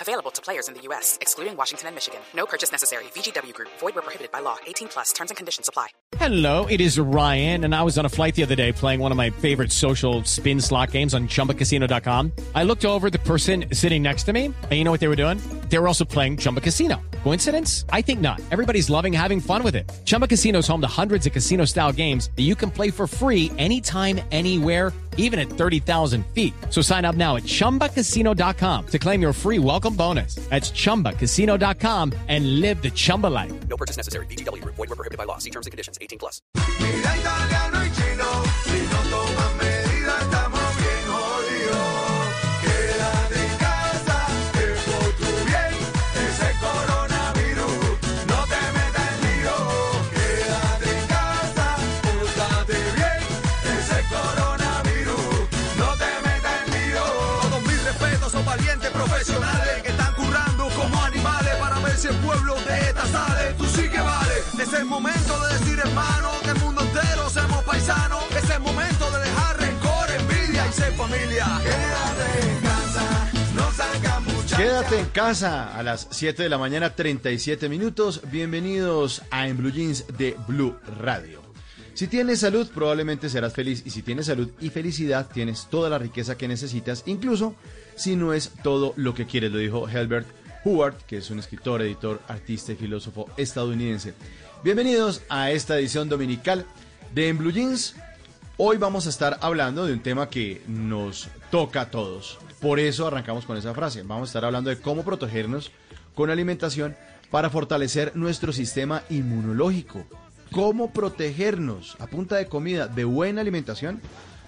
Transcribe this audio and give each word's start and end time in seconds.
Available 0.00 0.30
to 0.30 0.40
players 0.40 0.68
in 0.68 0.74
the 0.74 0.80
U.S., 0.82 1.18
excluding 1.20 1.56
Washington 1.56 1.88
and 1.88 1.96
Michigan. 1.96 2.20
No 2.34 2.46
purchase 2.46 2.70
necessary. 2.70 3.04
VGW 3.14 3.52
Group. 3.52 3.68
Void 3.78 3.94
where 3.94 4.02
prohibited 4.02 4.32
by 4.32 4.40
law. 4.40 4.56
18 4.66 4.88
plus. 4.88 5.12
Terms 5.12 5.30
and 5.30 5.36
conditions 5.36 5.68
apply. 5.68 5.88
Hello, 6.16 6.66
it 6.66 6.80
is 6.80 6.98
Ryan, 6.98 7.64
and 7.64 7.74
I 7.74 7.82
was 7.82 7.98
on 7.98 8.06
a 8.06 8.08
flight 8.08 8.34
the 8.34 8.44
other 8.44 8.54
day 8.54 8.72
playing 8.72 9.00
one 9.00 9.10
of 9.10 9.16
my 9.16 9.30
favorite 9.30 9.72
social 9.72 10.24
spin 10.24 10.60
slot 10.60 10.92
games 10.92 11.12
on 11.12 11.28
ChumbaCasino.com. 11.28 12.32
I 12.54 12.62
looked 12.62 12.84
over 12.84 13.10
the 13.10 13.18
person 13.18 13.66
sitting 13.72 14.02
next 14.02 14.24
to 14.24 14.32
me, 14.32 14.46
and 14.46 14.72
you 14.72 14.84
know 14.84 14.90
what 14.90 15.00
they 15.00 15.08
were 15.08 15.16
doing? 15.16 15.38
They 15.68 15.78
were 15.78 15.88
also 15.88 16.04
playing 16.04 16.38
Chumba 16.38 16.60
Casino. 16.60 17.02
Coincidence? 17.24 17.84
I 17.90 18.00
think 18.00 18.20
not. 18.20 18.40
Everybody's 18.52 18.88
loving 18.88 19.12
having 19.12 19.40
fun 19.40 19.62
with 19.64 19.74
it. 19.74 19.90
Chumba 20.04 20.28
Casino 20.28 20.60
is 20.60 20.68
home 20.68 20.80
to 20.80 20.86
hundreds 20.86 21.26
of 21.26 21.32
casino-style 21.32 21.92
games 21.92 22.30
that 22.36 22.42
you 22.42 22.54
can 22.54 22.70
play 22.70 22.90
for 22.90 23.06
free 23.06 23.50
anytime, 23.58 24.20
anywhere 24.30 24.92
even 25.16 25.38
at 25.38 25.48
30,000 25.48 26.24
feet. 26.28 26.54
So 26.70 26.80
sign 26.80 27.04
up 27.04 27.16
now 27.16 27.36
at 27.36 27.44
ChumbaCasino.com 27.44 28.86
to 28.86 28.98
claim 28.98 29.20
your 29.20 29.32
free 29.32 29.58
welcome 29.58 29.93
bonus. 29.96 30.34
That's 30.50 30.70
ChumbaCasino.com 30.70 32.12
and 32.28 32.60
live 32.60 32.82
the 32.82 32.90
Chumba 32.90 33.28
life. 33.28 33.52
No 33.68 33.76
purchase 33.76 33.96
necessary. 33.96 34.26
VGW 34.26 34.62
Group. 34.62 34.74
Void 34.76 34.90
were 34.90 34.96
prohibited 34.96 35.18
by 35.18 35.24
law. 35.24 35.38
See 35.38 35.50
terms 35.50 35.66
and 35.66 35.72
conditions. 35.72 35.98
18 36.02 36.18
plus. 36.18 36.40
Quédate 71.14 72.50
en 72.50 72.60
casa. 72.60 73.30
Quédate 74.56 74.98
en 74.98 75.06
casa 75.06 75.76
a 75.76 75.82
las 75.82 76.08
7 76.10 76.42
de 76.42 76.48
la 76.48 76.58
mañana, 76.58 76.94
37 76.94 77.68
minutos. 77.68 78.20
Bienvenidos 78.32 79.22
a 79.30 79.46
En 79.46 79.56
Blue 79.56 79.70
Jeans 79.70 80.06
de 80.18 80.36
Blue 80.48 80.76
Radio. 81.00 81.40
Si 81.94 82.08
tienes 82.08 82.40
salud, 82.40 82.68
probablemente 82.74 83.28
serás 83.28 83.52
feliz. 83.52 83.82
Y 83.86 83.90
si 83.90 84.02
tienes 84.02 84.26
salud 84.26 84.50
y 84.60 84.70
felicidad, 84.70 85.28
tienes 85.32 85.68
toda 85.70 85.88
la 85.88 85.98
riqueza 85.98 86.36
que 86.36 86.48
necesitas, 86.48 87.04
incluso 87.06 87.54
si 87.94 88.16
no 88.16 88.32
es 88.32 88.50
todo 88.64 88.92
lo 88.96 89.14
que 89.14 89.26
quieres, 89.26 89.52
lo 89.52 89.58
dijo 89.58 89.88
Helbert 89.88 90.26
Howard, 90.64 90.96
que 91.06 91.18
es 91.18 91.30
un 91.30 91.38
escritor, 91.38 91.82
editor, 91.82 92.20
artista 92.26 92.72
y 92.72 92.76
filósofo 92.76 93.30
estadounidense. 93.36 94.14
Bienvenidos 94.64 95.22
a 95.28 95.52
esta 95.52 95.78
edición 95.78 96.08
dominical 96.08 96.66
de 97.14 97.28
En 97.28 97.38
Blue 97.38 97.52
Jeans. 97.52 97.94
Hoy 98.56 98.76
vamos 98.76 99.06
a 99.06 99.10
estar 99.10 99.36
hablando 99.40 99.84
de 99.84 99.92
un 99.92 99.98
tema 99.98 100.30
que 100.30 100.62
nos 100.68 101.26
toca 101.50 101.80
a 101.80 101.90
todos. 101.90 102.38
Por 102.60 102.78
eso 102.78 103.08
arrancamos 103.08 103.46
con 103.46 103.56
esa 103.56 103.74
frase. 103.74 104.04
Vamos 104.04 104.28
a 104.28 104.30
estar 104.30 104.44
hablando 104.44 104.70
de 104.70 104.80
cómo 104.80 105.02
protegernos 105.02 105.72
con 106.14 106.30
alimentación 106.30 106.94
para 107.32 107.50
fortalecer 107.50 108.12
nuestro 108.14 108.52
sistema 108.52 109.02
inmunológico. 109.10 110.04
Cómo 110.52 110.92
protegernos 110.92 111.96
a 111.98 112.06
punta 112.06 112.36
de 112.36 112.46
comida, 112.46 112.86
de 112.86 113.02
buena 113.02 113.40
alimentación, 113.40 114.00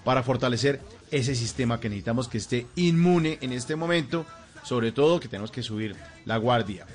para 0.05 0.23
fortalecer 0.23 0.79
ese 1.11 1.35
sistema 1.35 1.81
que 1.81 1.89
necesitamos 1.89 2.29
que 2.29 2.37
esté 2.37 2.65
inmune 2.77 3.39
en 3.41 3.51
este 3.51 3.75
momento. 3.75 4.25
Sobre 4.63 4.93
todo 4.93 5.19
que 5.19 5.27
tenemos 5.27 5.51
que 5.51 5.63
subir 5.63 5.97
la 6.23 6.37
guardia. 6.37 6.85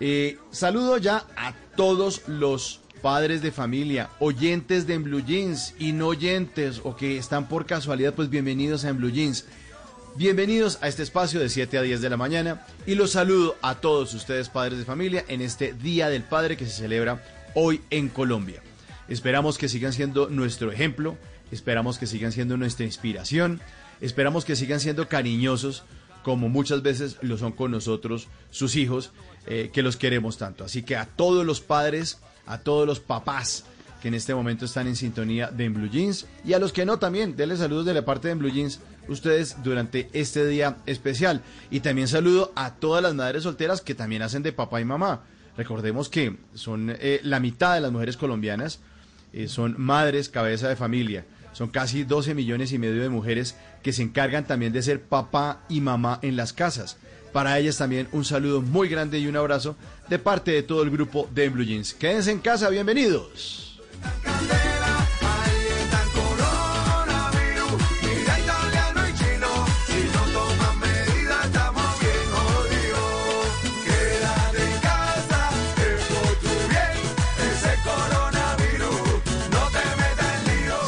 Eh, 0.00 0.38
saludo 0.50 0.96
ya 0.96 1.26
a 1.36 1.52
todos 1.76 2.26
los 2.28 2.79
padres 3.00 3.42
de 3.42 3.50
familia, 3.50 4.10
oyentes 4.18 4.86
de 4.86 4.94
En 4.94 5.04
Blue 5.04 5.24
Jeans 5.24 5.74
y 5.78 5.92
no 5.92 6.08
oyentes 6.08 6.80
o 6.84 6.96
que 6.96 7.16
están 7.16 7.48
por 7.48 7.66
casualidad, 7.66 8.14
pues 8.14 8.28
bienvenidos 8.28 8.84
a 8.84 8.90
En 8.90 8.98
Blue 8.98 9.10
Jeans. 9.10 9.46
Bienvenidos 10.16 10.78
a 10.82 10.88
este 10.88 11.02
espacio 11.02 11.40
de 11.40 11.48
7 11.48 11.78
a 11.78 11.82
10 11.82 12.00
de 12.00 12.10
la 12.10 12.16
mañana 12.16 12.66
y 12.86 12.94
los 12.96 13.12
saludo 13.12 13.56
a 13.62 13.76
todos 13.76 14.12
ustedes 14.12 14.48
padres 14.48 14.78
de 14.78 14.84
familia 14.84 15.24
en 15.28 15.40
este 15.40 15.72
Día 15.72 16.08
del 16.08 16.22
Padre 16.22 16.56
que 16.56 16.66
se 16.66 16.72
celebra 16.72 17.24
hoy 17.54 17.80
en 17.90 18.08
Colombia. 18.08 18.62
Esperamos 19.08 19.56
que 19.56 19.68
sigan 19.68 19.92
siendo 19.92 20.28
nuestro 20.28 20.70
ejemplo, 20.70 21.16
esperamos 21.50 21.98
que 21.98 22.06
sigan 22.06 22.32
siendo 22.32 22.56
nuestra 22.56 22.84
inspiración, 22.84 23.60
esperamos 24.00 24.44
que 24.44 24.56
sigan 24.56 24.80
siendo 24.80 25.08
cariñosos 25.08 25.84
como 26.22 26.48
muchas 26.48 26.82
veces 26.82 27.16
lo 27.22 27.38
son 27.38 27.52
con 27.52 27.70
nosotros 27.70 28.28
sus 28.50 28.76
hijos, 28.76 29.12
eh, 29.46 29.70
que 29.72 29.82
los 29.82 29.96
queremos 29.96 30.36
tanto. 30.36 30.64
Así 30.64 30.82
que 30.82 30.96
a 30.96 31.06
todos 31.06 31.46
los 31.46 31.60
padres, 31.60 32.18
a 32.50 32.58
todos 32.58 32.86
los 32.86 33.00
papás 33.00 33.64
que 34.02 34.08
en 34.08 34.14
este 34.14 34.34
momento 34.34 34.64
están 34.64 34.86
en 34.86 34.96
sintonía 34.96 35.48
de 35.48 35.64
En 35.66 35.74
Blue 35.74 35.90
Jeans 35.90 36.26
y 36.44 36.54
a 36.54 36.58
los 36.58 36.72
que 36.72 36.86
no 36.86 36.98
también, 36.98 37.36
denles 37.36 37.58
saludos 37.58 37.84
de 37.86 37.94
la 37.94 38.04
parte 38.04 38.28
de 38.28 38.32
En 38.32 38.38
Blue 38.38 38.50
Jeans 38.50 38.80
ustedes 39.08 39.56
durante 39.62 40.08
este 40.12 40.46
día 40.46 40.78
especial. 40.86 41.42
Y 41.70 41.80
también 41.80 42.08
saludo 42.08 42.52
a 42.54 42.74
todas 42.74 43.02
las 43.02 43.14
madres 43.14 43.42
solteras 43.42 43.80
que 43.80 43.94
también 43.94 44.22
hacen 44.22 44.42
de 44.42 44.52
papá 44.52 44.80
y 44.80 44.84
mamá. 44.84 45.22
Recordemos 45.56 46.08
que 46.08 46.36
son 46.54 46.90
eh, 46.98 47.20
la 47.22 47.40
mitad 47.40 47.74
de 47.74 47.80
las 47.80 47.92
mujeres 47.92 48.16
colombianas, 48.16 48.80
eh, 49.32 49.48
son 49.48 49.74
madres, 49.78 50.28
cabeza 50.28 50.68
de 50.68 50.76
familia. 50.76 51.24
Son 51.52 51.68
casi 51.68 52.04
12 52.04 52.34
millones 52.34 52.72
y 52.72 52.78
medio 52.78 53.02
de 53.02 53.08
mujeres 53.08 53.56
que 53.82 53.92
se 53.92 54.02
encargan 54.02 54.46
también 54.46 54.72
de 54.72 54.82
ser 54.82 55.02
papá 55.02 55.64
y 55.68 55.80
mamá 55.80 56.20
en 56.22 56.36
las 56.36 56.52
casas. 56.52 56.96
Para 57.32 57.58
ellas 57.58 57.78
también 57.78 58.08
un 58.12 58.24
saludo 58.24 58.62
muy 58.62 58.88
grande 58.88 59.18
y 59.18 59.26
un 59.26 59.36
abrazo 59.36 59.76
de 60.10 60.18
parte 60.18 60.50
de 60.50 60.64
todo 60.64 60.82
el 60.82 60.90
grupo 60.90 61.28
de 61.32 61.48
Blue 61.48 61.64
Jeans. 61.64 61.94
Quédense 61.94 62.32
en 62.32 62.40
casa, 62.40 62.68
bienvenidos. 62.68 63.80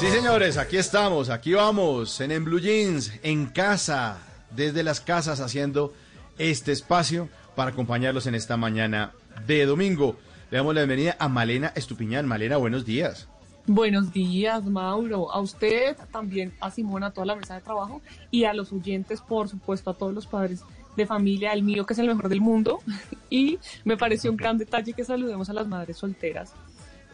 Sí, 0.00 0.10
señores, 0.10 0.56
aquí 0.56 0.76
estamos, 0.76 1.30
aquí 1.30 1.52
vamos, 1.52 2.20
en 2.20 2.32
En 2.32 2.44
Blue 2.44 2.58
Jeans, 2.58 3.12
en 3.22 3.46
casa, 3.46 4.18
desde 4.50 4.82
las 4.82 5.00
casas 5.00 5.38
haciendo 5.38 5.94
este 6.38 6.72
espacio 6.72 7.28
para 7.54 7.70
acompañarlos 7.70 8.26
en 8.26 8.34
esta 8.34 8.56
mañana 8.56 9.12
de 9.46 9.66
domingo. 9.66 10.16
Le 10.50 10.58
damos 10.58 10.74
la 10.74 10.82
bienvenida 10.82 11.16
a 11.18 11.28
Malena 11.28 11.72
Estupiñán. 11.74 12.26
Malena, 12.26 12.56
buenos 12.56 12.84
días. 12.84 13.28
Buenos 13.66 14.12
días, 14.12 14.64
Mauro. 14.64 15.30
A 15.32 15.40
usted, 15.40 15.96
también 16.10 16.52
a 16.60 16.70
Simona, 16.70 17.06
a 17.08 17.10
toda 17.12 17.26
la 17.26 17.36
mesa 17.36 17.54
de 17.54 17.60
trabajo 17.60 18.02
y 18.30 18.44
a 18.44 18.52
los 18.52 18.72
oyentes, 18.72 19.20
por 19.20 19.48
supuesto, 19.48 19.90
a 19.90 19.94
todos 19.94 20.12
los 20.12 20.26
padres 20.26 20.62
de 20.96 21.06
familia, 21.06 21.52
el 21.52 21.62
mío 21.62 21.86
que 21.86 21.92
es 21.94 21.98
el 21.98 22.08
mejor 22.08 22.28
del 22.28 22.40
mundo. 22.40 22.80
Y 23.30 23.58
me 23.84 23.96
pareció 23.96 24.30
un 24.30 24.36
gran 24.36 24.58
detalle 24.58 24.92
que 24.92 25.04
saludemos 25.04 25.48
a 25.48 25.54
las 25.54 25.66
madres 25.66 25.96
solteras 25.96 26.52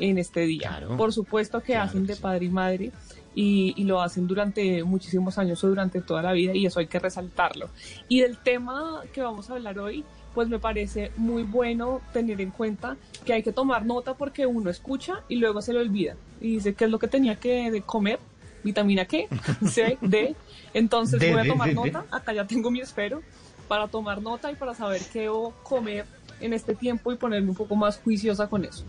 en 0.01 0.19
este 0.19 0.41
día. 0.41 0.69
Claro. 0.71 0.97
Por 0.97 1.13
supuesto 1.13 1.61
que 1.61 1.75
Claro 1.75 1.85
hacen 1.85 2.07
de 2.07 2.17
sí. 2.17 2.21
padre 2.21 2.47
y 2.47 2.49
madre 2.49 2.91
y, 3.37 3.73
y 3.77 3.85
lo 3.85 4.01
hacen 4.01 4.27
durante 4.27 4.83
muchísimos 4.83 5.39
años 5.39 5.63
o 5.63 5.69
durante 5.69 6.01
toda 6.01 6.23
la 6.23 6.33
vida 6.33 6.57
y 6.57 6.67
eso 6.67 6.81
hay 6.81 6.89
que 6.89 6.99
resaltarlo. 6.99 7.71
Y 8.09 8.21
del 8.21 8.37
tema 8.39 9.03
que 9.13 9.23
vamos 9.23 9.49
a 9.49 9.53
hablar 9.53 9.79
hoy, 9.79 10.05
pues 10.39 10.49
me 10.49 10.61
parece 10.61 11.11
muy 11.17 11.43
bueno 11.43 12.01
tener 12.13 12.41
en 12.41 12.53
cuenta 12.53 12.97
que 13.25 13.33
hay 13.33 13.43
que 13.43 13.51
tomar 13.51 13.85
nota 13.85 14.15
porque 14.15 14.47
uno 14.47 14.71
escucha 14.71 15.25
y 15.29 15.35
luego 15.35 15.61
se 15.63 15.73
le 15.73 15.81
olvida 15.81 16.15
y 16.41 16.53
dice 16.53 16.75
qué 16.75 16.85
es 16.85 16.93
lo 16.93 17.01
que 17.01 17.09
tenía 17.09 17.41
que 17.41 17.73
de 17.73 17.83
comer, 17.83 18.21
vitamina 18.63 19.05
qué, 19.05 19.27
C, 19.69 19.99
D. 20.01 20.37
Entonces 20.75 21.19
voy 21.19 21.41
a 21.41 21.45
tomar 21.45 21.75
nota, 21.75 22.05
acá 22.13 22.33
ya 22.33 22.47
tengo 22.47 22.71
mi 22.71 22.79
esfero 22.81 23.21
para 23.67 23.89
tomar 23.89 24.23
nota 24.23 24.53
y 24.53 24.55
para 24.55 24.77
saber 24.77 25.03
qué 25.13 25.23
debo 25.23 25.55
comer 25.65 26.07
en 26.41 26.53
este 26.53 26.77
tiempo 26.77 27.13
y 27.13 27.17
ponerme 27.17 27.49
un 27.49 27.57
poco 27.57 27.75
más 27.75 27.99
juiciosa 27.99 28.47
con 28.47 28.65
eso. 28.65 28.85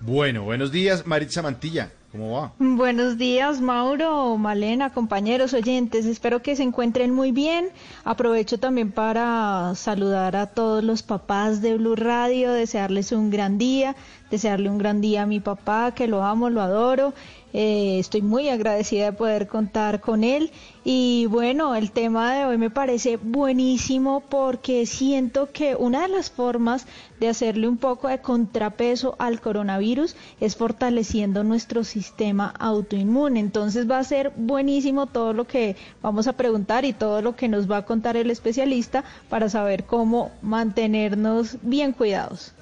Bueno, 0.00 0.42
buenos 0.42 0.72
días, 0.72 1.06
Maritza 1.06 1.40
Mantilla. 1.40 1.90
¿Cómo 2.14 2.30
va? 2.30 2.52
Buenos 2.60 3.18
días, 3.18 3.60
Mauro, 3.60 4.36
Malena, 4.36 4.90
compañeros 4.90 5.52
oyentes. 5.52 6.06
Espero 6.06 6.42
que 6.42 6.54
se 6.54 6.62
encuentren 6.62 7.12
muy 7.12 7.32
bien. 7.32 7.70
Aprovecho 8.04 8.60
también 8.60 8.92
para 8.92 9.72
saludar 9.74 10.36
a 10.36 10.46
todos 10.46 10.84
los 10.84 11.02
papás 11.02 11.60
de 11.60 11.76
Blue 11.76 11.96
Radio, 11.96 12.52
desearles 12.52 13.10
un 13.10 13.30
gran 13.30 13.58
día, 13.58 13.96
desearle 14.30 14.70
un 14.70 14.78
gran 14.78 15.00
día 15.00 15.22
a 15.22 15.26
mi 15.26 15.40
papá, 15.40 15.90
que 15.92 16.06
lo 16.06 16.22
amo, 16.22 16.50
lo 16.50 16.60
adoro. 16.60 17.14
Eh, 17.56 18.00
estoy 18.00 18.20
muy 18.20 18.48
agradecida 18.48 19.04
de 19.04 19.12
poder 19.12 19.46
contar 19.46 20.00
con 20.00 20.24
él. 20.24 20.50
Y 20.82 21.26
bueno, 21.26 21.76
el 21.76 21.92
tema 21.92 22.34
de 22.34 22.44
hoy 22.46 22.58
me 22.58 22.68
parece 22.68 23.16
buenísimo 23.16 24.24
porque 24.28 24.86
siento 24.86 25.52
que 25.52 25.76
una 25.76 26.02
de 26.02 26.08
las 26.08 26.32
formas 26.32 26.88
de 27.20 27.28
hacerle 27.28 27.68
un 27.68 27.76
poco 27.76 28.08
de 28.08 28.20
contrapeso 28.20 29.14
al 29.20 29.40
coronavirus 29.40 30.16
es 30.40 30.56
fortaleciendo 30.56 31.44
nuestro 31.44 31.84
sistema 31.84 32.52
autoinmune. 32.58 33.38
Entonces 33.38 33.88
va 33.88 34.00
a 34.00 34.04
ser 34.04 34.32
buenísimo 34.34 35.06
todo 35.06 35.32
lo 35.32 35.46
que 35.46 35.76
vamos 36.02 36.26
a 36.26 36.32
preguntar 36.32 36.84
y 36.84 36.92
todo 36.92 37.22
lo 37.22 37.36
que 37.36 37.46
nos 37.46 37.70
va 37.70 37.78
a 37.78 37.86
contar 37.86 38.16
el 38.16 38.32
especialista 38.32 39.04
para 39.30 39.48
saber 39.48 39.84
cómo 39.84 40.32
mantenernos 40.42 41.58
bien 41.62 41.92
cuidados. 41.92 42.52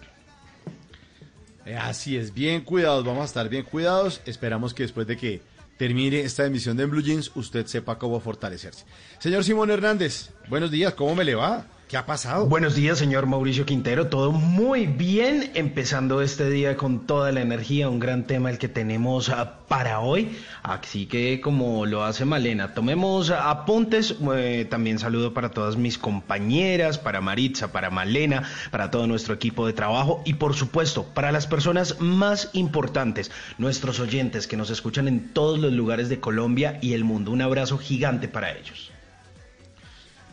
Eh, 1.64 1.76
Así 1.76 2.16
es, 2.16 2.34
bien 2.34 2.62
cuidados, 2.62 3.04
vamos 3.04 3.22
a 3.22 3.26
estar 3.26 3.48
bien 3.48 3.64
cuidados. 3.64 4.20
Esperamos 4.26 4.74
que 4.74 4.82
después 4.82 5.06
de 5.06 5.16
que 5.16 5.42
termine 5.76 6.20
esta 6.20 6.44
emisión 6.44 6.76
de 6.76 6.86
Blue 6.86 7.02
Jeans, 7.02 7.30
usted 7.34 7.66
sepa 7.66 7.98
cómo 7.98 8.20
fortalecerse. 8.20 8.84
Señor 9.18 9.44
Simón 9.44 9.70
Hernández, 9.70 10.30
buenos 10.48 10.70
días, 10.70 10.94
¿cómo 10.94 11.14
me 11.14 11.24
le 11.24 11.34
va? 11.34 11.66
¿Qué 11.92 11.98
ha 11.98 12.06
pasado? 12.06 12.46
Buenos 12.46 12.74
días, 12.74 12.96
señor 12.96 13.26
Mauricio 13.26 13.66
Quintero. 13.66 14.06
Todo 14.06 14.32
muy 14.32 14.86
bien, 14.86 15.50
empezando 15.52 16.22
este 16.22 16.48
día 16.48 16.74
con 16.74 17.06
toda 17.06 17.32
la 17.32 17.42
energía, 17.42 17.90
un 17.90 18.00
gran 18.00 18.26
tema 18.26 18.48
el 18.48 18.56
que 18.56 18.68
tenemos 18.68 19.28
ah, 19.28 19.58
para 19.68 20.00
hoy. 20.00 20.34
Así 20.62 21.04
que, 21.04 21.42
como 21.42 21.84
lo 21.84 22.02
hace 22.02 22.24
Malena, 22.24 22.72
tomemos 22.72 23.28
apuntes. 23.28 24.16
Eh, 24.34 24.66
también 24.70 24.98
saludo 24.98 25.34
para 25.34 25.50
todas 25.50 25.76
mis 25.76 25.98
compañeras, 25.98 26.96
para 26.96 27.20
Maritza, 27.20 27.72
para 27.72 27.90
Malena, 27.90 28.44
para 28.70 28.90
todo 28.90 29.06
nuestro 29.06 29.34
equipo 29.34 29.66
de 29.66 29.74
trabajo 29.74 30.22
y, 30.24 30.32
por 30.32 30.54
supuesto, 30.54 31.04
para 31.04 31.30
las 31.30 31.46
personas 31.46 32.00
más 32.00 32.48
importantes, 32.54 33.30
nuestros 33.58 34.00
oyentes 34.00 34.46
que 34.46 34.56
nos 34.56 34.70
escuchan 34.70 35.08
en 35.08 35.28
todos 35.34 35.58
los 35.58 35.74
lugares 35.74 36.08
de 36.08 36.20
Colombia 36.20 36.78
y 36.80 36.94
el 36.94 37.04
mundo. 37.04 37.32
Un 37.32 37.42
abrazo 37.42 37.76
gigante 37.76 38.28
para 38.28 38.50
ellos. 38.52 38.91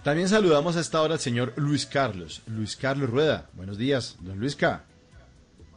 También 0.10 0.28
saludamos 0.28 0.76
a 0.76 0.80
esta 0.80 1.04
hora 1.04 1.14
al 1.14 1.20
señor 1.20 1.54
Luis 1.56 1.86
Carlos. 1.86 2.42
Luis 2.48 2.76
Carlos 2.76 3.12
Rueda. 3.12 3.48
Buenos 3.54 3.78
días, 3.78 4.18
don 4.22 4.40
Luisca. 4.40 4.84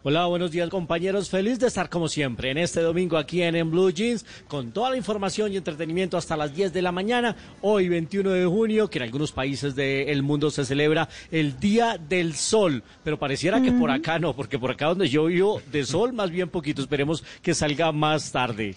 Hola, 0.04 0.24
buenos 0.24 0.50
días 0.50 0.70
compañeros. 0.70 1.28
Feliz 1.28 1.58
de 1.58 1.66
estar 1.66 1.90
como 1.90 2.08
siempre 2.08 2.50
en 2.50 2.56
este 2.56 2.80
domingo 2.80 3.18
aquí 3.18 3.42
en, 3.42 3.56
en 3.56 3.70
Blue 3.70 3.90
Jeans 3.90 4.24
con 4.48 4.72
toda 4.72 4.88
la 4.88 4.96
información 4.96 5.52
y 5.52 5.58
entretenimiento 5.58 6.16
hasta 6.16 6.34
las 6.34 6.54
10 6.54 6.72
de 6.72 6.80
la 6.80 6.92
mañana. 6.92 7.36
Hoy 7.60 7.90
21 7.90 8.30
de 8.30 8.46
junio, 8.46 8.88
que 8.88 9.00
en 9.00 9.02
algunos 9.02 9.32
países 9.32 9.74
del 9.74 10.22
mundo 10.22 10.50
se 10.50 10.64
celebra 10.64 11.10
el 11.30 11.60
Día 11.60 11.98
del 11.98 12.34
Sol. 12.34 12.82
Pero 13.04 13.18
pareciera 13.18 13.60
que 13.60 13.72
por 13.72 13.90
acá 13.90 14.18
no, 14.18 14.34
porque 14.34 14.58
por 14.58 14.70
acá 14.70 14.86
donde 14.86 15.10
yo 15.10 15.26
vivo 15.26 15.60
de 15.70 15.84
sol 15.84 16.14
más 16.14 16.30
bien 16.30 16.48
poquito. 16.48 16.80
Esperemos 16.80 17.22
que 17.42 17.52
salga 17.52 17.92
más 17.92 18.32
tarde. 18.32 18.76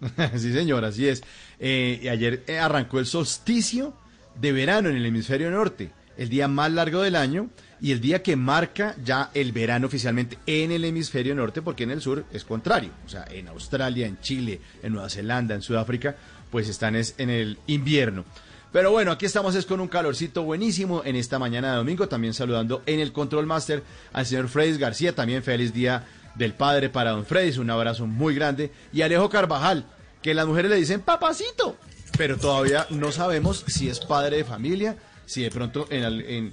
sí, 0.36 0.52
señor, 0.52 0.84
así 0.84 1.08
es. 1.08 1.24
Eh, 1.58 1.98
y 2.00 2.06
ayer 2.06 2.44
eh, 2.46 2.60
arrancó 2.60 3.00
el 3.00 3.06
solsticio 3.06 4.00
de 4.40 4.52
verano 4.52 4.88
en 4.88 4.96
el 4.96 5.06
hemisferio 5.06 5.50
norte, 5.50 5.90
el 6.16 6.28
día 6.28 6.48
más 6.48 6.72
largo 6.72 7.02
del 7.02 7.16
año 7.16 7.50
y 7.80 7.92
el 7.92 8.00
día 8.00 8.22
que 8.22 8.36
marca 8.36 8.94
ya 9.04 9.30
el 9.34 9.52
verano 9.52 9.86
oficialmente 9.86 10.38
en 10.46 10.70
el 10.70 10.84
hemisferio 10.84 11.34
norte, 11.34 11.62
porque 11.62 11.84
en 11.84 11.90
el 11.90 12.00
sur 12.00 12.24
es 12.32 12.44
contrario. 12.44 12.90
O 13.04 13.08
sea, 13.08 13.24
en 13.30 13.48
Australia, 13.48 14.06
en 14.06 14.20
Chile, 14.20 14.60
en 14.82 14.92
Nueva 14.92 15.10
Zelanda, 15.10 15.54
en 15.54 15.62
Sudáfrica, 15.62 16.16
pues 16.50 16.68
están 16.68 16.94
es 16.94 17.14
en 17.18 17.30
el 17.30 17.58
invierno. 17.66 18.24
Pero 18.72 18.90
bueno, 18.90 19.10
aquí 19.10 19.26
estamos 19.26 19.54
es 19.54 19.66
con 19.66 19.80
un 19.80 19.88
calorcito 19.88 20.44
buenísimo 20.44 21.02
en 21.04 21.16
esta 21.16 21.38
mañana 21.38 21.72
de 21.72 21.76
domingo, 21.76 22.08
también 22.08 22.32
saludando 22.32 22.82
en 22.86 23.00
el 23.00 23.12
Control 23.12 23.46
Master 23.46 23.82
al 24.12 24.24
señor 24.24 24.48
Freddy 24.48 24.78
García, 24.78 25.14
también 25.14 25.42
feliz 25.42 25.74
día 25.74 26.06
del 26.36 26.54
padre 26.54 26.88
para 26.88 27.10
don 27.10 27.26
Freddy, 27.26 27.58
un 27.58 27.68
abrazo 27.68 28.06
muy 28.06 28.34
grande, 28.34 28.70
y 28.92 29.02
Alejo 29.02 29.28
Carvajal, 29.28 29.84
que 30.22 30.32
las 30.32 30.46
mujeres 30.46 30.70
le 30.70 30.78
dicen 30.78 31.02
papacito, 31.02 31.76
pero 32.22 32.38
todavía 32.38 32.86
no 32.90 33.10
sabemos 33.10 33.64
si 33.66 33.88
es 33.88 33.98
padre 33.98 34.36
de 34.36 34.44
familia, 34.44 34.96
si 35.26 35.42
de 35.42 35.50
pronto 35.50 35.88
en, 35.90 36.52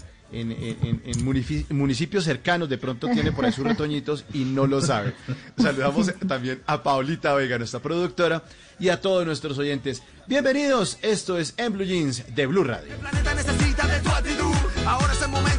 municipios 1.70 2.24
cercanos 2.24 2.68
de 2.70 2.80
pronto 2.80 3.08
tiene 3.08 3.32
por 3.32 3.46
ahí 3.46 3.52
sus 3.52 3.66
retoñitos 3.66 4.26
y 4.34 4.46
no 4.46 4.66
lo 4.66 4.82
sabe. 4.82 5.14
Saludamos 5.60 6.12
también 6.28 6.64
a 6.66 6.82
Paulita 6.82 7.36
Vega, 7.36 7.60
nuestra 7.60 7.80
productora, 7.80 8.42
y 8.80 8.90
a 8.90 9.00
todos 9.00 9.28
nuestros 9.28 9.60
oyentes. 9.60 10.02
Bienvenidos, 10.26 10.98
esto 11.04 11.38
es 11.38 11.54
En 11.56 11.74
Blue 11.74 11.86
Jeans 11.86 12.24
de 12.34 12.48
Blue 12.48 12.64
Radio. 12.64 12.92
El 12.92 13.00
planeta 13.02 13.36
necesita 13.36 13.86
de 13.86 14.00
tu 14.00 14.10
actitud. 14.10 14.56
Ahora 14.88 15.14
es 15.14 15.22
el 15.22 15.30
momento 15.30 15.59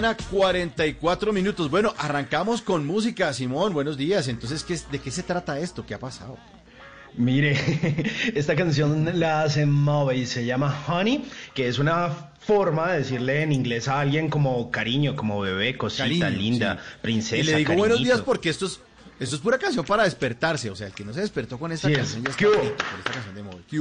mañana, 0.00 0.16
44 0.30 1.32
minutos. 1.32 1.70
Bueno, 1.70 1.92
arrancamos 1.98 2.62
con 2.62 2.86
música, 2.86 3.32
Simón. 3.34 3.74
Buenos 3.74 3.96
días. 3.98 4.28
Entonces, 4.28 4.64
¿qué, 4.64 4.78
¿de 4.90 4.98
qué 4.98 5.10
se 5.10 5.22
trata 5.22 5.58
esto? 5.58 5.84
¿Qué 5.84 5.92
ha 5.94 5.98
pasado? 5.98 6.38
Mire, 7.16 7.58
esta 8.34 8.54
canción 8.56 9.18
la 9.20 9.42
hace 9.42 9.66
Mauvey 9.66 10.20
y 10.22 10.26
se 10.26 10.46
llama 10.46 10.84
Honey, 10.88 11.24
que 11.54 11.68
es 11.68 11.78
una 11.78 12.08
forma 12.40 12.92
de 12.92 12.98
decirle 13.00 13.42
en 13.42 13.52
inglés 13.52 13.88
a 13.88 14.00
alguien 14.00 14.30
como 14.30 14.70
cariño, 14.70 15.16
como 15.16 15.40
bebé, 15.40 15.76
cosita 15.76 16.04
Cariño, 16.04 16.30
linda, 16.30 16.74
sí. 16.76 16.98
princesa. 17.02 17.36
Y 17.36 17.42
le 17.42 17.56
digo 17.56 17.74
buenos 17.74 17.96
cariñito. 17.98 18.14
días 18.14 18.24
porque 18.24 18.48
esto 18.48 18.66
es, 18.66 18.80
esto 19.18 19.36
es 19.36 19.42
pura 19.42 19.58
canción 19.58 19.84
para 19.84 20.04
despertarse. 20.04 20.70
O 20.70 20.76
sea, 20.76 20.86
el 20.86 20.94
que 20.94 21.04
no 21.04 21.12
se 21.12 21.20
despertó 21.20 21.58
con 21.58 21.72
esta 21.72 21.88
Sí, 21.88 21.94
canción 21.94 22.22
ya 22.24 22.32
¿qué 22.36 22.44
está 22.46 22.56
hubo? 22.58 22.64
frito 22.68 22.84
por 22.90 22.98
esta 23.00 23.12
canción 23.12 23.34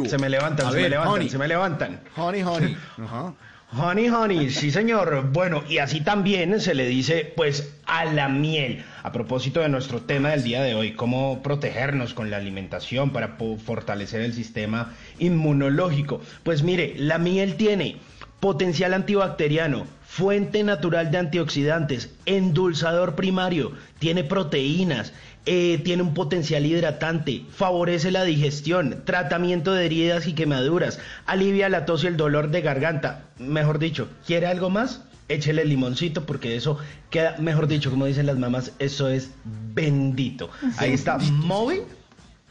de. 0.03 0.09
Se 0.09 0.17
me 0.17 0.29
levantan, 0.29 0.65
A 0.67 0.69
se 0.71 0.75
ver, 0.75 0.83
me 0.83 0.89
levantan, 0.89 1.13
honey. 1.13 1.29
se 1.29 1.38
me 1.38 1.47
levantan. 1.47 2.01
Honey, 2.17 2.41
honey. 2.41 2.77
Ajá. 2.97 3.33
Honey, 3.71 4.09
honey, 4.09 4.49
sí 4.49 4.71
señor. 4.71 5.29
Bueno, 5.31 5.63
y 5.69 5.77
así 5.77 6.01
también 6.01 6.59
se 6.59 6.73
le 6.73 6.88
dice 6.88 7.31
pues 7.35 7.71
a 7.85 8.03
la 8.05 8.27
miel. 8.27 8.83
A 9.03 9.11
propósito 9.11 9.59
de 9.59 9.69
nuestro 9.69 10.01
tema 10.01 10.29
del 10.31 10.43
día 10.43 10.63
de 10.63 10.73
hoy, 10.73 10.93
cómo 10.93 11.43
protegernos 11.43 12.15
con 12.15 12.31
la 12.31 12.38
alimentación 12.38 13.11
para 13.11 13.38
fortalecer 13.63 14.21
el 14.21 14.33
sistema 14.33 14.95
inmunológico. 15.19 16.19
Pues 16.41 16.63
mire, 16.63 16.95
la 16.97 17.19
miel 17.19 17.57
tiene 17.57 17.97
potencial 18.39 18.95
antibacteriano, 18.95 19.85
fuente 20.03 20.63
natural 20.63 21.11
de 21.11 21.19
antioxidantes, 21.19 22.09
endulzador 22.25 23.13
primario, 23.13 23.73
tiene 23.99 24.23
proteínas, 24.23 25.13
eh, 25.46 25.79
tiene 25.84 26.03
un 26.03 26.13
potencial 26.13 26.65
hidratante, 26.65 27.46
favorece 27.51 28.12
la 28.12 28.24
digestión, 28.24 29.03
tratamiento 29.05 29.74
de 29.74 29.86
heridas 29.86 30.27
y 30.27 30.34
quemaduras, 30.34 31.00
alivia 31.25 31.69
la 31.69 31.86
tos 31.86 32.03
y 32.03 32.08
el 32.08 32.17
dolor 32.17 32.51
de 32.51 32.62
garganta. 32.62 33.24
Mejor 33.39 33.79
dicho, 33.79 34.10
¿quiere 34.27 34.48
algo 34.48 34.69
más? 34.69 35.01
Échele 35.27 35.63
limoncito 35.63 36.25
porque 36.25 36.55
eso 36.55 36.77
queda, 37.10 37.36
mejor 37.39 37.67
dicho, 37.67 37.89
como 37.89 38.05
dicen 38.05 38.25
las 38.25 38.38
mamás, 38.38 38.74
eso 38.79 39.08
es 39.10 39.31
bendito. 39.46 40.50
Ahí 40.77 40.93
está 40.93 41.17
Moby. 41.17 41.81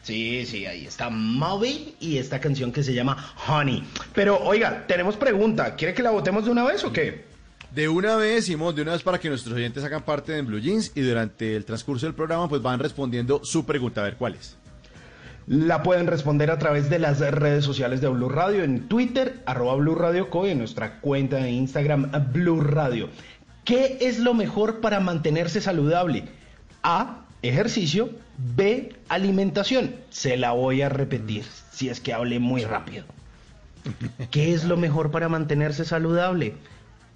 Sí, 0.03 0.47
sí, 0.47 0.65
ahí 0.65 0.87
está 0.87 1.11
Moby 1.11 1.95
y 2.01 2.17
esta 2.17 2.41
canción 2.41 2.73
que 2.73 2.83
se 2.83 2.95
llama 2.95 3.35
Honey. 3.47 3.85
Pero 4.15 4.39
oiga, 4.39 4.87
tenemos 4.87 5.17
pregunta. 5.17 5.77
¿Quiere 5.77 5.93
que 5.93 6.03
la 6.03 6.11
votemos 6.11 6.47
de 6.47 6.51
una 6.51 6.65
vez 6.65 6.83
o 6.85 6.93
qué? 6.93 7.28
De 7.75 7.89
una 7.89 8.17
vez, 8.17 8.47
Simón, 8.47 8.75
de 8.75 8.83
una 8.83 8.93
vez 8.93 9.03
para 9.03 9.19
que 9.19 9.29
nuestros 9.29 9.55
oyentes 9.55 9.85
hagan 9.85 10.03
parte 10.03 10.33
de 10.33 10.43
Blue 10.43 10.59
Jeans 10.59 10.93
y 10.95 11.03
durante 11.03 11.55
el 11.55 11.65
transcurso 11.65 12.07
del 12.07 12.15
programa 12.15 12.49
pues 12.49 12.63
van 12.63 12.79
respondiendo 12.79 13.41
su 13.45 13.67
pregunta. 13.67 14.01
A 14.01 14.05
ver, 14.05 14.17
¿cuál 14.17 14.35
es? 14.35 14.57
La 15.47 15.83
pueden 15.83 16.07
responder 16.07 16.51
a 16.51 16.59
través 16.59 16.91
de 16.91 16.99
las 16.99 17.21
redes 17.21 17.65
sociales 17.65 18.01
de 18.01 18.09
Blue 18.09 18.29
Radio, 18.29 18.65
en 18.65 18.89
Twitter, 18.89 19.43
arroba 19.47 19.77
Blue 19.77 19.95
Radio 19.95 20.29
y 20.45 20.51
en 20.51 20.59
nuestra 20.59 21.01
cuenta 21.01 21.37
de 21.37 21.51
Instagram, 21.51 22.11
Blue 22.33 22.61
Radio. 22.61 23.09
¿Qué 23.65 23.99
es 24.01 24.19
lo 24.19 24.35
mejor 24.35 24.81
para 24.81 25.01
mantenerse 25.01 25.61
saludable? 25.61 26.25
A, 26.83 27.25
ejercicio, 27.43 28.11
B, 28.57 28.95
alimentación. 29.09 29.95
Se 30.11 30.37
la 30.37 30.53
voy 30.53 30.83
a 30.83 30.89
repetir, 30.89 31.45
si 31.73 31.89
es 31.89 32.01
que 32.01 32.13
hablé 32.13 32.39
muy 32.39 32.65
rápido. 32.65 33.05
¿Qué 34.31 34.53
es 34.53 34.65
lo 34.65 34.77
mejor 34.77 35.11
para 35.11 35.29
mantenerse 35.29 35.85
saludable? 35.85 36.55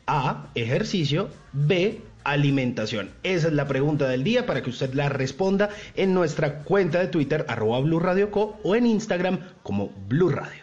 A, 0.06 0.46
ejercicio, 0.54 1.28
B, 1.52 2.00
alimentación. 2.24 3.10
Esa 3.22 3.48
es 3.48 3.54
la 3.54 3.66
pregunta 3.66 4.08
del 4.08 4.24
día 4.24 4.46
para 4.46 4.62
que 4.62 4.70
usted 4.70 4.94
la 4.94 5.08
responda 5.08 5.70
en 5.94 6.14
nuestra 6.14 6.60
cuenta 6.60 6.98
de 6.98 7.08
Twitter, 7.08 7.44
arroba 7.48 7.80
Blue 7.80 8.00
Radio 8.00 8.30
Co, 8.30 8.58
o 8.62 8.74
en 8.74 8.86
Instagram 8.86 9.40
como 9.62 9.90
Blue 10.08 10.30
Radio. 10.30 10.62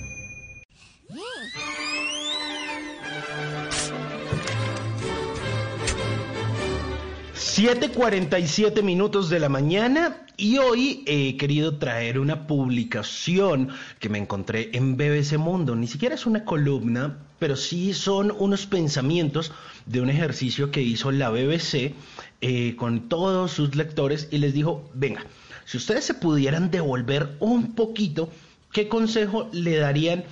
7:47 7.53 8.81
minutos 8.81 9.29
de 9.29 9.37
la 9.37 9.49
mañana 9.49 10.25
y 10.37 10.57
hoy 10.57 11.03
he 11.05 11.35
querido 11.35 11.79
traer 11.79 12.17
una 12.17 12.47
publicación 12.47 13.67
que 13.99 14.07
me 14.07 14.19
encontré 14.19 14.69
en 14.71 14.95
BBC 14.95 15.37
Mundo. 15.37 15.75
Ni 15.75 15.87
siquiera 15.87 16.15
es 16.15 16.25
una 16.25 16.45
columna, 16.45 17.17
pero 17.39 17.57
sí 17.57 17.93
son 17.93 18.33
unos 18.39 18.67
pensamientos 18.67 19.51
de 19.85 19.99
un 19.99 20.09
ejercicio 20.09 20.71
que 20.71 20.81
hizo 20.81 21.11
la 21.11 21.29
BBC 21.29 21.93
eh, 22.39 22.77
con 22.77 23.09
todos 23.09 23.51
sus 23.51 23.75
lectores 23.75 24.29
y 24.31 24.37
les 24.37 24.53
dijo, 24.53 24.89
venga, 24.93 25.25
si 25.65 25.75
ustedes 25.75 26.05
se 26.05 26.13
pudieran 26.13 26.71
devolver 26.71 27.35
un 27.41 27.75
poquito, 27.75 28.29
¿qué 28.71 28.87
consejo 28.87 29.49
le 29.51 29.75
darían? 29.75 30.23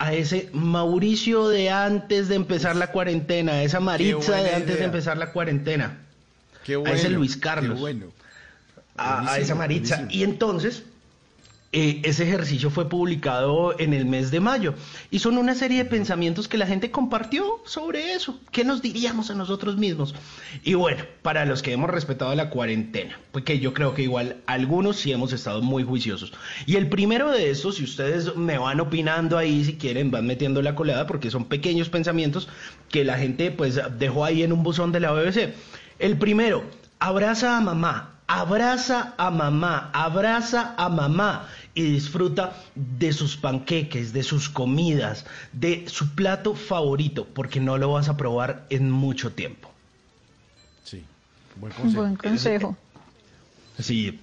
a 0.00 0.14
ese 0.14 0.48
Mauricio 0.52 1.48
de 1.48 1.70
antes 1.70 2.28
de 2.28 2.36
empezar 2.36 2.76
la 2.76 2.92
cuarentena, 2.92 3.54
a 3.54 3.62
esa 3.64 3.80
Maritza 3.80 4.36
de 4.36 4.54
antes 4.54 4.78
de 4.78 4.84
empezar 4.84 5.18
la 5.18 5.32
cuarentena 5.32 6.04
Qué 6.68 6.74
a 6.74 6.92
ese 6.92 7.04
bueno, 7.04 7.18
Luis 7.18 7.36
qué 7.36 7.40
Carlos, 7.40 7.80
bueno. 7.80 8.06
a, 8.96 9.38
esa 9.38 9.54
Maritza. 9.54 9.96
buenísimo. 9.96 10.20
Y 10.20 10.24
entonces, 10.24 10.84
eh, 11.70 12.00
ese 12.04 12.22
ejercicio 12.22 12.70
fue 12.70 12.88
publicado 12.88 13.78
en 13.78 13.92
el 13.92 14.06
mes 14.06 14.30
de 14.30 14.40
mayo. 14.40 14.72
Y 15.10 15.18
son 15.18 15.36
una 15.36 15.54
serie 15.54 15.84
de 15.84 15.84
pensamientos 15.84 16.48
que 16.48 16.56
la 16.56 16.66
gente 16.66 16.90
compartió 16.90 17.60
sobre 17.66 18.14
eso. 18.14 18.40
¿Qué 18.52 18.64
nos 18.64 18.80
diríamos 18.80 19.30
a 19.30 19.34
nosotros 19.34 19.76
mismos? 19.76 20.14
Y 20.64 20.72
bueno, 20.74 21.04
para 21.20 21.44
los 21.44 21.60
que 21.60 21.72
hemos 21.72 21.90
respetado 21.90 22.34
la 22.34 22.48
cuarentena, 22.48 23.20
porque 23.32 23.58
yo 23.58 23.74
creo 23.74 23.92
que 23.92 24.02
igual 24.02 24.36
algunos 24.46 24.96
sí 24.96 25.12
hemos 25.12 25.34
estado 25.34 25.60
muy 25.60 25.84
juiciosos. 25.84 26.32
Y 26.64 26.76
el 26.76 26.88
primero 26.88 27.30
de 27.30 27.50
estos, 27.50 27.76
si 27.76 27.84
ustedes 27.84 28.34
me 28.34 28.56
van 28.56 28.80
opinando 28.80 29.36
ahí, 29.36 29.62
si 29.62 29.74
quieren, 29.76 30.10
van 30.10 30.26
metiendo 30.26 30.62
la 30.62 30.74
colada, 30.74 31.06
porque 31.06 31.30
son 31.30 31.44
pequeños 31.44 31.90
pensamientos 31.90 32.48
que 32.88 33.04
la 33.04 33.18
gente 33.18 33.50
pues 33.50 33.78
dejó 33.98 34.24
ahí 34.24 34.42
en 34.42 34.52
un 34.52 34.62
buzón 34.62 34.90
de 34.90 35.00
la 35.00 35.12
BBC. 35.12 35.52
El 35.98 36.18
primero, 36.18 36.64
abraza 36.98 37.56
a 37.56 37.60
mamá. 37.60 38.14
Abraza 38.30 39.14
a 39.16 39.30
mamá, 39.30 39.90
abraza 39.94 40.74
a 40.76 40.90
mamá 40.90 41.48
y 41.72 41.82
disfruta 41.84 42.62
de 42.74 43.14
sus 43.14 43.38
panqueques, 43.38 44.12
de 44.12 44.22
sus 44.22 44.50
comidas, 44.50 45.24
de 45.54 45.88
su 45.88 46.14
plato 46.14 46.54
favorito, 46.54 47.26
porque 47.26 47.58
no 47.58 47.78
lo 47.78 47.92
vas 47.92 48.10
a 48.10 48.18
probar 48.18 48.66
en 48.68 48.90
mucho 48.90 49.32
tiempo. 49.32 49.70
Sí, 50.84 51.04
buen 51.56 51.72
consejo. 51.72 52.02
buen 52.02 52.16
consejo. 52.16 52.76
Sí. 53.78 54.20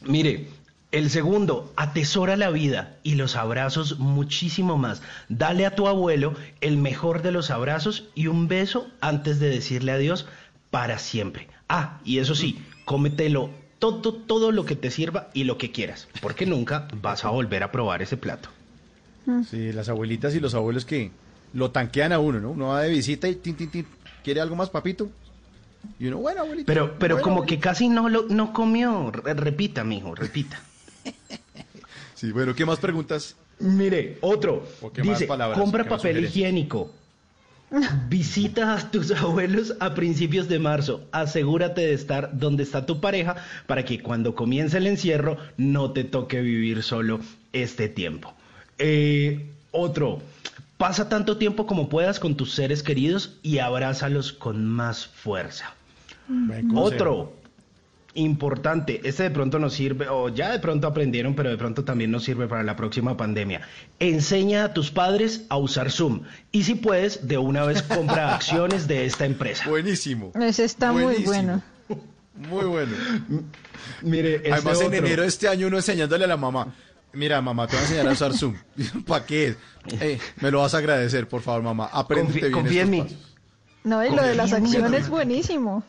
Mire, 0.00 0.48
el 0.90 1.10
segundo, 1.10 1.70
atesora 1.76 2.36
la 2.36 2.48
vida 2.48 2.96
y 3.02 3.16
los 3.16 3.36
abrazos 3.36 3.98
muchísimo 3.98 4.78
más. 4.78 5.02
Dale 5.28 5.66
a 5.66 5.74
tu 5.74 5.88
abuelo 5.88 6.34
el 6.62 6.78
mejor 6.78 7.20
de 7.20 7.32
los 7.32 7.50
abrazos 7.50 8.04
y 8.14 8.28
un 8.28 8.48
beso 8.48 8.88
antes 9.02 9.38
de 9.38 9.50
decirle 9.50 9.92
adiós 9.92 10.26
para 10.76 10.98
siempre. 10.98 11.48
Ah, 11.70 12.00
y 12.04 12.18
eso 12.18 12.34
sí, 12.34 12.58
cómetelo 12.84 13.48
todo, 13.78 14.12
todo 14.12 14.52
lo 14.52 14.66
que 14.66 14.76
te 14.76 14.90
sirva 14.90 15.30
y 15.32 15.44
lo 15.44 15.56
que 15.56 15.72
quieras, 15.72 16.06
porque 16.20 16.44
nunca 16.44 16.86
vas 17.00 17.24
a 17.24 17.30
volver 17.30 17.62
a 17.62 17.72
probar 17.72 18.02
ese 18.02 18.18
plato. 18.18 18.50
Sí, 19.50 19.72
las 19.72 19.88
abuelitas 19.88 20.34
y 20.34 20.40
los 20.40 20.52
abuelos 20.54 20.84
que 20.84 21.12
lo 21.54 21.70
tanquean 21.70 22.12
a 22.12 22.18
uno, 22.18 22.40
¿no? 22.40 22.50
Uno 22.50 22.66
va 22.68 22.82
de 22.82 22.90
visita 22.90 23.26
y 23.26 23.36
tin, 23.36 23.56
tin, 23.56 23.70
tin, 23.70 23.86
¿quiere 24.22 24.42
algo 24.42 24.54
más, 24.54 24.68
papito? 24.68 25.08
Y 25.98 26.08
uno, 26.08 26.18
bueno, 26.18 26.42
abuelito. 26.42 26.66
Pero, 26.66 26.94
pero 26.98 27.14
bueno, 27.14 27.22
como 27.24 27.36
abuelito. 27.36 27.56
que 27.58 27.68
casi 27.70 27.88
no 27.88 28.10
lo 28.10 28.24
no 28.28 28.52
comió. 28.52 29.10
Re- 29.10 29.32
repita, 29.32 29.82
mijo, 29.82 30.14
repita. 30.14 30.60
Sí, 32.16 32.32
bueno, 32.32 32.54
¿qué 32.54 32.66
más 32.66 32.78
preguntas? 32.80 33.34
Mire, 33.60 34.18
otro. 34.20 34.62
¿O 34.82 34.92
qué 34.92 35.02
más 35.02 35.14
Dice, 35.14 35.26
palabras? 35.26 35.58
compra 35.58 35.84
¿Qué 35.84 35.88
más 35.90 35.98
papel 36.00 36.16
sugerencias? 36.16 36.36
higiénico. 36.36 36.90
Visita 38.08 38.74
a 38.74 38.90
tus 38.90 39.10
abuelos 39.10 39.74
a 39.80 39.94
principios 39.94 40.48
de 40.48 40.58
marzo. 40.58 41.06
Asegúrate 41.12 41.80
de 41.80 41.94
estar 41.94 42.38
donde 42.38 42.62
está 42.62 42.86
tu 42.86 43.00
pareja 43.00 43.36
para 43.66 43.84
que 43.84 44.00
cuando 44.00 44.34
comience 44.34 44.78
el 44.78 44.86
encierro 44.86 45.36
no 45.56 45.90
te 45.90 46.04
toque 46.04 46.40
vivir 46.40 46.82
solo 46.82 47.20
este 47.52 47.88
tiempo. 47.88 48.34
Eh, 48.78 49.50
otro. 49.72 50.20
Pasa 50.76 51.08
tanto 51.08 51.38
tiempo 51.38 51.66
como 51.66 51.88
puedas 51.88 52.20
con 52.20 52.36
tus 52.36 52.52
seres 52.52 52.82
queridos 52.82 53.38
y 53.42 53.58
abrázalos 53.58 54.32
con 54.32 54.66
más 54.66 55.06
fuerza. 55.06 55.74
Otro 56.74 57.35
importante, 58.16 59.00
este 59.04 59.22
de 59.22 59.30
pronto 59.30 59.58
nos 59.58 59.72
sirve, 59.74 60.08
o 60.08 60.28
ya 60.28 60.50
de 60.50 60.58
pronto 60.58 60.86
aprendieron, 60.86 61.34
pero 61.34 61.50
de 61.50 61.56
pronto 61.56 61.84
también 61.84 62.10
nos 62.10 62.24
sirve 62.24 62.46
para 62.48 62.62
la 62.62 62.74
próxima 62.76 63.16
pandemia. 63.16 63.60
Enseña 64.00 64.64
a 64.64 64.72
tus 64.74 64.90
padres 64.90 65.44
a 65.48 65.56
usar 65.56 65.90
Zoom 65.90 66.22
y 66.52 66.64
si 66.64 66.74
puedes, 66.74 67.28
de 67.28 67.38
una 67.38 67.64
vez 67.64 67.82
compra 67.82 68.34
acciones 68.34 68.88
de 68.88 69.06
esta 69.06 69.24
empresa. 69.24 69.68
Buenísimo. 69.68 70.32
Ese 70.34 70.64
está 70.64 70.92
muy 70.92 71.16
bueno. 71.24 71.62
Muy 72.50 72.66
bueno. 72.66 72.92
Mire, 74.02 74.36
este 74.36 74.52
Además, 74.52 74.80
en 74.80 74.86
otro. 74.88 74.98
enero 74.98 75.22
de 75.22 75.28
este 75.28 75.48
año 75.48 75.68
uno 75.68 75.76
enseñándole 75.78 76.24
a 76.24 76.28
la 76.28 76.36
mamá. 76.36 76.74
Mira, 77.14 77.40
mamá, 77.40 77.66
te 77.66 77.76
voy 77.76 77.80
a 77.80 77.86
enseñar 77.86 78.08
a 78.08 78.12
usar 78.12 78.34
Zoom. 78.34 78.54
¿Para 79.06 79.24
qué? 79.24 79.56
Eh, 80.00 80.18
me 80.42 80.50
lo 80.50 80.60
vas 80.60 80.74
a 80.74 80.78
agradecer, 80.78 81.28
por 81.28 81.40
favor, 81.40 81.62
mamá. 81.62 81.88
Apréndete 81.90 82.40
Confi- 82.40 82.42
bien 82.42 82.52
confía 82.52 82.82
en 82.82 82.90
mí. 82.90 83.00
pasos. 83.02 83.16
No, 83.84 84.04
y 84.04 84.10
lo 84.14 84.22
de 84.22 84.34
las 84.34 84.52
en 84.52 84.64
acciones, 84.64 85.08
buenísimo. 85.08 85.82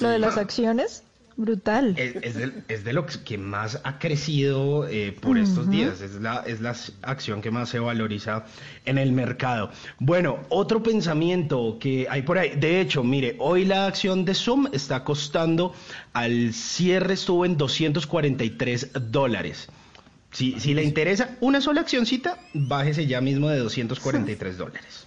Lo 0.00 0.08
de 0.08 0.18
las 0.20 0.36
acciones, 0.36 1.02
brutal. 1.36 1.94
Es, 1.96 2.16
es 2.16 2.34
de, 2.34 2.52
es 2.68 2.84
de 2.84 2.92
lo 2.92 3.06
que 3.06 3.38
más 3.38 3.80
ha 3.84 3.98
crecido 3.98 4.86
eh, 4.88 5.16
por 5.18 5.38
estos 5.38 5.70
días, 5.70 6.00
es 6.00 6.14
la, 6.20 6.42
es 6.46 6.60
la 6.60 6.74
acción 7.02 7.40
que 7.40 7.50
más 7.50 7.68
se 7.68 7.78
valoriza 7.78 8.44
en 8.84 8.98
el 8.98 9.12
mercado. 9.12 9.70
Bueno, 9.98 10.40
otro 10.48 10.82
pensamiento 10.82 11.78
que 11.80 12.06
hay 12.08 12.22
por 12.22 12.38
ahí, 12.38 12.56
de 12.56 12.80
hecho, 12.80 13.02
mire, 13.02 13.36
hoy 13.38 13.64
la 13.64 13.86
acción 13.86 14.24
de 14.24 14.34
Zoom 14.34 14.68
está 14.72 15.04
costando, 15.04 15.74
al 16.12 16.52
cierre 16.52 17.14
estuvo 17.14 17.44
en 17.44 17.56
243 17.56 18.90
dólares. 19.10 19.68
Si, 20.30 20.58
si 20.60 20.72
le 20.72 20.82
interesa 20.82 21.36
una 21.40 21.60
sola 21.60 21.82
accioncita, 21.82 22.38
bájese 22.54 23.06
ya 23.06 23.20
mismo 23.20 23.48
de 23.48 23.58
243 23.58 24.56
dólares. 24.56 25.06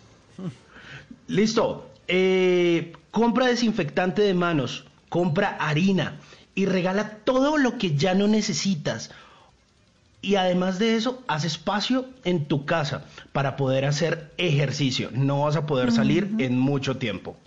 Listo. 1.28 1.90
Eh, 2.08 2.94
compra 3.10 3.48
desinfectante 3.48 4.22
de 4.22 4.34
manos, 4.36 4.86
compra 5.16 5.56
harina 5.62 6.20
y 6.56 6.66
regala 6.66 7.20
todo 7.24 7.58
lo 7.58 7.78
que 7.78 7.96
ya 7.96 8.14
no 8.16 8.28
necesitas. 8.28 9.12
Y 10.22 10.36
además 10.36 10.78
de 10.78 10.98
eso, 10.98 11.24
haz 11.26 11.46
espacio 11.46 12.10
en 12.26 12.48
tu 12.48 12.66
casa 12.66 13.06
para 13.32 13.56
poder 13.56 13.86
hacer 13.86 14.34
ejercicio. 14.38 15.12
No 15.14 15.44
vas 15.44 15.56
a 15.56 15.66
poder 15.66 15.94
salir 15.94 16.30
en 16.40 16.60
mucho 16.60 16.98
tiempo. 16.98 17.38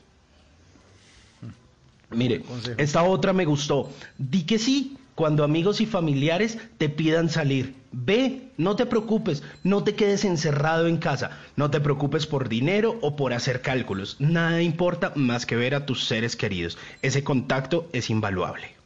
Mire, 2.09 2.43
esta 2.79 3.03
otra 3.03 3.35
me 3.35 3.45
gustó. 3.45 3.91
Di 4.17 4.45
que 4.45 4.59
sí 4.59 4.97
cuando 5.19 5.43
amigos 5.43 5.81
y 5.81 5.87
familiares 5.87 6.59
te 6.79 6.89
pidan 6.89 7.29
salir. 7.29 7.75
Ve, 7.91 8.53
no 8.57 8.77
te 8.77 8.87
preocupes, 8.87 9.43
no 9.65 9.83
te 9.83 9.97
quedes 9.97 10.25
encerrado 10.25 10.87
en 10.87 10.99
casa, 10.99 11.41
no 11.57 11.73
te 11.73 11.81
preocupes 11.81 12.29
por 12.29 12.49
dinero 12.49 13.01
o 13.03 13.17
por 13.17 13.33
hacer 13.33 13.61
cálculos. 13.61 14.15
Nada 14.21 14.63
importa 14.63 15.11
más 15.17 15.45
que 15.45 15.57
ver 15.57 15.75
a 15.75 15.87
tus 15.87 16.05
seres 16.05 16.37
queridos. 16.37 16.79
Ese 17.03 17.25
contacto 17.25 17.89
es 17.93 18.11
invaluable. 18.11 18.78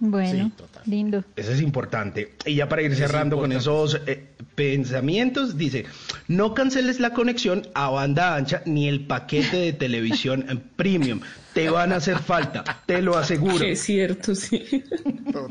Bueno, 0.00 0.50
lindo. 0.86 1.24
Eso 1.36 1.52
es 1.52 1.60
importante. 1.60 2.34
Y 2.46 2.54
ya 2.54 2.70
para 2.70 2.80
ir 2.80 2.96
cerrando 2.96 3.36
con 3.36 3.52
esos 3.52 4.00
eh, 4.06 4.28
pensamientos, 4.54 5.58
dice, 5.58 5.84
no 6.26 6.54
canceles 6.54 7.00
la 7.00 7.12
conexión 7.12 7.68
a 7.74 7.90
banda 7.90 8.34
ancha 8.34 8.62
ni 8.64 8.88
el 8.88 9.06
paquete 9.06 9.58
de 9.58 9.72
televisión 9.74 10.46
en 10.48 10.58
premium. 10.76 11.20
Te 11.52 11.68
van 11.68 11.92
a 11.92 11.96
hacer 11.96 12.18
falta, 12.18 12.64
te 12.86 13.02
lo 13.02 13.18
aseguro. 13.18 13.62
Es 13.62 13.82
cierto, 13.82 14.34
sí. 14.34 14.84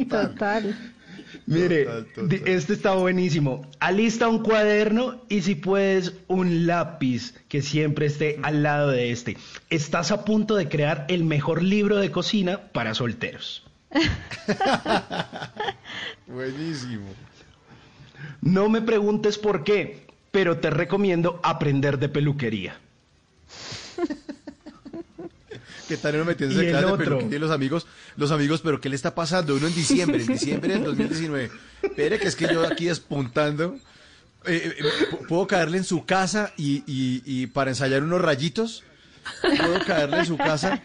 Total. 0.09 0.75
Mire, 1.45 1.87
este 2.45 2.73
está 2.73 2.93
buenísimo. 2.93 3.69
Alista 3.79 4.27
un 4.27 4.41
cuaderno 4.41 5.25
y 5.29 5.41
si 5.41 5.55
puedes 5.55 6.13
un 6.27 6.65
lápiz 6.65 7.35
que 7.47 7.61
siempre 7.61 8.07
esté 8.07 8.39
al 8.41 8.63
lado 8.63 8.89
de 8.89 9.11
este. 9.11 9.37
Estás 9.69 10.11
a 10.11 10.25
punto 10.25 10.55
de 10.55 10.69
crear 10.69 11.05
el 11.07 11.23
mejor 11.23 11.61
libro 11.61 11.97
de 11.97 12.11
cocina 12.11 12.71
para 12.71 12.95
solteros. 12.95 13.68
Buenísimo. 16.27 17.05
No 18.41 18.69
me 18.69 18.81
preguntes 18.81 19.37
por 19.37 19.63
qué, 19.63 20.07
pero 20.31 20.57
te 20.59 20.69
recomiendo 20.69 21.39
aprender 21.43 21.97
de 21.99 22.09
peluquería. 22.09 22.77
¿Qué 25.87 25.97
tal 25.97 26.15
uno 26.15 26.25
metiéndose 26.25 26.61
en 26.61 26.69
clase 26.69 26.85
de 26.85 26.91
peluquería 27.15 27.37
y 27.37 27.39
los 27.39 27.51
amigos? 27.51 27.87
Los 28.15 28.31
amigos, 28.31 28.61
pero 28.61 28.79
¿qué 28.79 28.89
le 28.89 28.95
está 28.95 29.15
pasando? 29.15 29.55
Uno 29.55 29.67
en 29.67 29.73
diciembre, 29.73 30.21
en 30.21 30.27
diciembre 30.27 30.73
del 30.73 30.83
2019. 30.83 31.49
Espere, 31.81 32.19
que 32.19 32.27
es 32.27 32.35
que 32.35 32.47
yo 32.51 32.65
aquí 32.65 32.85
despuntando. 32.85 33.75
eh, 34.45 34.75
eh, 34.77 34.83
¿pu- 35.09 35.25
¿Puedo 35.27 35.47
caerle 35.47 35.79
en 35.79 35.83
su 35.83 36.05
casa 36.05 36.53
y, 36.57 36.83
y- 36.85 37.23
y 37.25 37.47
para 37.47 37.71
ensayar 37.71 38.03
unos 38.03 38.21
rayitos? 38.21 38.83
¿Puedo 39.41 39.83
caerle 39.83 40.19
en 40.19 40.25
su 40.27 40.37
casa 40.37 40.83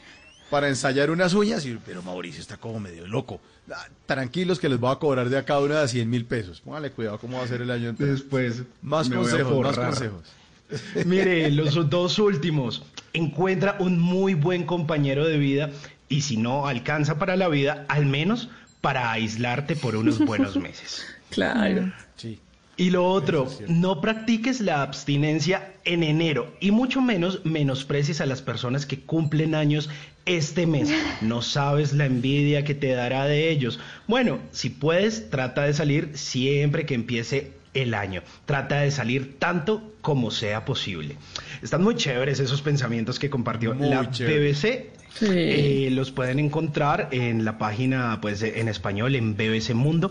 para 0.54 0.68
ensayar 0.68 1.10
unas 1.10 1.34
uñas? 1.34 1.66
Y, 1.66 1.76
pero 1.84 2.00
Mauricio 2.00 2.40
está 2.40 2.58
como 2.58 2.78
medio 2.78 3.08
loco. 3.08 3.40
Ah, 3.72 3.88
Tranquilos 4.06 4.60
que 4.60 4.68
les 4.68 4.78
voy 4.78 4.92
a 4.92 5.00
cobrar 5.00 5.28
de 5.28 5.36
acá 5.36 5.58
una 5.58 5.80
de 5.80 5.88
100 5.88 6.08
mil 6.08 6.26
pesos. 6.26 6.60
Póngale 6.60 6.92
cuidado 6.92 7.18
cómo 7.18 7.38
va 7.38 7.44
a 7.44 7.48
ser 7.48 7.60
el 7.60 7.72
año 7.72 7.88
entero. 7.88 8.12
Después. 8.12 8.62
Más 8.80 9.10
a 9.10 9.16
consejos, 9.16 9.60
más 9.64 9.76
consejos. 9.76 10.22
Mire, 11.06 11.50
los 11.50 11.90
dos 11.90 12.20
últimos. 12.20 12.84
Encuentra 13.12 13.74
un 13.80 13.98
muy 13.98 14.34
buen 14.34 14.64
compañero 14.64 15.26
de 15.26 15.38
vida 15.38 15.70
y 16.08 16.20
si 16.20 16.36
no 16.36 16.68
alcanza 16.68 17.18
para 17.18 17.34
la 17.34 17.48
vida, 17.48 17.84
al 17.88 18.06
menos 18.06 18.48
para 18.80 19.10
aislarte 19.10 19.74
por 19.74 19.96
unos 19.96 20.24
buenos 20.24 20.56
meses. 20.56 21.04
Claro. 21.30 21.92
Sí. 22.14 22.38
Y 22.76 22.90
lo 22.90 23.06
otro, 23.06 23.48
no 23.68 24.00
practiques 24.00 24.60
la 24.60 24.82
abstinencia 24.82 25.74
en 25.84 26.02
enero 26.02 26.54
y 26.60 26.70
mucho 26.72 27.00
menos 27.00 27.44
menosprecies 27.44 28.20
a 28.20 28.26
las 28.26 28.42
personas 28.42 28.84
que 28.86 29.00
cumplen 29.00 29.54
años 29.54 29.90
este 30.26 30.66
mes. 30.66 30.92
No 31.20 31.42
sabes 31.42 31.92
la 31.92 32.06
envidia 32.06 32.64
que 32.64 32.74
te 32.74 32.88
dará 32.88 33.24
de 33.24 33.50
ellos. 33.50 33.78
Bueno, 34.06 34.38
si 34.50 34.70
puedes, 34.70 35.30
trata 35.30 35.62
de 35.62 35.74
salir 35.74 36.10
siempre 36.14 36.86
que 36.86 36.94
empiece 36.94 37.52
el 37.74 37.94
año. 37.94 38.22
Trata 38.46 38.80
de 38.80 38.90
salir 38.90 39.38
tanto 39.38 39.94
como 40.00 40.30
sea 40.30 40.64
posible. 40.64 41.16
Están 41.62 41.82
muy 41.82 41.96
chéveres 41.96 42.40
esos 42.40 42.62
pensamientos 42.62 43.18
que 43.18 43.30
compartió 43.30 43.74
Muy 43.74 43.88
la. 43.88 44.02
BBC. 44.02 44.90
Sí. 45.14 45.26
Eh, 45.28 45.88
los 45.92 46.10
pueden 46.10 46.40
encontrar 46.40 47.08
en 47.12 47.44
la 47.44 47.56
página, 47.58 48.18
pues, 48.20 48.42
en 48.42 48.68
español, 48.68 49.14
en 49.14 49.36
BBC 49.36 49.74
Mundo. 49.74 50.10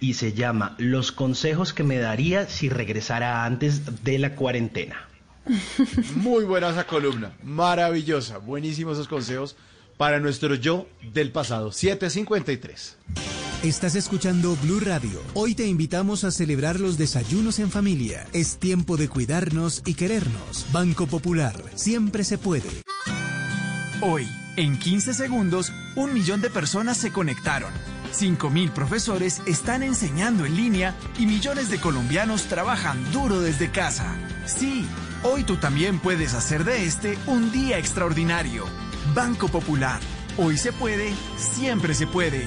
Y 0.00 0.14
se 0.14 0.32
llama 0.32 0.74
Los 0.78 1.12
consejos 1.12 1.72
que 1.72 1.82
me 1.82 1.98
daría 1.98 2.48
si 2.48 2.68
regresara 2.68 3.44
antes 3.44 4.04
de 4.04 4.18
la 4.18 4.34
cuarentena. 4.34 5.08
Muy 6.16 6.44
buena 6.44 6.70
esa 6.70 6.86
columna, 6.86 7.32
maravillosa, 7.42 8.38
buenísimos 8.38 8.94
esos 8.94 9.08
consejos 9.08 9.56
para 9.96 10.20
nuestro 10.20 10.54
yo 10.54 10.86
del 11.12 11.30
pasado. 11.30 11.72
753. 11.72 12.96
Estás 13.62 13.94
escuchando 13.94 14.56
Blue 14.56 14.80
Radio. 14.80 15.22
Hoy 15.32 15.54
te 15.54 15.66
invitamos 15.66 16.24
a 16.24 16.30
celebrar 16.30 16.80
los 16.80 16.98
desayunos 16.98 17.58
en 17.58 17.70
familia. 17.70 18.26
Es 18.34 18.58
tiempo 18.58 18.98
de 18.98 19.08
cuidarnos 19.08 19.82
y 19.86 19.94
querernos. 19.94 20.66
Banco 20.70 21.06
Popular, 21.06 21.54
siempre 21.74 22.24
se 22.24 22.36
puede. 22.36 22.68
Hoy, 24.02 24.28
en 24.56 24.78
15 24.78 25.14
segundos, 25.14 25.72
un 25.96 26.12
millón 26.12 26.42
de 26.42 26.50
personas 26.50 26.98
se 26.98 27.10
conectaron. 27.10 27.72
5.000 28.14 28.70
profesores 28.70 29.42
están 29.46 29.82
enseñando 29.82 30.44
en 30.44 30.56
línea 30.56 30.94
y 31.18 31.26
millones 31.26 31.68
de 31.68 31.80
colombianos 31.80 32.44
trabajan 32.44 33.12
duro 33.12 33.40
desde 33.40 33.70
casa. 33.70 34.16
Sí, 34.46 34.86
hoy 35.24 35.42
tú 35.42 35.56
también 35.56 35.98
puedes 35.98 36.34
hacer 36.34 36.64
de 36.64 36.84
este 36.84 37.18
un 37.26 37.50
día 37.50 37.78
extraordinario. 37.78 38.64
Banco 39.14 39.48
Popular. 39.48 40.00
Hoy 40.38 40.56
se 40.56 40.72
puede, 40.72 41.12
siempre 41.36 41.94
se 41.94 42.06
puede. 42.06 42.46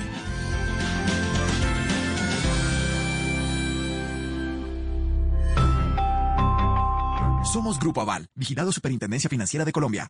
Somos 7.43 7.79
Grupo 7.79 8.01
Aval, 8.01 8.27
vigilado 8.35 8.71
Superintendencia 8.71 9.29
Financiera 9.29 9.65
de 9.65 9.71
Colombia. 9.71 10.09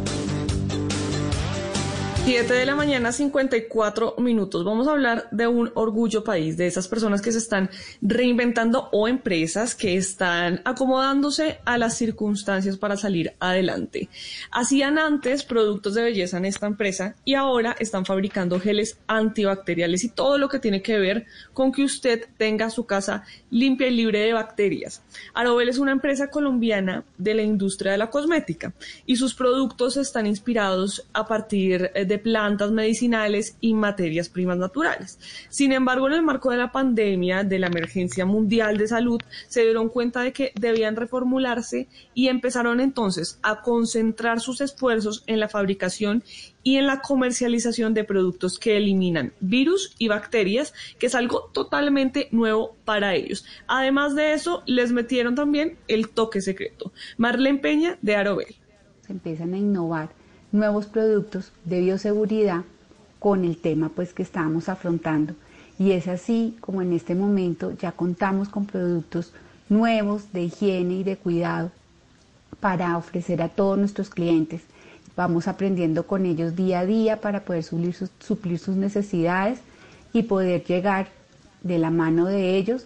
7 2.23 2.53
de 2.53 2.67
la 2.67 2.75
mañana, 2.75 3.11
54 3.11 4.13
minutos. 4.19 4.63
Vamos 4.63 4.87
a 4.87 4.91
hablar 4.91 5.27
de 5.31 5.47
un 5.47 5.71
orgullo 5.73 6.23
país, 6.23 6.55
de 6.55 6.67
esas 6.67 6.87
personas 6.87 7.19
que 7.19 7.31
se 7.31 7.39
están 7.39 7.71
reinventando 7.99 8.89
o 8.91 9.07
empresas 9.07 9.73
que 9.73 9.97
están 9.97 10.61
acomodándose 10.63 11.57
a 11.65 11.79
las 11.79 11.97
circunstancias 11.97 12.77
para 12.77 12.95
salir 12.95 13.33
adelante. 13.39 14.07
Hacían 14.51 14.99
antes 14.99 15.43
productos 15.43 15.95
de 15.95 16.03
belleza 16.03 16.37
en 16.37 16.45
esta 16.45 16.67
empresa 16.67 17.15
y 17.25 17.33
ahora 17.33 17.75
están 17.79 18.05
fabricando 18.05 18.59
geles 18.59 18.99
antibacteriales 19.07 20.03
y 20.03 20.09
todo 20.09 20.37
lo 20.37 20.47
que 20.47 20.59
tiene 20.59 20.83
que 20.83 20.99
ver 20.99 21.25
con 21.53 21.71
que 21.71 21.83
usted 21.83 22.27
tenga 22.37 22.69
su 22.69 22.85
casa 22.85 23.23
limpia 23.49 23.87
y 23.87 23.95
libre 23.95 24.19
de 24.19 24.33
bacterias. 24.33 25.01
Arobel 25.33 25.69
es 25.69 25.79
una 25.79 25.91
empresa 25.91 26.29
colombiana 26.29 27.03
de 27.17 27.33
la 27.33 27.41
industria 27.41 27.93
de 27.93 27.97
la 27.97 28.11
cosmética 28.11 28.73
y 29.07 29.15
sus 29.15 29.33
productos 29.33 29.97
están 29.97 30.27
inspirados 30.27 31.07
a 31.13 31.25
partir 31.25 31.89
eh, 31.95 32.10
de 32.11 32.19
plantas 32.19 32.71
medicinales 32.71 33.55
y 33.61 33.73
materias 33.73 34.27
primas 34.27 34.57
naturales. 34.57 35.17
Sin 35.47 35.71
embargo, 35.71 36.07
en 36.07 36.13
el 36.15 36.23
marco 36.23 36.51
de 36.51 36.57
la 36.57 36.73
pandemia, 36.73 37.45
de 37.45 37.57
la 37.57 37.67
emergencia 37.67 38.25
mundial 38.25 38.75
de 38.75 38.89
salud, 38.89 39.21
se 39.47 39.61
dieron 39.61 39.87
cuenta 39.87 40.21
de 40.21 40.33
que 40.33 40.51
debían 40.59 40.97
reformularse 40.97 41.87
y 42.13 42.27
empezaron 42.27 42.81
entonces 42.81 43.39
a 43.43 43.61
concentrar 43.61 44.41
sus 44.41 44.59
esfuerzos 44.59 45.23
en 45.25 45.39
la 45.39 45.47
fabricación 45.47 46.21
y 46.63 46.75
en 46.75 46.85
la 46.85 46.99
comercialización 46.99 47.93
de 47.93 48.03
productos 48.03 48.59
que 48.59 48.75
eliminan 48.75 49.31
virus 49.39 49.95
y 49.97 50.09
bacterias, 50.09 50.73
que 50.99 51.05
es 51.05 51.15
algo 51.15 51.49
totalmente 51.53 52.27
nuevo 52.31 52.75
para 52.83 53.15
ellos. 53.15 53.45
Además 53.67 54.15
de 54.15 54.33
eso, 54.33 54.63
les 54.65 54.91
metieron 54.91 55.35
también 55.35 55.77
el 55.87 56.09
toque 56.09 56.41
secreto. 56.41 56.91
Marlene 57.15 57.59
Peña 57.59 57.97
de 58.01 58.17
Arobel. 58.17 58.55
se 58.99 59.13
empiezan 59.13 59.53
a 59.53 59.57
innovar 59.57 60.20
nuevos 60.51 60.85
productos 60.85 61.51
de 61.65 61.81
bioseguridad 61.81 62.63
con 63.19 63.45
el 63.45 63.57
tema 63.57 63.89
pues 63.89 64.13
que 64.13 64.23
estábamos 64.23 64.69
afrontando 64.69 65.33
y 65.79 65.91
es 65.91 66.07
así 66.07 66.57
como 66.61 66.81
en 66.81 66.93
este 66.93 67.15
momento 67.15 67.71
ya 67.71 67.91
contamos 67.91 68.49
con 68.49 68.65
productos 68.65 69.33
nuevos 69.69 70.31
de 70.33 70.43
higiene 70.43 70.95
y 70.95 71.03
de 71.03 71.17
cuidado 71.17 71.71
para 72.59 72.97
ofrecer 72.97 73.41
a 73.41 73.49
todos 73.49 73.77
nuestros 73.77 74.09
clientes. 74.09 74.61
Vamos 75.15 75.47
aprendiendo 75.47 76.05
con 76.05 76.25
ellos 76.25 76.55
día 76.55 76.81
a 76.81 76.85
día 76.85 77.19
para 77.19 77.43
poder 77.43 77.63
suplir 77.63 77.95
sus, 77.95 78.75
necesidades 78.75 79.59
y 80.13 80.23
poder 80.23 80.63
llegar 80.63 81.07
de 81.63 81.79
la 81.79 81.89
mano 81.89 82.25
de 82.25 82.57
ellos, 82.57 82.85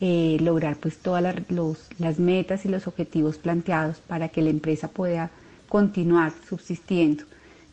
eh, 0.00 0.36
lograr 0.40 0.76
pues 0.76 0.98
todas 0.98 1.22
los- 1.48 1.88
las 1.98 2.18
metas 2.18 2.64
y 2.64 2.68
los 2.68 2.86
objetivos 2.86 3.38
planteados 3.38 3.98
para 3.98 4.28
que 4.28 4.42
la 4.42 4.50
empresa 4.50 4.88
pueda 4.88 5.30
continuar 5.68 6.32
subsistiendo. 6.48 7.24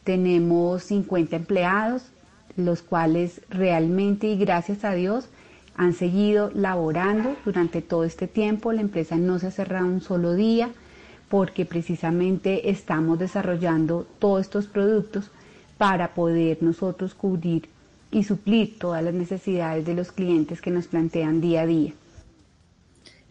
Tenemos 0.03 0.83
50 0.83 1.35
empleados, 1.35 2.03
los 2.57 2.81
cuales 2.81 3.41
realmente 3.49 4.27
y 4.27 4.37
gracias 4.37 4.83
a 4.83 4.93
Dios 4.93 5.29
han 5.75 5.93
seguido 5.93 6.51
laborando 6.53 7.35
durante 7.45 7.81
todo 7.81 8.03
este 8.03 8.27
tiempo. 8.27 8.73
La 8.73 8.81
empresa 8.81 9.17
no 9.17 9.39
se 9.39 9.47
ha 9.47 9.51
cerrado 9.51 9.85
un 9.85 10.01
solo 10.01 10.33
día 10.33 10.69
porque 11.29 11.65
precisamente 11.65 12.69
estamos 12.69 13.17
desarrollando 13.19 14.05
todos 14.19 14.41
estos 14.41 14.67
productos 14.67 15.31
para 15.77 16.13
poder 16.13 16.61
nosotros 16.61 17.13
cubrir 17.13 17.69
y 18.11 18.25
suplir 18.25 18.77
todas 18.77 19.03
las 19.03 19.13
necesidades 19.13 19.85
de 19.85 19.95
los 19.95 20.11
clientes 20.11 20.61
que 20.61 20.71
nos 20.71 20.87
plantean 20.87 21.39
día 21.39 21.61
a 21.61 21.65
día. 21.65 21.93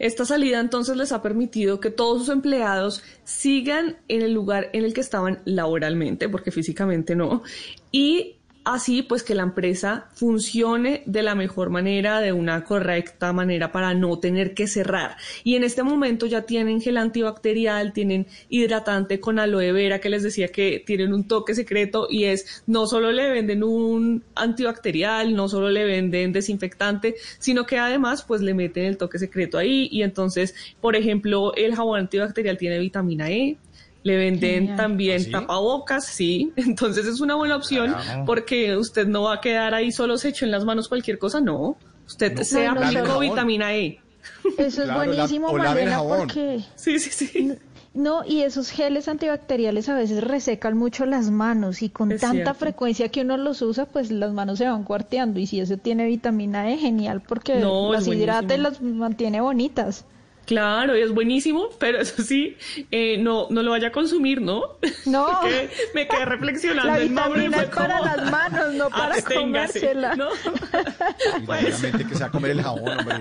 Esta 0.01 0.25
salida 0.25 0.59
entonces 0.59 0.97
les 0.97 1.11
ha 1.11 1.21
permitido 1.21 1.79
que 1.79 1.91
todos 1.91 2.17
sus 2.17 2.29
empleados 2.29 3.03
sigan 3.23 3.97
en 4.07 4.23
el 4.23 4.33
lugar 4.33 4.71
en 4.73 4.83
el 4.83 4.95
que 4.95 5.01
estaban 5.01 5.43
laboralmente, 5.45 6.27
porque 6.27 6.49
físicamente 6.49 7.15
no, 7.15 7.43
y 7.91 8.37
así 8.63 9.01
pues 9.01 9.23
que 9.23 9.35
la 9.35 9.43
empresa 9.43 10.07
funcione 10.13 11.03
de 11.05 11.23
la 11.23 11.35
mejor 11.35 11.69
manera, 11.69 12.19
de 12.19 12.33
una 12.33 12.63
correcta 12.63 13.33
manera 13.33 13.71
para 13.71 13.93
no 13.93 14.19
tener 14.19 14.53
que 14.53 14.67
cerrar. 14.67 15.17
Y 15.43 15.55
en 15.55 15.63
este 15.63 15.83
momento 15.83 16.25
ya 16.25 16.43
tienen 16.43 16.81
gel 16.81 16.97
antibacterial, 16.97 17.93
tienen 17.93 18.27
hidratante 18.49 19.19
con 19.19 19.39
aloe 19.39 19.71
vera 19.71 19.99
que 19.99 20.09
les 20.09 20.23
decía 20.23 20.49
que 20.49 20.83
tienen 20.85 21.13
un 21.13 21.27
toque 21.27 21.55
secreto 21.55 22.07
y 22.09 22.25
es 22.25 22.63
no 22.67 22.87
solo 22.87 23.11
le 23.11 23.29
venden 23.29 23.63
un 23.63 24.23
antibacterial, 24.35 25.35
no 25.35 25.47
solo 25.47 25.69
le 25.69 25.85
venden 25.85 26.31
desinfectante, 26.31 27.15
sino 27.39 27.65
que 27.65 27.77
además 27.77 28.23
pues 28.23 28.41
le 28.41 28.53
meten 28.53 28.85
el 28.85 28.97
toque 28.97 29.19
secreto 29.19 29.57
ahí 29.57 29.87
y 29.91 30.03
entonces, 30.03 30.55
por 30.79 30.95
ejemplo, 30.95 31.53
el 31.55 31.75
jabón 31.75 31.99
antibacterial 31.99 32.57
tiene 32.57 32.79
vitamina 32.79 33.29
E, 33.29 33.57
le 34.03 34.17
venden 34.17 34.55
Genial. 34.61 34.77
también 34.77 35.17
¿Ah, 35.21 35.25
sí? 35.25 35.31
tapabocas, 35.31 36.05
sí. 36.05 36.51
Entonces 36.55 37.05
es 37.05 37.19
una 37.21 37.35
buena 37.35 37.55
opción 37.55 37.91
Carajo. 37.93 38.25
porque 38.25 38.75
usted 38.77 39.07
no 39.07 39.23
va 39.23 39.35
a 39.35 39.41
quedar 39.41 39.73
ahí 39.73 39.91
solo 39.91 40.17
se 40.17 40.29
echó 40.29 40.45
en 40.45 40.51
las 40.51 40.65
manos 40.65 40.87
cualquier 40.87 41.17
cosa, 41.19 41.39
no. 41.41 41.77
Usted 42.07 42.33
No, 42.33 42.43
se 42.43 42.65
no, 42.65 42.71
aplicó 42.81 43.07
no. 43.07 43.19
vitamina 43.19 43.75
E. 43.75 43.99
Eso 44.57 44.81
es 44.83 44.89
Claro, 44.89 44.99
la- 44.99 45.05
buenísimo, 45.05 45.53
Malena, 45.53 45.91
jabón. 45.93 46.19
porque... 46.19 46.59
Sí, 46.75 46.99
sí, 46.99 47.09
sí. 47.11 47.53
No, 47.93 48.23
y 48.25 48.41
esos 48.43 48.69
geles 48.69 49.07
antibacteriales 49.09 49.89
a 49.89 49.95
veces 49.95 50.23
resecan 50.23 50.77
mucho 50.77 51.05
las 51.05 51.29
manos 51.29 51.81
y 51.81 51.89
con 51.89 52.11
Es 52.11 52.21
tanta 52.21 52.35
cierto. 52.35 52.53
frecuencia 52.55 53.09
que 53.09 53.21
uno 53.21 53.35
los 53.35 53.61
usa, 53.61 53.85
pues 53.85 54.11
las 54.11 54.31
manos 54.31 54.59
se 54.59 54.65
van 54.67 54.83
cuarteando 54.83 55.39
y 55.41 55.45
si 55.47 55.59
eso 55.59 55.75
tiene 55.77 56.05
vitamina 56.05 56.71
E, 56.71 56.77
genial 56.77 57.21
porque 57.21 57.55
No, 57.59 57.91
las 57.91 58.07
hidrata 58.07 58.55
y 58.55 58.59
las 58.59 58.81
mantiene 58.81 59.41
bonitas. 59.41 60.05
Claro, 60.45 60.97
y 60.97 61.01
es 61.01 61.11
buenísimo, 61.11 61.69
pero 61.79 61.99
eso 62.01 62.21
sí, 62.23 62.57
eh, 62.89 63.17
no, 63.17 63.47
no 63.51 63.61
lo 63.63 63.71
vaya 63.71 63.89
a 63.89 63.91
consumir, 63.91 64.41
¿no? 64.41 64.77
No. 65.05 65.39
Que 65.41 65.69
me 65.93 66.07
quedé 66.07 66.25
reflexionando 66.25 66.91
La 66.91 66.97
el 66.99 67.09
vitamina 67.09 67.57
fue 67.57 67.63
es 67.63 67.69
para 67.69 67.97
como, 67.99 68.05
las 68.15 68.31
manos, 68.31 68.73
no 68.73 68.89
para 68.91 69.15
absténgase, 69.15 69.79
comérsela. 69.79 70.15
¿no? 70.15 70.29
Seguramente 71.33 72.05
que 72.07 72.15
se 72.15 72.19
va 72.21 72.25
a 72.25 72.31
comer 72.31 72.51
el 72.51 72.61
jabón, 72.63 72.99
hombre. 72.99 73.15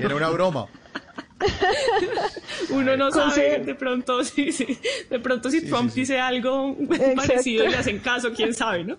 Era 0.00 0.14
una 0.14 0.28
broma. 0.30 0.66
Uno 2.70 2.96
no 2.96 3.10
sabe, 3.10 3.58
de 3.58 3.74
pronto, 3.74 4.24
sí, 4.24 4.52
sí, 4.52 4.78
de 5.10 5.18
pronto 5.18 5.50
si 5.50 5.60
Sí, 5.60 5.66
Trump 5.68 5.88
sí, 5.90 5.94
sí. 5.94 6.00
dice 6.00 6.20
algo 6.20 6.76
Exacto. 6.80 7.14
parecido 7.16 7.64
y 7.64 7.68
le 7.68 7.76
hacen 7.76 7.98
caso, 7.98 8.32
quién 8.32 8.54
sabe, 8.54 8.84
¿no? 8.84 8.96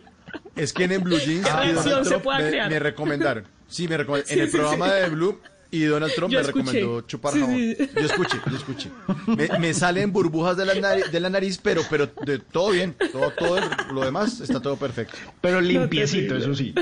Es 0.55 0.73
que 0.73 0.83
en 0.83 0.91
el 0.91 0.99
Blue 0.99 1.17
Jeans 1.17 1.45
¿Qué 1.47 1.49
y 1.49 1.53
reacción 1.53 1.75
Donald 1.85 2.03
se 2.03 2.09
Trump 2.11 2.23
pueda 2.23 2.39
me, 2.39 2.49
crear? 2.49 2.69
me 2.69 2.79
recomendaron. 2.79 3.47
Sí, 3.67 3.88
me 3.88 3.97
recomendaron. 3.97 4.27
Sí, 4.27 4.33
en 4.35 4.45
el 4.45 4.51
programa 4.51 4.88
sí. 4.88 4.93
de 5.01 5.09
Blue 5.09 5.39
y 5.75 5.85
Donald 5.85 6.13
Trump 6.15 6.31
Yo 6.31 6.39
me 6.39 6.45
escuché. 6.45 6.65
recomendó 6.71 7.01
chupar 7.01 7.33
Sí, 7.33 7.39
jabón. 7.39 7.55
sí. 7.57 7.77
Yo 7.95 8.01
escuché, 8.05 8.38
yo 8.49 8.57
escuché. 8.57 8.89
Me, 9.27 9.59
me 9.59 9.73
salen 9.73 10.11
burbujas 10.11 10.57
de 10.57 10.65
la, 10.65 10.75
nariz, 10.75 11.11
de 11.11 11.19
la 11.19 11.29
nariz, 11.29 11.59
pero, 11.61 11.81
pero 11.89 12.07
de, 12.25 12.39
todo 12.39 12.71
bien. 12.71 12.95
Todo, 13.11 13.31
todo 13.31 13.59
lo 13.93 14.05
demás 14.05 14.39
está 14.41 14.59
todo 14.61 14.77
perfecto. 14.77 15.17
Pero 15.41 15.61
limpiecito, 15.61 16.35
eso 16.35 16.53
sí. 16.55 16.73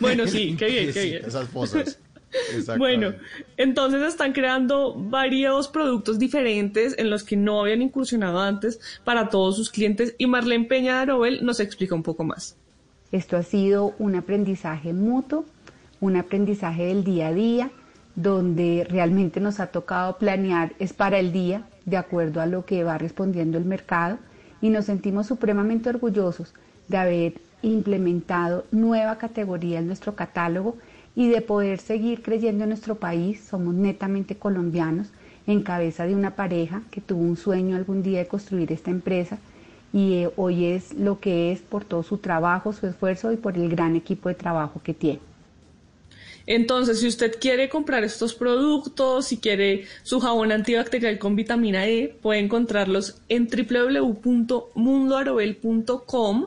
Bueno, 0.00 0.26
sí, 0.26 0.54
qué 0.58 0.66
bien, 0.66 0.92
qué 0.92 1.04
bien. 1.04 1.24
Esas 1.24 1.48
cosas. 1.48 1.98
Bueno, 2.78 3.14
entonces 3.56 4.02
están 4.02 4.32
creando 4.32 4.94
varios 4.96 5.68
productos 5.68 6.18
diferentes 6.18 6.94
en 6.98 7.08
los 7.08 7.22
que 7.22 7.36
no 7.36 7.60
habían 7.60 7.80
incursionado 7.80 8.40
antes 8.40 8.80
para 9.04 9.28
todos 9.28 9.54
sus 9.56 9.70
clientes 9.70 10.16
y 10.18 10.26
Marlene 10.26 10.64
Peña 10.64 10.96
de 10.96 11.02
Arobel 11.02 11.44
nos 11.44 11.60
explica 11.60 11.94
un 11.94 12.02
poco 12.02 12.24
más. 12.24 12.56
Esto 13.12 13.36
ha 13.36 13.44
sido 13.44 13.94
un 14.00 14.16
aprendizaje 14.16 14.92
mutuo, 14.92 15.44
un 16.00 16.16
aprendizaje 16.16 16.86
del 16.86 17.04
día 17.04 17.28
a 17.28 17.32
día, 17.32 17.70
donde 18.16 18.86
realmente 18.88 19.40
nos 19.40 19.60
ha 19.60 19.68
tocado 19.68 20.18
planear 20.18 20.72
es 20.78 20.92
para 20.92 21.18
el 21.18 21.32
día, 21.32 21.66
de 21.84 21.96
acuerdo 21.96 22.40
a 22.40 22.46
lo 22.46 22.64
que 22.64 22.84
va 22.84 22.98
respondiendo 22.98 23.58
el 23.58 23.64
mercado, 23.64 24.18
y 24.60 24.70
nos 24.70 24.86
sentimos 24.86 25.26
supremamente 25.26 25.90
orgullosos 25.90 26.54
de 26.88 26.96
haber 26.96 27.34
implementado 27.62 28.64
nueva 28.70 29.18
categoría 29.18 29.78
en 29.78 29.86
nuestro 29.86 30.14
catálogo 30.14 30.76
y 31.16 31.28
de 31.28 31.40
poder 31.40 31.78
seguir 31.78 32.22
creyendo 32.22 32.64
en 32.64 32.70
nuestro 32.70 32.96
país. 32.96 33.40
Somos 33.40 33.74
netamente 33.74 34.36
colombianos, 34.36 35.10
en 35.46 35.62
cabeza 35.62 36.06
de 36.06 36.14
una 36.14 36.34
pareja 36.34 36.82
que 36.90 37.00
tuvo 37.00 37.20
un 37.20 37.36
sueño 37.36 37.76
algún 37.76 38.02
día 38.02 38.18
de 38.20 38.26
construir 38.26 38.72
esta 38.72 38.90
empresa 38.90 39.38
y 39.92 40.14
eh, 40.14 40.30
hoy 40.36 40.64
es 40.66 40.94
lo 40.94 41.20
que 41.20 41.52
es 41.52 41.60
por 41.60 41.84
todo 41.84 42.02
su 42.02 42.18
trabajo, 42.18 42.72
su 42.72 42.86
esfuerzo 42.86 43.30
y 43.30 43.36
por 43.36 43.56
el 43.56 43.68
gran 43.68 43.94
equipo 43.94 44.28
de 44.28 44.34
trabajo 44.34 44.80
que 44.82 44.94
tiene. 44.94 45.20
Entonces, 46.46 47.00
si 47.00 47.06
usted 47.06 47.38
quiere 47.40 47.68
comprar 47.68 48.02
estos 48.04 48.34
productos, 48.34 49.26
si 49.26 49.36
quiere 49.38 49.84
su 50.02 50.20
jabón 50.20 50.52
antibacterial 50.52 51.18
con 51.18 51.36
vitamina 51.36 51.86
E, 51.86 52.14
puede 52.20 52.40
encontrarlos 52.40 53.16
en 53.28 53.48
www.mundoarobel.com 53.48 56.46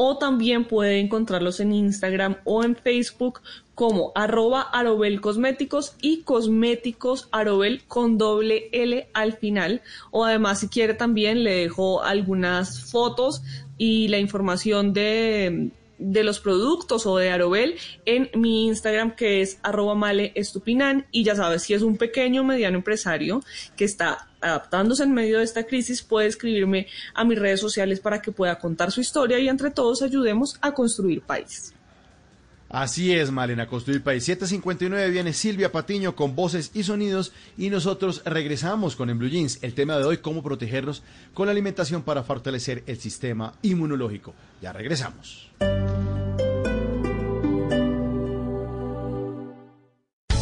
o 0.00 0.16
también 0.16 0.64
puede 0.64 1.00
encontrarlos 1.00 1.58
en 1.58 1.72
Instagram 1.72 2.36
o 2.44 2.62
en 2.62 2.76
Facebook 2.76 3.40
como 3.74 4.12
arroba 4.14 4.62
arobel 4.62 5.20
cosméticos 5.20 5.94
y 6.00 6.22
cosméticos 6.22 7.28
arobel 7.32 7.82
con 7.88 8.16
doble 8.16 8.68
L 8.70 9.08
al 9.12 9.32
final. 9.34 9.82
O 10.12 10.24
además, 10.24 10.60
si 10.60 10.68
quiere 10.68 10.94
también 10.94 11.42
le 11.42 11.54
dejo 11.54 12.02
algunas 12.02 12.90
fotos 12.90 13.42
y 13.76 14.06
la 14.06 14.18
información 14.18 14.92
de, 14.92 15.70
de 15.98 16.24
los 16.24 16.40
productos 16.40 17.06
o 17.06 17.16
de 17.16 17.30
Arobel 17.30 17.76
en 18.04 18.30
mi 18.34 18.66
Instagram 18.66 19.16
que 19.16 19.40
es 19.40 19.58
arroba 19.62 19.94
male 19.94 20.32
estupinan 20.34 21.06
y 21.10 21.24
ya 21.24 21.34
sabes, 21.34 21.62
si 21.62 21.74
es 21.74 21.82
un 21.82 21.96
pequeño 21.96 22.42
o 22.42 22.44
mediano 22.44 22.78
empresario 22.78 23.42
que 23.76 23.84
está 23.84 24.28
adaptándose 24.40 25.02
en 25.02 25.12
medio 25.12 25.38
de 25.38 25.44
esta 25.44 25.64
crisis, 25.64 26.02
puede 26.02 26.28
escribirme 26.28 26.86
a 27.14 27.24
mis 27.24 27.38
redes 27.38 27.60
sociales 27.60 28.00
para 28.00 28.22
que 28.22 28.32
pueda 28.32 28.58
contar 28.58 28.92
su 28.92 29.00
historia 29.00 29.38
y 29.38 29.48
entre 29.48 29.70
todos 29.70 30.02
ayudemos 30.02 30.56
a 30.60 30.72
construir 30.72 31.22
país. 31.22 31.74
Así 32.68 33.14
es, 33.14 33.30
Malena, 33.30 33.66
Construir 33.66 34.02
País. 34.02 34.24
759 34.24 35.10
viene 35.10 35.32
Silvia 35.32 35.72
Patiño 35.72 36.14
con 36.14 36.36
voces 36.36 36.70
y 36.74 36.82
sonidos 36.82 37.32
y 37.56 37.70
nosotros 37.70 38.22
regresamos 38.26 38.94
con 38.94 39.08
En. 39.08 39.58
El 39.62 39.74
tema 39.74 39.96
de 39.96 40.04
hoy, 40.04 40.18
cómo 40.18 40.42
protegernos 40.42 41.02
con 41.32 41.46
la 41.46 41.52
alimentación 41.52 42.02
para 42.02 42.22
fortalecer 42.22 42.84
el 42.86 42.98
sistema 42.98 43.54
inmunológico. 43.62 44.34
Ya 44.60 44.72
regresamos. 44.72 45.50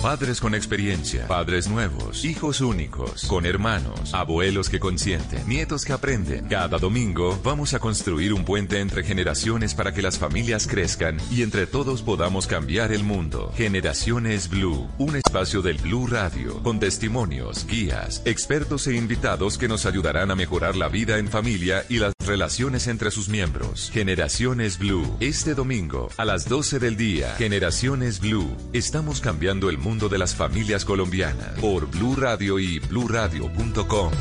Padres 0.06 0.40
con 0.40 0.54
experiencia, 0.54 1.26
padres 1.26 1.66
nuevos, 1.66 2.24
hijos 2.24 2.60
únicos, 2.60 3.26
con 3.26 3.44
hermanos, 3.44 4.14
abuelos 4.14 4.70
que 4.70 4.78
consienten, 4.78 5.48
nietos 5.48 5.84
que 5.84 5.92
aprenden. 5.92 6.46
Cada 6.46 6.78
domingo 6.78 7.36
vamos 7.42 7.74
a 7.74 7.80
construir 7.80 8.32
un 8.32 8.44
puente 8.44 8.78
entre 8.78 9.02
generaciones 9.02 9.74
para 9.74 9.92
que 9.92 10.02
las 10.02 10.16
familias 10.16 10.68
crezcan 10.68 11.18
y 11.28 11.42
entre 11.42 11.66
todos 11.66 12.02
podamos 12.02 12.46
cambiar 12.46 12.92
el 12.92 13.02
mundo. 13.02 13.52
Generaciones 13.56 14.48
Blue, 14.48 14.88
un 14.96 15.16
espacio 15.36 15.60
del 15.60 15.76
Blue 15.76 16.06
Radio, 16.06 16.62
con 16.62 16.80
testimonios, 16.80 17.66
guías, 17.66 18.22
expertos 18.24 18.86
e 18.86 18.96
invitados 18.96 19.58
que 19.58 19.68
nos 19.68 19.84
ayudarán 19.84 20.30
a 20.30 20.34
mejorar 20.34 20.76
la 20.76 20.88
vida 20.88 21.18
en 21.18 21.28
familia 21.28 21.84
y 21.90 21.98
las 21.98 22.14
relaciones 22.26 22.86
entre 22.86 23.10
sus 23.10 23.28
miembros. 23.28 23.90
Generaciones 23.92 24.78
Blue, 24.78 25.18
este 25.20 25.54
domingo 25.54 26.08
a 26.16 26.24
las 26.24 26.48
12 26.48 26.78
del 26.78 26.96
día. 26.96 27.34
Generaciones 27.36 28.18
Blue, 28.18 28.50
estamos 28.72 29.20
cambiando 29.20 29.68
el 29.68 29.76
mundo 29.76 30.08
de 30.08 30.16
las 30.16 30.34
familias 30.34 30.86
colombianas 30.86 31.60
por 31.60 31.86
Blue 31.90 32.16
Radio 32.16 32.58
y 32.58 32.78
bluradio.com. 32.78 34.12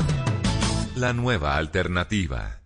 La 0.96 1.14
nueva 1.14 1.56
alternativa. 1.56 2.65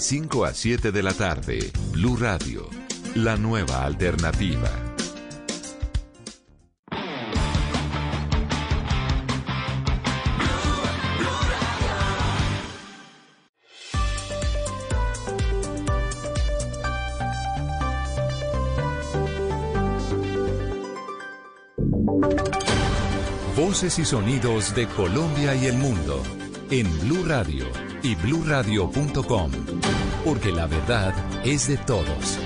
5 0.00 0.46
a 0.46 0.54
7 0.54 0.92
de 0.92 1.02
la 1.02 1.12
tarde, 1.12 1.70
Blue 1.92 2.16
Radio, 2.16 2.66
la 3.16 3.36
nueva 3.36 3.84
alternativa. 3.84 4.70
Voces 23.54 23.98
y 23.98 24.06
sonidos 24.06 24.74
de 24.74 24.86
Colombia 24.86 25.54
y 25.54 25.66
el 25.66 25.76
mundo 25.76 26.22
en 26.70 26.88
Blue 27.00 27.22
Radio 27.26 27.89
y 28.02 28.14
bluradio.com, 28.14 29.50
porque 30.24 30.52
la 30.52 30.66
verdad 30.66 31.14
es 31.44 31.68
de 31.68 31.76
todos. 31.78 32.38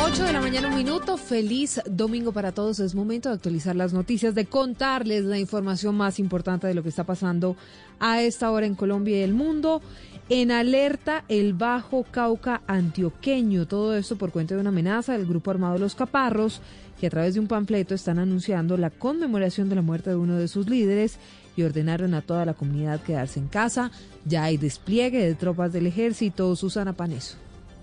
8 0.00 0.24
de 0.24 0.32
la 0.32 0.40
mañana, 0.40 0.68
un 0.68 0.74
minuto. 0.74 1.16
Feliz 1.18 1.82
domingo 1.84 2.32
para 2.32 2.52
todos. 2.52 2.80
Es 2.80 2.94
momento 2.94 3.28
de 3.28 3.34
actualizar 3.34 3.76
las 3.76 3.92
noticias, 3.92 4.34
de 4.34 4.46
contarles 4.46 5.24
la 5.24 5.38
información 5.38 5.96
más 5.96 6.18
importante 6.18 6.66
de 6.66 6.74
lo 6.74 6.82
que 6.82 6.88
está 6.88 7.04
pasando 7.04 7.56
a 8.00 8.22
esta 8.22 8.50
hora 8.50 8.64
en 8.64 8.74
Colombia 8.74 9.18
y 9.18 9.22
el 9.22 9.34
mundo. 9.34 9.82
En 10.30 10.50
alerta 10.50 11.24
el 11.28 11.52
Bajo 11.52 12.04
Cauca 12.04 12.62
antioqueño. 12.66 13.66
Todo 13.66 13.96
esto 13.96 14.16
por 14.16 14.30
cuenta 14.30 14.54
de 14.54 14.60
una 14.60 14.70
amenaza 14.70 15.12
del 15.12 15.26
grupo 15.26 15.50
armado 15.50 15.78
Los 15.78 15.94
Caparros, 15.94 16.62
que 16.98 17.08
a 17.08 17.10
través 17.10 17.34
de 17.34 17.40
un 17.40 17.46
panfleto 17.46 17.94
están 17.94 18.18
anunciando 18.18 18.76
la 18.76 18.90
conmemoración 18.90 19.68
de 19.68 19.74
la 19.74 19.82
muerte 19.82 20.10
de 20.10 20.16
uno 20.16 20.36
de 20.36 20.48
sus 20.48 20.68
líderes 20.68 21.18
y 21.58 21.64
ordenaron 21.64 22.14
a 22.14 22.22
toda 22.22 22.44
la 22.44 22.54
comunidad 22.54 23.00
quedarse 23.00 23.40
en 23.40 23.48
casa. 23.48 23.90
Ya 24.24 24.44
hay 24.44 24.56
despliegue 24.58 25.24
de 25.24 25.34
tropas 25.34 25.72
del 25.72 25.88
ejército. 25.88 26.54
Susana 26.54 26.92
Paneso. 26.92 27.36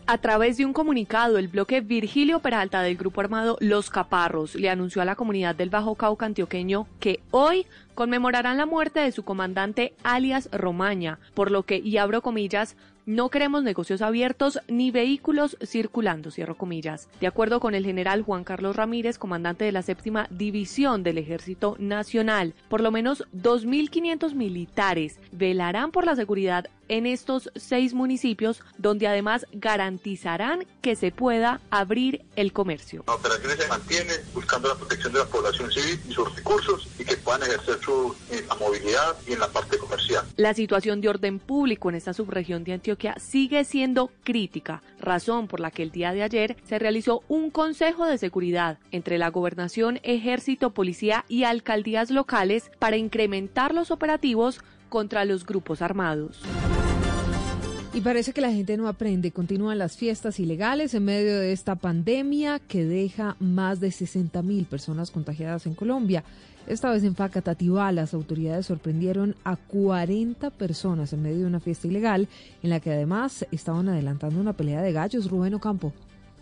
A 0.07 0.17
través 0.19 0.55
de 0.55 0.65
un 0.65 0.71
comunicado, 0.71 1.37
el 1.37 1.49
bloque 1.49 1.81
Virgilio 1.81 2.39
Peralta 2.39 2.81
del 2.81 2.95
grupo 2.95 3.19
armado 3.19 3.57
Los 3.59 3.89
Caparros 3.89 4.55
le 4.55 4.69
anunció 4.69 5.01
a 5.01 5.05
la 5.05 5.15
comunidad 5.15 5.55
del 5.55 5.71
Bajo 5.71 5.95
Cauca 5.95 6.25
antioqueño 6.25 6.87
que 6.99 7.19
hoy 7.31 7.65
conmemorarán 7.95 8.57
la 8.57 8.65
muerte 8.65 9.01
de 9.01 9.11
su 9.11 9.23
comandante 9.23 9.93
alias 10.03 10.47
Romaña, 10.53 11.19
por 11.33 11.51
lo 11.51 11.63
que, 11.63 11.77
y 11.77 11.97
abro 11.97 12.21
comillas, 12.21 12.77
no 13.05 13.29
queremos 13.29 13.63
negocios 13.63 14.01
abiertos 14.01 14.59
ni 14.67 14.91
vehículos 14.91 15.57
circulando, 15.63 16.31
cierro 16.31 16.55
comillas. 16.55 17.07
De 17.19 17.27
acuerdo 17.27 17.59
con 17.59 17.75
el 17.75 17.85
general 17.85 18.23
Juan 18.23 18.43
Carlos 18.43 18.75
Ramírez, 18.75 19.17
comandante 19.17 19.65
de 19.65 19.71
la 19.71 19.81
séptima 19.81 20.27
división 20.31 21.03
del 21.03 21.17
Ejército 21.17 21.75
Nacional, 21.79 22.53
por 22.69 22.81
lo 22.81 22.91
menos 22.91 23.23
2.500 23.35 24.33
militares 24.33 25.19
velarán 25.31 25.91
por 25.91 26.05
la 26.05 26.15
seguridad 26.15 26.67
en 26.87 27.05
estos 27.05 27.49
seis 27.55 27.93
municipios, 27.93 28.61
donde 28.77 29.07
además 29.07 29.45
garantizarán 29.51 30.65
que 30.81 30.95
se 30.95 31.11
pueda 31.11 31.61
abrir 31.69 32.25
el 32.35 32.53
comercio. 32.53 33.03
La 33.07 33.15
operación 33.15 33.57
se 33.57 33.67
mantiene 33.67 34.13
buscando 34.33 34.69
la 34.69 34.75
protección 34.75 35.13
de 35.13 35.19
la 35.19 35.25
población 35.25 35.71
civil 35.71 35.99
y 36.07 36.13
sus 36.13 36.35
recursos 36.35 36.87
y 36.99 37.05
que 37.05 37.17
puedan 37.17 37.43
ejercer 37.43 37.79
su 37.83 38.15
en 38.31 38.47
la 38.47 38.55
movilidad 38.55 39.15
y 39.27 39.33
en 39.33 39.39
la 39.39 39.47
parte 39.47 39.77
comercial. 39.77 40.25
La 40.37 40.53
situación 40.53 41.01
de 41.01 41.09
orden 41.09 41.39
público 41.39 41.89
en 41.89 41.95
esta 41.95 42.13
subregión 42.13 42.63
de 42.63 42.73
Antioquia 42.73 43.15
sigue 43.19 43.63
siendo 43.65 44.11
crítica, 44.23 44.81
razón 44.99 45.47
por 45.47 45.59
la 45.59 45.71
que 45.71 45.83
el 45.83 45.91
día 45.91 46.13
de 46.13 46.23
ayer 46.23 46.57
se 46.67 46.79
realizó 46.79 47.23
un 47.27 47.49
consejo 47.51 48.05
de 48.05 48.17
seguridad 48.17 48.79
entre 48.91 49.17
la 49.17 49.29
gobernación, 49.29 49.99
ejército, 50.03 50.71
policía 50.71 51.25
y 51.27 51.43
alcaldías 51.43 52.11
locales 52.11 52.71
para 52.79 52.97
incrementar 52.97 53.73
los 53.73 53.91
operativos 53.91 54.61
contra 54.89 55.25
los 55.25 55.45
grupos 55.45 55.81
armados. 55.81 56.41
Y 57.95 58.01
parece 58.01 58.33
que 58.33 58.41
la 58.41 58.51
gente 58.51 58.75
no 58.75 58.89
aprende. 58.89 59.31
Continúan 59.31 59.77
las 59.77 59.95
fiestas 59.95 60.37
ilegales 60.41 60.93
en 60.93 61.05
medio 61.05 61.39
de 61.39 61.53
esta 61.53 61.75
pandemia 61.75 62.59
que 62.59 62.83
deja 62.83 63.37
más 63.39 63.79
de 63.79 63.89
60 63.89 64.41
mil 64.41 64.65
personas 64.65 65.11
contagiadas 65.11 65.65
en 65.65 65.75
Colombia. 65.75 66.25
Esta 66.67 66.91
vez 66.91 67.05
en 67.05 67.15
Facatativá 67.15 67.91
las 67.93 68.13
autoridades 68.13 68.65
sorprendieron 68.65 69.35
a 69.45 69.55
40 69.55 70.49
personas 70.49 71.13
en 71.13 71.21
medio 71.21 71.37
de 71.37 71.45
una 71.45 71.61
fiesta 71.61 71.87
ilegal 71.87 72.27
en 72.63 72.71
la 72.71 72.81
que 72.81 72.91
además 72.91 73.45
estaban 73.51 73.87
adelantando 73.87 74.41
una 74.41 74.51
pelea 74.51 74.81
de 74.81 74.91
gallos. 74.91 75.29
Rubén 75.29 75.53
Ocampo. 75.53 75.93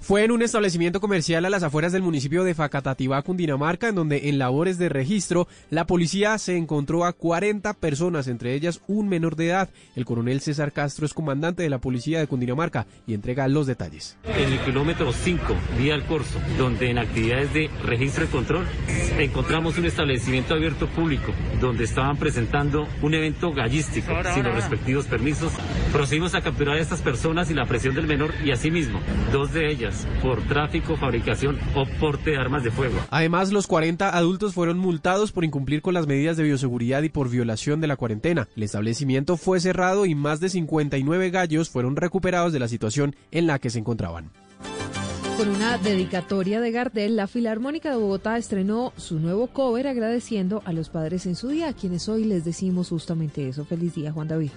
Fue 0.03 0.25
en 0.25 0.31
un 0.31 0.41
establecimiento 0.41 0.99
comercial 0.99 1.45
a 1.45 1.49
las 1.49 1.63
afueras 1.63 1.93
del 1.93 2.01
municipio 2.01 2.43
de 2.43 2.53
Facatativá, 2.53 3.21
Cundinamarca, 3.21 3.87
en 3.87 3.95
donde 3.95 4.27
en 4.27 4.37
labores 4.37 4.77
de 4.77 4.89
registro 4.89 5.47
la 5.69 5.87
policía 5.87 6.37
se 6.39 6.57
encontró 6.57 7.05
a 7.05 7.13
40 7.13 7.73
personas, 7.75 8.27
entre 8.27 8.53
ellas 8.53 8.81
un 8.87 9.07
menor 9.07 9.37
de 9.37 9.47
edad. 9.47 9.69
El 9.95 10.03
coronel 10.03 10.41
César 10.41 10.73
Castro 10.73 11.05
es 11.05 11.13
comandante 11.13 11.63
de 11.63 11.69
la 11.69 11.77
policía 11.77 12.19
de 12.19 12.27
Cundinamarca 12.27 12.85
y 13.07 13.13
entrega 13.13 13.47
los 13.47 13.65
detalles. 13.65 14.17
En 14.25 14.51
el 14.51 14.59
kilómetro 14.65 15.13
5, 15.13 15.55
vía 15.77 15.93
al 15.93 16.05
Corso, 16.05 16.37
donde 16.57 16.89
en 16.89 16.97
actividades 16.97 17.53
de 17.53 17.69
registro 17.85 18.25
y 18.25 18.27
control 18.27 18.65
encontramos 19.17 19.77
un 19.77 19.85
establecimiento 19.85 20.53
abierto 20.53 20.87
público, 20.87 21.31
donde 21.61 21.85
estaban 21.85 22.17
presentando 22.17 22.89
un 23.01 23.13
evento 23.13 23.53
gallístico 23.53 24.11
sin 24.33 24.43
los 24.43 24.53
respectivos 24.53 25.05
permisos. 25.05 25.53
Procedimos 25.93 26.35
a 26.35 26.41
capturar 26.41 26.75
a 26.75 26.81
estas 26.81 27.01
personas 27.01 27.49
y 27.49 27.53
la 27.53 27.65
presión 27.67 27.95
del 27.95 28.05
menor 28.05 28.33
y 28.43 28.51
asimismo, 28.51 28.99
dos 29.31 29.53
de 29.53 29.71
ellas 29.71 29.92
por 30.21 30.41
tráfico, 30.47 30.97
fabricación 30.97 31.59
o 31.75 31.85
porte 31.99 32.31
de 32.31 32.37
armas 32.37 32.63
de 32.63 32.71
fuego. 32.71 32.97
Además, 33.09 33.51
los 33.51 33.67
40 33.67 34.15
adultos 34.15 34.53
fueron 34.53 34.77
multados 34.77 35.31
por 35.31 35.43
incumplir 35.43 35.81
con 35.81 35.93
las 35.93 36.07
medidas 36.07 36.37
de 36.37 36.43
bioseguridad 36.43 37.03
y 37.03 37.09
por 37.09 37.29
violación 37.29 37.81
de 37.81 37.87
la 37.87 37.95
cuarentena. 37.95 38.47
El 38.55 38.63
establecimiento 38.63 39.37
fue 39.37 39.59
cerrado 39.59 40.05
y 40.05 40.15
más 40.15 40.39
de 40.39 40.49
59 40.49 41.29
gallos 41.29 41.69
fueron 41.69 41.95
recuperados 41.95 42.53
de 42.53 42.59
la 42.59 42.67
situación 42.67 43.15
en 43.31 43.47
la 43.47 43.59
que 43.59 43.69
se 43.69 43.79
encontraban. 43.79 44.31
Con 45.37 45.49
una 45.49 45.79
dedicatoria 45.79 46.61
de 46.61 46.71
Gardel, 46.71 47.15
la 47.15 47.25
Filarmónica 47.25 47.89
de 47.89 47.97
Bogotá 47.97 48.37
estrenó 48.37 48.93
su 48.97 49.19
nuevo 49.19 49.47
cover 49.47 49.87
agradeciendo 49.87 50.61
a 50.65 50.73
los 50.73 50.89
padres 50.89 51.25
en 51.25 51.35
su 51.35 51.47
día, 51.47 51.69
a 51.69 51.73
quienes 51.73 52.07
hoy 52.07 52.23
les 52.23 52.45
decimos 52.45 52.89
justamente 52.89 53.47
eso. 53.47 53.65
Feliz 53.65 53.95
día, 53.95 54.11
Juan 54.11 54.27
David. 54.27 54.51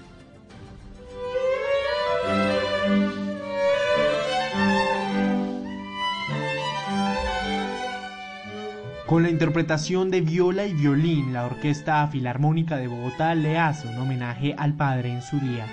Con 9.06 9.22
la 9.22 9.30
interpretación 9.30 10.10
de 10.10 10.20
viola 10.20 10.66
y 10.66 10.74
violín, 10.74 11.32
la 11.32 11.46
Orquesta 11.46 12.04
Filarmónica 12.08 12.76
de 12.76 12.88
Bogotá 12.88 13.36
le 13.36 13.56
hace 13.56 13.86
un 13.86 13.98
homenaje 13.98 14.56
al 14.58 14.74
padre 14.74 15.12
en 15.12 15.22
su 15.22 15.38
día. 15.38 15.64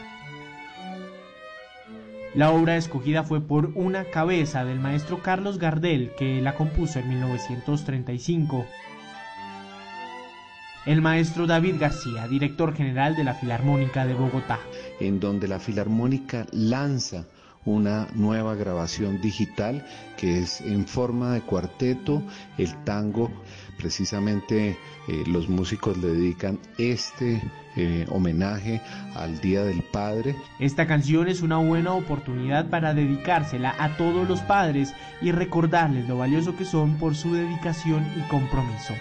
La 2.36 2.52
obra 2.52 2.78
escogida 2.78 3.24
fue 3.24 3.42
por 3.42 3.72
una 3.74 4.06
cabeza 4.06 4.66
del 4.66 4.80
maestro 4.80 5.24
Carlos 5.24 5.58
Gardel, 5.58 6.12
que 6.16 6.42
la 6.42 6.54
compuso 6.54 7.00
en 7.00 7.10
1935. 7.10 8.68
El 10.86 11.02
maestro 11.02 11.48
David 11.48 11.78
García, 11.80 12.28
director 12.28 12.76
general 12.76 13.16
de 13.16 13.24
la 13.24 13.34
Filarmónica 13.34 14.06
de 14.06 14.14
Bogotá. 14.14 14.60
En 15.00 15.20
donde 15.20 15.48
la 15.48 15.60
Filarmónica 15.60 16.46
lanza 16.52 17.26
una 17.66 18.08
nueva 18.14 18.56
grabación 18.56 19.22
digital 19.22 19.86
que 20.18 20.40
es 20.40 20.62
en 20.62 20.86
forma 20.86 21.34
de 21.34 21.42
cuarteto, 21.42 22.24
el 22.58 22.76
tango, 22.84 23.32
precisamente 23.78 24.78
eh, 25.08 25.24
los 25.28 25.50
músicos 25.50 25.98
le 25.98 26.10
dedican 26.10 26.60
este 26.78 27.42
eh, 27.76 28.06
homenaje 28.10 28.82
al 29.16 29.40
Día 29.42 29.64
del 29.64 29.84
Padre. 29.84 30.36
Esta 30.60 30.88
canción 30.88 31.28
es 31.28 31.42
una 31.42 31.58
buena 31.58 31.94
oportunidad 31.94 32.70
para 32.70 32.94
dedicársela 32.94 33.76
a 33.80 33.98
todos 33.98 34.28
los 34.28 34.42
padres 34.42 34.94
y 35.22 35.32
recordarles 35.32 36.08
lo 36.08 36.18
valioso 36.18 36.56
que 36.56 36.66
son 36.66 36.98
por 36.98 37.16
su 37.16 37.34
dedicación 37.34 38.06
y 38.18 38.22
compromiso. 38.30 38.94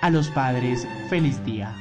A 0.00 0.10
los 0.10 0.28
padres, 0.28 0.86
feliz 1.08 1.44
día. 1.44 1.74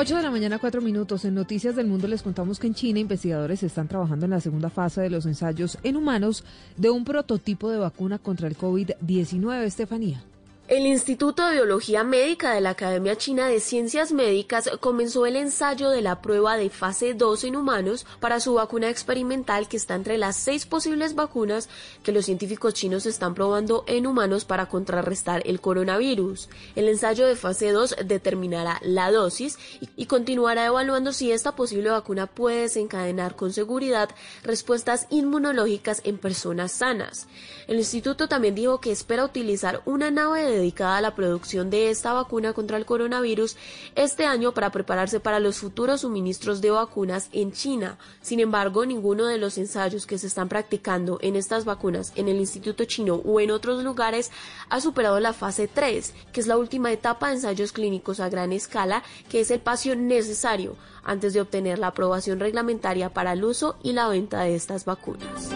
8 0.00 0.14
de 0.14 0.22
la 0.22 0.30
mañana, 0.30 0.60
4 0.60 0.80
minutos. 0.80 1.24
En 1.24 1.34
Noticias 1.34 1.74
del 1.74 1.88
Mundo 1.88 2.06
les 2.06 2.22
contamos 2.22 2.60
que 2.60 2.68
en 2.68 2.74
China 2.74 3.00
investigadores 3.00 3.64
están 3.64 3.88
trabajando 3.88 4.26
en 4.26 4.30
la 4.30 4.40
segunda 4.40 4.70
fase 4.70 5.00
de 5.00 5.10
los 5.10 5.26
ensayos 5.26 5.76
en 5.82 5.96
humanos 5.96 6.44
de 6.76 6.88
un 6.88 7.04
prototipo 7.04 7.68
de 7.68 7.78
vacuna 7.78 8.20
contra 8.20 8.46
el 8.46 8.56
COVID-19. 8.56 9.64
Estefanía. 9.64 10.22
El 10.68 10.84
Instituto 10.86 11.46
de 11.46 11.54
Biología 11.54 12.04
Médica 12.04 12.52
de 12.52 12.60
la 12.60 12.70
Academia 12.70 13.16
China 13.16 13.48
de 13.48 13.58
Ciencias 13.58 14.12
Médicas 14.12 14.68
comenzó 14.80 15.24
el 15.24 15.36
ensayo 15.36 15.88
de 15.88 16.02
la 16.02 16.20
prueba 16.20 16.58
de 16.58 16.68
fase 16.68 17.14
2 17.14 17.44
en 17.44 17.56
humanos 17.56 18.04
para 18.20 18.38
su 18.38 18.52
vacuna 18.52 18.90
experimental 18.90 19.66
que 19.66 19.78
está 19.78 19.94
entre 19.94 20.18
las 20.18 20.36
seis 20.36 20.66
posibles 20.66 21.14
vacunas 21.14 21.70
que 22.02 22.12
los 22.12 22.26
científicos 22.26 22.74
chinos 22.74 23.06
están 23.06 23.34
probando 23.34 23.84
en 23.86 24.06
humanos 24.06 24.44
para 24.44 24.68
contrarrestar 24.68 25.42
el 25.46 25.62
coronavirus. 25.62 26.50
El 26.76 26.90
ensayo 26.90 27.26
de 27.26 27.36
fase 27.36 27.72
2 27.72 27.96
determinará 28.04 28.78
la 28.82 29.10
dosis 29.10 29.58
y 29.96 30.04
continuará 30.04 30.66
evaluando 30.66 31.14
si 31.14 31.32
esta 31.32 31.56
posible 31.56 31.88
vacuna 31.88 32.26
puede 32.26 32.60
desencadenar 32.60 33.36
con 33.36 33.54
seguridad 33.54 34.10
respuestas 34.42 35.06
inmunológicas 35.08 36.02
en 36.04 36.18
personas 36.18 36.72
sanas. 36.72 37.26
El 37.68 37.78
instituto 37.78 38.28
también 38.28 38.54
dijo 38.54 38.82
que 38.82 38.92
espera 38.92 39.24
utilizar 39.24 39.80
una 39.86 40.10
nave 40.10 40.42
de 40.44 40.57
dedicada 40.58 40.98
a 40.98 41.00
la 41.00 41.14
producción 41.14 41.70
de 41.70 41.90
esta 41.90 42.12
vacuna 42.12 42.52
contra 42.52 42.76
el 42.76 42.84
coronavirus 42.84 43.56
este 43.94 44.26
año 44.26 44.52
para 44.52 44.70
prepararse 44.70 45.20
para 45.20 45.40
los 45.40 45.58
futuros 45.58 46.02
suministros 46.02 46.60
de 46.60 46.70
vacunas 46.70 47.28
en 47.32 47.52
China. 47.52 47.98
Sin 48.20 48.40
embargo, 48.40 48.84
ninguno 48.84 49.26
de 49.26 49.38
los 49.38 49.56
ensayos 49.56 50.06
que 50.06 50.18
se 50.18 50.26
están 50.26 50.48
practicando 50.48 51.18
en 51.22 51.34
estas 51.34 51.64
vacunas 51.64 52.12
en 52.14 52.28
el 52.28 52.36
Instituto 52.36 52.84
Chino 52.84 53.16
o 53.24 53.40
en 53.40 53.50
otros 53.50 53.82
lugares 53.82 54.30
ha 54.68 54.80
superado 54.80 55.18
la 55.20 55.32
fase 55.32 55.68
3, 55.68 56.14
que 56.32 56.40
es 56.40 56.46
la 56.46 56.58
última 56.58 56.92
etapa 56.92 57.28
de 57.28 57.34
ensayos 57.34 57.72
clínicos 57.72 58.20
a 58.20 58.28
gran 58.28 58.52
escala, 58.52 59.02
que 59.30 59.40
es 59.40 59.50
el 59.50 59.60
paso 59.60 59.94
necesario 59.94 60.76
antes 61.04 61.32
de 61.32 61.40
obtener 61.40 61.78
la 61.78 61.88
aprobación 61.88 62.40
reglamentaria 62.40 63.12
para 63.12 63.32
el 63.32 63.44
uso 63.44 63.76
y 63.82 63.92
la 63.92 64.08
venta 64.08 64.40
de 64.40 64.54
estas 64.54 64.84
vacunas. 64.84 65.50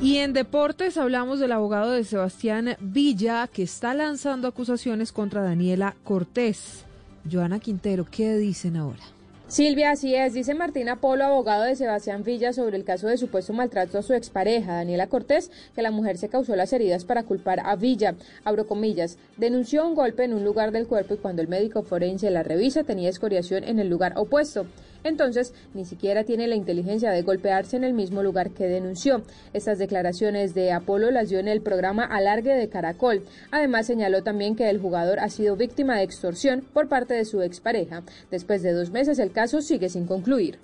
Y 0.00 0.18
en 0.18 0.34
deportes 0.34 0.98
hablamos 0.98 1.40
del 1.40 1.52
abogado 1.52 1.92
de 1.92 2.04
Sebastián 2.04 2.76
Villa 2.80 3.48
que 3.50 3.62
está 3.62 3.94
lanzando 3.94 4.46
acusaciones 4.46 5.10
contra 5.10 5.42
Daniela 5.42 5.96
Cortés. 6.04 6.84
Joana 7.30 7.60
Quintero, 7.60 8.06
¿qué 8.08 8.36
dicen 8.36 8.76
ahora? 8.76 9.00
Silvia, 9.48 9.92
así 9.92 10.12
es, 10.14 10.34
dice 10.34 10.54
Martina 10.54 10.96
Polo, 10.96 11.24
abogado 11.24 11.62
de 11.62 11.76
Sebastián 11.76 12.24
Villa, 12.24 12.52
sobre 12.52 12.76
el 12.76 12.84
caso 12.84 13.06
de 13.06 13.16
supuesto 13.16 13.52
maltrato 13.52 13.96
a 13.96 14.02
su 14.02 14.12
expareja, 14.12 14.74
Daniela 14.74 15.06
Cortés, 15.06 15.52
que 15.74 15.82
la 15.82 15.92
mujer 15.92 16.18
se 16.18 16.28
causó 16.28 16.56
las 16.56 16.72
heridas 16.72 17.04
para 17.04 17.22
culpar 17.22 17.60
a 17.64 17.76
Villa. 17.76 18.16
Abro 18.44 18.66
comillas, 18.66 19.18
denunció 19.36 19.86
un 19.86 19.94
golpe 19.94 20.24
en 20.24 20.34
un 20.34 20.44
lugar 20.44 20.72
del 20.72 20.88
cuerpo 20.88 21.14
y 21.14 21.18
cuando 21.18 21.42
el 21.42 21.48
médico 21.48 21.84
forense 21.84 22.28
la 22.30 22.42
revisa 22.42 22.82
tenía 22.82 23.08
escoriación 23.08 23.62
en 23.62 23.78
el 23.78 23.88
lugar 23.88 24.14
opuesto. 24.16 24.66
Entonces, 25.08 25.54
ni 25.74 25.84
siquiera 25.84 26.24
tiene 26.24 26.46
la 26.46 26.56
inteligencia 26.56 27.10
de 27.10 27.22
golpearse 27.22 27.76
en 27.76 27.84
el 27.84 27.94
mismo 27.94 28.22
lugar 28.22 28.50
que 28.50 28.66
denunció. 28.66 29.22
Estas 29.52 29.78
declaraciones 29.78 30.54
de 30.54 30.72
Apolo 30.72 31.10
las 31.10 31.28
dio 31.28 31.38
en 31.38 31.48
el 31.48 31.62
programa 31.62 32.04
Alargue 32.04 32.54
de 32.54 32.68
Caracol. 32.68 33.24
Además, 33.50 33.86
señaló 33.86 34.22
también 34.22 34.56
que 34.56 34.68
el 34.68 34.80
jugador 34.80 35.20
ha 35.20 35.28
sido 35.28 35.56
víctima 35.56 35.96
de 35.96 36.04
extorsión 36.04 36.64
por 36.72 36.88
parte 36.88 37.14
de 37.14 37.24
su 37.24 37.42
expareja. 37.42 38.02
Después 38.30 38.62
de 38.62 38.72
dos 38.72 38.90
meses, 38.90 39.18
el 39.18 39.32
caso 39.32 39.60
sigue 39.60 39.88
sin 39.88 40.06
concluir. 40.06 40.58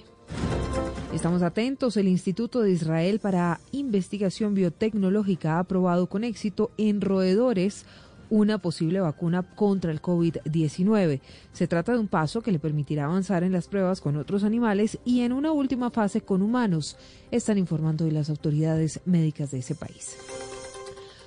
Estamos 1.15 1.43
atentos. 1.43 1.97
El 1.97 2.09
Instituto 2.09 2.61
de 2.61 2.73
Israel 2.73 3.21
para 3.21 3.61
Investigación 3.73 4.55
Biotecnológica 4.55 5.55
ha 5.55 5.61
aprobado 5.61 6.09
con 6.09 6.25
éxito 6.25 6.71
en 6.77 7.01
roedores 7.01 7.87
una 8.31 8.59
posible 8.59 9.01
vacuna 9.01 9.43
contra 9.43 9.91
el 9.91 10.03
COVID-19. 10.03 11.21
Se 11.53 11.67
trata 11.67 11.93
de 11.93 11.99
un 11.99 12.09
paso 12.09 12.43
que 12.43 12.53
le 12.53 12.59
permitirá 12.59 13.05
avanzar 13.05 13.45
en 13.45 13.53
las 13.53 13.69
pruebas 13.69 14.01
con 14.01 14.17
otros 14.17 14.45
animales 14.45 14.99
y 15.05 15.21
en 15.21 15.33
una 15.33 15.53
última 15.53 15.91
fase 15.91 16.21
con 16.21 16.43
humanos, 16.43 16.97
están 17.31 17.59
informando 17.59 18.05
hoy 18.05 18.11
las 18.11 18.31
autoridades 18.31 19.01
médicas 19.05 19.51
de 19.51 19.59
ese 19.59 19.75
país. 19.75 20.17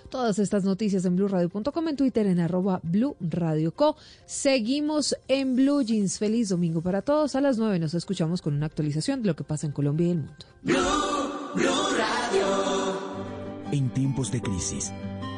Todas 0.09 0.39
estas 0.39 0.63
noticias 0.63 1.05
en 1.05 1.15
blurradio.com, 1.15 1.87
en 1.87 1.95
Twitter 1.95 2.25
en 2.25 2.39
arroba 2.39 2.79
Blue 2.81 3.15
Radio 3.19 3.71
Co. 3.71 3.95
Seguimos 4.25 5.15
en 5.27 5.55
Blue 5.55 5.83
Jeans. 5.83 6.17
Feliz 6.17 6.49
domingo 6.49 6.81
para 6.81 7.03
todos. 7.03 7.35
A 7.35 7.41
las 7.41 7.59
9 7.59 7.77
nos 7.77 7.93
escuchamos 7.93 8.41
con 8.41 8.55
una 8.55 8.65
actualización 8.65 9.21
de 9.21 9.27
lo 9.27 9.35
que 9.35 9.43
pasa 9.43 9.67
en 9.67 9.73
Colombia 9.73 10.07
y 10.07 10.11
el 10.11 10.17
mundo. 10.17 10.45
En 13.71 13.89
tiempos 13.91 14.31
de 14.31 14.41
crisis, 14.41 14.91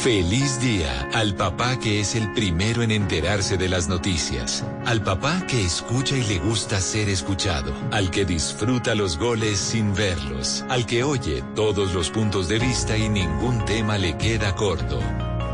Feliz 0.00 0.58
día 0.58 1.08
al 1.12 1.36
papá 1.36 1.78
que 1.78 2.00
es 2.00 2.16
el 2.16 2.32
primero 2.32 2.82
en 2.82 2.90
enterarse 2.90 3.56
de 3.56 3.68
las 3.68 3.88
noticias, 3.88 4.64
al 4.84 5.04
papá 5.04 5.46
que 5.46 5.64
escucha 5.64 6.16
y 6.16 6.24
le 6.24 6.40
gusta 6.40 6.80
ser 6.80 7.08
escuchado, 7.08 7.72
al 7.92 8.10
que 8.10 8.24
disfruta 8.24 8.96
los 8.96 9.16
goles 9.16 9.60
sin 9.60 9.94
verlos, 9.94 10.64
al 10.68 10.86
que 10.86 11.04
oye 11.04 11.44
todos 11.54 11.94
los 11.94 12.10
puntos 12.10 12.48
de 12.48 12.58
vista 12.58 12.96
y 12.96 13.08
ningún 13.08 13.64
tema 13.64 13.96
le 13.96 14.16
queda 14.16 14.56
corto. 14.56 14.98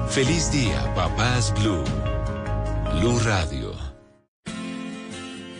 Feliz 0.09 0.51
día, 0.51 0.94
papás 0.94 1.53
Blue. 1.61 1.85
Blue 3.01 3.18
Radio. 3.20 3.72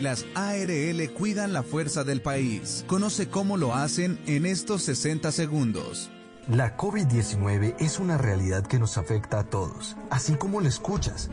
Las 0.01 0.25
ARL 0.33 1.11
cuidan 1.11 1.53
la 1.53 1.61
fuerza 1.61 2.03
del 2.03 2.21
país. 2.23 2.85
Conoce 2.87 3.27
cómo 3.29 3.57
lo 3.57 3.75
hacen 3.75 4.17
en 4.25 4.47
estos 4.47 4.81
60 4.83 5.31
segundos. 5.31 6.09
La 6.47 6.75
COVID-19 6.75 7.75
es 7.79 7.99
una 7.99 8.17
realidad 8.17 8.65
que 8.65 8.79
nos 8.79 8.97
afecta 8.97 9.39
a 9.39 9.43
todos, 9.43 9.97
así 10.09 10.33
como 10.33 10.61
lo 10.61 10.67
escuchas. 10.67 11.29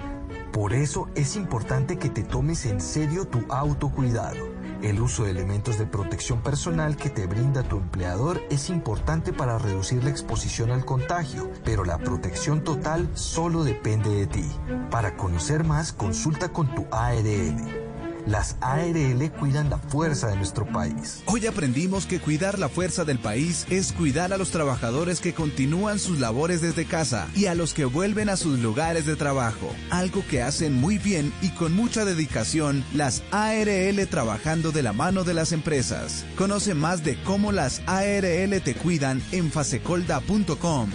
Por 0.53 0.75
eso 0.75 1.09
es 1.15 1.37
importante 1.37 1.97
que 1.99 2.11
te 2.11 2.23
tomes 2.23 2.67
en 2.67 2.81
serio 2.81 3.27
tu 3.27 3.45
autocuidado. 3.49 4.57
El 4.83 5.01
uso 5.01 5.25
de 5.25 5.31
elementos 5.31 5.79
de 5.79 5.87
protección 5.87 6.43
personal 6.43 6.97
que 6.97 7.09
te 7.09 7.27
brinda 7.27 7.63
tu 7.63 7.79
empleador 7.79 8.43
es 8.51 8.69
importante 8.69 9.33
para 9.33 9.59
reducir 9.59 10.05
la 10.05 10.11
exposición 10.11 10.71
al 10.71 10.85
contagio, 10.85 11.51
pero 11.65 11.85
la 11.85 11.99
protección 11.99 12.63
total 12.63 13.09
solo 13.15 13.65
depende 13.65 14.11
de 14.11 14.27
ti. 14.27 14.51
Para 14.91 15.17
conocer 15.17 15.65
más, 15.65 15.93
consulta 15.93 16.51
con 16.51 16.75
tu 16.75 16.87
ARL. 16.91 17.86
Las 18.27 18.57
ARL 18.61 19.31
cuidan 19.39 19.71
la 19.71 19.79
fuerza 19.79 20.27
de 20.27 20.37
nuestro 20.37 20.67
país. 20.67 21.23
Hoy 21.27 21.47
aprendimos 21.47 22.07
que 22.07 22.19
cuidar 22.19 22.59
la 22.59 22.69
fuerza 22.69 23.05
del 23.05 23.21
país 23.21 23.65
es 23.71 23.93
cuidar 23.93 24.33
a 24.33 24.37
los 24.37 24.51
trabajadores 24.51 25.21
que 25.21 25.33
continúan 25.33 26.01
sus 26.01 26.19
labores 26.19 26.61
desde 26.61 26.87
casa 26.87 27.29
y 27.37 27.47
a 27.47 27.55
los 27.55 27.73
que 27.73 27.85
vuelven 27.85 28.29
a 28.29 28.37
sus 28.37 28.59
lugares 28.59 29.07
de 29.07 29.15
trabajo, 29.15 29.73
algo 29.91 30.25
que 30.29 30.43
hacen 30.43 30.75
muy 30.75 30.99
bien 30.99 31.33
y 31.41 31.51
con 31.51 31.73
mucha 31.73 32.05
dedicación 32.05 32.85
las 32.95 33.23
ARL 33.31 34.05
trabajando 34.09 34.73
de 34.73 34.83
la 34.83 34.93
mano 34.93 35.23
de 35.23 35.35
las 35.35 35.53
empresas. 35.53 36.25
Conoce 36.37 36.75
más 36.75 37.05
de 37.05 37.23
cómo 37.23 37.53
las 37.53 37.81
ARL 37.87 38.61
te 38.61 38.75
cuidan 38.75 39.23
en 39.31 39.53
fasecolda.com. 39.53 40.91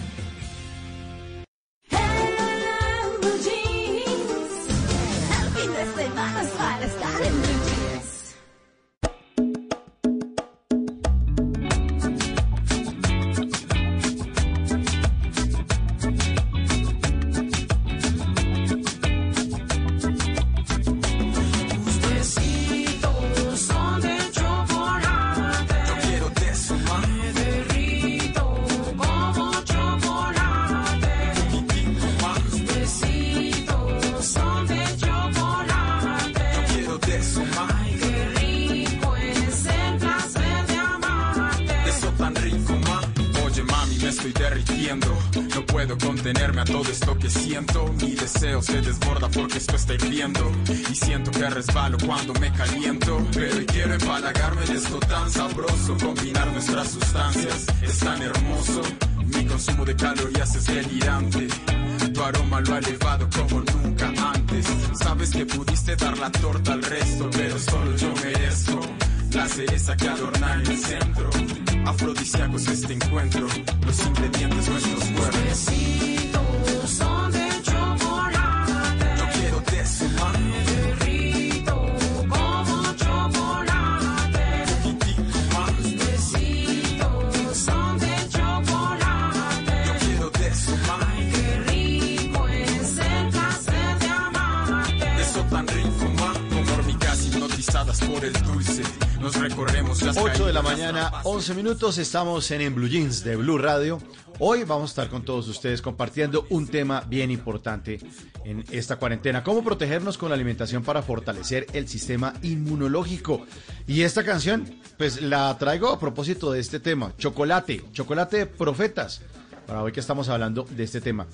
minutos, 101.64 102.00
estamos 102.00 102.50
en, 102.50 102.62
en 102.62 102.74
Blue 102.74 102.88
Jeans 102.88 103.24
de 103.24 103.36
Blue 103.36 103.60
Radio. 103.60 104.02
Hoy 104.40 104.64
vamos 104.64 104.90
a 104.90 104.94
estar 104.94 105.10
con 105.10 105.24
todos 105.24 105.48
ustedes 105.48 105.80
compartiendo 105.80 106.48
un 106.50 106.66
tema 106.68 107.02
bien 107.02 107.30
importante 107.30 108.00
en 108.44 108.66
esta 108.72 108.96
cuarentena, 108.96 109.44
cómo 109.44 109.64
protegernos 109.64 110.18
con 110.18 110.30
la 110.30 110.36
alimentación 110.36 110.82
para 110.82 111.04
fortalecer 111.04 111.68
el 111.74 111.88
sistema 111.88 112.34
inmunológico. 112.42 113.46
Y 113.86 114.02
esta 114.02 114.24
canción, 114.24 114.74
pues 114.98 115.22
la 115.22 115.56
traigo 115.60 115.90
a 115.90 116.00
propósito 116.00 116.52
de 116.52 116.60
este 116.60 116.80
tema, 116.80 117.14
chocolate, 117.20 117.84
chocolate 117.94 118.38
de 118.38 118.46
profetas, 118.48 119.22
para 119.68 119.84
hoy 119.84 119.92
que 119.92 120.00
estamos 120.00 120.30
hablando 120.30 120.66
de 120.68 120.84
este 120.84 121.00
tema. 121.00 121.28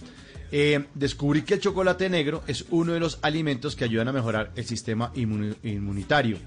Eh, 0.52 0.88
descubrí 0.94 1.44
que 1.44 1.54
el 1.54 1.62
chocolate 1.62 2.10
negro 2.10 2.44
es 2.48 2.66
uno 2.70 2.92
de 2.92 3.00
los 3.00 3.20
alimentos 3.22 3.78
que 3.78 3.86
ayudan 3.86 4.10
a 4.10 4.14
mejorar 4.14 4.52
el 4.58 4.66
sistema 4.66 5.14
inmuni- 5.14 5.56
inmunitario. 5.64 6.38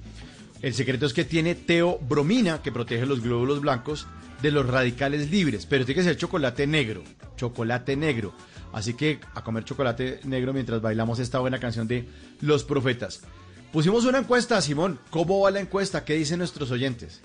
El 0.63 0.75
secreto 0.75 1.07
es 1.07 1.15
que 1.15 1.25
tiene 1.25 1.55
teobromina 1.55 2.61
que 2.63 2.73
protege 2.73 3.07
los 3.07 3.23
glóbulos 3.23 3.61
blancos 3.61 4.07
de 4.43 4.51
los 4.51 4.67
radicales 4.67 5.31
libres, 5.31 5.67
pero 5.67 5.85
tiene 5.85 6.01
que 6.01 6.05
ser 6.09 6.17
chocolate 6.17 6.67
negro, 6.67 7.03
chocolate 7.37 7.97
negro. 7.97 8.35
Así 8.73 8.95
que 8.95 9.21
a 9.35 9.43
comer 9.43 9.65
chocolate 9.65 10.21
negro 10.25 10.53
mientras 10.53 10.83
bailamos 10.83 11.19
esta 11.19 11.39
buena 11.39 11.59
canción 11.59 11.89
de 11.89 12.09
Los 12.41 12.65
Profetas. 12.65 13.23
Pusimos 13.73 14.05
una 14.05 14.19
encuesta, 14.19 14.61
Simón. 14.61 14.99
¿Cómo 15.11 15.41
va 15.41 15.51
la 15.51 15.61
encuesta? 15.61 16.05
¿Qué 16.05 16.15
dicen 16.15 16.39
nuestros 16.39 16.71
oyentes? 16.71 17.21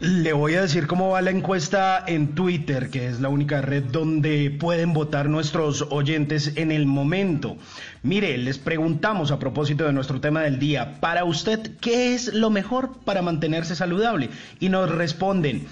Le 0.00 0.32
voy 0.32 0.54
a 0.54 0.62
decir 0.62 0.88
cómo 0.88 1.10
va 1.10 1.22
la 1.22 1.30
encuesta 1.30 2.02
en 2.04 2.34
Twitter, 2.34 2.90
que 2.90 3.06
es 3.06 3.20
la 3.20 3.28
única 3.28 3.62
red 3.62 3.84
donde 3.84 4.50
pueden 4.50 4.92
votar 4.92 5.28
nuestros 5.28 5.86
oyentes 5.88 6.54
en 6.56 6.72
el 6.72 6.84
momento. 6.84 7.56
Mire, 8.02 8.36
les 8.36 8.58
preguntamos 8.58 9.30
a 9.30 9.38
propósito 9.38 9.84
de 9.84 9.92
nuestro 9.92 10.20
tema 10.20 10.42
del 10.42 10.58
día, 10.58 10.98
para 10.98 11.24
usted, 11.24 11.76
¿qué 11.80 12.12
es 12.12 12.34
lo 12.34 12.50
mejor 12.50 12.98
para 13.04 13.22
mantenerse 13.22 13.76
saludable? 13.76 14.30
Y 14.58 14.68
nos 14.68 14.90
responden, 14.90 15.68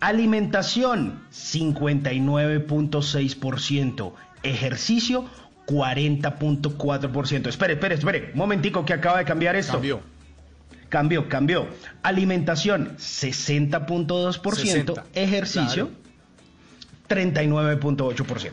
alimentación 0.00 1.20
59.6%, 1.30 4.12
ejercicio 4.44 5.26
40.4%. 5.66 7.48
Espere, 7.48 7.74
espere, 7.74 7.96
espere, 7.96 8.30
un 8.32 8.38
momentico 8.38 8.86
que 8.86 8.94
acaba 8.94 9.18
de 9.18 9.26
cambiar 9.26 9.56
esto. 9.56 9.78
Cambió, 10.88 11.28
cambió. 11.28 11.68
Alimentación 12.02 12.96
60.2%, 12.96 14.54
60, 14.56 15.04
ejercicio 15.14 15.90
39.8%. 17.08 18.50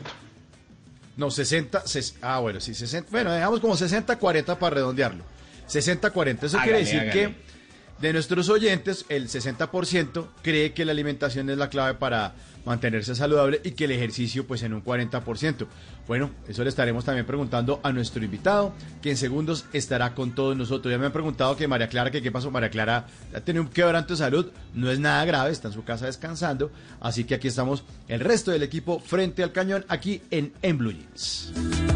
No, 1.16 1.30
60, 1.30 1.82
ses- 1.84 2.14
ah, 2.20 2.38
bueno, 2.40 2.60
sí, 2.60 2.74
60, 2.74 3.08
bueno, 3.10 3.32
dejamos 3.32 3.60
como 3.60 3.74
60-40 3.74 4.58
para 4.58 4.74
redondearlo. 4.74 5.24
60-40, 5.68 6.44
eso 6.44 6.58
quiere 6.62 6.78
decir 6.78 7.00
que 7.10 7.34
de 8.00 8.12
nuestros 8.12 8.48
oyentes, 8.50 9.06
el 9.08 9.28
60% 9.28 10.26
cree 10.42 10.72
que 10.72 10.84
la 10.84 10.92
alimentación 10.92 11.48
es 11.48 11.56
la 11.56 11.70
clave 11.70 11.94
para 11.94 12.34
mantenerse 12.66 13.14
saludable 13.14 13.60
y 13.64 13.70
que 13.70 13.84
el 13.84 13.92
ejercicio 13.92 14.46
pues 14.46 14.62
en 14.62 14.74
un 14.74 14.84
40%. 14.84 15.66
Bueno, 16.06 16.30
eso 16.46 16.62
le 16.62 16.68
estaremos 16.68 17.04
también 17.04 17.24
preguntando 17.24 17.80
a 17.82 17.92
nuestro 17.92 18.22
invitado, 18.22 18.74
que 19.00 19.10
en 19.10 19.16
segundos 19.16 19.64
estará 19.72 20.14
con 20.14 20.34
todos 20.34 20.56
nosotros. 20.56 20.92
Ya 20.92 20.98
me 20.98 21.06
han 21.06 21.12
preguntado 21.12 21.56
que 21.56 21.66
María 21.68 21.88
Clara, 21.88 22.10
qué 22.10 22.30
pasó, 22.30 22.50
María 22.50 22.68
Clara 22.68 23.06
ha 23.34 23.40
tenido 23.40 23.62
un 23.62 23.70
quebranto 23.70 24.12
de 24.12 24.18
salud, 24.18 24.50
no 24.74 24.90
es 24.90 24.98
nada 24.98 25.24
grave, 25.24 25.50
está 25.50 25.68
en 25.68 25.74
su 25.74 25.84
casa 25.84 26.06
descansando, 26.06 26.70
así 27.00 27.24
que 27.24 27.36
aquí 27.36 27.48
estamos 27.48 27.84
el 28.08 28.20
resto 28.20 28.50
del 28.50 28.62
equipo 28.62 29.00
frente 29.00 29.42
al 29.42 29.52
cañón 29.52 29.86
aquí 29.88 30.22
en, 30.30 30.52
en 30.60 30.76
Blue 30.76 30.92
Jeans. 30.92 31.95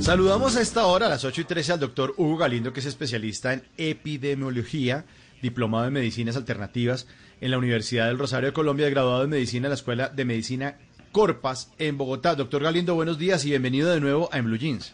Saludamos 0.00 0.56
a 0.56 0.60
esta 0.60 0.84
hora, 0.86 1.06
a 1.06 1.08
las 1.08 1.24
8 1.24 1.42
y 1.42 1.44
13, 1.44 1.72
al 1.74 1.80
doctor 1.80 2.12
Hugo 2.16 2.36
Galindo, 2.36 2.72
que 2.72 2.80
es 2.80 2.86
especialista 2.86 3.52
en 3.52 3.62
epidemiología, 3.76 5.04
diplomado 5.40 5.86
en 5.86 5.92
medicinas 5.92 6.36
alternativas 6.36 7.08
en 7.40 7.50
la 7.50 7.58
Universidad 7.58 8.08
del 8.08 8.18
Rosario 8.18 8.48
de 8.48 8.52
Colombia, 8.52 8.90
graduado 8.90 9.24
en 9.24 9.30
medicina 9.30 9.68
en 9.68 9.70
la 9.70 9.76
Escuela 9.76 10.08
de 10.08 10.24
Medicina 10.24 10.76
Corpas 11.12 11.72
en 11.78 11.98
Bogotá. 11.98 12.34
Doctor 12.34 12.62
Galindo, 12.62 12.94
buenos 12.94 13.18
días 13.18 13.44
y 13.44 13.50
bienvenido 13.50 13.90
de 13.90 14.00
nuevo 14.00 14.28
a 14.32 14.38
En 14.38 14.46
Blue 14.46 14.58
Jeans. 14.58 14.92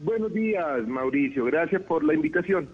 Buenos 0.00 0.34
días, 0.34 0.86
Mauricio. 0.86 1.44
Gracias 1.44 1.82
por 1.82 2.04
la 2.04 2.14
invitación. 2.14 2.68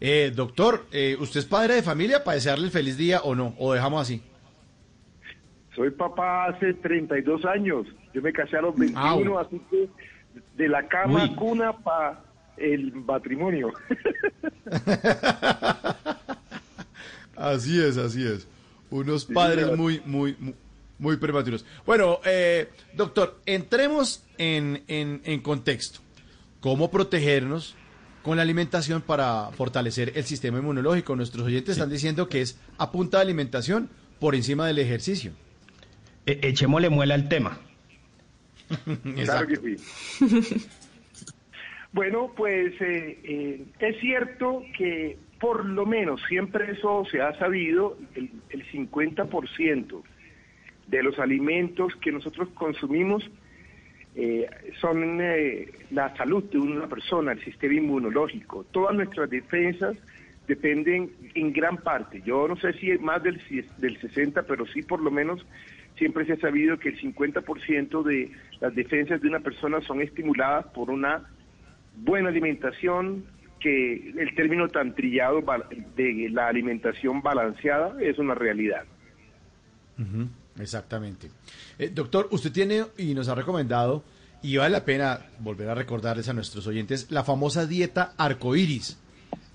Eh, 0.00 0.32
doctor, 0.34 0.86
eh, 0.92 1.16
¿usted 1.20 1.40
es 1.40 1.46
padre 1.46 1.74
de 1.74 1.82
familia 1.82 2.24
para 2.24 2.36
desearle 2.36 2.66
el 2.66 2.70
feliz 2.70 2.96
día 2.96 3.20
o 3.20 3.34
no? 3.34 3.54
¿O 3.58 3.72
dejamos 3.74 4.00
así? 4.02 4.22
Soy 5.76 5.90
papá 5.90 6.46
hace 6.46 6.74
32 6.74 7.44
años. 7.44 7.86
Yo 8.14 8.22
me 8.22 8.32
casé 8.32 8.56
a 8.56 8.62
los 8.62 8.76
21, 8.76 9.02
Au. 9.32 9.38
así 9.38 9.60
que 9.70 9.88
de 10.56 10.68
la 10.68 10.88
cama 10.88 11.24
Uy. 11.24 11.34
cuna 11.36 11.72
para 11.72 12.22
el 12.56 12.92
matrimonio. 12.92 13.72
Así 17.36 17.80
es, 17.82 17.96
así 17.96 18.26
es. 18.26 18.46
Unos 18.90 19.24
padres 19.24 19.74
muy, 19.74 20.02
muy, 20.04 20.36
muy, 20.38 20.54
muy 20.98 21.16
prematuros. 21.16 21.64
Bueno, 21.86 22.20
eh, 22.26 22.68
doctor, 22.92 23.40
entremos 23.46 24.26
en, 24.36 24.82
en, 24.88 25.22
en 25.24 25.40
contexto. 25.40 26.00
¿Cómo 26.60 26.90
protegernos 26.90 27.76
con 28.22 28.36
la 28.36 28.42
alimentación 28.42 29.02
para 29.02 29.50
fortalecer 29.52 30.12
el 30.14 30.24
sistema 30.24 30.58
inmunológico? 30.58 31.16
Nuestros 31.16 31.46
oyentes 31.46 31.76
están 31.76 31.90
diciendo 31.90 32.28
que 32.28 32.42
es 32.42 32.58
a 32.78 32.90
punta 32.90 33.18
de 33.18 33.24
alimentación 33.24 33.88
por 34.18 34.34
encima 34.34 34.66
del 34.66 34.78
ejercicio. 34.78 35.32
E- 36.26 36.40
echémosle 36.42 36.90
muela 36.90 37.14
al 37.14 37.28
tema. 37.28 37.58
Claro 39.24 39.48
que 39.48 39.56
sí. 39.56 40.66
Bueno, 41.92 42.32
pues 42.36 42.72
eh, 42.80 43.18
eh, 43.24 43.64
es 43.80 44.00
cierto 44.00 44.62
que 44.76 45.18
por 45.40 45.64
lo 45.64 45.86
menos 45.86 46.20
siempre 46.28 46.70
eso 46.72 47.04
se 47.10 47.20
ha 47.20 47.36
sabido, 47.38 47.98
el, 48.14 48.30
el 48.50 48.64
50% 48.70 50.02
de 50.86 51.02
los 51.02 51.18
alimentos 51.18 51.92
que 51.96 52.12
nosotros 52.12 52.48
consumimos 52.54 53.28
eh, 54.14 54.48
son 54.80 55.20
eh, 55.20 55.70
la 55.90 56.14
salud 56.16 56.44
de 56.44 56.58
una 56.58 56.88
persona, 56.88 57.32
el 57.32 57.44
sistema 57.44 57.74
inmunológico. 57.74 58.64
Todas 58.70 58.94
nuestras 58.94 59.30
defensas 59.30 59.96
dependen 60.48 61.12
en 61.34 61.52
gran 61.52 61.76
parte, 61.76 62.22
yo 62.24 62.48
no 62.48 62.56
sé 62.56 62.72
si 62.72 62.90
más 62.98 63.22
del, 63.22 63.40
del 63.78 64.00
60, 64.00 64.42
pero 64.42 64.66
sí 64.66 64.82
por 64.82 65.00
lo 65.00 65.10
menos 65.10 65.46
siempre 65.96 66.24
se 66.24 66.32
ha 66.32 66.36
sabido 66.38 66.78
que 66.78 66.88
el 66.88 67.00
50% 67.00 68.02
de 68.02 68.32
las 68.60 68.74
defensas 68.74 69.20
de 69.20 69.28
una 69.28 69.40
persona 69.40 69.80
son 69.82 70.00
estimuladas 70.00 70.66
por 70.74 70.90
una 70.90 71.22
buena 71.96 72.30
alimentación, 72.30 73.24
que 73.60 74.12
el 74.16 74.34
término 74.34 74.68
tan 74.68 74.94
trillado 74.94 75.44
de 75.94 76.28
la 76.30 76.48
alimentación 76.48 77.20
balanceada 77.20 77.94
es 78.00 78.18
una 78.18 78.34
realidad. 78.34 78.84
Ujú, 79.98 80.28
Exactamente. 80.58 81.30
Eh, 81.78 81.88
doctor, 81.88 82.28
usted 82.30 82.52
tiene 82.52 82.84
y 82.98 83.14
nos 83.14 83.28
ha 83.28 83.34
recomendado, 83.34 84.02
y 84.42 84.56
vale 84.56 84.70
la 84.70 84.84
pena 84.84 85.26
volver 85.38 85.68
a 85.68 85.74
recordarles 85.74 86.28
a 86.28 86.32
nuestros 86.32 86.66
oyentes, 86.66 87.10
la 87.10 87.24
famosa 87.24 87.66
dieta 87.66 88.14
arcoíris, 88.16 88.98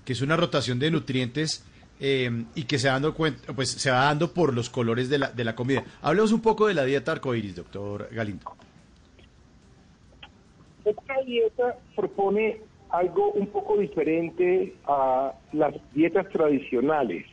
que 0.04 0.12
es 0.12 0.20
una 0.20 0.36
rotación 0.36 0.78
de 0.78 0.90
nutrientes 0.90 1.64
eh, 1.98 2.44
y 2.54 2.64
que 2.64 2.78
se, 2.78 2.88
dando 2.88 3.14
cuenta, 3.14 3.52
pues, 3.52 3.70
se 3.70 3.90
va 3.90 4.04
dando 4.04 4.32
por 4.32 4.54
los 4.54 4.70
colores 4.70 5.08
de 5.08 5.18
la, 5.18 5.30
de 5.30 5.44
la 5.44 5.54
comida. 5.54 5.84
Hablemos 6.02 6.32
un 6.32 6.40
poco 6.40 6.68
de 6.68 6.74
la 6.74 6.84
dieta 6.84 7.12
arcoíris, 7.12 7.56
doctor 7.56 8.08
Galindo. 8.12 8.44
Esta 10.84 11.20
dieta 11.24 11.76
propone 11.96 12.60
algo 12.90 13.32
un 13.32 13.48
poco 13.48 13.76
diferente 13.76 14.76
a 14.86 15.32
las 15.52 15.74
dietas 15.92 16.28
tradicionales. 16.28 17.26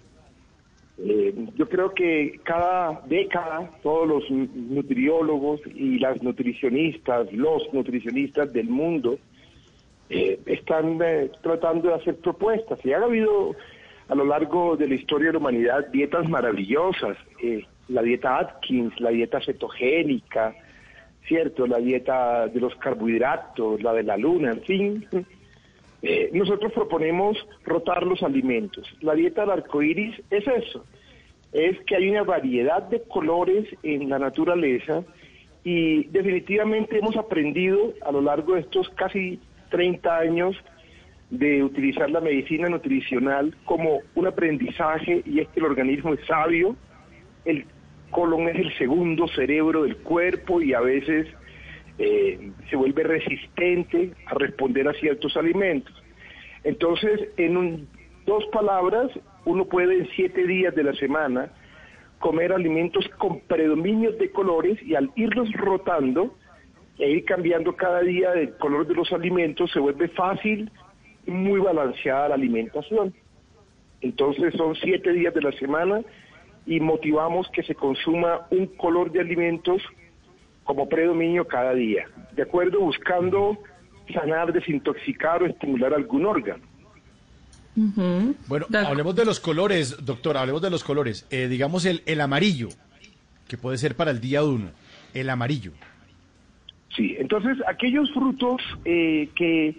Eh, 0.99 1.33
yo 1.55 1.67
creo 1.67 1.93
que 1.93 2.39
cada 2.43 3.01
década 3.07 3.71
todos 3.81 4.07
los 4.07 4.29
nu- 4.29 4.47
nutriólogos 4.53 5.61
y 5.73 5.97
las 5.99 6.21
nutricionistas, 6.21 7.31
los 7.33 7.63
nutricionistas 7.73 8.53
del 8.53 8.69
mundo, 8.69 9.17
eh, 10.09 10.39
están 10.45 10.99
eh, 11.03 11.31
tratando 11.41 11.89
de 11.89 11.95
hacer 11.95 12.15
propuestas. 12.17 12.79
Y 12.85 12.93
ha 12.93 12.97
habido 12.97 13.55
a 14.07 14.15
lo 14.15 14.25
largo 14.25 14.75
de 14.77 14.87
la 14.87 14.95
historia 14.95 15.27
de 15.27 15.33
la 15.33 15.39
humanidad 15.39 15.87
dietas 15.87 16.29
maravillosas. 16.29 17.17
eh, 17.41 17.65
la 17.89 18.01
dieta 18.01 18.37
Atkins, 18.39 18.97
la 19.01 19.09
dieta 19.09 19.41
cetogénica, 19.41 20.55
¿cierto? 21.27 21.67
La 21.67 21.79
dieta 21.79 22.47
de 22.47 22.59
los 22.61 22.73
carbohidratos, 22.75 23.81
la 23.83 23.91
de 23.93 24.03
la 24.03 24.15
luna, 24.15 24.51
en 24.51 24.61
fin. 24.61 25.05
Eh, 26.03 26.29
nosotros 26.33 26.73
proponemos 26.73 27.37
rotar 27.63 28.05
los 28.05 28.21
alimentos. 28.23 28.85
La 28.99 29.15
dieta 29.15 29.41
del 29.41 29.51
arco 29.51 29.81
iris 29.81 30.21
es 30.29 30.45
eso: 30.45 30.85
es 31.53 31.79
que 31.85 31.95
hay 31.95 32.09
una 32.09 32.23
variedad 32.23 32.83
de 32.83 33.01
colores 33.03 33.65
en 33.83 34.09
la 34.09 34.19
naturaleza 34.19 35.03
y 35.63 36.03
definitivamente 36.09 36.97
hemos 36.97 37.15
aprendido 37.15 37.93
a 38.05 38.11
lo 38.11 38.21
largo 38.21 38.55
de 38.55 38.61
estos 38.61 38.89
casi 38.89 39.39
30 39.69 40.17
años 40.17 40.57
de 41.29 41.63
utilizar 41.63 42.11
la 42.11 42.19
medicina 42.19 42.67
nutricional 42.67 43.55
como 43.63 44.01
un 44.13 44.27
aprendizaje 44.27 45.23
y 45.25 45.39
es 45.39 45.47
que 45.47 45.61
el 45.61 45.67
organismo 45.67 46.13
es 46.13 46.19
sabio, 46.27 46.75
el 47.45 47.65
colon 48.11 48.49
es 48.49 48.57
el 48.57 48.77
segundo 48.77 49.27
cerebro 49.29 49.83
del 49.83 49.95
cuerpo 49.97 50.61
y 50.61 50.73
a 50.73 50.81
veces 50.81 51.27
eh, 51.97 52.51
se 52.69 52.75
vuelve 52.75 53.03
resistente 53.03 54.11
a 54.25 54.33
responder 54.35 54.87
a 54.87 54.93
ciertos 54.93 55.35
alimentos. 55.37 55.93
Entonces, 56.63 57.29
en 57.37 57.87
dos 58.25 58.45
palabras, 58.47 59.11
uno 59.45 59.65
puede 59.65 59.99
en 59.99 60.07
siete 60.15 60.45
días 60.47 60.73
de 60.75 60.83
la 60.83 60.93
semana 60.93 61.51
comer 62.19 62.53
alimentos 62.53 63.05
con 63.17 63.41
predominios 63.41 64.17
de 64.17 64.31
colores 64.31 64.81
y 64.81 64.95
al 64.95 65.11
irlos 65.15 65.51
rotando 65.53 66.33
e 66.97 67.09
ir 67.09 67.25
cambiando 67.25 67.75
cada 67.75 68.01
día 68.01 68.33
el 68.33 68.55
color 68.57 68.87
de 68.87 68.93
los 68.95 69.11
alimentos, 69.11 69.71
se 69.71 69.79
vuelve 69.79 70.07
fácil 70.09 70.71
y 71.25 71.31
muy 71.31 71.59
balanceada 71.59 72.29
la 72.29 72.35
alimentación. 72.35 73.13
Entonces 74.01 74.53
son 74.55 74.75
siete 74.75 75.11
días 75.11 75.33
de 75.33 75.41
la 75.41 75.51
semana 75.53 76.01
y 76.65 76.79
motivamos 76.79 77.49
que 77.49 77.63
se 77.63 77.75
consuma 77.75 78.47
un 78.51 78.67
color 78.67 79.11
de 79.11 79.21
alimentos 79.21 79.81
como 80.63 80.87
predominio 80.87 81.45
cada 81.45 81.73
día, 81.73 82.07
de 82.35 82.43
acuerdo 82.43 82.79
buscando 82.79 83.57
sanar, 84.13 84.51
desintoxicar 84.53 85.43
o 85.43 85.45
estimular 85.45 85.93
algún 85.93 86.25
órgano. 86.25 86.63
Bueno, 88.47 88.67
hablemos 88.85 89.15
de 89.15 89.25
los 89.25 89.39
colores, 89.39 90.05
doctor, 90.05 90.37
hablemos 90.37 90.61
de 90.61 90.69
los 90.69 90.83
colores. 90.83 91.25
Eh, 91.31 91.47
digamos 91.47 91.85
el, 91.85 92.03
el 92.05 92.21
amarillo, 92.21 92.69
que 93.47 93.57
puede 93.57 93.77
ser 93.77 93.95
para 93.95 94.11
el 94.11 94.21
día 94.21 94.43
uno, 94.43 94.69
el 95.13 95.29
amarillo. 95.29 95.71
Sí, 96.95 97.15
entonces 97.17 97.57
aquellos 97.67 98.11
frutos 98.13 98.61
eh, 98.85 99.29
que 99.35 99.75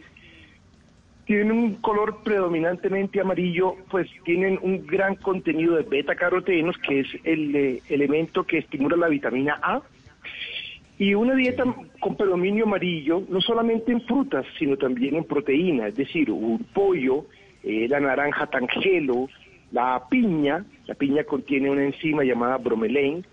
tienen 1.27 1.53
un 1.53 1.75
color 1.77 2.23
predominantemente 2.23 3.21
amarillo, 3.21 3.77
pues 3.91 4.09
tienen 4.25 4.59
un 4.63 4.87
gran 4.87 5.15
contenido 5.15 5.77
de 5.77 5.83
beta 5.83 6.15
carotenos, 6.17 6.77
que 6.79 7.01
es 7.01 7.07
el 7.25 7.55
eh, 7.55 7.83
elemento 7.89 8.45
que 8.45 8.59
estimula 8.59 8.97
la 8.97 9.09
vitamina 9.09 9.59
A. 9.63 9.83
Y 10.99 11.15
una 11.15 11.35
dieta 11.35 11.65
con 11.99 12.17
predominio 12.17 12.65
amarillo, 12.65 13.23
no 13.29 13.41
solamente 13.41 13.91
en 13.91 14.01
frutas, 14.03 14.47
sino 14.59 14.77
también 14.77 15.17
en 15.17 15.25
proteínas, 15.25 15.89
es 15.89 15.97
decir, 15.97 16.31
un 16.31 16.59
pollo, 16.73 17.27
eh, 17.65 17.89
la 17.89 17.99
naranja 17.99 18.47
tangelo, 18.47 19.29
la 19.73 20.05
piña, 20.09 20.65
la 20.87 20.95
piña 20.95 21.25
contiene 21.25 21.71
una 21.71 21.85
enzima 21.85 22.23
llamada 22.23 22.59
bromelain, 22.59 23.25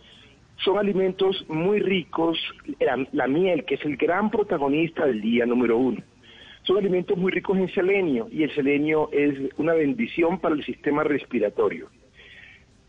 son 0.63 0.77
alimentos 0.77 1.45
muy 1.49 1.79
ricos, 1.79 2.39
la, 2.79 3.05
la 3.11 3.27
miel, 3.27 3.63
que 3.65 3.75
es 3.75 3.85
el 3.85 3.97
gran 3.97 4.31
protagonista 4.31 5.05
del 5.05 5.21
día 5.21 5.45
número 5.45 5.77
uno. 5.77 6.01
Son 6.63 6.77
alimentos 6.77 7.17
muy 7.17 7.31
ricos 7.31 7.57
en 7.57 7.71
selenio 7.73 8.27
y 8.31 8.43
el 8.43 8.53
selenio 8.53 9.09
es 9.11 9.37
una 9.57 9.73
bendición 9.73 10.39
para 10.39 10.55
el 10.55 10.63
sistema 10.63 11.03
respiratorio. 11.03 11.89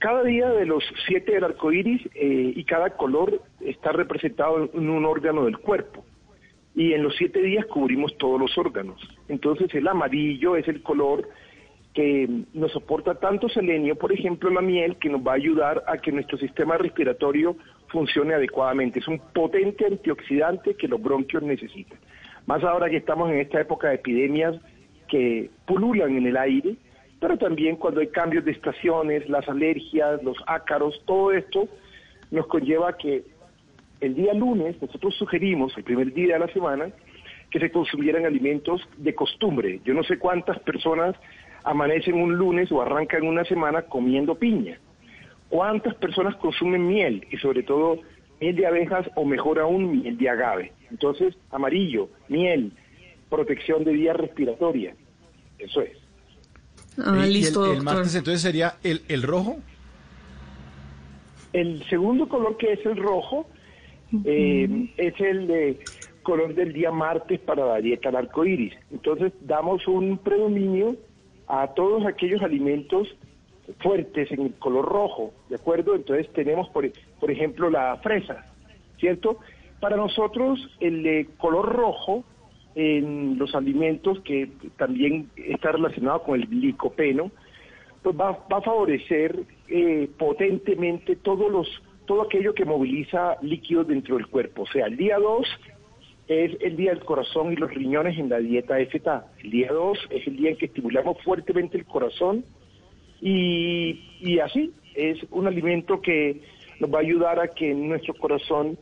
Cada 0.03 0.25
día 0.25 0.51
de 0.51 0.67
los 0.67 0.83
siete 1.07 1.31
del 1.31 1.45
arco 1.45 1.71
iris 1.71 2.03
eh, 2.17 2.53
y 2.57 2.65
cada 2.65 2.91
color 2.91 3.41
está 3.61 3.93
representado 3.93 4.69
en 4.75 4.91
un 4.91 5.05
órgano 5.05 5.45
del 5.45 5.59
cuerpo. 5.59 6.05
Y 6.75 6.93
en 6.93 7.05
los 7.05 7.15
siete 7.15 7.41
días 7.41 7.67
cubrimos 7.67 8.19
todos 8.19 8.41
los 8.41 8.59
órganos. 8.59 9.01
Entonces 9.29 9.73
el 9.77 9.87
amarillo 9.87 10.57
es 10.57 10.67
el 10.67 10.83
color 10.83 11.29
que 11.95 12.29
nos 12.53 12.73
soporta 12.73 13.15
tanto 13.15 13.49
selenio, 13.49 13.95
por 13.95 14.13
ejemplo 14.13 14.51
la 14.51 14.61
miel, 14.61 14.97
que 14.97 15.09
nos 15.09 15.21
va 15.21 15.33
a 15.33 15.37
ayudar 15.37 15.85
a 15.87 15.99
que 15.99 16.11
nuestro 16.11 16.37
sistema 16.37 16.77
respiratorio 16.79 17.55
funcione 17.87 18.35
adecuadamente. 18.35 18.99
Es 18.99 19.07
un 19.07 19.21
potente 19.33 19.87
antioxidante 19.87 20.75
que 20.75 20.89
los 20.89 21.01
bronquios 21.01 21.45
necesitan. 21.45 22.01
Más 22.47 22.65
ahora 22.65 22.91
que 22.91 22.97
estamos 22.97 23.31
en 23.31 23.39
esta 23.39 23.61
época 23.61 23.91
de 23.91 23.95
epidemias 23.95 24.57
que 25.07 25.49
pululan 25.65 26.17
en 26.17 26.27
el 26.27 26.37
aire, 26.37 26.75
pero 27.23 27.39
también 27.39 27.77
cuando 27.77 28.01
hay 28.01 28.09
cambios 28.09 28.45
de 28.45 28.51
estaciones, 28.51 29.29
las 29.29 29.49
alergias, 29.49 30.21
los 30.25 30.37
ácaros, 30.45 31.01
todo 31.07 31.31
esto 31.31 31.69
nos 32.33 32.49
conlleva 32.49 32.97
que 32.97 33.23
el 34.01 34.17
día 34.17 34.35
lunes 34.35 34.75
nosotros 34.83 35.15
sugerimos, 35.15 35.73
el 35.77 35.85
primer 35.85 36.13
día 36.13 36.35
de 36.35 36.41
la 36.41 36.53
semana, 36.53 36.89
que 37.49 37.61
se 37.61 37.71
consumieran 37.71 38.27
alimentos 38.27 38.83
de 38.97 39.15
costumbre. 39.15 39.81
Yo 39.85 39.95
no 39.95 40.03
sé 40.03 40.19
cuántas 40.19 40.59
personas 40.59 41.15
amanecen 41.63 42.21
un 42.21 42.35
lunes 42.35 42.73
o 42.73 42.83
arrancan 42.83 43.23
una 43.23 43.45
semana 43.45 43.83
comiendo 43.83 44.35
piña. 44.35 44.81
¿Cuántas 45.49 45.95
personas 45.95 46.35
consumen 46.35 46.89
miel? 46.89 47.25
Y 47.31 47.37
sobre 47.37 47.63
todo 47.63 48.01
miel 48.41 48.57
de 48.57 48.67
abejas 48.67 49.09
o 49.15 49.25
mejor 49.25 49.61
aún 49.61 49.93
miel 49.93 50.19
de 50.19 50.29
agave. 50.29 50.73
Entonces, 50.91 51.37
amarillo, 51.53 52.09
miel, 52.27 52.73
protección 53.31 53.85
de 53.85 53.93
vía 53.93 54.13
respiratoria. 54.13 54.97
Eso 55.61 55.83
es. 55.83 56.02
Eh, 56.99 57.29
y 57.31 57.45
el, 57.45 57.77
el 57.77 57.83
martes 57.83 58.15
entonces 58.15 58.43
sería 58.43 58.77
el, 58.83 59.03
el 59.09 59.23
rojo. 59.23 59.59
El 61.53 61.85
segundo 61.89 62.29
color 62.29 62.57
que 62.57 62.73
es 62.73 62.85
el 62.87 62.97
rojo 62.97 63.47
eh, 64.25 64.91
es 64.97 65.21
el 65.21 65.47
de 65.47 65.79
color 66.23 66.55
del 66.55 66.73
día 66.73 66.91
martes 66.91 67.41
para 67.41 67.65
la 67.67 67.77
dieta 67.79 68.09
al 68.11 68.17
arco 68.17 68.45
iris. 68.45 68.75
Entonces 68.91 69.33
damos 69.41 69.87
un 69.89 70.19
predominio 70.19 70.97
a 71.49 71.69
todos 71.75 72.07
aquellos 72.07 72.43
alimentos 72.43 73.09
fuertes 73.81 74.31
en 74.33 74.43
el 74.43 74.55
color 74.55 74.85
rojo, 74.85 75.33
¿de 75.49 75.57
acuerdo? 75.57 75.95
Entonces 75.95 76.31
tenemos, 76.33 76.69
por, 76.71 76.91
por 77.21 77.31
ejemplo, 77.31 77.71
la 77.71 77.97
fresa, 77.99 78.47
¿cierto? 78.99 79.39
Para 79.81 79.97
nosotros 79.97 80.59
el 80.81 81.29
color 81.39 81.73
rojo 81.75 82.25
en 82.75 83.39
los 83.39 83.55
alimentos 83.55 84.21
que 84.21 84.49
también 84.77 85.29
está 85.37 85.73
relacionado 85.73 86.23
con 86.23 86.41
el 86.41 86.49
licopeno, 86.51 87.31
pues 88.03 88.17
va, 88.19 88.33
va 88.53 88.59
a 88.59 88.63
favorecer 88.63 89.45
eh, 89.69 90.09
potentemente 90.19 91.17
todos 91.17 91.51
los 91.51 91.83
todo 92.07 92.23
aquello 92.23 92.53
que 92.53 92.65
moviliza 92.65 93.37
líquidos 93.43 93.87
dentro 93.87 94.17
del 94.17 94.27
cuerpo. 94.27 94.63
O 94.63 94.67
sea, 94.67 94.87
el 94.87 94.97
día 94.97 95.19
2 95.19 95.47
es 96.29 96.57
el 96.61 96.77
día 96.77 96.91
del 96.91 97.05
corazón 97.05 97.53
y 97.53 97.57
los 97.57 97.73
riñones 97.73 98.19
en 98.19 98.29
la 98.29 98.39
dieta 98.39 98.77
FTA. 98.77 99.27
El 99.43 99.51
día 99.51 99.73
2 99.73 99.99
es 100.11 100.27
el 100.27 100.37
día 100.37 100.51
en 100.51 100.57
que 100.57 100.67
estimulamos 100.67 101.23
fuertemente 101.23 101.79
el 101.79 101.85
corazón 101.85 102.45
y, 103.21 104.01
y 104.21 104.41
así 104.41 104.73
es 104.95 105.19
un 105.31 105.47
alimento 105.47 106.01
que 106.01 106.41
nos 106.81 106.93
va 106.93 106.99
a 106.99 107.03
ayudar 107.03 107.39
a 107.39 107.49
que 107.49 107.73
nuestro 107.73 108.15
corazón 108.15 108.79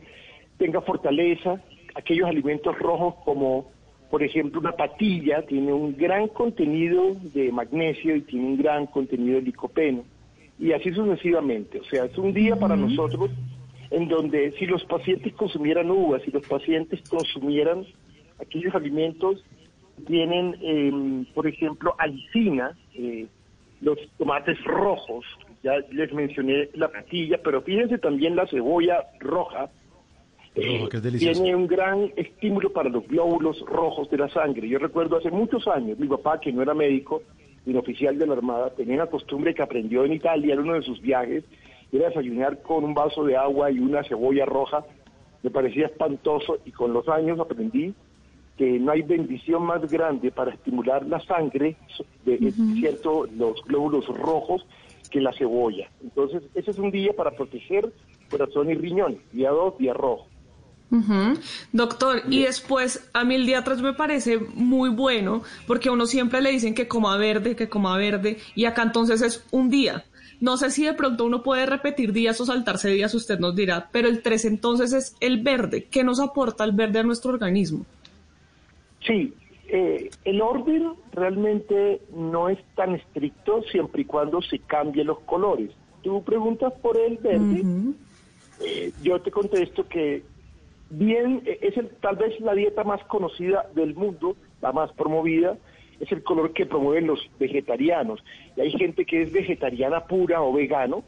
tenga 0.57 0.81
fortaleza. 0.81 1.61
Aquellos 1.95 2.27
alimentos 2.27 2.77
rojos 2.79 3.15
como 3.23 3.71
por 4.11 4.21
ejemplo, 4.21 4.59
una 4.59 4.73
patilla 4.73 5.41
tiene 5.43 5.71
un 5.71 5.95
gran 5.95 6.27
contenido 6.27 7.15
de 7.33 7.49
magnesio 7.51 8.17
y 8.17 8.21
tiene 8.21 8.45
un 8.45 8.57
gran 8.57 8.85
contenido 8.85 9.35
de 9.35 9.43
licopeno. 9.43 10.03
Y 10.59 10.73
así 10.73 10.91
sucesivamente. 10.91 11.79
O 11.79 11.85
sea, 11.85 12.05
es 12.05 12.17
un 12.17 12.33
día 12.33 12.57
para 12.57 12.75
nosotros 12.75 13.31
en 13.89 14.09
donde 14.09 14.51
si 14.59 14.65
los 14.65 14.83
pacientes 14.83 15.33
consumieran 15.33 15.89
uvas, 15.89 16.21
si 16.23 16.31
los 16.31 16.45
pacientes 16.45 17.01
consumieran 17.09 17.85
aquellos 18.39 18.75
alimentos 18.75 19.43
que 19.97 20.03
tienen, 20.03 20.57
eh, 20.61 21.25
por 21.33 21.47
ejemplo, 21.47 21.95
alicina, 21.97 22.77
eh, 22.93 23.27
los 23.79 23.97
tomates 24.17 24.61
rojos, 24.65 25.25
ya 25.63 25.73
les 25.89 26.11
mencioné 26.13 26.69
la 26.73 26.89
patilla, 26.89 27.39
pero 27.41 27.61
fíjense 27.61 27.97
también 27.97 28.35
la 28.35 28.45
cebolla 28.47 29.05
roja, 29.19 29.69
Rojo, 30.55 30.89
que 30.89 30.97
es 30.97 31.17
tiene 31.17 31.55
un 31.55 31.67
gran 31.67 32.11
estímulo 32.15 32.71
para 32.73 32.89
los 32.89 33.07
glóbulos 33.07 33.61
rojos 33.61 34.09
de 34.09 34.17
la 34.17 34.29
sangre. 34.29 34.67
Yo 34.67 34.79
recuerdo 34.79 35.17
hace 35.17 35.31
muchos 35.31 35.67
años, 35.67 35.97
mi 35.97 36.07
papá, 36.07 36.39
que 36.39 36.51
no 36.51 36.61
era 36.61 36.73
médico, 36.73 37.21
un 37.65 37.77
oficial 37.77 38.17
de 38.17 38.27
la 38.27 38.33
Armada, 38.33 38.71
tenía 38.71 38.95
una 38.95 39.07
costumbre 39.07 39.53
que 39.53 39.61
aprendió 39.61 40.03
en 40.03 40.13
Italia 40.13 40.53
en 40.53 40.61
uno 40.61 40.73
de 40.73 40.81
sus 40.81 40.99
viajes, 40.99 41.43
era 41.91 42.07
desayunar 42.07 42.61
con 42.61 42.83
un 42.83 42.93
vaso 42.93 43.23
de 43.23 43.37
agua 43.37 43.71
y 43.71 43.79
una 43.79 44.03
cebolla 44.03 44.45
roja. 44.45 44.83
Me 45.43 45.49
parecía 45.49 45.87
espantoso 45.87 46.57
y 46.65 46.71
con 46.71 46.93
los 46.93 47.07
años 47.07 47.39
aprendí 47.39 47.93
que 48.57 48.79
no 48.79 48.91
hay 48.91 49.01
bendición 49.01 49.63
más 49.63 49.89
grande 49.91 50.31
para 50.31 50.53
estimular 50.53 51.05
la 51.05 51.19
sangre, 51.21 51.77
de, 52.25 52.37
de 52.37 52.51
cierto, 52.51 53.25
los 53.35 53.63
glóbulos 53.65 54.07
rojos, 54.07 54.65
que 55.09 55.19
la 55.19 55.33
cebolla. 55.33 55.89
Entonces, 56.01 56.43
ese 56.55 56.71
es 56.71 56.77
un 56.77 56.91
día 56.91 57.13
para 57.13 57.31
proteger 57.31 57.91
corazón 58.29 58.69
y 58.69 58.75
riñón. 58.75 59.17
Día 59.31 59.49
2, 59.49 59.77
día 59.77 59.93
rojo. 59.93 60.27
Doctor, 61.71 62.23
y 62.29 62.43
después 62.43 63.09
a 63.13 63.23
mí 63.23 63.35
el 63.35 63.45
día 63.45 63.63
3 63.63 63.81
me 63.81 63.93
parece 63.93 64.39
muy 64.55 64.89
bueno 64.89 65.41
porque 65.65 65.89
a 65.89 65.93
uno 65.93 66.05
siempre 66.05 66.41
le 66.41 66.51
dicen 66.51 66.75
que 66.75 66.87
coma 66.87 67.17
verde, 67.17 67.55
que 67.55 67.69
coma 67.69 67.97
verde 67.97 68.37
y 68.55 68.65
acá 68.65 68.83
entonces 68.83 69.21
es 69.21 69.45
un 69.51 69.69
día. 69.69 70.03
No 70.41 70.57
sé 70.57 70.71
si 70.71 70.83
de 70.83 70.93
pronto 70.93 71.23
uno 71.23 71.43
puede 71.43 71.65
repetir 71.67 72.11
días 72.11 72.41
o 72.41 72.45
saltarse 72.45 72.89
días, 72.89 73.13
usted 73.13 73.39
nos 73.39 73.55
dirá, 73.55 73.89
pero 73.91 74.09
el 74.09 74.21
3 74.21 74.45
entonces 74.45 74.91
es 74.91 75.15
el 75.19 75.41
verde. 75.41 75.85
¿Qué 75.89 76.03
nos 76.03 76.19
aporta 76.19 76.63
el 76.63 76.71
verde 76.71 76.99
a 76.99 77.03
nuestro 77.03 77.31
organismo? 77.31 77.85
Sí, 79.05 79.33
eh, 79.67 80.09
el 80.25 80.41
orden 80.41 80.93
realmente 81.13 82.01
no 82.13 82.49
es 82.49 82.59
tan 82.75 82.95
estricto 82.95 83.61
siempre 83.71 84.01
y 84.01 84.05
cuando 84.05 84.41
se 84.41 84.59
cambien 84.59 85.07
los 85.07 85.19
colores. 85.21 85.69
Tú 86.01 86.23
preguntas 86.23 86.73
por 86.81 86.97
el 86.97 87.17
verde, 87.17 87.63
eh, 88.59 88.91
yo 89.01 89.21
te 89.21 89.31
contesto 89.31 89.87
que 89.87 90.23
bien, 90.91 91.41
eh, 91.45 91.59
es 91.61 91.77
el, 91.77 91.89
tal 92.01 92.17
vez 92.17 92.39
la 92.39 92.53
dieta 92.53 92.83
más 92.83 93.03
conocida 93.05 93.65
del 93.73 93.95
mundo, 93.95 94.35
la 94.61 94.71
más 94.71 94.91
promovida, 94.93 95.57
es 95.99 96.11
el 96.11 96.23
color 96.23 96.53
que 96.53 96.65
promueven 96.65 97.07
los 97.07 97.19
vegetarianos. 97.39 98.23
Y 98.55 98.61
hay 98.61 98.71
gente 98.71 99.05
que 99.05 99.21
es 99.21 99.31
vegetariana 99.31 100.05
pura 100.05 100.41
o 100.41 100.53
vegano, 100.53 101.03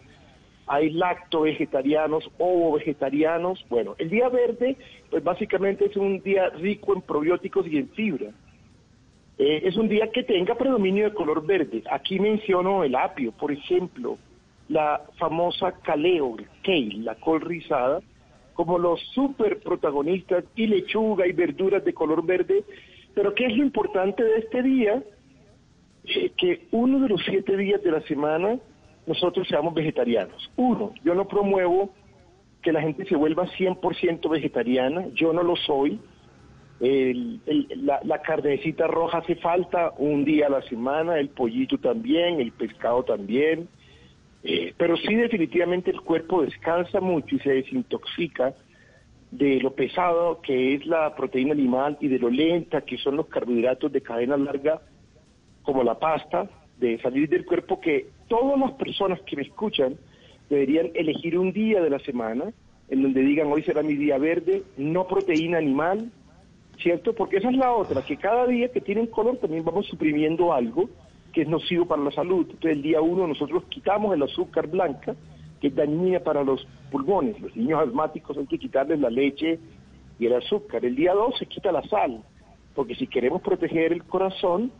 hay 0.67 0.91
lacto 0.91 1.41
vegetarianos, 1.41 2.29
ovo 2.37 2.73
vegetarianos. 2.73 3.65
Bueno, 3.69 3.95
el 3.97 4.09
día 4.09 4.29
verde, 4.29 4.77
pues 5.09 5.23
básicamente 5.23 5.85
es 5.85 5.97
un 5.97 6.21
día 6.21 6.49
rico 6.49 6.93
en 6.93 7.01
probióticos 7.01 7.67
y 7.67 7.77
en 7.77 7.89
fibra. 7.89 8.31
Eh, 9.37 9.61
es 9.65 9.75
un 9.77 9.89
día 9.89 10.11
que 10.11 10.23
tenga 10.23 10.55
predominio 10.55 11.05
de 11.05 11.13
color 11.13 11.45
verde. 11.45 11.83
Aquí 11.91 12.19
menciono 12.19 12.83
el 12.83 12.95
apio, 12.95 13.31
por 13.31 13.51
ejemplo, 13.51 14.17
la 14.69 15.01
famosa 15.17 15.73
caleo, 15.81 16.35
el 16.37 16.47
kale, 16.63 17.03
la 17.03 17.15
col 17.15 17.41
rizada, 17.41 17.99
como 18.53 18.77
los 18.77 18.99
super 19.13 19.59
protagonistas 19.59 20.43
y 20.55 20.67
lechuga 20.67 21.27
y 21.27 21.31
verduras 21.33 21.83
de 21.83 21.93
color 21.93 22.25
verde. 22.25 22.63
Pero 23.13 23.33
¿qué 23.33 23.45
es 23.45 23.57
lo 23.57 23.63
importante 23.63 24.23
de 24.23 24.37
este 24.37 24.63
día? 24.63 25.03
Eh, 26.05 26.31
que 26.37 26.67
uno 26.71 26.99
de 26.99 27.09
los 27.09 27.21
siete 27.25 27.55
días 27.57 27.81
de 27.83 27.91
la 27.91 28.01
semana 28.01 28.59
nosotros 29.05 29.47
seamos 29.47 29.73
vegetarianos. 29.73 30.49
Uno, 30.55 30.93
yo 31.03 31.13
no 31.15 31.27
promuevo 31.27 31.89
que 32.61 32.71
la 32.71 32.81
gente 32.81 33.05
se 33.05 33.15
vuelva 33.15 33.45
100% 33.57 34.29
vegetariana, 34.29 35.07
yo 35.13 35.33
no 35.33 35.43
lo 35.43 35.55
soy. 35.55 35.99
El- 36.79 37.39
el- 37.45 37.85
la, 37.85 37.99
la 38.03 38.21
carnecita 38.21 38.87
roja 38.87 39.19
hace 39.19 39.35
falta 39.35 39.93
un 39.97 40.25
día 40.25 40.47
a 40.47 40.49
la 40.49 40.61
semana, 40.63 41.19
el 41.19 41.29
pollito 41.29 41.77
también, 41.77 42.39
el 42.39 42.51
pescado 42.51 43.03
también. 43.03 43.67
Eh, 44.43 44.73
pero 44.75 44.97
sí 44.97 45.15
definitivamente 45.15 45.89
el 45.91 46.01
cuerpo 46.01 46.41
descansa 46.41 46.99
mucho 46.99 47.35
y 47.35 47.39
se 47.39 47.49
desintoxica 47.49 48.53
de 49.31 49.61
lo 49.61 49.73
pesado 49.73 50.41
que 50.41 50.75
es 50.75 50.85
la 50.85 51.15
proteína 51.15 51.53
animal 51.53 51.97
y 52.01 52.09
de 52.09 52.19
lo 52.19 52.29
lenta 52.29 52.81
que 52.81 52.97
son 52.97 53.15
los 53.15 53.27
carbohidratos 53.27 53.91
de 53.91 54.01
cadena 54.01 54.35
larga 54.35 54.81
como 55.63 55.81
la 55.81 55.97
pasta, 55.97 56.49
de 56.77 56.99
salir 56.99 57.29
del 57.29 57.45
cuerpo 57.45 57.79
que 57.79 58.07
todas 58.27 58.59
las 58.59 58.73
personas 58.73 59.21
que 59.21 59.37
me 59.37 59.43
escuchan 59.43 59.95
deberían 60.49 60.91
elegir 60.93 61.39
un 61.39 61.53
día 61.53 61.81
de 61.81 61.89
la 61.89 61.99
semana 61.99 62.51
en 62.89 63.01
donde 63.01 63.21
digan 63.21 63.51
hoy 63.51 63.63
será 63.63 63.81
mi 63.81 63.95
día 63.95 64.17
verde, 64.17 64.63
no 64.77 65.07
proteína 65.07 65.57
animal, 65.57 66.11
¿cierto? 66.79 67.13
Porque 67.13 67.37
esa 67.37 67.49
es 67.49 67.55
la 67.55 67.71
otra, 67.71 68.03
que 68.03 68.17
cada 68.17 68.45
día 68.45 68.71
que 68.71 68.81
tienen 68.81 69.07
color 69.07 69.37
también 69.37 69.63
vamos 69.63 69.87
suprimiendo 69.87 70.53
algo 70.53 70.89
que 71.33 71.41
es 71.41 71.47
nocivo 71.47 71.85
para 71.85 72.03
la 72.03 72.11
salud. 72.11 72.45
Entonces 72.49 72.71
el 72.71 72.81
día 72.81 73.01
uno 73.01 73.27
nosotros 73.27 73.63
quitamos 73.69 74.13
el 74.13 74.23
azúcar 74.23 74.67
blanca, 74.67 75.15
que 75.59 75.67
es 75.67 75.75
dañina 75.75 76.19
para 76.19 76.43
los 76.43 76.65
pulmones. 76.91 77.39
Los 77.41 77.55
niños 77.55 77.81
asmáticos 77.81 78.37
hay 78.37 78.45
que 78.45 78.59
quitarles 78.59 78.99
la 78.99 79.09
leche 79.09 79.59
y 80.19 80.27
el 80.27 80.33
azúcar. 80.35 80.85
El 80.85 80.95
día 80.95 81.13
dos 81.13 81.37
se 81.37 81.47
quita 81.47 81.71
la 81.71 81.83
sal, 81.83 82.23
porque 82.75 82.95
si 82.95 83.07
queremos 83.07 83.41
proteger 83.41 83.91
el 83.91 84.03
corazón, 84.03 84.71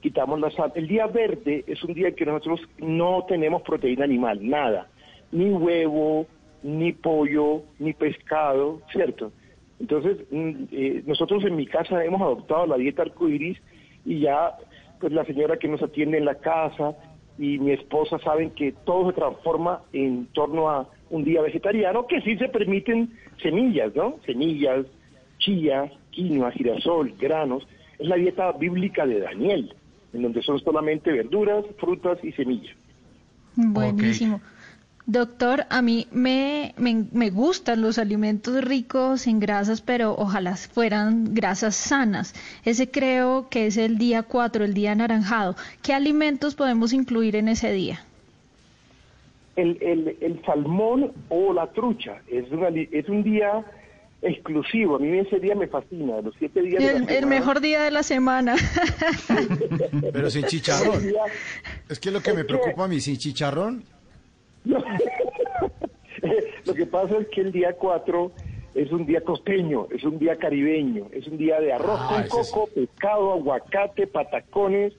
quitamos 0.00 0.40
la 0.40 0.50
sal. 0.50 0.72
El 0.74 0.88
día 0.88 1.06
verde 1.06 1.64
es 1.66 1.82
un 1.84 1.94
día 1.94 2.08
en 2.08 2.14
que 2.14 2.26
nosotros 2.26 2.60
no 2.78 3.24
tenemos 3.28 3.62
proteína 3.62 4.04
animal, 4.04 4.38
nada, 4.48 4.88
ni 5.30 5.50
huevo, 5.50 6.26
ni 6.62 6.92
pollo, 6.92 7.62
ni 7.78 7.92
pescado, 7.92 8.80
¿cierto? 8.92 9.32
Entonces, 9.80 10.18
mm, 10.30 10.52
eh, 10.70 11.02
nosotros 11.06 11.44
en 11.44 11.56
mi 11.56 11.66
casa 11.66 12.04
hemos 12.04 12.22
adoptado 12.22 12.66
la 12.66 12.76
dieta 12.76 13.02
arcoíris 13.02 13.58
y 14.04 14.20
ya, 14.20 14.56
pues 15.02 15.12
la 15.12 15.24
señora 15.24 15.56
que 15.56 15.66
nos 15.66 15.82
atiende 15.82 16.16
en 16.16 16.24
la 16.24 16.36
casa 16.36 16.94
y 17.36 17.58
mi 17.58 17.72
esposa 17.72 18.20
saben 18.20 18.50
que 18.50 18.70
todo 18.84 19.10
se 19.10 19.16
transforma 19.16 19.82
en 19.92 20.26
torno 20.26 20.70
a 20.70 20.88
un 21.10 21.24
día 21.24 21.42
vegetariano, 21.42 22.06
que 22.06 22.20
sí 22.20 22.36
se 22.36 22.48
permiten 22.48 23.12
semillas, 23.42 23.92
¿no? 23.96 24.20
Semillas, 24.24 24.86
chía, 25.38 25.90
quinoa, 26.10 26.52
girasol, 26.52 27.14
granos. 27.18 27.66
Es 27.98 28.06
la 28.06 28.14
dieta 28.14 28.52
bíblica 28.52 29.04
de 29.04 29.18
Daniel, 29.18 29.74
en 30.12 30.22
donde 30.22 30.40
son 30.40 30.60
solamente 30.60 31.10
verduras, 31.10 31.64
frutas 31.80 32.18
y 32.22 32.30
semillas. 32.30 32.76
Buenísimo. 33.56 34.40
Doctor, 35.06 35.66
a 35.68 35.82
mí 35.82 36.06
me, 36.12 36.74
me, 36.76 37.06
me 37.12 37.30
gustan 37.30 37.82
los 37.82 37.98
alimentos 37.98 38.62
ricos 38.62 39.26
en 39.26 39.40
grasas, 39.40 39.80
pero 39.80 40.14
ojalá 40.16 40.56
fueran 40.56 41.34
grasas 41.34 41.74
sanas. 41.74 42.34
Ese 42.64 42.88
creo 42.88 43.48
que 43.48 43.66
es 43.66 43.76
el 43.76 43.98
día 43.98 44.22
4, 44.22 44.64
el 44.64 44.74
día 44.74 44.92
anaranjado. 44.92 45.56
¿Qué 45.82 45.92
alimentos 45.92 46.54
podemos 46.54 46.92
incluir 46.92 47.34
en 47.34 47.48
ese 47.48 47.72
día? 47.72 48.04
El, 49.56 49.76
el, 49.82 50.16
el 50.20 50.42
salmón 50.44 51.12
o 51.28 51.52
la 51.52 51.66
trucha 51.72 52.22
es, 52.28 52.50
una 52.52 52.68
es 52.68 53.08
un 53.08 53.24
día 53.24 53.64
exclusivo. 54.22 54.96
A 54.96 54.98
mí 55.00 55.18
ese 55.18 55.40
día 55.40 55.54
me 55.56 55.66
fascina. 55.66 56.20
Los 56.20 56.34
siete 56.38 56.62
días 56.62 56.82
de 56.82 56.92
la 56.92 56.98
El, 56.98 57.10
el 57.10 57.26
mejor 57.26 57.60
día 57.60 57.82
de 57.82 57.90
la 57.90 58.04
semana. 58.04 58.54
Pero 60.12 60.30
sin 60.30 60.44
chicharrón. 60.46 61.02
Es 61.88 61.98
que 61.98 62.10
lo 62.10 62.22
que 62.22 62.32
me 62.32 62.44
preocupa 62.44 62.84
a 62.84 62.88
mí, 62.88 63.00
sin 63.00 63.16
chicharrón, 63.16 63.84
Lo 66.66 66.74
que 66.74 66.86
pasa 66.86 67.18
es 67.18 67.28
que 67.28 67.40
el 67.40 67.52
día 67.52 67.72
4 67.74 68.32
es 68.74 68.90
un 68.92 69.04
día 69.06 69.20
costeño, 69.22 69.86
es 69.90 70.04
un 70.04 70.18
día 70.18 70.36
caribeño, 70.36 71.06
es 71.12 71.26
un 71.26 71.36
día 71.36 71.60
de 71.60 71.72
arroz 71.72 71.98
Ah, 72.00 72.24
con 72.28 72.44
coco, 72.44 72.68
pescado, 72.74 73.32
aguacate, 73.32 74.06
patacones. 74.06 74.92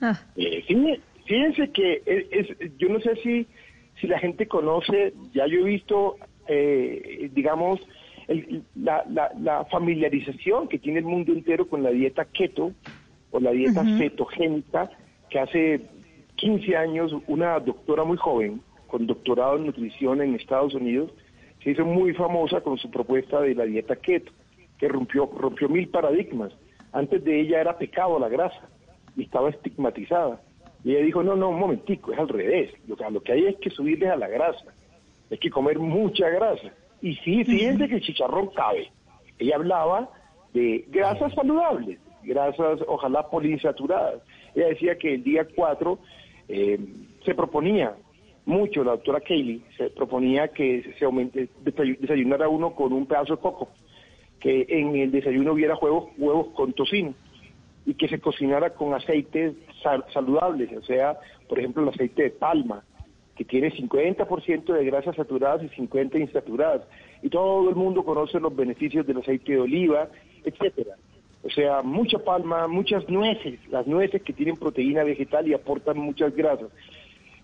Ah. 0.00 0.20
Eh, 0.36 0.62
fíjense, 0.66 1.00
fíjense 1.26 1.70
que 1.70 2.02
es, 2.06 2.26
es- 2.30 2.76
yo 2.78 2.88
no 2.88 3.00
sé 3.00 3.16
si, 3.16 3.46
si 4.00 4.06
la 4.06 4.18
gente 4.18 4.46
conoce, 4.46 5.14
ya 5.34 5.46
yo 5.46 5.60
he 5.60 5.64
visto, 5.64 6.16
eh, 6.46 7.30
digamos, 7.34 7.80
el- 8.28 8.62
la, 8.76 9.04
la- 9.10 9.32
la 9.40 9.64
familiarización 9.66 10.68
que 10.68 10.78
tiene 10.78 10.98
el 11.00 11.06
mundo 11.06 11.32
entero 11.32 11.66
con 11.66 11.82
la 11.82 11.90
dieta 11.90 12.24
keto 12.26 12.72
o 13.30 13.40
la 13.40 13.50
dieta 13.52 13.80
Ujú. 13.82 13.98
cetogénica, 13.98 14.90
que 15.30 15.38
hace 15.40 15.80
15 16.36 16.76
años 16.76 17.12
una 17.26 17.58
doctora 17.58 18.04
muy 18.04 18.16
joven, 18.16 18.60
con 18.88 19.06
doctorado 19.06 19.56
en 19.56 19.66
nutrición 19.66 20.20
en 20.20 20.34
Estados 20.34 20.74
Unidos, 20.74 21.12
se 21.62 21.70
hizo 21.70 21.84
muy 21.84 22.14
famosa 22.14 22.60
con 22.60 22.78
su 22.78 22.90
propuesta 22.90 23.40
de 23.40 23.54
la 23.54 23.64
dieta 23.64 23.96
keto, 23.96 24.32
que 24.78 24.88
rompió, 24.88 25.26
rompió 25.26 25.68
mil 25.68 25.88
paradigmas. 25.88 26.52
Antes 26.92 27.22
de 27.22 27.40
ella 27.40 27.60
era 27.60 27.78
pecado 27.78 28.18
la 28.18 28.28
grasa 28.28 28.68
y 29.16 29.22
estaba 29.22 29.50
estigmatizada. 29.50 30.40
Y 30.84 30.92
ella 30.92 31.04
dijo, 31.04 31.22
no, 31.22 31.36
no, 31.36 31.50
un 31.50 31.58
momentico, 31.58 32.12
es 32.12 32.18
al 32.18 32.28
revés. 32.28 32.72
Lo 32.86 32.96
que, 32.96 33.10
lo 33.10 33.20
que 33.20 33.32
hay 33.32 33.46
es 33.46 33.56
que 33.56 33.70
subirles 33.70 34.10
a 34.10 34.16
la 34.16 34.28
grasa. 34.28 34.72
Hay 35.30 35.38
que 35.38 35.50
comer 35.50 35.78
mucha 35.78 36.28
grasa. 36.28 36.72
Y 37.02 37.14
sí, 37.16 37.44
fíjense 37.44 37.88
que 37.88 37.96
el 37.96 38.02
chicharrón 38.02 38.48
cabe. 38.48 38.90
Ella 39.38 39.56
hablaba 39.56 40.08
de 40.52 40.84
grasas 40.88 41.32
saludables, 41.34 41.98
grasas 42.22 42.80
ojalá 42.86 43.28
poliinsaturadas. 43.28 44.22
Ella 44.54 44.68
decía 44.68 44.96
que 44.96 45.14
el 45.14 45.22
día 45.22 45.46
4 45.54 45.98
eh, 46.48 46.78
se 47.24 47.34
proponía 47.34 47.94
mucho, 48.48 48.82
la 48.82 48.92
doctora 48.92 49.20
Kaylee, 49.20 49.62
se 49.76 49.90
proponía 49.90 50.48
que 50.48 50.94
se 50.98 51.04
aumente, 51.04 51.48
desayu- 51.64 51.98
desayunara 51.98 52.48
uno 52.48 52.74
con 52.74 52.92
un 52.92 53.06
pedazo 53.06 53.36
de 53.36 53.42
coco, 53.42 53.68
que 54.40 54.66
en 54.68 54.96
el 54.96 55.10
desayuno 55.10 55.52
hubiera 55.52 55.76
huevos, 55.76 56.06
huevos 56.16 56.48
con 56.54 56.72
tocino 56.72 57.14
y 57.84 57.94
que 57.94 58.08
se 58.08 58.18
cocinara 58.20 58.70
con 58.70 58.94
aceites 58.94 59.54
sal- 59.82 60.04
saludables, 60.12 60.70
o 60.76 60.82
sea, 60.82 61.18
por 61.48 61.58
ejemplo, 61.58 61.82
el 61.82 61.90
aceite 61.90 62.22
de 62.24 62.30
palma, 62.30 62.82
que 63.36 63.44
tiene 63.44 63.70
50% 63.70 64.72
de 64.72 64.84
grasas 64.84 65.14
saturadas 65.14 65.62
y 65.62 65.68
50 65.68 66.18
insaturadas. 66.18 66.82
Y 67.22 67.28
todo 67.28 67.68
el 67.68 67.76
mundo 67.76 68.04
conoce 68.04 68.40
los 68.40 68.54
beneficios 68.56 69.06
del 69.06 69.18
aceite 69.18 69.52
de 69.52 69.60
oliva, 69.60 70.08
etcétera. 70.44 70.96
O 71.44 71.50
sea, 71.50 71.82
mucha 71.82 72.18
palma, 72.18 72.66
muchas 72.66 73.08
nueces, 73.08 73.60
las 73.70 73.86
nueces 73.86 74.22
que 74.22 74.32
tienen 74.32 74.56
proteína 74.56 75.04
vegetal 75.04 75.46
y 75.46 75.54
aportan 75.54 75.98
muchas 75.98 76.34
grasas. 76.34 76.68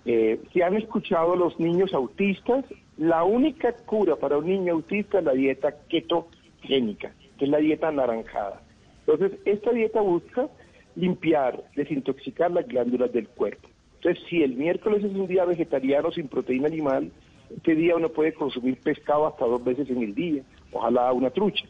Eh, 0.07 0.41
si 0.53 0.61
han 0.61 0.77
escuchado 0.77 1.35
los 1.35 1.59
niños 1.59 1.95
autistas, 1.95 2.65
la 2.97 3.25
única 3.25 3.73
cura 3.73 4.17
para 4.17 4.39
un 4.39 4.47
niño 4.47 4.75
autista 4.75 5.19
es 5.19 5.25
la 5.25 5.33
dieta 5.33 5.75
ketogénica, 5.89 7.13
que 7.39 7.47
es 7.47 7.51
la 7.51 7.59
dieta 7.59 7.89
anaranjada. 7.89 8.63
Entonces, 9.07 9.39
esta 9.45 9.73
dieta 9.73 10.01
busca 10.01 10.49
limpiar, 10.95 11.65
desintoxicar 11.75 12.51
las 12.51 12.67
glándulas 12.67 13.13
del 13.13 13.29
cuerpo. 13.29 13.69
Entonces, 13.97 14.23
si 14.29 14.43
el 14.43 14.55
miércoles 14.55 15.03
es 15.03 15.13
un 15.15 15.27
día 15.27 15.45
vegetariano 15.45 16.13
sin 16.13 16.29
proteína 16.29 16.67
animal, 16.67 17.11
este 17.55 17.75
día 17.75 17.97
uno 17.97 18.11
puede 18.11 18.35
consumir 18.35 18.79
pescado 18.79 19.27
hasta 19.27 19.47
dos 19.47 19.63
veces 19.65 19.89
en 19.91 20.03
el 20.03 20.15
día, 20.15 20.43
ojalá 20.73 21.13
una 21.13 21.31
trucha, 21.31 21.67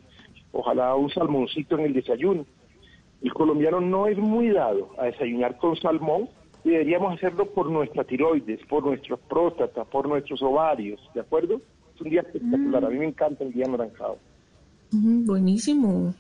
ojalá 0.53 0.95
un 0.95 1.11
salmoncito 1.11 1.79
en 1.79 1.87
el 1.87 1.93
desayuno. 1.93 2.45
El 3.23 3.33
colombiano 3.33 3.81
no 3.81 4.07
es 4.07 4.19
muy 4.19 4.51
dado 4.51 4.91
a 4.99 5.07
desayunar 5.07 5.57
con 5.59 5.77
salmón, 5.77 6.29
y 6.65 6.71
deberíamos 6.71 7.15
hacerlo 7.15 7.47
por 7.47 7.71
nuestra 7.71 8.05
tiroides, 8.05 8.61
por 8.69 8.85
nuestras 8.85 9.19
próstatas, 9.21 9.87
por 9.89 10.09
nuestros 10.09 10.43
ovarios, 10.43 11.01
¿de 11.15 11.21
acuerdo? 11.21 11.61
Es 11.95 12.01
un 12.01 12.11
día 12.11 12.23
espectacular, 12.23 12.85
a 12.85 12.89
mí 12.89 12.99
me 12.99 13.07
encanta 13.07 13.45
el 13.45 13.53
día 13.53 13.67
anaranjado. 13.67 14.19
buenísimo. 14.91 16.15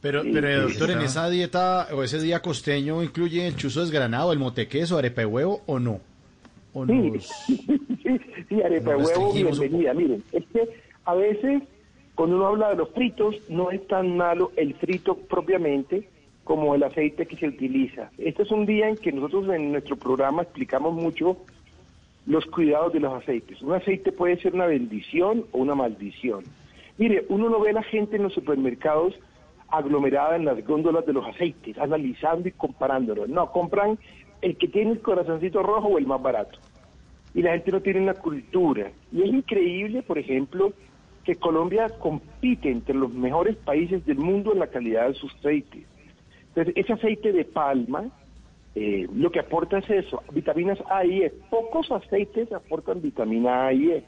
Pero, 0.00 0.22
pero 0.32 0.62
doctor, 0.62 0.90
¿en 0.90 1.00
esa 1.02 1.30
dieta 1.30 1.86
o 1.94 2.02
ese 2.02 2.20
día 2.20 2.40
costeño 2.40 3.02
incluye 3.04 3.46
el 3.46 3.54
chuzo 3.56 3.80
desgranado, 3.82 4.32
el 4.32 4.38
motequeso, 4.40 4.98
arepa 4.98 5.20
de 5.20 5.26
huevo 5.26 5.60
o 5.66 5.78
no? 5.78 6.00
¿O 6.74 6.84
sí, 6.86 6.92
nos- 6.92 7.26
sí, 7.46 8.20
sí, 8.48 8.62
arepa 8.62 8.90
de 8.90 8.96
huevo, 8.96 9.32
bienvenida. 9.32 9.94
Miren, 9.94 10.22
es 10.32 10.44
que 10.52 10.68
a 11.04 11.14
veces 11.14 11.62
cuando 12.16 12.36
uno 12.36 12.48
habla 12.48 12.70
de 12.70 12.76
los 12.76 12.90
fritos, 12.90 13.36
no 13.48 13.70
es 13.70 13.86
tan 13.86 14.16
malo 14.16 14.50
el 14.56 14.74
frito 14.74 15.14
propiamente 15.16 16.08
como 16.44 16.74
el 16.74 16.82
aceite 16.82 17.26
que 17.26 17.36
se 17.36 17.48
utiliza. 17.48 18.10
Este 18.18 18.42
es 18.42 18.50
un 18.50 18.66
día 18.66 18.88
en 18.88 18.96
que 18.96 19.12
nosotros 19.12 19.48
en 19.54 19.72
nuestro 19.72 19.96
programa 19.96 20.42
explicamos 20.42 20.94
mucho 20.94 21.36
los 22.26 22.46
cuidados 22.46 22.92
de 22.92 23.00
los 23.00 23.12
aceites. 23.12 23.62
Un 23.62 23.72
aceite 23.72 24.12
puede 24.12 24.40
ser 24.40 24.54
una 24.54 24.66
bendición 24.66 25.44
o 25.52 25.58
una 25.58 25.74
maldición. 25.74 26.44
Mire, 26.98 27.24
uno 27.28 27.48
no 27.48 27.60
ve 27.60 27.70
a 27.70 27.74
la 27.74 27.82
gente 27.82 28.16
en 28.16 28.24
los 28.24 28.34
supermercados 28.34 29.14
aglomerada 29.68 30.36
en 30.36 30.44
las 30.44 30.64
góndolas 30.66 31.06
de 31.06 31.14
los 31.14 31.26
aceites, 31.26 31.78
analizando 31.78 32.48
y 32.48 32.52
comparándolos. 32.52 33.28
No, 33.28 33.50
compran 33.50 33.98
el 34.42 34.56
que 34.56 34.68
tiene 34.68 34.92
el 34.92 35.00
corazoncito 35.00 35.62
rojo 35.62 35.88
o 35.88 35.98
el 35.98 36.06
más 36.06 36.20
barato. 36.20 36.58
Y 37.34 37.40
la 37.40 37.52
gente 37.52 37.72
no 37.72 37.80
tiene 37.80 38.00
una 38.00 38.14
cultura. 38.14 38.92
Y 39.10 39.22
es 39.22 39.28
increíble, 39.28 40.02
por 40.02 40.18
ejemplo, 40.18 40.74
que 41.24 41.36
Colombia 41.36 41.88
compite 41.98 42.70
entre 42.70 42.94
los 42.94 43.12
mejores 43.12 43.56
países 43.56 44.04
del 44.04 44.18
mundo 44.18 44.52
en 44.52 44.58
la 44.58 44.66
calidad 44.66 45.08
de 45.08 45.14
sus 45.14 45.34
aceites. 45.36 45.84
Entonces, 46.54 46.74
ese 46.76 46.92
aceite 46.92 47.32
de 47.32 47.44
palma, 47.44 48.10
eh, 48.74 49.06
lo 49.14 49.30
que 49.30 49.40
aporta 49.40 49.78
es 49.78 49.88
eso, 49.88 50.22
vitaminas 50.32 50.78
A 50.90 51.04
y 51.04 51.22
E. 51.22 51.30
Pocos 51.50 51.90
aceites 51.90 52.52
aportan 52.52 53.00
vitamina 53.00 53.66
A 53.66 53.72
y 53.72 53.90
E. 53.90 54.04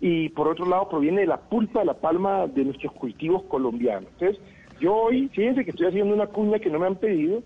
Y 0.00 0.28
por 0.30 0.48
otro 0.48 0.66
lado, 0.66 0.88
proviene 0.88 1.20
de 1.20 1.26
la 1.28 1.36
pulpa 1.36 1.80
de 1.80 1.86
la 1.86 1.94
palma 1.94 2.46
de 2.48 2.64
nuestros 2.64 2.92
cultivos 2.94 3.44
colombianos. 3.44 4.10
Entonces, 4.18 4.42
yo 4.80 4.96
hoy, 4.96 5.28
fíjense 5.28 5.64
que 5.64 5.70
estoy 5.70 5.86
haciendo 5.86 6.14
una 6.14 6.26
cuña 6.26 6.58
que 6.58 6.70
no 6.70 6.78
me 6.78 6.86
han 6.86 6.96
pedido, 6.96 7.42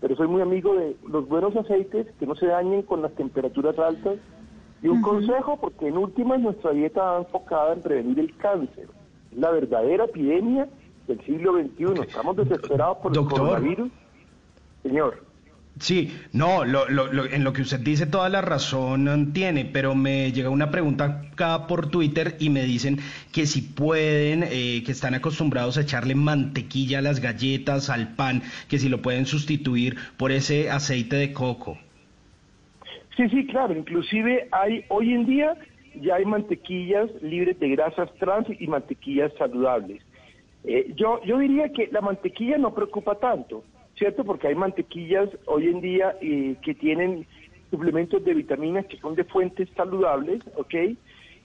pero 0.00 0.16
soy 0.16 0.26
muy 0.26 0.42
amigo 0.42 0.74
de 0.74 0.96
los 1.08 1.28
buenos 1.28 1.56
aceites 1.56 2.08
que 2.18 2.26
no 2.26 2.34
se 2.34 2.46
dañen 2.46 2.82
con 2.82 3.00
las 3.00 3.14
temperaturas 3.14 3.78
altas. 3.78 4.18
Y 4.82 4.88
un 4.88 5.00
consejo, 5.00 5.58
porque 5.60 5.86
en 5.86 5.96
últimas 5.96 6.40
nuestra 6.40 6.72
dieta 6.72 7.02
va 7.02 7.18
enfocada 7.18 7.72
en 7.72 7.82
prevenir 7.82 8.18
el 8.18 8.36
cáncer. 8.36 8.88
La 9.34 9.50
verdadera 9.50 10.04
epidemia 10.06 10.68
del 11.06 11.20
siglo 11.24 11.54
XXI. 11.58 12.02
Estamos 12.08 12.36
desesperados 12.36 12.98
por 12.98 13.12
Doctor. 13.12 13.38
el 13.40 13.44
coronavirus. 13.46 13.90
Señor. 14.82 15.24
Sí, 15.78 16.14
no, 16.32 16.66
lo- 16.66 16.86
lo- 16.90 17.10
lo- 17.10 17.24
en 17.24 17.44
lo 17.44 17.54
que 17.54 17.62
usted 17.62 17.80
dice 17.80 18.04
toda 18.06 18.28
la 18.28 18.42
razón 18.42 19.32
tiene, 19.32 19.64
pero 19.64 19.94
me 19.94 20.30
llega 20.30 20.50
una 20.50 20.70
pregunta 20.70 21.22
acá 21.32 21.66
por 21.66 21.88
Twitter 21.90 22.36
y 22.38 22.50
me 22.50 22.62
dicen 22.64 22.98
que 23.32 23.46
si 23.46 23.62
pueden, 23.62 24.42
eh, 24.42 24.82
que 24.84 24.92
están 24.92 25.14
acostumbrados 25.14 25.78
a 25.78 25.80
echarle 25.80 26.14
mantequilla 26.14 26.98
a 26.98 27.02
las 27.02 27.20
galletas, 27.20 27.88
al 27.88 28.14
pan, 28.16 28.42
que 28.68 28.78
si 28.78 28.90
lo 28.90 29.00
pueden 29.00 29.24
sustituir 29.24 29.96
por 30.18 30.30
ese 30.30 30.70
aceite 30.70 31.16
de 31.16 31.32
coco. 31.32 31.78
Sí, 33.16 33.28
sí, 33.30 33.46
claro. 33.46 33.74
Inclusive 33.74 34.48
hay 34.52 34.84
hoy 34.88 35.12
en 35.14 35.24
día 35.26 35.54
ya 36.02 36.16
hay 36.16 36.24
mantequillas 36.26 37.08
libres 37.22 37.58
de 37.60 37.68
grasas 37.70 38.10
trans 38.18 38.46
y 38.58 38.66
mantequillas 38.66 39.32
saludables. 39.38 40.02
Eh, 40.64 40.92
yo, 40.96 41.20
yo 41.24 41.38
diría 41.38 41.70
que 41.70 41.88
la 41.90 42.00
mantequilla 42.00 42.58
no 42.58 42.74
preocupa 42.74 43.16
tanto, 43.16 43.64
¿cierto? 43.96 44.24
Porque 44.24 44.48
hay 44.48 44.54
mantequillas 44.54 45.28
hoy 45.46 45.68
en 45.68 45.80
día 45.80 46.16
eh, 46.20 46.56
que 46.62 46.74
tienen 46.74 47.26
suplementos 47.70 48.24
de 48.24 48.34
vitaminas 48.34 48.86
que 48.86 48.98
son 48.98 49.14
de 49.14 49.24
fuentes 49.24 49.68
saludables, 49.76 50.42
¿ok? 50.56 50.74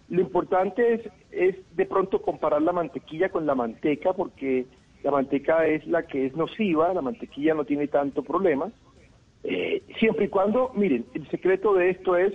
Lo 0.10 0.22
importante 0.22 0.94
es, 0.94 1.02
es 1.32 1.56
de 1.76 1.86
pronto 1.86 2.22
comparar 2.22 2.62
la 2.62 2.74
mantequilla 2.74 3.30
con 3.30 3.46
la 3.46 3.56
manteca, 3.56 4.14
porque 4.14 4.66
la 5.04 5.12
manteca 5.12 5.66
es 5.66 5.86
la 5.88 6.06
que 6.06 6.26
es 6.26 6.36
nociva, 6.36 6.94
la 6.94 7.02
mantequilla 7.02 7.54
no 7.54 7.66
tiene 7.66 7.88
tanto 7.88 8.24
problema. 8.24 8.72
Eh, 9.44 9.82
siempre 10.00 10.26
y 10.26 10.30
cuando, 10.30 10.72
miren, 10.76 11.06
el 11.14 11.28
secreto 11.30 11.74
de 11.74 11.90
esto 11.92 12.18
es 12.18 12.34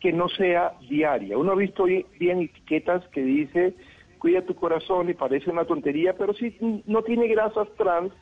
que 0.00 0.12
no 0.12 0.28
sea 0.28 0.72
diaria. 0.88 1.36
Uno 1.36 1.52
ha 1.52 1.56
visto 1.56 1.84
hoy 1.84 2.06
día 2.18 2.32
en 2.32 2.42
etiquetas 2.42 3.06
que 3.08 3.22
dice, 3.22 3.74
cuida 4.20 4.42
tu 4.42 4.54
corazón 4.54 5.10
y 5.10 5.14
parece 5.14 5.50
una 5.50 5.64
tontería, 5.64 6.14
pero 6.16 6.32
sí 6.34 6.56
no 6.86 7.02
tiene 7.02 7.26
grasas 7.26 7.66
trans 7.76 8.12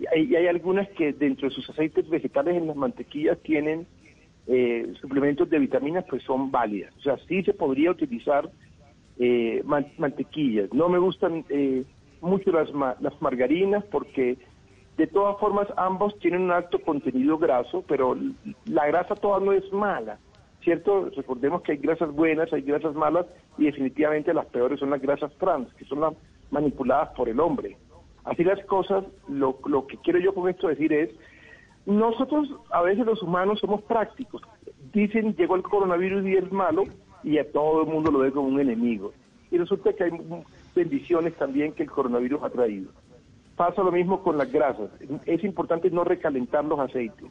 y 0.00 0.34
hay, 0.34 0.46
algunas 0.48 0.88
que 0.90 1.12
dentro 1.12 1.48
de 1.48 1.54
sus 1.54 1.70
aceites 1.70 2.08
vegetales 2.08 2.56
en 2.56 2.66
las 2.66 2.74
mantequillas 2.74 3.38
tienen 3.42 3.86
eh, 4.48 4.92
suplementos 5.00 5.48
de 5.48 5.60
vitaminas, 5.60 6.04
pues 6.10 6.22
son 6.24 6.50
válidas. 6.50 6.92
O 6.96 7.00
sea, 7.00 7.16
sí 7.28 7.44
se 7.44 7.54
podría 7.54 7.92
utilizar 7.92 8.50
eh, 9.18 9.62
man- 9.64 9.86
mantequillas. 9.98 10.72
No 10.72 10.88
me 10.88 10.98
gustan 10.98 11.44
eh, 11.48 11.84
mucho 12.20 12.50
las, 12.50 12.70
las 13.00 13.22
margarinas 13.22 13.84
porque 13.84 14.36
de 14.96 15.06
todas 15.06 15.38
formas 15.38 15.68
ambos 15.76 16.18
tienen 16.18 16.42
un 16.42 16.50
alto 16.50 16.80
contenido 16.80 17.38
graso, 17.38 17.84
pero 17.86 18.16
la 18.64 18.86
grasa 18.86 19.14
toda 19.14 19.38
no 19.40 19.52
es 19.52 19.70
mala, 19.72 20.18
¿cierto? 20.64 21.10
Recordemos 21.14 21.62
que 21.62 21.72
hay 21.72 21.78
grasas 21.78 22.10
buenas, 22.12 22.52
hay 22.52 22.62
grasas 22.62 22.94
malas 22.94 23.26
y 23.58 23.66
definitivamente 23.66 24.34
las 24.34 24.46
peores 24.46 24.80
son 24.80 24.90
las 24.90 25.00
grasas 25.00 25.32
trans, 25.38 25.72
que 25.74 25.84
son 25.84 26.00
las 26.00 26.14
manipuladas 26.50 27.10
por 27.10 27.28
el 27.28 27.38
hombre. 27.38 27.76
Así 28.24 28.42
las 28.42 28.64
cosas, 28.64 29.04
lo, 29.28 29.58
lo 29.66 29.86
que 29.86 29.98
quiero 29.98 30.18
yo 30.18 30.34
con 30.34 30.48
esto 30.48 30.68
decir 30.68 30.92
es, 30.92 31.10
nosotros 31.86 32.48
a 32.70 32.80
veces 32.82 33.04
los 33.04 33.22
humanos 33.22 33.60
somos 33.60 33.82
prácticos. 33.82 34.40
Dicen, 34.92 35.34
llegó 35.36 35.56
el 35.56 35.62
coronavirus 35.62 36.24
y 36.26 36.36
es 36.36 36.50
malo 36.50 36.84
y 37.22 37.38
a 37.38 37.50
todo 37.52 37.82
el 37.82 37.88
mundo 37.88 38.10
lo 38.10 38.20
ve 38.20 38.32
como 38.32 38.48
un 38.48 38.60
enemigo. 38.60 39.12
Y 39.50 39.58
resulta 39.58 39.92
que 39.92 40.04
hay 40.04 40.10
bendiciones 40.74 41.34
también 41.34 41.72
que 41.72 41.82
el 41.82 41.90
coronavirus 41.90 42.42
ha 42.42 42.50
traído. 42.50 42.90
Pasa 43.56 43.82
lo 43.82 43.92
mismo 43.92 44.22
con 44.22 44.38
las 44.38 44.50
grasas. 44.50 44.90
Es 45.26 45.44
importante 45.44 45.90
no 45.90 46.02
recalentar 46.04 46.64
los 46.64 46.80
aceites. 46.80 47.26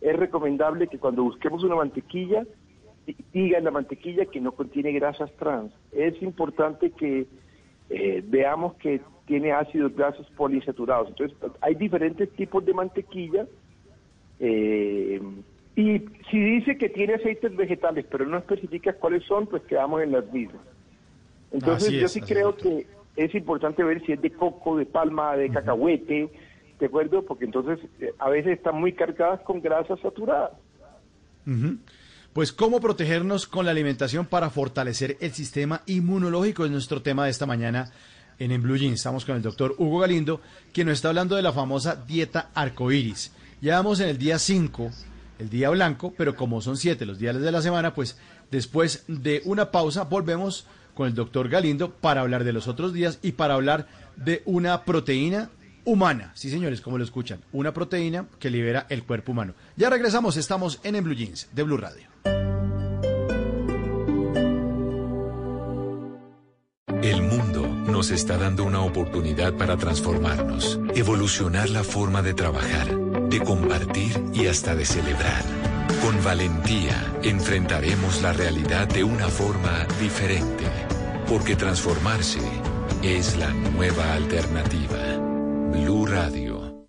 Es 0.00 0.16
recomendable 0.16 0.88
que 0.88 0.98
cuando 0.98 1.22
busquemos 1.22 1.62
una 1.62 1.76
mantequilla, 1.76 2.44
diga 3.32 3.58
en 3.58 3.64
la 3.64 3.70
mantequilla 3.70 4.26
que 4.26 4.40
no 4.40 4.52
contiene 4.52 4.92
grasas 4.92 5.30
trans. 5.36 5.72
Es 5.92 6.20
importante 6.22 6.90
que 6.90 7.26
eh, 7.90 8.22
veamos 8.24 8.74
que 8.74 9.00
tiene 9.26 9.52
ácidos 9.52 9.94
grasos 9.94 10.26
poliinsaturados. 10.36 11.08
Entonces, 11.08 11.36
hay 11.60 11.74
diferentes 11.74 12.30
tipos 12.32 12.64
de 12.64 12.74
mantequilla. 12.74 13.46
eh, 14.38 15.20
y 15.74 16.04
si 16.30 16.38
dice 16.38 16.76
que 16.76 16.90
tiene 16.90 17.14
aceites 17.14 17.56
vegetales, 17.56 18.04
pero 18.10 18.26
no 18.26 18.36
especifica 18.36 18.92
cuáles 18.92 19.24
son, 19.24 19.46
pues 19.46 19.62
quedamos 19.62 20.02
en 20.02 20.12
las 20.12 20.30
mismas. 20.30 20.60
Entonces, 21.50 21.92
yo 21.92 22.08
sí 22.08 22.20
creo 22.20 22.54
que 22.56 22.86
es 23.16 23.34
importante 23.34 23.82
ver 23.82 24.04
si 24.04 24.12
es 24.12 24.20
de 24.20 24.30
coco, 24.30 24.76
de 24.76 24.86
palma, 24.86 25.36
de 25.36 25.50
cacahuete, 25.50 26.30
¿de 26.78 26.86
acuerdo? 26.86 27.24
Porque 27.24 27.44
entonces 27.44 27.78
eh, 28.00 28.12
a 28.18 28.28
veces 28.28 28.58
están 28.58 28.80
muy 28.80 28.92
cargadas 28.92 29.40
con 29.42 29.60
grasas 29.60 30.00
saturadas. 30.00 30.52
Ujú. 31.46 31.78
Pues 32.32 32.50
cómo 32.50 32.80
protegernos 32.80 33.46
con 33.46 33.66
la 33.66 33.72
alimentación 33.72 34.24
para 34.24 34.48
fortalecer 34.48 35.18
el 35.20 35.34
sistema 35.34 35.82
inmunológico 35.84 36.64
es 36.64 36.70
nuestro 36.70 37.02
tema 37.02 37.26
de 37.26 37.30
esta 37.30 37.44
mañana 37.44 37.92
en 38.38 38.52
En 38.52 38.62
Blue 38.62 38.78
Jeans. 38.78 39.00
Estamos 39.00 39.26
con 39.26 39.36
el 39.36 39.42
doctor 39.42 39.74
Hugo 39.76 39.98
Galindo, 39.98 40.40
quien 40.72 40.86
nos 40.86 40.94
está 40.94 41.08
hablando 41.08 41.36
de 41.36 41.42
la 41.42 41.52
famosa 41.52 41.94
dieta 41.94 42.48
arcoíris. 42.54 43.32
Ya 43.60 43.76
vamos 43.76 44.00
en 44.00 44.08
el 44.08 44.16
día 44.16 44.38
5, 44.38 44.90
el 45.40 45.50
día 45.50 45.68
blanco, 45.68 46.14
pero 46.16 46.34
como 46.34 46.62
son 46.62 46.78
7 46.78 47.04
los 47.04 47.18
días 47.18 47.38
de 47.38 47.52
la 47.52 47.60
semana, 47.60 47.92
pues 47.92 48.16
después 48.50 49.04
de 49.08 49.42
una 49.44 49.70
pausa 49.70 50.04
volvemos 50.04 50.64
con 50.94 51.08
el 51.08 51.14
doctor 51.14 51.50
Galindo 51.50 51.90
para 51.90 52.22
hablar 52.22 52.44
de 52.44 52.54
los 52.54 52.66
otros 52.66 52.94
días 52.94 53.18
y 53.20 53.32
para 53.32 53.52
hablar 53.52 53.88
de 54.16 54.40
una 54.46 54.84
proteína 54.84 55.50
humana. 55.84 56.32
Sí, 56.34 56.48
señores, 56.48 56.80
como 56.80 56.96
lo 56.96 57.04
escuchan, 57.04 57.40
una 57.52 57.74
proteína 57.74 58.24
que 58.38 58.48
libera 58.48 58.86
el 58.88 59.04
cuerpo 59.04 59.32
humano. 59.32 59.52
Ya 59.76 59.90
regresamos, 59.90 60.38
estamos 60.38 60.80
en 60.82 60.96
En 60.96 61.04
Blue 61.04 61.14
Jeans 61.14 61.48
de 61.52 61.62
Blue 61.62 61.76
Radio. 61.76 62.11
El 67.02 67.20
mundo 67.20 67.66
nos 67.66 68.12
está 68.12 68.38
dando 68.38 68.62
una 68.62 68.80
oportunidad 68.80 69.54
para 69.54 69.76
transformarnos, 69.76 70.78
evolucionar 70.94 71.68
la 71.68 71.82
forma 71.82 72.22
de 72.22 72.32
trabajar, 72.32 72.96
de 73.28 73.40
compartir 73.40 74.22
y 74.32 74.46
hasta 74.46 74.76
de 74.76 74.84
celebrar. 74.84 75.42
Con 76.00 76.22
valentía 76.22 77.12
enfrentaremos 77.24 78.22
la 78.22 78.32
realidad 78.32 78.86
de 78.86 79.02
una 79.02 79.26
forma 79.26 79.84
diferente, 80.00 80.64
porque 81.28 81.56
transformarse 81.56 82.38
es 83.02 83.36
la 83.36 83.52
nueva 83.52 84.14
alternativa. 84.14 85.18
Blue 85.72 86.06
Radio. 86.06 86.86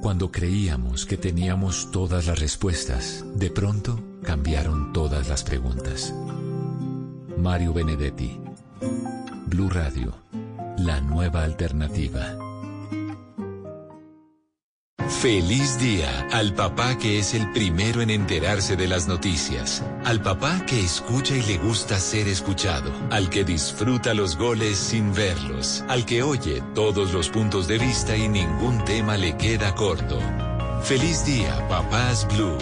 Cuando 0.00 0.32
creíamos 0.32 1.04
que 1.04 1.18
teníamos 1.18 1.90
todas 1.90 2.26
las 2.26 2.38
respuestas, 2.38 3.26
de 3.34 3.50
pronto 3.50 4.00
cambiaron 4.22 4.94
todas 4.94 5.28
las 5.28 5.44
preguntas. 5.44 6.14
Mario 7.36 7.74
Benedetti. 7.74 8.40
Blue 9.54 9.70
Radio. 9.70 10.12
La 10.78 11.00
nueva 11.00 11.44
alternativa. 11.44 12.36
Feliz 15.20 15.78
día 15.78 16.26
al 16.32 16.54
papá 16.54 16.98
que 16.98 17.20
es 17.20 17.34
el 17.34 17.52
primero 17.52 18.00
en 18.02 18.10
enterarse 18.10 18.74
de 18.74 18.88
las 18.88 19.06
noticias, 19.06 19.84
al 20.04 20.20
papá 20.22 20.66
que 20.66 20.80
escucha 20.80 21.36
y 21.36 21.42
le 21.42 21.58
gusta 21.58 22.00
ser 22.00 22.26
escuchado, 22.26 22.90
al 23.10 23.30
que 23.30 23.44
disfruta 23.44 24.12
los 24.12 24.36
goles 24.36 24.76
sin 24.76 25.14
verlos, 25.14 25.84
al 25.86 26.04
que 26.04 26.24
oye 26.24 26.60
todos 26.74 27.12
los 27.12 27.28
puntos 27.28 27.68
de 27.68 27.78
vista 27.78 28.16
y 28.16 28.28
ningún 28.28 28.84
tema 28.84 29.16
le 29.16 29.36
queda 29.36 29.72
corto. 29.76 30.18
Feliz 30.82 31.24
día, 31.24 31.68
papás 31.68 32.26
Blue. 32.34 32.58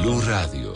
Blue 0.00 0.20
Radio. 0.20 0.71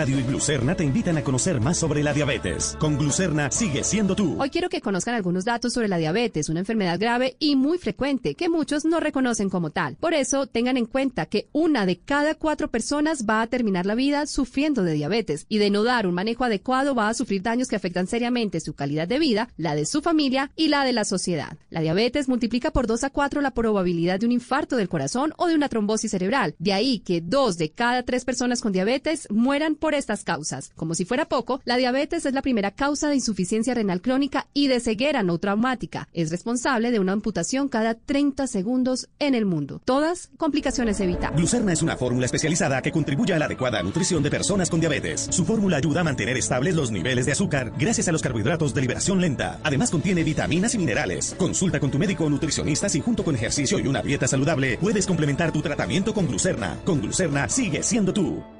Radio 0.00 0.18
y 0.18 0.22
Glucerna 0.22 0.74
te 0.74 0.82
invitan 0.82 1.18
a 1.18 1.22
conocer 1.22 1.60
más 1.60 1.76
sobre 1.76 2.02
la 2.02 2.14
diabetes. 2.14 2.74
Con 2.80 2.96
Glucerna 2.96 3.50
sigue 3.50 3.84
siendo 3.84 4.16
tú. 4.16 4.40
Hoy 4.40 4.48
quiero 4.48 4.70
que 4.70 4.80
conozcan 4.80 5.14
algunos 5.14 5.44
datos 5.44 5.74
sobre 5.74 5.88
la 5.88 5.98
diabetes, 5.98 6.48
una 6.48 6.60
enfermedad 6.60 6.98
grave 6.98 7.36
y 7.38 7.54
muy 7.54 7.76
frecuente 7.76 8.34
que 8.34 8.48
muchos 8.48 8.86
no 8.86 8.98
reconocen 8.98 9.50
como 9.50 9.68
tal. 9.68 9.96
Por 9.96 10.14
eso, 10.14 10.46
tengan 10.46 10.78
en 10.78 10.86
cuenta 10.86 11.26
que 11.26 11.48
una 11.52 11.84
de 11.84 11.98
cada 11.98 12.34
cuatro 12.34 12.70
personas 12.70 13.26
va 13.28 13.42
a 13.42 13.46
terminar 13.46 13.84
la 13.84 13.94
vida 13.94 14.24
sufriendo 14.24 14.84
de 14.84 14.94
diabetes 14.94 15.44
y 15.50 15.58
de 15.58 15.68
no 15.68 15.84
dar 15.84 16.06
un 16.06 16.14
manejo 16.14 16.44
adecuado 16.44 16.94
va 16.94 17.10
a 17.10 17.14
sufrir 17.14 17.42
daños 17.42 17.68
que 17.68 17.76
afectan 17.76 18.06
seriamente 18.06 18.60
su 18.60 18.72
calidad 18.72 19.06
de 19.06 19.18
vida, 19.18 19.50
la 19.58 19.74
de 19.74 19.84
su 19.84 20.00
familia 20.00 20.50
y 20.56 20.68
la 20.68 20.82
de 20.86 20.94
la 20.94 21.04
sociedad. 21.04 21.58
La 21.68 21.82
diabetes 21.82 22.26
multiplica 22.26 22.70
por 22.70 22.86
2 22.86 23.04
a 23.04 23.10
4 23.10 23.42
la 23.42 23.50
probabilidad 23.50 24.18
de 24.18 24.24
un 24.24 24.32
infarto 24.32 24.76
del 24.76 24.88
corazón 24.88 25.34
o 25.36 25.46
de 25.46 25.56
una 25.56 25.68
trombosis 25.68 26.12
cerebral. 26.12 26.54
De 26.58 26.72
ahí 26.72 27.00
que 27.00 27.20
dos 27.20 27.58
de 27.58 27.70
cada 27.70 28.02
tres 28.02 28.24
personas 28.24 28.62
con 28.62 28.72
diabetes 28.72 29.28
mueran 29.30 29.74
por 29.74 29.89
estas 29.98 30.24
causas. 30.24 30.72
Como 30.76 30.94
si 30.94 31.04
fuera 31.04 31.26
poco, 31.26 31.60
la 31.64 31.76
diabetes 31.76 32.26
es 32.26 32.34
la 32.34 32.42
primera 32.42 32.70
causa 32.70 33.08
de 33.08 33.16
insuficiencia 33.16 33.74
renal 33.74 34.00
crónica 34.00 34.46
y 34.54 34.68
de 34.68 34.80
ceguera 34.80 35.22
no 35.22 35.38
traumática. 35.38 36.08
Es 36.12 36.30
responsable 36.30 36.90
de 36.90 36.98
una 36.98 37.12
amputación 37.12 37.68
cada 37.68 37.94
30 37.94 38.46
segundos 38.46 39.08
en 39.18 39.34
el 39.34 39.46
mundo. 39.46 39.80
Todas 39.84 40.30
complicaciones 40.36 41.00
evitables. 41.00 41.38
Glucerna 41.38 41.72
es 41.72 41.82
una 41.82 41.96
fórmula 41.96 42.26
especializada 42.26 42.82
que 42.82 42.92
contribuye 42.92 43.34
a 43.34 43.38
la 43.38 43.46
adecuada 43.46 43.82
nutrición 43.82 44.22
de 44.22 44.30
personas 44.30 44.70
con 44.70 44.80
diabetes. 44.80 45.28
Su 45.30 45.44
fórmula 45.44 45.76
ayuda 45.78 46.00
a 46.00 46.04
mantener 46.04 46.36
estables 46.36 46.74
los 46.74 46.90
niveles 46.90 47.26
de 47.26 47.32
azúcar 47.32 47.72
gracias 47.78 48.08
a 48.08 48.12
los 48.12 48.22
carbohidratos 48.22 48.74
de 48.74 48.80
liberación 48.80 49.20
lenta. 49.20 49.60
Además 49.62 49.90
contiene 49.90 50.24
vitaminas 50.24 50.74
y 50.74 50.78
minerales. 50.78 51.34
Consulta 51.38 51.80
con 51.80 51.90
tu 51.90 51.98
médico 51.98 52.24
o 52.24 52.30
nutricionista 52.30 52.88
si 52.88 53.00
junto 53.00 53.24
con 53.24 53.34
ejercicio 53.34 53.78
y 53.78 53.86
una 53.86 54.02
dieta 54.02 54.26
saludable 54.26 54.78
puedes 54.78 55.06
complementar 55.06 55.52
tu 55.52 55.62
tratamiento 55.62 56.14
con 56.14 56.26
Glucerna. 56.26 56.78
Con 56.84 57.00
Glucerna 57.00 57.48
sigue 57.48 57.82
siendo 57.82 58.12
tú. 58.12 58.59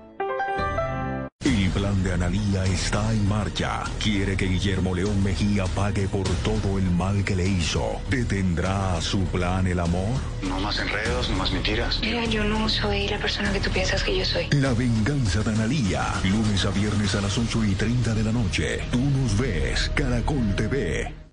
De 2.03 2.13
Analía 2.13 2.65
está 2.65 3.13
en 3.13 3.29
marcha. 3.29 3.85
Quiere 4.03 4.37
que 4.37 4.47
Guillermo 4.47 4.95
León 4.95 5.23
Mejía 5.23 5.65
pague 5.67 6.09
por 6.09 6.27
todo 6.43 6.79
el 6.79 6.91
mal 6.91 7.23
que 7.25 7.37
le 7.37 7.47
hizo. 7.47 8.01
¿Detendrá 8.09 8.97
a 8.97 9.01
su 9.03 9.21
plan 9.25 9.67
el 9.67 9.81
amor? 9.81 10.19
No 10.43 10.59
más 10.61 10.79
enredos, 10.79 11.29
no 11.29 11.37
más 11.37 11.53
mentiras. 11.53 12.01
Mira, 12.01 12.25
yo 12.25 12.45
no 12.45 12.69
soy 12.69 13.09
la 13.09 13.19
persona 13.19 13.53
que 13.53 13.61
tú 13.61 13.71
piensas 13.71 14.03
que 14.03 14.17
yo 14.17 14.25
soy. 14.25 14.49
La 14.53 14.73
venganza 14.73 15.43
de 15.43 15.51
Analía. 15.51 16.07
Lunes 16.25 16.65
a 16.65 16.71
viernes 16.71 17.15
a 17.15 17.21
las 17.21 17.37
8 17.37 17.65
y 17.65 17.75
30 17.75 18.15
de 18.15 18.25
la 18.25 18.33
noche. 18.33 18.81
Tú 18.91 19.01
nos 19.01 19.37
ves. 19.37 19.91
Caracol 19.95 20.55
TV. 20.57 21.30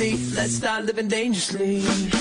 Let's 0.00 0.54
start 0.54 0.86
living 0.86 1.08
dangerously. 1.08 2.19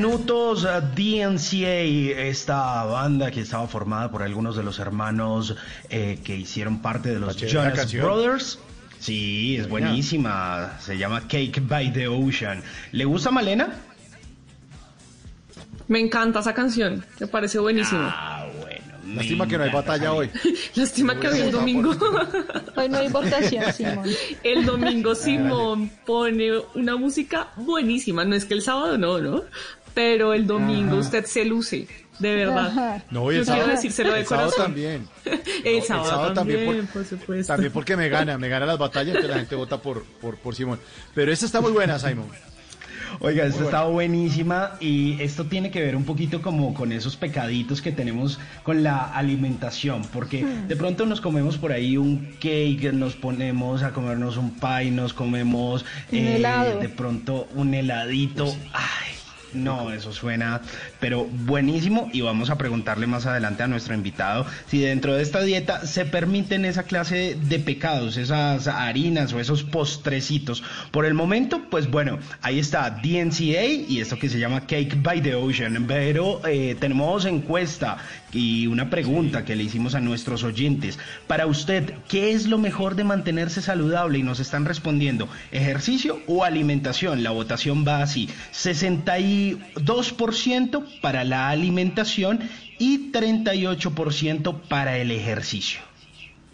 Minutos, 0.00 0.64
uh, 0.64 0.80
DNCA, 0.96 1.82
esta 2.22 2.84
banda 2.84 3.30
que 3.30 3.42
estaba 3.42 3.68
formada 3.68 4.10
por 4.10 4.22
algunos 4.22 4.56
de 4.56 4.62
los 4.62 4.78
hermanos 4.78 5.54
eh, 5.90 6.18
que 6.24 6.34
hicieron 6.34 6.80
parte 6.80 7.10
de 7.10 7.20
los 7.20 7.36
Jonas. 7.36 7.92
Brothers. 7.92 8.58
Sí, 8.98 9.58
es 9.58 9.68
buenísima. 9.68 10.78
Se 10.80 10.96
llama 10.96 11.20
Cake 11.28 11.60
by 11.60 11.92
the 11.92 12.08
Ocean. 12.08 12.62
¿Le 12.92 13.04
gusta 13.04 13.30
Malena? 13.30 13.74
Me 15.88 16.00
encanta 16.00 16.40
esa 16.40 16.54
canción, 16.54 17.04
me 17.18 17.26
parece 17.26 17.58
buenísima. 17.58 18.08
Ah, 18.10 18.46
bueno. 18.58 18.80
Lástima 19.14 19.46
que 19.46 19.58
no 19.58 19.64
hay 19.64 19.70
batalla 19.70 20.12
hoy. 20.12 20.30
Lástima 20.74 21.18
que 21.18 21.28
hoy 21.28 21.40
el 21.40 21.50
domingo. 21.50 21.90
Hoy 22.76 22.88
no 22.88 22.98
hay 22.98 23.08
votación, 23.08 23.72
Simón. 23.72 24.08
El 24.42 24.64
domingo 24.64 25.14
Simón 25.14 25.90
pone 26.06 26.52
una 26.74 26.96
música 26.96 27.48
buenísima. 27.56 28.24
No 28.24 28.34
es 28.34 28.44
que 28.44 28.54
el 28.54 28.62
sábado 28.62 28.96
no, 28.96 29.18
¿no? 29.18 29.42
Pero 29.94 30.34
el 30.34 30.46
domingo 30.46 30.92
Ajá. 30.92 31.00
usted 31.00 31.24
se 31.26 31.44
luce, 31.44 31.86
de 32.18 32.34
verdad. 32.36 32.66
Ajá. 32.68 33.02
No, 33.10 33.30
y 33.32 33.36
el 33.36 33.40
Yo 33.40 33.44
quiero 33.46 33.60
sábado, 33.62 33.76
decírselo 33.76 34.12
de 34.12 34.20
el 34.20 34.26
sábado 34.26 34.52
también. 34.56 35.08
El 35.64 35.78
No, 35.78 35.84
sábado, 35.84 36.32
también, 36.32 36.64
por, 36.64 36.86
por 36.86 37.04
supuesto. 37.04 37.52
También 37.52 37.72
porque 37.72 37.96
me 37.96 38.08
gana, 38.08 38.38
me 38.38 38.48
gana 38.48 38.66
las 38.66 38.78
batallas, 38.78 39.08
entonces 39.08 39.30
la 39.30 39.36
gente 39.38 39.54
vota 39.56 39.78
por, 39.82 40.04
por, 40.20 40.36
por 40.38 40.54
Simón. 40.54 40.78
Pero 41.14 41.32
esta 41.32 41.46
está 41.46 41.60
muy 41.60 41.72
buena, 41.72 41.98
Simon. 41.98 42.26
Oiga, 43.18 43.44
esta 43.44 43.64
está 43.64 43.84
buenísima 43.84 44.76
y 44.78 45.20
esto 45.20 45.44
tiene 45.44 45.72
que 45.72 45.80
ver 45.80 45.96
un 45.96 46.04
poquito 46.04 46.40
como 46.40 46.72
con 46.74 46.92
esos 46.92 47.16
pecaditos 47.16 47.82
que 47.82 47.90
tenemos 47.90 48.38
con 48.62 48.84
la 48.84 49.12
alimentación, 49.12 50.02
porque 50.12 50.44
Hmm. 50.44 50.68
de 50.68 50.76
pronto 50.76 51.04
nos 51.06 51.20
comemos 51.20 51.58
por 51.58 51.72
ahí 51.72 51.96
un 51.96 52.36
cake, 52.40 52.92
nos 52.92 53.16
ponemos 53.16 53.82
a 53.82 53.90
comernos 53.90 54.36
un 54.36 54.52
pie, 54.58 54.92
nos 54.92 55.12
comemos 55.12 55.84
Un 56.12 56.18
helado. 56.18 56.78
de 56.78 56.88
pronto 56.88 57.48
un 57.56 57.74
heladito. 57.74 58.46
Ay, 58.72 59.12
no, 59.52 59.92
eso 59.92 60.12
suena, 60.12 60.60
pero 61.00 61.24
buenísimo 61.24 62.08
y 62.12 62.20
vamos 62.20 62.50
a 62.50 62.58
preguntarle 62.58 63.06
más 63.06 63.26
adelante 63.26 63.62
a 63.62 63.68
nuestro 63.68 63.94
invitado 63.94 64.46
si 64.68 64.78
dentro 64.80 65.14
de 65.14 65.22
esta 65.22 65.42
dieta 65.42 65.86
se 65.86 66.04
permiten 66.04 66.64
esa 66.64 66.84
clase 66.84 67.36
de 67.40 67.58
pecados, 67.58 68.16
esas 68.16 68.68
harinas 68.68 69.32
o 69.32 69.40
esos 69.40 69.62
postrecitos. 69.62 70.62
Por 70.90 71.06
el 71.06 71.14
momento, 71.14 71.62
pues 71.70 71.90
bueno, 71.90 72.18
ahí 72.42 72.58
está 72.58 72.90
DNCA 72.90 73.64
y 73.88 74.00
esto 74.00 74.18
que 74.18 74.28
se 74.28 74.38
llama 74.38 74.62
Cake 74.62 74.96
by 75.02 75.22
the 75.22 75.34
Ocean, 75.34 75.84
pero 75.86 76.40
eh, 76.46 76.76
tenemos 76.78 77.24
encuesta 77.24 77.98
y 78.32 78.66
una 78.66 78.90
pregunta 78.90 79.44
que 79.44 79.56
le 79.56 79.64
hicimos 79.64 79.94
a 79.94 80.00
nuestros 80.00 80.44
oyentes. 80.44 80.98
Para 81.26 81.46
usted, 81.46 81.94
¿qué 82.08 82.32
es 82.32 82.46
lo 82.46 82.58
mejor 82.58 82.94
de 82.94 83.04
mantenerse 83.04 83.62
saludable? 83.62 84.18
Y 84.18 84.22
nos 84.22 84.40
están 84.40 84.64
respondiendo, 84.64 85.28
ejercicio 85.50 86.20
o 86.26 86.44
alimentación. 86.44 87.22
La 87.22 87.30
votación 87.30 87.84
va 87.86 88.02
así, 88.02 88.28
62% 89.40 91.00
para 91.00 91.24
la 91.24 91.48
alimentación 91.48 92.40
y 92.78 93.10
38% 93.12 94.60
para 94.68 94.98
el 94.98 95.10
ejercicio. 95.10 95.80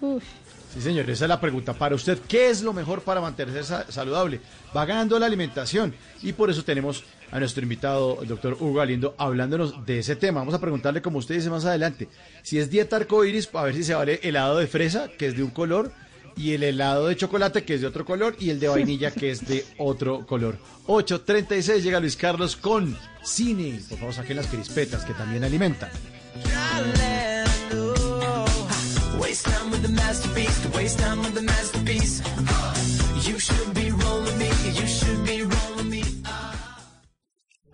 Sí, 0.00 0.82
señor, 0.82 1.08
esa 1.08 1.24
es 1.24 1.28
la 1.28 1.40
pregunta 1.40 1.72
para 1.72 1.94
usted. 1.94 2.18
¿Qué 2.28 2.50
es 2.50 2.62
lo 2.62 2.72
mejor 2.74 3.00
para 3.02 3.20
mantenerse 3.20 3.64
sa- 3.64 3.90
saludable? 3.90 4.40
Va 4.76 4.84
ganando 4.84 5.18
la 5.18 5.24
alimentación. 5.26 5.94
Y 6.22 6.32
por 6.34 6.50
eso 6.50 6.64
tenemos 6.64 7.02
a 7.32 7.38
nuestro 7.40 7.62
invitado, 7.62 8.18
el 8.22 8.28
doctor 8.28 8.54
Hugo 8.60 8.74
Galindo, 8.74 9.14
hablándonos 9.16 9.86
de 9.86 10.00
ese 10.00 10.16
tema. 10.16 10.40
Vamos 10.40 10.54
a 10.54 10.60
preguntarle, 10.60 11.00
como 11.00 11.18
usted 11.18 11.34
dice 11.36 11.48
más 11.50 11.64
adelante, 11.64 12.08
si 12.42 12.58
es 12.58 12.70
dieta 12.70 12.96
arcoíris, 12.96 13.48
a 13.54 13.62
ver 13.62 13.74
si 13.74 13.84
se 13.84 13.94
vale 13.94 14.20
helado 14.22 14.58
de 14.58 14.66
fresa, 14.66 15.08
que 15.18 15.26
es 15.28 15.36
de 15.36 15.42
un 15.42 15.50
color, 15.50 15.92
y 16.36 16.52
el 16.52 16.62
helado 16.62 17.06
de 17.06 17.16
chocolate, 17.16 17.64
que 17.64 17.74
es 17.74 17.80
de 17.80 17.86
otro 17.86 18.04
color, 18.04 18.36
y 18.38 18.50
el 18.50 18.60
de 18.60 18.68
vainilla, 18.68 19.10
que 19.10 19.30
es 19.30 19.46
de 19.46 19.64
otro 19.78 20.26
color. 20.26 20.58
8.36 20.86 21.80
llega 21.80 21.98
Luis 21.98 22.16
Carlos 22.16 22.56
con 22.56 22.96
cine. 23.22 23.80
Por 23.88 23.98
favor, 23.98 24.14
saquen 24.14 24.36
las 24.36 24.46
crispetas, 24.46 25.04
que 25.04 25.14
también 25.14 25.44
alimentan. 25.44 25.90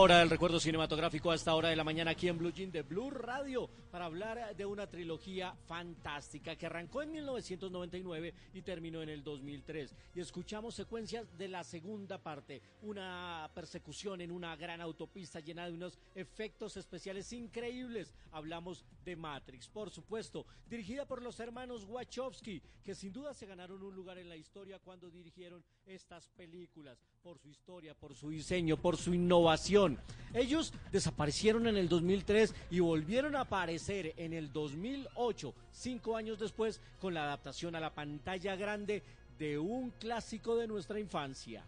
Hora 0.00 0.20
del 0.20 0.30
recuerdo 0.30 0.58
cinematográfico 0.58 1.30
a 1.30 1.34
esta 1.34 1.54
hora 1.54 1.68
de 1.68 1.76
la 1.76 1.84
mañana 1.84 2.12
aquí 2.12 2.26
en 2.26 2.38
Blue 2.38 2.52
Jean 2.52 2.72
de 2.72 2.80
Blue 2.80 3.10
Radio 3.10 3.68
para 3.90 4.06
hablar 4.06 4.56
de 4.56 4.64
una 4.64 4.86
trilogía 4.86 5.54
fantástica 5.66 6.56
que 6.56 6.64
arrancó 6.64 7.02
en 7.02 7.12
1999 7.12 8.32
y 8.54 8.62
terminó 8.62 9.02
en 9.02 9.10
el 9.10 9.22
2003. 9.22 9.94
Y 10.14 10.20
escuchamos 10.20 10.74
secuencias 10.74 11.36
de 11.36 11.48
la 11.48 11.64
segunda 11.64 12.16
parte, 12.16 12.62
una 12.80 13.50
persecución 13.54 14.22
en 14.22 14.30
una 14.30 14.56
gran 14.56 14.80
autopista 14.80 15.40
llena 15.40 15.66
de 15.66 15.74
unos 15.74 15.98
efectos 16.14 16.78
especiales 16.78 17.30
increíbles. 17.34 18.14
Hablamos 18.32 18.86
de 19.04 19.16
Matrix, 19.16 19.68
por 19.68 19.90
supuesto, 19.90 20.46
dirigida 20.66 21.04
por 21.04 21.20
los 21.20 21.38
hermanos 21.40 21.84
Wachowski, 21.84 22.62
que 22.82 22.94
sin 22.94 23.12
duda 23.12 23.34
se 23.34 23.44
ganaron 23.44 23.82
un 23.82 23.94
lugar 23.94 24.16
en 24.16 24.30
la 24.30 24.36
historia 24.36 24.78
cuando 24.78 25.10
dirigieron 25.10 25.62
estas 25.90 26.28
películas, 26.28 26.98
por 27.22 27.38
su 27.38 27.48
historia, 27.48 27.94
por 27.94 28.14
su 28.14 28.30
diseño, 28.30 28.76
por 28.76 28.96
su 28.96 29.12
innovación. 29.12 29.98
Ellos 30.32 30.72
desaparecieron 30.92 31.66
en 31.66 31.76
el 31.76 31.88
2003 31.88 32.54
y 32.70 32.80
volvieron 32.80 33.34
a 33.34 33.42
aparecer 33.42 34.14
en 34.16 34.32
el 34.32 34.52
2008, 34.52 35.52
cinco 35.72 36.16
años 36.16 36.38
después, 36.38 36.80
con 37.00 37.12
la 37.12 37.24
adaptación 37.24 37.74
a 37.74 37.80
la 37.80 37.92
pantalla 37.92 38.54
grande 38.54 39.02
de 39.38 39.58
un 39.58 39.90
clásico 39.90 40.56
de 40.56 40.68
nuestra 40.68 41.00
infancia. 41.00 41.64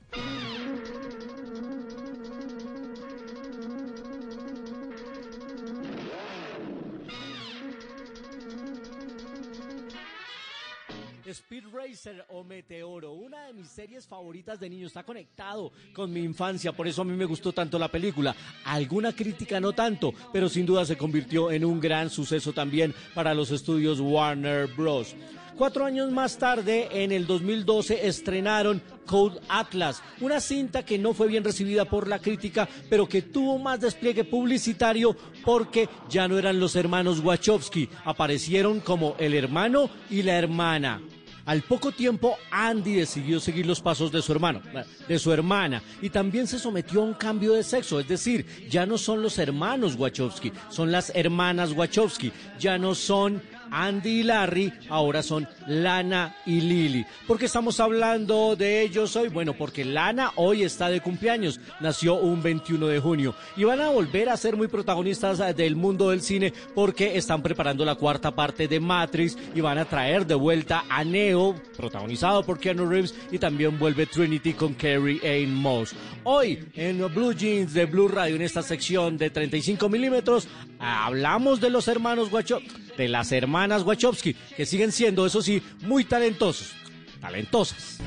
Speed 11.33 11.65
Racer 11.73 12.27
o 12.29 12.45
Meteoro, 12.45 13.13
una 13.13 13.47
de 13.47 13.55
mis 13.55 13.69
series 13.69 14.07
favoritas 14.07 14.61
de 14.61 14.69
niño, 14.69 14.87
está 14.87 15.03
conectado 15.03 15.73
con 15.95 16.13
mi 16.13 16.21
infancia, 16.21 16.73
por 16.73 16.87
eso 16.87 17.01
a 17.01 17.05
mí 17.07 17.13
me 17.13 17.25
gustó 17.25 17.53
tanto 17.53 17.79
la 17.79 17.89
película. 17.89 18.37
Alguna 18.65 19.15
crítica 19.15 19.59
no 19.59 19.73
tanto, 19.73 20.13
pero 20.33 20.49
sin 20.49 20.67
duda 20.67 20.85
se 20.85 20.99
convirtió 20.99 21.51
en 21.51 21.65
un 21.65 21.81
gran 21.81 22.11
suceso 22.11 22.53
también 22.53 22.95
para 23.15 23.33
los 23.33 23.51
estudios 23.51 23.99
Warner 23.99 24.67
Bros. 24.69 25.17
Cuatro 25.57 25.85
años 25.85 26.11
más 26.11 26.39
tarde, 26.39 26.89
en 26.93 27.13
el 27.13 27.27
2012, 27.27 28.07
estrenaron 28.07 28.83
Code 29.05 29.41
Atlas, 29.49 30.03
una 30.21 30.41
cinta 30.41 30.85
que 30.85 30.99
no 30.99 31.13
fue 31.13 31.29
bien 31.29 31.45
recibida 31.45 31.85
por 31.85 32.09
la 32.09 32.19
crítica, 32.19 32.69
pero 32.89 33.07
que 33.07 33.23
tuvo 33.23 33.59
más 33.59 33.81
despliegue 33.81 34.25
publicitario 34.25 35.15
porque 35.45 35.89
ya 36.09 36.27
no 36.27 36.39
eran 36.39 36.59
los 36.59 36.75
hermanos 36.75 37.21
Wachowski, 37.21 37.89
aparecieron 38.05 38.81
como 38.81 39.15
el 39.19 39.35
hermano 39.35 39.91
y 40.09 40.23
la 40.23 40.39
hermana. 40.39 41.03
Al 41.45 41.63
poco 41.63 41.91
tiempo, 41.91 42.37
Andy 42.51 42.95
decidió 42.95 43.41
seguir 43.41 43.67
los 43.67 43.81
pasos 43.81 44.13
de 44.13 44.23
su 44.23 44.33
hermano, 44.33 44.63
de 45.09 45.19
su 45.19 45.33
hermana, 45.33 45.83
y 46.01 46.11
también 46.11 46.47
se 46.47 46.59
sometió 46.59 47.01
a 47.01 47.05
un 47.05 47.15
cambio 47.15 47.55
de 47.55 47.65
sexo, 47.65 47.99
es 47.99 48.07
decir, 48.07 48.47
ya 48.71 48.87
no 48.87 48.97
son 48.97 49.23
los 49.23 49.39
hermanos 49.39 49.97
Wachowski, 49.97 50.53
son 50.69 50.93
las 50.93 51.11
hermanas 51.15 51.73
Wachowski, 51.73 52.33
ya 52.59 52.79
no 52.79 52.95
son 52.95 53.43
Andy 53.73 54.21
y 54.21 54.23
Larry, 54.23 54.71
ahora 54.91 55.23
son 55.23 55.49
Lana 55.67 56.37
y 56.45 56.61
Lily. 56.61 57.07
¿Por 57.27 57.39
qué 57.39 57.47
estamos 57.47 57.81
hablando 57.81 58.55
de 58.55 58.83
ellos 58.83 59.17
hoy? 59.17 59.29
Bueno, 59.29 59.55
porque 59.55 59.83
Lana 59.83 60.33
hoy 60.37 60.63
está 60.63 60.91
de 60.91 61.01
cumpleaños, 61.01 61.59
nació 61.81 62.17
un 62.17 62.43
21 62.43 62.87
de 62.87 63.01
junio, 63.01 63.35
y 63.57 63.65
van 63.65 63.81
a 63.81 63.89
volver 63.89 64.29
a 64.29 64.37
ser 64.37 64.57
muy 64.57 64.69
protagonistas 64.69 65.41
eh, 65.41 65.55
del 65.55 65.75
mundo 65.75 66.11
del 66.11 66.21
cine 66.21 66.53
porque 66.75 67.17
están 67.17 67.43
preparando 67.43 67.85
la 67.85 67.95
cuarta 67.95 68.35
parte 68.35 68.69
de 68.69 68.79
Matrix 68.79 69.39
y 69.55 69.63
van 69.63 69.79
a 69.79 69.87
traer 69.87 70.27
de 70.27 70.35
vuelta 70.35 70.85
a 70.91 71.03
Neo, 71.03 71.55
protagonizado 71.75 72.45
por 72.45 72.61
Keanu 72.61 72.87
Reeves, 72.87 73.15
y 73.31 73.39
también 73.39 73.79
vuelve 73.79 74.05
Trinity 74.05 74.53
con 74.53 74.75
Carrie 74.75 75.21
Ann 75.25 75.55
Moss. 75.55 75.95
Hoy 76.25 76.63
en 76.75 76.99
Blue 77.15 77.33
Jeans 77.33 77.73
de 77.73 77.87
Blue 77.87 78.09
Radio, 78.09 78.37
en 78.37 78.43
esta 78.43 78.63
sección 78.63 79.17
de 79.17 79.31
35 79.31 79.89
milímetros, 79.89 80.47
hablamos 80.79 81.59
de 81.61 81.71
los 81.71 81.89
hermanos 81.89 82.31
Wachowski, 82.31 82.69
de 82.99 83.09
las 83.09 83.33
hermanas 83.33 83.62
Wachowski, 83.71 84.35
que 84.35 84.67
siguen 84.67 84.93
siendo, 84.93 85.27
eso 85.27 85.43
sí, 85.43 85.63
muy 85.83 86.05
talentosos, 86.05 86.73
talentosas. 87.21 87.99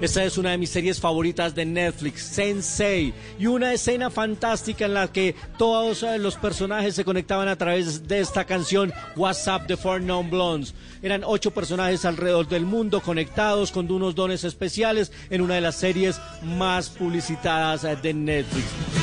Esta 0.00 0.22
es 0.22 0.38
una 0.38 0.52
de 0.52 0.58
mis 0.58 0.70
series 0.70 1.00
favoritas 1.00 1.56
de 1.56 1.64
Netflix, 1.64 2.22
Sensei, 2.22 3.12
y 3.36 3.46
una 3.46 3.72
escena 3.72 4.10
fantástica 4.10 4.84
en 4.84 4.94
la 4.94 5.08
que 5.08 5.34
todos 5.56 6.04
eh, 6.04 6.18
los 6.18 6.36
personajes 6.36 6.94
se 6.94 7.04
conectaban 7.04 7.48
a 7.48 7.56
través 7.56 8.06
de 8.06 8.20
esta 8.20 8.44
canción 8.44 8.92
WhatsApp 9.16 9.66
de 9.66 9.76
Four 9.76 10.02
Non 10.02 10.30
Blondes. 10.30 10.72
Eran 11.02 11.24
ocho 11.24 11.50
personajes 11.50 12.04
alrededor 12.04 12.46
del 12.46 12.64
mundo 12.64 13.00
conectados 13.00 13.72
con 13.72 13.90
unos 13.90 14.14
dones 14.14 14.44
especiales 14.44 15.10
en 15.30 15.40
una 15.40 15.56
de 15.56 15.62
las 15.62 15.74
series 15.74 16.20
más 16.44 16.90
publicitadas 16.90 17.82
eh, 17.82 17.96
de 18.00 18.14
Netflix. 18.14 18.97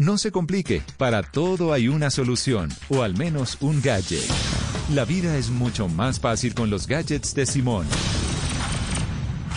No 0.00 0.16
se 0.16 0.32
complique, 0.32 0.82
para 0.96 1.22
todo 1.22 1.74
hay 1.74 1.88
una 1.88 2.10
solución, 2.10 2.70
o 2.88 3.02
al 3.02 3.18
menos 3.18 3.58
un 3.60 3.82
gadget. 3.82 4.24
La 4.94 5.04
vida 5.04 5.36
es 5.36 5.50
mucho 5.50 5.88
más 5.88 6.18
fácil 6.18 6.54
con 6.54 6.70
los 6.70 6.86
gadgets 6.86 7.34
de 7.34 7.44
Simón. 7.44 7.86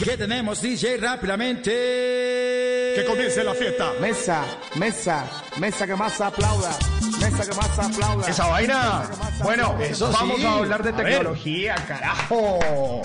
¿Qué 0.04 0.18
tenemos, 0.18 0.62
DJ? 0.62 0.98
Rápidamente. 0.98 1.72
Que 1.72 3.06
comience 3.08 3.42
la 3.42 3.54
fiesta. 3.54 3.94
Mesa, 4.02 4.44
mesa, 4.76 5.24
mesa 5.62 5.88
que 5.88 5.96
más 5.96 6.20
aplauda. 6.20 6.78
Mesa 7.22 7.50
que 7.50 7.56
más 7.56 7.80
aplauda. 7.80 8.28
Esa 8.28 8.48
vaina. 8.48 9.04
Bueno, 9.42 9.78
Eso 9.80 10.12
vamos 10.12 10.42
sí. 10.42 10.46
a 10.46 10.56
hablar 10.56 10.84
de 10.84 10.92
tecnología, 10.92 11.76
carajo. 11.88 13.02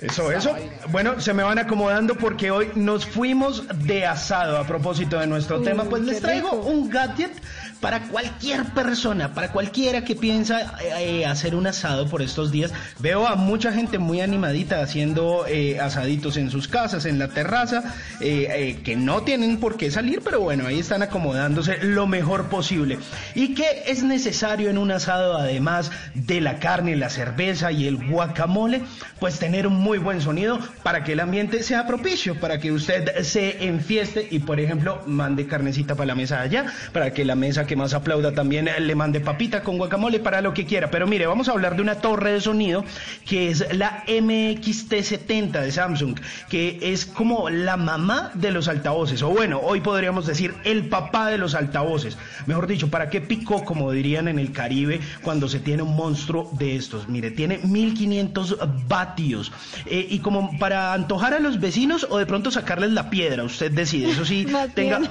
Eso, 0.00 0.30
eso. 0.30 0.54
Bueno, 0.88 1.20
se 1.20 1.32
me 1.32 1.42
van 1.42 1.58
acomodando 1.58 2.14
porque 2.16 2.50
hoy 2.50 2.70
nos 2.74 3.06
fuimos 3.06 3.64
de 3.86 4.06
asado 4.06 4.58
a 4.58 4.66
propósito 4.66 5.18
de 5.18 5.26
nuestro 5.26 5.62
tema. 5.62 5.84
Pues 5.84 6.02
les 6.02 6.20
traigo 6.20 6.50
rico. 6.50 6.62
un 6.64 6.90
gadget 6.90 7.32
para 7.80 8.00
cualquier 8.08 8.64
persona, 8.64 9.34
para 9.34 9.52
cualquiera 9.52 10.04
que 10.04 10.14
piensa 10.14 10.76
eh, 10.82 11.20
eh, 11.20 11.26
hacer 11.26 11.54
un 11.54 11.66
asado 11.66 12.08
por 12.08 12.22
estos 12.22 12.50
días. 12.50 12.72
Veo 12.98 13.26
a 13.26 13.36
mucha 13.36 13.72
gente 13.72 13.98
muy 13.98 14.20
animadita 14.20 14.80
haciendo 14.80 15.46
eh, 15.46 15.78
asaditos 15.80 16.36
en 16.36 16.50
sus 16.50 16.68
casas, 16.68 17.04
en 17.04 17.18
la 17.18 17.28
terraza, 17.28 17.94
que 18.18 18.96
no 18.96 19.22
tienen 19.22 19.58
por 19.58 19.76
qué 19.76 19.90
salir, 19.90 20.20
pero 20.22 20.40
bueno, 20.40 20.66
ahí 20.66 20.78
están 20.78 21.02
acomodándose 21.02 21.78
lo 21.82 22.06
mejor 22.06 22.48
posible. 22.48 22.98
¿Y 23.34 23.54
qué 23.54 23.84
es 23.86 24.02
necesario 24.02 24.70
en 24.70 24.78
un 24.78 24.90
asado, 24.90 25.36
además 25.36 25.90
de 26.14 26.40
la 26.40 26.58
carne, 26.58 26.96
la 26.96 27.10
cerveza 27.10 27.72
y 27.72 27.86
el 27.86 27.96
guacamole? 28.08 28.82
Pues 29.20 29.38
tener 29.38 29.66
un 29.66 29.74
muy 29.74 29.98
buen 29.98 30.20
sonido 30.20 30.58
para 30.82 31.04
que 31.04 31.12
el 31.12 31.20
ambiente 31.20 31.62
sea 31.62 31.86
propicio, 31.86 32.38
para 32.40 32.58
que 32.58 32.72
usted 32.72 33.22
se 33.22 33.64
enfieste 33.66 34.26
y, 34.30 34.40
por 34.40 34.60
ejemplo, 34.60 35.02
mande 35.06 35.46
carnecita 35.46 35.94
para 35.94 36.06
la 36.06 36.14
mesa 36.14 36.40
allá, 36.40 36.66
para 36.92 37.12
que 37.12 37.24
la 37.24 37.34
mesa 37.34 37.65
que 37.66 37.76
más 37.76 37.94
aplauda 37.94 38.32
también 38.32 38.68
le 38.78 38.94
mande 38.94 39.20
papita 39.20 39.62
con 39.62 39.78
guacamole 39.78 40.20
para 40.20 40.40
lo 40.40 40.54
que 40.54 40.66
quiera. 40.66 40.90
Pero 40.90 41.06
mire, 41.06 41.26
vamos 41.26 41.48
a 41.48 41.52
hablar 41.52 41.76
de 41.76 41.82
una 41.82 41.96
torre 41.96 42.32
de 42.32 42.40
sonido 42.40 42.84
que 43.24 43.50
es 43.50 43.66
la 43.74 44.04
MXT70 44.06 45.60
de 45.60 45.72
Samsung, 45.72 46.18
que 46.48 46.78
es 46.82 47.06
como 47.06 47.50
la 47.50 47.76
mamá 47.76 48.30
de 48.34 48.50
los 48.50 48.68
altavoces, 48.68 49.22
o 49.22 49.28
bueno, 49.28 49.60
hoy 49.62 49.80
podríamos 49.80 50.26
decir 50.26 50.54
el 50.64 50.88
papá 50.88 51.28
de 51.28 51.38
los 51.38 51.54
altavoces. 51.54 52.16
Mejor 52.46 52.66
dicho, 52.66 52.88
¿para 52.88 53.10
qué 53.10 53.20
picó, 53.20 53.64
como 53.64 53.90
dirían 53.92 54.28
en 54.28 54.38
el 54.38 54.52
Caribe, 54.52 55.00
cuando 55.22 55.48
se 55.48 55.60
tiene 55.60 55.82
un 55.82 55.96
monstruo 55.96 56.50
de 56.52 56.76
estos? 56.76 57.08
Mire, 57.08 57.30
tiene 57.30 57.58
1500 57.58 58.58
vatios. 58.88 59.52
Eh, 59.86 60.06
y 60.10 60.20
como 60.20 60.58
para 60.58 60.92
antojar 60.92 61.34
a 61.34 61.40
los 61.40 61.60
vecinos 61.60 62.06
o 62.08 62.18
de 62.18 62.26
pronto 62.26 62.50
sacarles 62.50 62.92
la 62.92 63.10
piedra, 63.10 63.44
usted 63.44 63.70
decide. 63.70 64.10
Eso 64.10 64.24
sí, 64.24 64.46
tenga. 64.74 65.00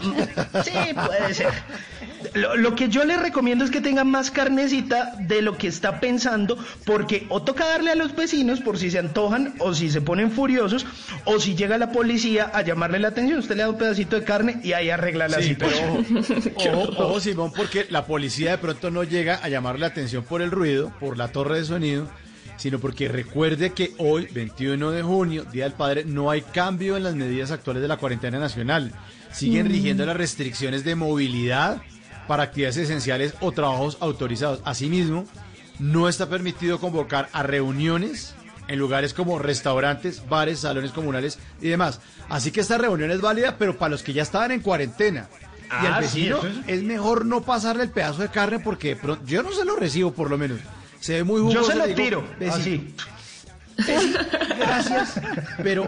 Sí, 0.64 0.72
puede 0.94 1.34
ser. 1.34 1.54
Lo, 2.34 2.56
lo 2.56 2.76
que 2.76 2.90
yo 2.90 3.04
le 3.06 3.18
recomiendo 3.18 3.64
es 3.66 3.72
que 3.72 3.82
tenga 3.82 4.04
más 4.04 4.32
carnecita 4.32 5.14
de 5.20 5.42
lo 5.42 5.58
que 5.58 5.68
está 5.68 6.00
pensando, 6.00 6.58
porque 6.86 7.26
o 7.30 7.42
toca 7.44 7.66
darle 7.66 7.92
a 7.92 7.96
los 7.96 8.16
vecinos 8.16 8.60
por 8.62 8.78
si 8.78 8.90
se 8.92 9.00
antojan 9.00 9.54
o 9.60 9.74
si 9.74 9.90
se 9.90 10.02
ponen 10.02 10.32
furiosos, 10.32 10.86
o 11.26 11.40
si 11.40 11.56
llega 11.56 11.78
la 11.78 11.92
policía 11.92 12.50
a 12.54 12.62
llamarle 12.62 13.00
la 13.00 13.10
atención, 13.10 13.40
usted 13.40 13.56
le 13.56 13.64
da 13.64 13.70
un 13.70 13.78
pedacito 13.78 14.16
de 14.20 14.24
carne 14.26 14.60
y 14.64 14.74
ahí 14.74 14.90
arregla 14.90 15.28
la 15.28 15.42
Sí, 15.42 15.56
pero 15.58 15.72
situación. 15.72 16.54
ojo, 16.56 16.82
ojo, 16.92 17.04
ojo, 17.08 17.20
Simón, 17.20 17.52
porque 17.56 17.86
la 17.90 18.06
policía 18.06 18.52
de 18.52 18.58
pronto 18.58 18.92
no 18.92 19.04
llega 19.04 19.40
a 19.44 19.50
llamarle 19.50 19.82
la 19.82 19.88
atención 19.88 20.24
por 20.24 20.42
el 20.42 20.52
ruido, 20.52 20.92
por 21.00 21.18
la 21.18 21.28
torre 21.30 21.60
de 21.60 21.66
sonido, 21.66 22.10
sino 22.58 22.80
porque 22.80 23.08
recuerde 23.10 23.74
que 23.74 23.92
hoy, 23.98 24.28
21 24.32 24.92
de 24.92 25.04
junio, 25.04 25.44
Día 25.52 25.66
del 25.66 25.74
Padre, 25.74 26.06
no 26.06 26.32
hay 26.32 26.42
cambio 26.42 26.96
en 26.96 27.04
las 27.04 27.14
medidas 27.16 27.52
actuales 27.52 27.82
de 27.82 27.88
la 27.90 27.98
cuarentena 27.98 28.40
nacional. 28.40 28.94
Siguen 29.34 29.68
Mm. 29.68 29.70
rigiendo 29.72 30.06
las 30.06 30.16
restricciones 30.16 30.86
de 30.86 30.96
movilidad 30.96 31.82
para 32.28 32.44
actividades 32.44 32.78
esenciales 32.78 33.34
o 33.42 33.52
trabajos 33.52 33.98
autorizados. 34.00 34.62
Asimismo, 34.66 35.26
no 35.80 36.08
está 36.10 36.28
permitido 36.30 36.80
convocar 36.80 37.30
a 37.34 37.44
reuniones 37.44 38.34
en 38.68 38.80
lugares 38.80 39.14
como 39.14 39.38
restaurantes, 39.40 40.28
bares, 40.28 40.60
salones 40.60 40.92
comunales 40.92 41.38
y 41.62 41.68
demás. 41.70 42.00
Así 42.30 42.52
que 42.52 42.62
esta 42.62 42.78
reunión 42.78 43.12
es 43.12 43.22
válida, 43.22 43.58
pero 43.60 43.78
para 43.78 43.90
los 43.92 44.02
que 44.04 44.14
ya 44.14 44.24
estaban 44.24 44.52
en 44.52 44.62
cuarentena. 44.62 45.28
y 45.66 45.68
Ah, 45.72 45.96
al 45.98 46.08
sí, 46.08 46.20
vecino 46.30 46.40
es- 46.68 46.68
es 46.80 46.84
mejor 46.84 47.26
no 47.26 47.42
pasarle 47.42 47.84
el 47.84 47.90
pedazo 47.90 48.22
de 48.22 48.30
carne 48.30 48.60
porque 48.60 48.90
de 48.90 48.96
pronto- 48.98 49.26
yo 49.26 49.42
no 49.42 49.52
se 49.52 49.66
lo 49.66 49.76
recibo 49.76 50.14
por 50.14 50.30
lo 50.30 50.38
menos. 50.38 50.60
Se 51.00 51.14
ve 51.14 51.24
muy 51.24 51.42
jugoso. 51.42 51.58
Yo 51.60 51.64
se 51.66 51.76
lo 51.76 51.86
digo, 51.88 51.96
tiro, 51.98 52.28
"Vecino, 52.40 52.54
así. 52.56 52.96
Gracias, 54.58 55.20
pero 55.64 55.88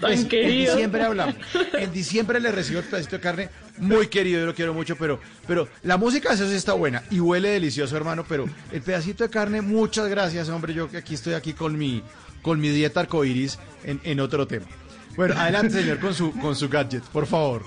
pues, 0.00 0.20
en 0.20 0.28
querido. 0.28 0.72
diciembre 0.74 1.02
hablamos. 1.04 1.34
En 1.74 1.92
diciembre 1.92 2.40
le 2.40 2.52
recibo 2.52 2.80
el 2.80 2.86
pedacito 2.86 3.16
de 3.16 3.22
carne 3.22 3.48
muy 3.78 4.08
querido, 4.08 4.40
yo 4.40 4.46
lo 4.46 4.54
quiero 4.54 4.74
mucho, 4.74 4.96
pero, 4.96 5.20
pero 5.46 5.68
la 5.82 5.96
música 5.96 6.32
eso 6.32 6.48
sí 6.48 6.54
está 6.54 6.72
buena 6.72 7.02
y 7.10 7.20
huele 7.20 7.50
delicioso, 7.50 7.96
hermano, 7.96 8.24
pero 8.28 8.48
el 8.72 8.82
pedacito 8.82 9.24
de 9.24 9.30
carne, 9.30 9.60
muchas 9.60 10.08
gracias, 10.08 10.48
hombre, 10.48 10.74
yo 10.74 10.88
aquí 10.96 11.14
estoy 11.14 11.34
aquí 11.34 11.52
con 11.52 11.76
mi, 11.76 12.02
con 12.42 12.60
mi 12.60 12.68
dieta 12.68 13.00
arcoiris 13.00 13.58
en, 13.84 14.00
en 14.04 14.20
otro 14.20 14.46
tema. 14.46 14.66
Bueno, 15.16 15.34
adelante, 15.38 15.70
señor, 15.70 15.98
con 15.98 16.12
su, 16.12 16.32
con 16.32 16.54
su 16.54 16.68
gadget, 16.68 17.02
por 17.04 17.26
favor. 17.26 17.64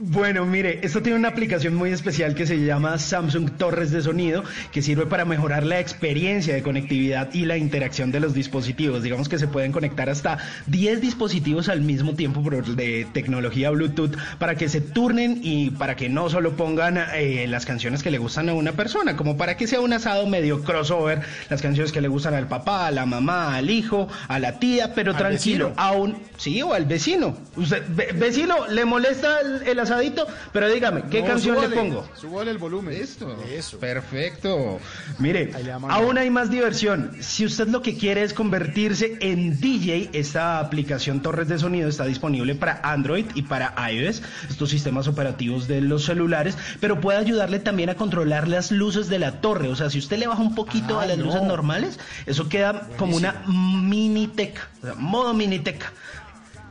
Bueno, 0.00 0.44
mire, 0.44 0.80
esto 0.82 1.02
tiene 1.02 1.18
una 1.18 1.28
aplicación 1.28 1.74
muy 1.74 1.90
especial 1.90 2.34
que 2.34 2.46
se 2.46 2.64
llama 2.64 2.98
Samsung 2.98 3.52
Torres 3.56 3.90
de 3.90 4.02
Sonido, 4.02 4.42
que 4.72 4.82
sirve 4.82 5.06
para 5.06 5.24
mejorar 5.24 5.64
la 5.64 5.78
experiencia 5.80 6.54
de 6.54 6.62
conectividad 6.62 7.32
y 7.32 7.44
la 7.44 7.56
interacción 7.56 8.10
de 8.10 8.20
los 8.20 8.34
dispositivos. 8.34 9.02
Digamos 9.02 9.28
que 9.28 9.38
se 9.38 9.46
pueden 9.46 9.70
conectar 9.70 10.10
hasta 10.10 10.38
10 10.66 11.00
dispositivos 11.00 11.68
al 11.68 11.82
mismo 11.82 12.14
tiempo 12.14 12.42
por 12.42 12.64
de 12.64 13.06
tecnología 13.12 13.70
Bluetooth 13.70 14.16
para 14.38 14.56
que 14.56 14.68
se 14.68 14.80
turnen 14.80 15.40
y 15.42 15.70
para 15.70 15.94
que 15.94 16.08
no 16.08 16.28
solo 16.30 16.56
pongan 16.56 16.98
eh, 17.14 17.46
las 17.48 17.66
canciones 17.66 18.02
que 18.02 18.10
le 18.10 18.18
gustan 18.18 18.48
a 18.48 18.54
una 18.54 18.72
persona, 18.72 19.16
como 19.16 19.36
para 19.36 19.56
que 19.56 19.66
sea 19.66 19.80
un 19.80 19.92
asado 19.92 20.26
medio 20.26 20.62
crossover, 20.64 21.20
las 21.48 21.62
canciones 21.62 21.92
que 21.92 22.00
le 22.00 22.08
gustan 22.08 22.34
al 22.34 22.48
papá, 22.48 22.86
a 22.86 22.90
la 22.90 23.06
mamá, 23.06 23.54
al 23.54 23.70
hijo, 23.70 24.08
a 24.26 24.38
la 24.38 24.58
tía, 24.58 24.94
pero 24.94 25.12
Al 25.12 25.18
tranquilo, 25.18 25.72
aún, 25.76 26.16
sí, 26.36 26.62
o 26.62 26.74
al 26.74 26.87
vecino. 26.88 27.36
Usted, 27.56 27.84
ve- 27.88 28.12
vecino, 28.14 28.66
¿le 28.68 28.84
molesta 28.84 29.40
el, 29.40 29.62
el 29.68 29.78
asadito? 29.78 30.26
Pero 30.52 30.68
dígame, 30.70 31.04
¿qué 31.10 31.20
No, 31.20 31.26
canción 31.28 31.56
súbale, 31.56 31.74
le 31.74 31.76
pongo? 31.80 32.08
Súbale 32.14 32.50
el 32.50 32.58
volumen. 32.58 32.94
Esto. 32.94 33.36
Eso. 33.52 33.78
Perfecto. 33.78 34.78
Mire, 35.18 35.52
aún 35.88 36.18
hay 36.18 36.30
más 36.30 36.50
diversión. 36.50 37.12
Si 37.20 37.44
usted 37.44 37.68
lo 37.68 37.82
que 37.82 37.96
quiere 37.96 38.22
es 38.22 38.32
convertirse 38.34 39.18
en 39.20 39.60
DJ, 39.60 40.10
esta 40.12 40.58
aplicación 40.60 41.20
Torres 41.22 41.48
de 41.48 41.58
Sonido 41.58 41.88
está 41.88 42.04
disponible 42.04 42.54
para 42.54 42.80
Android 42.82 43.26
y 43.34 43.42
para 43.42 43.74
iOS, 43.90 44.22
estos 44.48 44.70
sistemas 44.70 45.08
operativos 45.08 45.68
de 45.68 45.80
los 45.80 46.04
celulares, 46.04 46.56
pero 46.80 47.00
puede 47.00 47.18
ayudarle 47.18 47.58
también 47.58 47.90
a 47.90 47.94
controlar 47.94 48.48
las 48.48 48.70
luces 48.72 49.08
de 49.08 49.18
la 49.18 49.40
torre. 49.40 49.68
O 49.68 49.76
sea, 49.76 49.90
si 49.90 49.98
usted 49.98 50.18
le 50.18 50.26
baja 50.26 50.40
un 50.42 50.54
poquito 50.54 50.98
Ah, 51.00 51.02
a 51.02 51.06
las 51.06 51.18
no. 51.18 51.24
luces 51.26 51.42
normales, 51.42 51.98
eso 52.26 52.48
queda 52.48 52.88
como 52.96 53.16
una 53.16 53.42
mini 53.46 54.26
tech, 54.28 54.58
o 54.82 54.86
sea, 54.86 54.94
modo 54.94 55.34
mini 55.34 55.58
tech. 55.58 55.92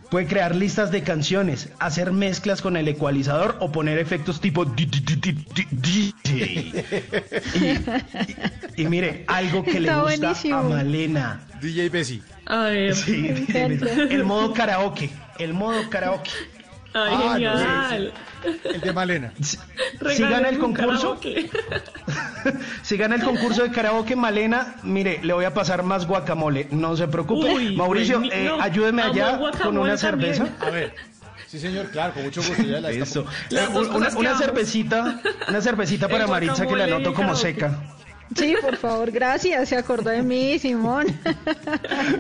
Puede 0.10 0.26
crear 0.26 0.56
listas 0.56 0.92
de 0.92 1.04
canciones, 1.04 1.70
hacer 1.80 2.14
mezclas 2.14 2.62
con 2.62 2.78
el 2.78 2.88
ecualizador 2.88 3.58
o 3.60 3.72
poner 3.72 3.98
efectos 4.00 4.40
tipo 4.40 4.64
DJ. 4.64 6.14
Y, 8.76 8.82
y 8.82 8.88
mire, 8.88 9.26
algo 9.28 9.64
que 9.64 9.80
le 9.82 9.94
gusta 9.94 10.02
buenísimo. 10.02 10.58
a 10.58 10.64
Malena. 10.64 11.42
DJ 11.62 11.90
Bessie. 11.90 12.22
Sí, 12.94 13.46
el 14.10 14.24
modo 14.24 14.54
karaoke. 14.54 15.10
El 15.40 15.54
modo 15.54 15.90
karaoke. 15.90 16.32
Ay, 16.94 17.14
Ah, 17.14 17.18
no, 17.28 17.34
genial. 17.34 18.14
El 18.64 18.82
de 18.82 18.94
Malena. 18.94 19.34
Si 19.42 19.58
gana 20.24 20.50
el 20.50 20.58
concurso, 20.60 21.20
karaoke. 21.20 21.50
si 22.82 22.98
gana 22.98 23.16
el 23.16 23.24
concurso 23.24 23.64
de 23.64 23.72
karaoke, 23.72 24.16
Malena, 24.16 24.76
mire, 24.84 25.20
le 25.24 25.34
voy 25.34 25.46
a 25.46 25.54
pasar 25.54 25.84
más 25.84 26.08
guacamole. 26.08 26.68
No 26.72 26.96
se 26.96 27.08
preocupe. 27.08 27.54
Uy, 27.54 27.76
Mauricio, 27.76 28.20
buení- 28.22 28.32
eh, 28.32 28.46
no, 28.50 28.62
ayúdeme 28.62 29.02
allá 29.04 29.38
con 29.62 29.78
una 29.78 29.98
también. 29.98 30.36
cerveza. 30.36 30.48
A 30.66 30.70
ver. 30.70 30.96
Sí, 31.48 31.60
señor, 31.60 31.88
claro, 31.92 32.14
con 32.14 32.24
mucho 32.24 32.42
gusto. 32.42 32.62
Ya 32.64 32.80
la 32.82 32.92
Eso. 32.92 33.26
Las 33.50 33.70
Eh, 33.70 33.78
una, 33.78 34.10
una 34.18 34.38
cervecita, 34.38 35.22
una 35.48 35.62
cervecita 35.62 36.08
para 36.10 36.28
Maritza 36.28 36.66
que 36.68 36.76
la 36.76 36.88
noto 36.88 37.14
como 37.14 37.36
seca. 37.36 37.78
Sí, 38.36 38.56
por 38.62 38.76
favor, 38.78 39.12
gracias. 39.12 39.70
Se 39.70 39.78
acordó 39.78 40.10
de 40.10 40.22
mí, 40.22 40.60
Simón. 40.60 41.08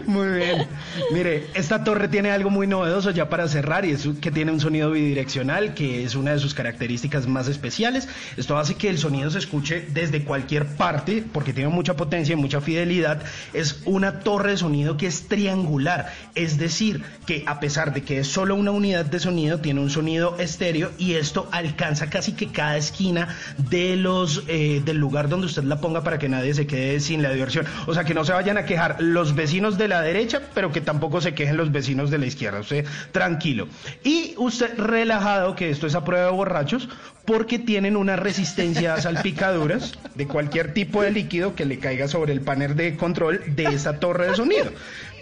Muy 0.05 0.27
bien. 0.29 0.67
Mire, 1.11 1.47
esta 1.53 1.83
torre 1.83 2.07
tiene 2.07 2.31
algo 2.31 2.49
muy 2.49 2.65
novedoso 2.65 3.11
ya 3.11 3.29
para 3.29 3.47
cerrar 3.47 3.85
y 3.85 3.91
es 3.91 4.07
que 4.21 4.31
tiene 4.31 4.51
un 4.51 4.59
sonido 4.59 4.91
bidireccional 4.91 5.73
que 5.73 6.03
es 6.03 6.15
una 6.15 6.31
de 6.31 6.39
sus 6.39 6.53
características 6.53 7.27
más 7.27 7.47
especiales. 7.47 8.07
Esto 8.37 8.57
hace 8.57 8.75
que 8.75 8.89
el 8.89 8.97
sonido 8.97 9.29
se 9.29 9.39
escuche 9.39 9.85
desde 9.89 10.23
cualquier 10.23 10.65
parte 10.65 11.23
porque 11.31 11.53
tiene 11.53 11.69
mucha 11.69 11.95
potencia 11.95 12.33
y 12.33 12.37
mucha 12.37 12.61
fidelidad. 12.61 13.21
Es 13.53 13.81
una 13.85 14.19
torre 14.19 14.51
de 14.51 14.57
sonido 14.57 14.97
que 14.97 15.07
es 15.07 15.27
triangular, 15.27 16.13
es 16.35 16.57
decir, 16.57 17.03
que 17.25 17.43
a 17.47 17.59
pesar 17.59 17.93
de 17.93 18.03
que 18.03 18.19
es 18.19 18.27
solo 18.27 18.55
una 18.55 18.71
unidad 18.71 19.05
de 19.05 19.19
sonido, 19.19 19.59
tiene 19.59 19.81
un 19.81 19.89
sonido 19.89 20.37
estéreo 20.39 20.91
y 20.97 21.13
esto 21.13 21.47
alcanza 21.51 22.09
casi 22.09 22.33
que 22.33 22.47
cada 22.47 22.77
esquina 22.77 23.35
de 23.57 23.95
los 23.97 24.43
eh, 24.47 24.81
del 24.83 24.97
lugar 24.97 25.29
donde 25.29 25.47
usted 25.47 25.63
la 25.63 25.81
ponga 25.81 25.96
para 26.03 26.19
que 26.19 26.29
nadie 26.29 26.53
se 26.53 26.67
quede 26.67 26.99
sin 26.99 27.21
la 27.21 27.31
diversión. 27.31 27.65
O 27.85 27.93
sea, 27.93 28.03
que 28.03 28.13
no 28.13 28.25
se 28.25 28.33
vayan 28.33 28.57
a 28.57 28.65
quejar 28.65 28.97
los 28.99 29.35
vecinos 29.35 29.77
de 29.77 29.87
la 29.87 30.01
derecha, 30.01 30.41
pero 30.53 30.71
que 30.71 30.81
tampoco 30.81 31.21
se 31.21 31.33
quejen 31.33 31.57
los 31.57 31.71
vecinos 31.71 32.09
de 32.09 32.17
la 32.17 32.25
izquierda. 32.25 32.59
Usted 32.59 32.85
tranquilo. 33.11 33.67
Y 34.03 34.33
usted 34.37 34.77
relajado, 34.77 35.55
que 35.55 35.69
esto 35.69 35.87
es 35.87 35.95
a 35.95 36.03
prueba 36.03 36.27
de 36.27 36.31
borrachos, 36.31 36.89
porque 37.25 37.59
tienen 37.59 37.97
una 37.97 38.15
resistencia 38.15 38.93
a 38.93 39.01
salpicaduras 39.01 39.93
de 40.15 40.27
cualquier 40.27 40.73
tipo 40.73 41.01
de 41.01 41.11
líquido 41.11 41.55
que 41.55 41.65
le 41.65 41.77
caiga 41.77 42.07
sobre 42.07 42.31
el 42.31 42.41
panel 42.41 42.75
de 42.75 42.95
control 42.95 43.41
de 43.55 43.65
esa 43.65 43.99
torre 43.99 44.29
de 44.29 44.35
sonido. 44.35 44.71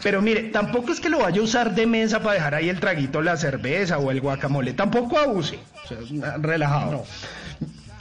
Pero 0.04 0.22
mire, 0.22 0.44
tampoco 0.44 0.92
es 0.92 1.00
que 1.00 1.10
lo 1.10 1.20
vaya 1.20 1.42
a 1.42 1.44
usar 1.44 1.74
de 1.74 1.88
mesa 1.88 2.20
para 2.20 2.34
dejar 2.34 2.54
ahí 2.54 2.70
el 2.70 2.80
traguito, 2.80 3.24
la 3.24 3.38
cerveza 3.38 3.98
o 3.98 4.12
el 4.12 4.22
guacamole. 4.22 4.74
Tampoco 4.74 5.18
abuse. 5.18 5.58
O 5.84 5.88
sea, 5.88 6.38
relajado. 6.38 7.06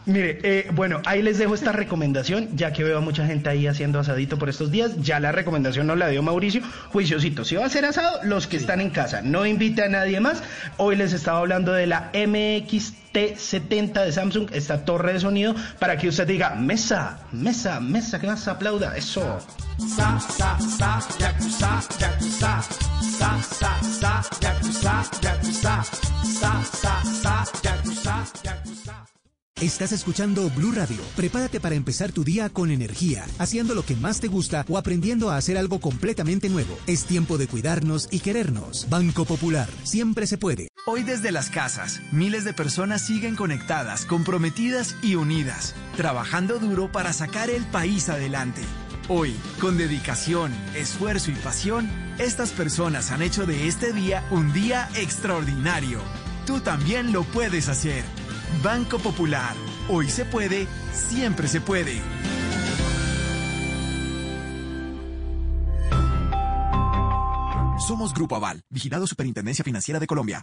Mire, 0.06 0.38
eh, 0.42 0.68
bueno, 0.72 1.00
ahí 1.06 1.22
les 1.22 1.38
dejo 1.38 1.54
esta 1.54 1.72
recomendación, 1.72 2.50
ya 2.54 2.74
que 2.74 2.84
veo 2.84 2.98
a 2.98 3.00
mucha 3.00 3.26
gente 3.26 3.48
ahí 3.48 3.66
haciendo 3.66 3.98
asadito 3.98 4.38
por 4.38 4.50
estos 4.50 4.70
días. 4.70 4.92
Ya 5.00 5.18
la 5.18 5.32
recomendación 5.32 5.86
nos 5.86 5.96
la 5.96 6.08
dio 6.08 6.22
Mauricio. 6.22 6.60
Juiciosito, 6.92 7.44
si 7.44 7.56
va 7.56 7.64
a 7.64 7.70
ser 7.70 7.86
asado, 7.86 8.20
los 8.22 8.46
que 8.46 8.58
están 8.58 8.82
en 8.82 8.90
casa, 8.90 9.22
no 9.22 9.46
invite 9.46 9.82
a 9.82 9.88
nadie 9.88 10.20
más. 10.20 10.42
Hoy 10.76 10.96
les 10.96 11.14
estaba 11.14 11.38
hablando 11.38 11.72
de 11.72 11.86
la 11.86 12.12
MXT70 12.12 14.04
de 14.04 14.12
Samsung, 14.12 14.50
esta 14.52 14.84
torre 14.84 15.14
de 15.14 15.20
sonido, 15.20 15.54
para 15.78 15.96
que 15.96 16.08
usted 16.08 16.26
diga, 16.26 16.50
mesa, 16.50 17.20
mesa, 17.32 17.80
mesa, 17.80 18.20
que 18.20 18.26
más 18.26 18.46
aplauda. 18.46 18.94
Eso. 18.98 19.40
Sa, 19.78 20.20
sa, 20.20 20.58
sa, 20.60 21.00
yakuza, 21.18 21.80
yakuza. 21.98 22.62
Sa, 23.18 23.42
sa, 23.42 23.82
sa, 23.82 24.22
yakuza, 24.38 25.02
yakuza. 25.22 25.82
Sa, 25.82 26.62
sa, 26.62 27.02
sa, 27.04 27.44
yakuza, 27.62 28.24
yakuza. 28.42 29.13
Estás 29.60 29.92
escuchando 29.92 30.50
Blue 30.50 30.72
Radio. 30.72 30.96
Prepárate 31.14 31.60
para 31.60 31.76
empezar 31.76 32.10
tu 32.10 32.24
día 32.24 32.48
con 32.48 32.72
energía, 32.72 33.24
haciendo 33.38 33.76
lo 33.76 33.84
que 33.84 33.94
más 33.94 34.20
te 34.20 34.26
gusta 34.26 34.64
o 34.68 34.76
aprendiendo 34.76 35.30
a 35.30 35.36
hacer 35.36 35.56
algo 35.56 35.80
completamente 35.80 36.48
nuevo. 36.48 36.76
Es 36.88 37.04
tiempo 37.04 37.38
de 37.38 37.46
cuidarnos 37.46 38.08
y 38.10 38.18
querernos. 38.18 38.88
Banco 38.90 39.24
Popular. 39.24 39.68
Siempre 39.84 40.26
se 40.26 40.38
puede. 40.38 40.68
Hoy 40.86 41.04
desde 41.04 41.30
las 41.30 41.50
casas, 41.50 42.00
miles 42.10 42.44
de 42.44 42.52
personas 42.52 43.06
siguen 43.06 43.36
conectadas, 43.36 44.06
comprometidas 44.06 44.96
y 45.02 45.14
unidas, 45.14 45.76
trabajando 45.96 46.58
duro 46.58 46.90
para 46.90 47.12
sacar 47.12 47.48
el 47.48 47.64
país 47.64 48.08
adelante. 48.08 48.60
Hoy, 49.08 49.36
con 49.60 49.78
dedicación, 49.78 50.52
esfuerzo 50.74 51.30
y 51.30 51.34
pasión, 51.36 51.88
estas 52.18 52.50
personas 52.50 53.12
han 53.12 53.22
hecho 53.22 53.46
de 53.46 53.68
este 53.68 53.92
día 53.92 54.26
un 54.32 54.52
día 54.52 54.90
extraordinario. 54.96 56.00
Tú 56.44 56.60
también 56.60 57.12
lo 57.12 57.22
puedes 57.22 57.68
hacer. 57.68 58.04
Banco 58.62 58.98
Popular. 58.98 59.54
Hoy 59.88 60.08
se 60.08 60.24
puede, 60.24 60.66
siempre 60.92 61.48
se 61.48 61.60
puede. 61.60 62.00
Somos 67.86 68.14
Grupo 68.14 68.36
Aval, 68.36 68.62
vigilado 68.70 69.06
Superintendencia 69.06 69.64
Financiera 69.64 70.00
de 70.00 70.06
Colombia. 70.06 70.42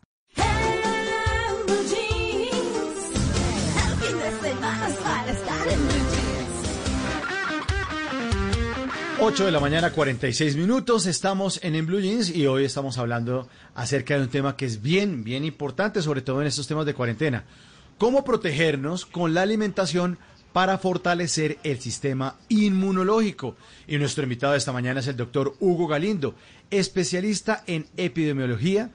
8 9.24 9.46
de 9.46 9.52
la 9.52 9.60
mañana, 9.60 9.92
46 9.92 10.56
minutos. 10.56 11.06
Estamos 11.06 11.64
en, 11.64 11.76
en 11.76 11.86
Blue 11.86 12.00
Jeans 12.00 12.36
y 12.36 12.48
hoy 12.48 12.66
estamos 12.66 12.98
hablando 12.98 13.48
acerca 13.76 14.16
de 14.16 14.24
un 14.24 14.30
tema 14.30 14.58
que 14.58 14.66
es 14.66 14.82
bien, 14.82 15.24
bien 15.24 15.46
importante, 15.46 16.02
sobre 16.02 16.24
todo 16.24 16.42
en 16.42 16.48
estos 16.48 16.68
temas 16.68 16.88
de 16.88 16.96
cuarentena. 16.96 17.44
¿Cómo 18.02 18.24
protegernos 18.24 19.06
con 19.06 19.36
la 19.36 19.44
alimentación 19.44 20.18
para 20.54 20.80
fortalecer 20.80 21.60
el 21.62 21.80
sistema 21.80 22.36
inmunológico? 22.50 23.56
Y 23.88 24.00
nuestro 24.00 24.24
invitado 24.24 24.56
esta 24.56 24.72
mañana 24.72 25.02
es 25.02 25.08
el 25.08 25.16
doctor 25.16 25.56
Hugo 25.60 25.86
Galindo, 25.86 26.34
especialista 26.72 27.64
en 27.68 27.86
epidemiología 27.98 28.90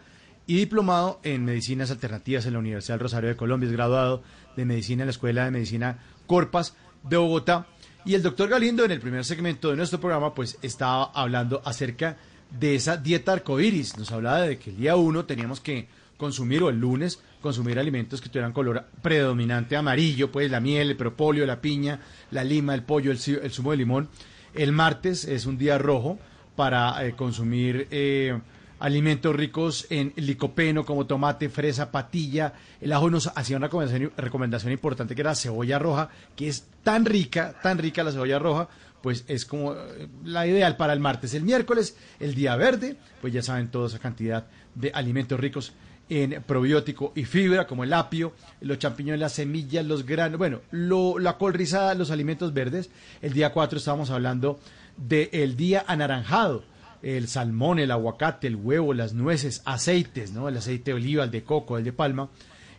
y 0.49 0.57
diplomado 0.57 1.21
en 1.23 1.45
medicinas 1.45 1.93
alternativas 1.93 2.47
en 2.47 2.55
la 2.55 2.59
Universidad 2.59 2.95
del 2.95 3.05
Rosario 3.05 3.29
de 3.29 3.37
Colombia. 3.37 3.69
Es 3.69 3.73
graduado 3.73 4.25
de 4.57 4.65
medicina 4.65 5.05
en 5.05 5.07
la 5.07 5.13
Escuela 5.13 5.45
de 5.45 5.53
Medicina 5.53 6.03
Corpas 6.27 6.75
de 7.05 7.17
Bogotá. 7.17 7.69
Y 8.05 8.15
el 8.15 8.25
doctor 8.25 8.49
Galindo 8.49 8.85
en 8.85 8.91
el 8.91 9.01
primer 9.01 9.25
segmento 9.25 9.71
de 9.71 9.77
nuestro 9.77 10.01
programa 10.01 10.35
pues 10.35 10.59
estaba 10.63 11.13
hablando 11.15 11.63
acerca 11.65 12.17
de 12.51 12.75
esa 12.75 12.97
dieta 12.97 13.35
arcoíris. 13.35 13.99
Nos 13.99 14.11
hablaba 14.11 14.41
de 14.41 14.59
que 14.59 14.71
el 14.71 14.79
día 14.79 14.97
uno 14.97 15.27
teníamos 15.27 15.61
que 15.61 15.87
consumir 16.17 16.63
o 16.63 16.69
el 16.69 16.79
lunes 16.79 17.21
consumir 17.41 17.79
alimentos 17.79 18.21
que 18.21 18.29
tuvieran 18.29 18.53
color 18.53 18.87
predominante 19.03 19.77
amarillo, 19.77 20.33
pues 20.33 20.51
la 20.51 20.61
miel, 20.61 20.91
el 20.91 20.97
propóleo, 20.97 21.47
la 21.47 21.61
piña, 21.61 22.01
la 22.31 22.43
lima, 22.43 22.75
el 22.75 22.83
pollo, 22.83 23.11
el, 23.11 23.19
zumo 23.19 23.71
de 23.71 23.77
limón. 23.77 24.09
El 24.55 24.73
martes 24.73 25.25
es 25.25 25.47
un 25.47 25.59
día 25.59 25.79
rojo 25.79 26.19
para 26.57 27.07
eh, 27.07 27.13
consumir 27.13 27.87
eh, 27.91 28.39
alimentos 28.79 29.35
ricos 29.35 29.87
en 29.91 30.13
licopeno 30.17 30.85
como 30.85 31.07
tomate, 31.07 31.49
fresa, 31.49 31.91
patilla. 31.91 32.55
El 32.81 32.93
ajo 32.93 33.11
nos 33.11 33.29
hacía 33.29 33.57
una 33.57 33.67
recomendación, 33.69 34.13
recomendación 34.17 34.73
importante 34.73 35.15
que 35.15 35.21
era 35.21 35.35
cebolla 35.35 35.79
roja, 35.79 36.09
que 36.35 36.49
es 36.49 36.67
tan 36.83 37.05
rica, 37.05 37.55
tan 37.63 37.79
rica 37.79 38.03
la 38.03 38.13
cebolla 38.13 38.39
roja, 38.39 38.69
pues 39.03 39.25
es 39.29 39.45
como 39.45 39.75
eh, 39.75 40.09
la 40.25 40.47
ideal 40.47 40.77
para 40.77 40.93
el 40.93 41.01
martes. 41.01 41.35
El 41.35 41.43
miércoles, 41.43 41.97
el 42.19 42.35
día 42.35 42.57
verde, 42.57 42.97
pues 43.21 43.33
ya 43.33 43.43
saben 43.43 43.71
toda 43.71 43.89
esa 43.89 43.99
cantidad 43.99 44.47
de 44.75 44.91
alimentos 44.93 45.39
ricos 45.39 45.73
en 46.09 46.43
probiótico 46.45 47.13
y 47.17 47.25
fibra, 47.25 47.67
como 47.67 47.83
el 47.85 47.93
apio, 47.93 48.33
los 48.61 48.79
champiñones, 48.79 49.21
las 49.21 49.33
semillas, 49.33 49.85
los 49.85 50.07
granos, 50.07 50.39
bueno, 50.39 50.61
lo- 50.71 51.19
la 51.19 51.37
col 51.37 51.53
rizada, 51.55 51.95
los 51.95 52.11
alimentos 52.11 52.53
verdes. 52.55 52.91
El 53.23 53.33
día 53.33 53.53
4 53.53 53.79
estábamos 53.79 54.11
hablando 54.11 54.61
del 54.97 55.57
día 55.57 55.85
anaranjado, 55.87 56.65
el 57.03 57.29
salmón, 57.29 57.79
el 57.79 57.91
aguacate, 57.91 58.47
el 58.47 58.57
huevo, 58.57 58.95
las 58.95 59.13
nueces, 59.15 59.63
aceites, 59.65 60.33
¿no? 60.33 60.49
El 60.49 60.57
aceite 60.57 60.93
de 60.93 60.95
oliva, 60.95 61.25
el 61.25 61.31
de 61.31 61.43
coco, 61.45 61.77
el 61.77 61.85
de 61.85 61.93
palma. 61.93 62.29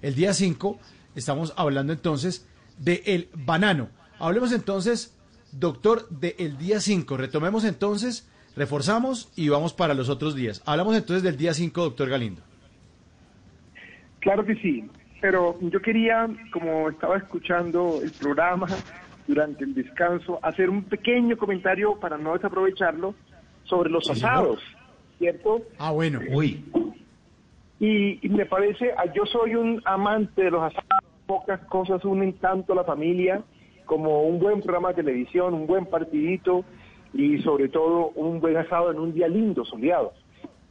El 0.01 0.15
día 0.15 0.33
5 0.33 0.79
estamos 1.15 1.53
hablando 1.57 1.93
entonces 1.93 2.45
del 2.77 3.29
banano. 3.33 3.89
Hablemos 4.19 4.51
entonces, 4.51 5.13
doctor, 5.51 6.07
del 6.09 6.57
día 6.57 6.79
5. 6.79 7.17
Retomemos 7.17 7.63
entonces, 7.65 8.27
reforzamos 8.55 9.29
y 9.35 9.49
vamos 9.49 9.73
para 9.73 9.93
los 9.93 10.09
otros 10.09 10.33
días. 10.35 10.61
Hablamos 10.65 10.95
entonces 10.95 11.23
del 11.23 11.37
día 11.37 11.53
5, 11.53 11.81
doctor 11.83 12.09
Galindo. 12.09 12.41
Claro 14.27 14.43
que 14.43 14.55
sí, 14.55 14.83
pero 15.21 15.55
yo 15.61 15.81
quería, 15.81 16.27
como 16.51 16.89
estaba 16.89 17.15
escuchando 17.15 18.01
el 18.03 18.11
programa 18.11 18.67
durante 19.25 19.63
el 19.63 19.73
descanso, 19.73 20.37
hacer 20.41 20.69
un 20.69 20.83
pequeño 20.83 21.37
comentario 21.37 21.97
para 21.97 22.17
no 22.17 22.33
desaprovecharlo 22.33 23.15
sobre 23.63 23.89
los 23.89 24.03
Sí, 24.05 24.15
señor. 24.15 24.29
asados, 24.33 24.59
¿cierto? 25.17 25.61
Ah, 25.79 25.91
bueno. 25.91 26.19
Uy. 26.33 26.61
Y, 27.79 28.19
y 28.21 28.29
me 28.29 28.45
parece, 28.45 28.91
ah, 28.97 29.05
yo 29.15 29.25
soy 29.25 29.55
un 29.55 29.81
amante 29.85 30.43
de 30.43 30.51
los 30.51 30.61
asados, 30.61 31.05
pocas 31.25 31.61
cosas 31.67 32.03
unen 32.03 32.33
tanto 32.33 32.73
a 32.73 32.75
la 32.75 32.83
familia 32.83 33.41
como 33.85 34.23
un 34.23 34.39
buen 34.39 34.61
programa 34.61 34.89
de 34.89 34.95
televisión, 34.95 35.53
un 35.53 35.67
buen 35.67 35.85
partidito 35.85 36.65
y 37.13 37.37
sobre 37.43 37.69
todo 37.69 38.09
un 38.15 38.41
buen 38.41 38.57
asado 38.57 38.91
en 38.91 38.99
un 38.99 39.13
día 39.13 39.29
lindo, 39.29 39.63
soleado. 39.63 40.11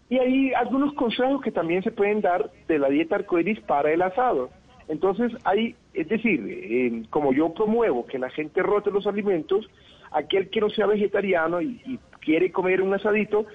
Y 0.08 0.18
hay 0.18 0.52
algunos 0.54 0.94
consejos 0.94 1.42
que 1.42 1.50
también 1.50 1.82
se 1.82 1.90
pueden 1.90 2.20
dar 2.20 2.50
de 2.68 2.78
la 2.78 2.88
dieta 2.88 3.16
arcoíris 3.16 3.60
para 3.60 3.92
el 3.92 4.02
asado. 4.02 4.50
Entonces, 4.88 5.32
hay, 5.44 5.74
es 5.94 6.08
decir, 6.08 6.40
eh, 6.48 7.02
como 7.10 7.32
yo 7.32 7.52
promuevo 7.52 8.06
que 8.06 8.18
la 8.18 8.30
gente 8.30 8.62
rote 8.62 8.90
los 8.92 9.06
alimentos, 9.06 9.68
aquel 10.12 10.48
que 10.48 10.60
no 10.60 10.70
sea 10.70 10.86
vegetariano 10.86 11.60
y, 11.60 11.80
y 11.84 11.98
quiere 12.20 12.52
comer 12.52 12.82
un 12.82 12.94
asadito, 12.94 13.46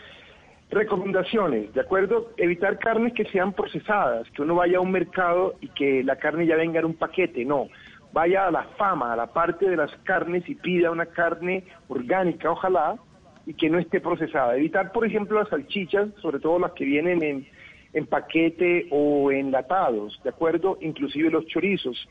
recomendaciones, 0.71 1.73
¿de 1.73 1.81
acuerdo? 1.81 2.31
Evitar 2.37 2.79
carnes 2.79 3.13
que 3.13 3.25
sean 3.25 3.53
procesadas, 3.53 4.29
que 4.31 4.41
uno 4.41 4.55
vaya 4.55 4.77
a 4.77 4.81
un 4.81 4.91
mercado 4.91 5.55
y 5.61 5.67
que 5.69 6.03
la 6.03 6.15
carne 6.15 6.47
ya 6.47 6.55
venga 6.55 6.79
en 6.79 6.85
un 6.85 6.93
paquete, 6.95 7.45
no. 7.45 7.67
Vaya 8.13 8.47
a 8.47 8.51
la 8.51 8.63
fama, 8.77 9.13
a 9.13 9.15
la 9.15 9.27
parte 9.27 9.69
de 9.69 9.77
las 9.77 9.91
carnes 10.03 10.47
y 10.49 10.55
pida 10.55 10.91
una 10.91 11.05
carne 11.05 11.65
orgánica, 11.87 12.51
ojalá, 12.51 12.97
y 13.45 13.53
que 13.53 13.69
no 13.69 13.79
esté 13.79 13.99
procesada. 14.01 14.55
Evitar, 14.55 14.91
por 14.91 15.05
ejemplo, 15.05 15.39
las 15.39 15.49
salchichas, 15.49 16.09
sobre 16.21 16.39
todo 16.39 16.59
las 16.59 16.71
que 16.73 16.85
vienen 16.85 17.23
en, 17.23 17.47
en 17.93 18.05
paquete 18.05 18.87
o 18.91 19.31
enlatados, 19.31 20.19
¿de 20.23 20.29
acuerdo? 20.29 20.77
Inclusive 20.81 21.29
los 21.29 21.45
chorizos, 21.47 22.07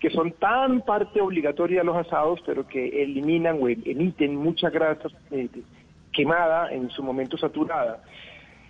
que 0.00 0.10
son 0.10 0.32
tan 0.32 0.82
parte 0.82 1.20
obligatoria 1.20 1.80
de 1.80 1.84
los 1.84 1.96
asados, 1.96 2.40
pero 2.44 2.66
que 2.66 3.02
eliminan 3.02 3.58
o 3.60 3.68
emiten 3.68 4.36
mucha 4.36 4.70
grasa 4.70 5.08
eh, 5.30 5.48
quemada, 6.12 6.72
en 6.72 6.90
su 6.90 7.02
momento 7.02 7.36
saturada. 7.36 8.02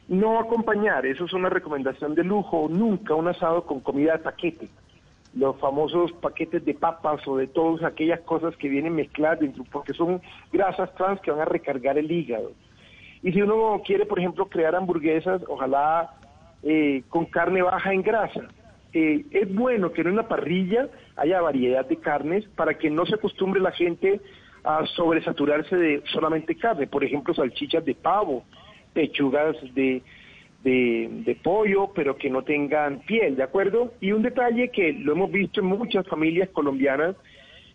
No 0.07 0.39
acompañar, 0.39 1.07
eso 1.07 1.25
es 1.25 1.33
una 1.33 1.49
recomendación 1.49 2.15
de 2.15 2.25
lujo, 2.25 2.69
nunca 2.71 3.15
un 3.15 3.29
asado 3.29 3.65
con 3.65 3.81
comida 3.81 4.13
de 4.13 4.19
paquete 4.19 4.69
los 5.37 5.57
famosos 5.59 6.13
paquetes 6.13 6.65
de 6.65 6.75
papas 6.75 7.27
o 7.27 7.37
de 7.37 7.47
todas 7.47 7.83
aquellas 7.83 8.21
cosas 8.21 8.57
que 8.57 8.69
vienen 8.69 8.95
mezcladas 8.95 9.41
dentro, 9.41 9.65
porque 9.71 9.93
son 9.93 10.21
grasas 10.53 10.95
trans 10.95 11.21
que 11.21 11.31
van 11.31 11.41
a 11.41 11.45
recargar 11.45 11.99
el 11.99 12.11
hígado. 12.11 12.53
Y 13.23 13.33
si 13.33 13.43
uno 13.43 13.83
quiere, 13.85 14.07
por 14.07 14.19
ejemplo, 14.19 14.47
crear 14.47 14.77
hamburguesas, 14.77 15.43
ojalá 15.49 16.15
eh, 16.63 17.03
con 17.09 17.27
carne 17.27 17.63
baja 17.63 17.93
en 17.93 18.03
grasa. 18.03 18.43
Eh, 18.93 19.25
es 19.33 19.53
bueno 19.53 19.93
que 19.93 20.03
en 20.03 20.09
una 20.09 20.29
parrilla 20.29 20.89
haya 21.17 21.41
variedad 21.41 21.85
de 21.85 21.97
carnes 21.97 22.45
para 22.55 22.75
que 22.75 22.91
no 22.91 23.05
se 23.07 23.17
acostumbre 23.17 23.61
la 23.61 23.73
gente 23.73 24.21
a 24.63 24.87
sobresaturarse 24.87 25.77
de 25.77 26.03
solamente 26.13 26.57
carne, 26.57 26.87
por 26.87 27.03
ejemplo, 27.03 27.35
salchichas 27.35 27.85
de 27.85 27.95
pavo, 27.95 28.45
pechugas 28.93 29.57
de, 29.75 30.03
de, 30.65 31.39
pollo, 31.43 31.93
pero 31.95 32.17
que 32.17 32.31
no 32.31 32.43
tengan 32.43 33.01
piel, 33.01 33.37
¿de 33.37 33.43
acuerdo? 33.43 33.93
Y 34.01 34.13
un 34.13 34.23
detalle 34.23 34.71
que 34.71 34.93
lo 34.95 35.13
hemos 35.13 35.31
visto 35.31 35.61
en 35.61 35.67
muchas 35.67 36.07
familias 36.09 36.49
colombianas, 36.51 37.15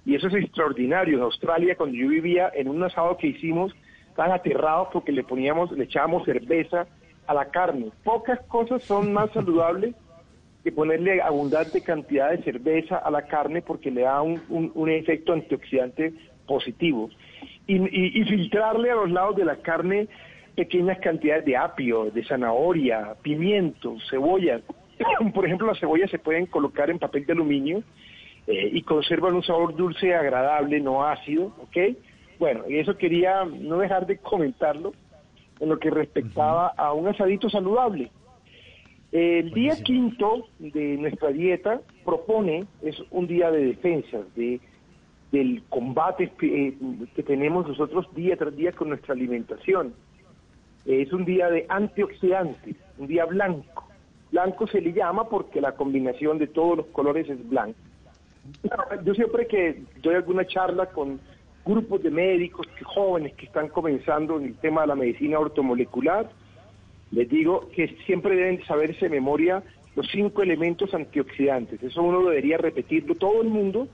y 0.06 0.16
eso 0.16 0.28
es 0.28 0.34
extraordinario. 0.36 1.18
En 1.18 1.24
Australia, 1.24 1.76
cuando 1.76 1.96
yo 1.96 2.08
vivía, 2.08 2.52
en 2.56 2.68
un 2.68 2.82
asado 2.84 3.16
que 3.18 3.28
hicimos, 3.28 3.74
estaban 4.10 4.32
aterrados 4.32 4.88
porque 4.92 5.12
le 5.12 5.24
poníamos, 5.24 5.72
le 5.72 5.84
echábamos 5.84 6.26
cerveza 6.26 6.88
a 7.28 7.34
la 7.34 7.46
carne. 7.52 7.92
Pocas 8.04 8.40
cosas 8.48 8.82
son 8.84 9.14
más 9.14 9.30
saludables 9.34 9.94
que 10.64 10.72
ponerle 10.72 11.22
abundante 11.22 11.82
cantidad 11.82 12.32
de 12.32 12.44
cerveza 12.44 12.98
a 12.98 13.12
la 13.12 13.28
carne 13.28 13.62
porque 13.62 13.92
le 13.92 14.02
da 14.02 14.22
un, 14.22 14.42
un- 14.50 14.72
un 14.74 14.90
efecto 14.90 15.32
antioxidante 15.34 16.12
positivo. 16.48 17.10
Y, 17.68 17.76
y- 17.76 18.20
y 18.20 18.26
filtrarle 18.26 18.90
a 18.90 18.96
los 18.96 19.12
lados 19.12 19.36
de 19.36 19.46
la 19.46 19.58
carne 19.58 20.08
pequeñas 20.60 21.00
cantidades 21.00 21.46
de 21.46 21.56
apio, 21.56 22.12
de 22.12 22.22
zanahoria, 22.26 23.16
pimientos, 23.22 24.04
cebollas. 24.10 24.62
Por 25.34 25.46
ejemplo, 25.46 25.68
las 25.68 25.80
cebollas 25.80 26.12
se 26.12 26.20
pueden 26.20 26.48
colocar 26.48 26.90
en 26.90 27.00
papel 27.00 27.26
de 27.26 27.32
aluminio 27.32 27.82
eh, 28.46 28.70
y 28.74 28.82
conservan 28.82 29.36
un 29.36 29.44
sabor 29.44 29.74
dulce, 29.74 30.14
agradable, 30.14 30.82
no 30.82 31.06
ácido, 31.06 31.54
¿ok? 31.62 31.96
Bueno, 32.40 32.66
y 32.68 32.78
eso 32.78 32.98
quería 32.98 33.46
no 33.46 33.78
dejar 33.78 34.06
de 34.06 34.18
comentarlo 34.18 34.92
en 35.62 35.70
lo 35.70 35.80
que 35.80 35.92
respectaba 35.92 36.68
a 36.76 36.92
un 36.92 37.08
asadito 37.08 37.50
saludable. 37.50 38.12
El 39.14 39.52
día 39.52 39.82
quinto 39.82 40.50
de 40.60 40.98
nuestra 40.98 41.30
dieta 41.30 41.80
propone, 42.04 42.66
es 42.82 43.02
un 43.12 43.28
día 43.28 43.50
de 43.50 43.64
defensas, 43.64 44.26
de, 44.36 44.60
del 45.32 45.64
combate 45.70 46.34
eh, 46.42 46.74
que 47.16 47.24
tenemos 47.24 47.66
nosotros 47.66 48.14
día 48.14 48.36
tras 48.36 48.54
día 48.58 48.74
con 48.74 48.90
nuestra 48.90 49.14
alimentación. 49.14 49.94
Eh, 50.90 51.04
es 51.04 51.14
un 51.14 51.24
día 51.24 51.50
de 51.52 51.68
antioxidantes, 51.70 52.76
un 52.98 53.06
día 53.08 53.26
blanco. 53.26 53.88
Blanco 54.32 54.66
se 54.68 54.82
le 54.82 54.92
llama 54.92 55.30
porque 55.30 55.62
la 55.62 55.74
combinación 55.74 56.40
de 56.40 56.48
todos 56.48 56.78
los 56.78 56.88
colores 56.88 57.30
es 57.30 57.48
blanco. 57.48 57.78
Yo 59.06 59.14
siempre 59.14 59.46
que 59.46 59.84
doy 60.02 60.16
alguna 60.16 60.46
charla 60.48 60.88
con 60.88 61.20
grupos 61.64 62.02
de 62.02 62.10
médicos 62.10 62.68
jóvenes 62.84 63.36
que 63.36 63.46
están 63.46 63.68
comenzando 63.68 64.38
en 64.38 64.46
el 64.46 64.56
tema 64.56 64.82
de 64.82 64.88
la 64.88 64.96
medicina 64.96 65.38
ortomolecular, 65.38 66.28
les 67.12 67.30
digo 67.30 67.70
que 67.76 67.96
siempre 68.08 68.36
deben 68.36 68.64
saberse 68.66 69.06
de 69.06 69.12
memoria 69.12 69.62
los 69.96 70.08
cinco 70.12 70.42
elementos 70.42 70.92
antioxidantes. 70.96 71.84
Eso 71.84 72.02
uno 72.02 72.28
debería 72.28 72.58
repetirlo 72.58 73.14
todo 73.14 73.44
el 73.44 73.50
mundo 73.50 73.88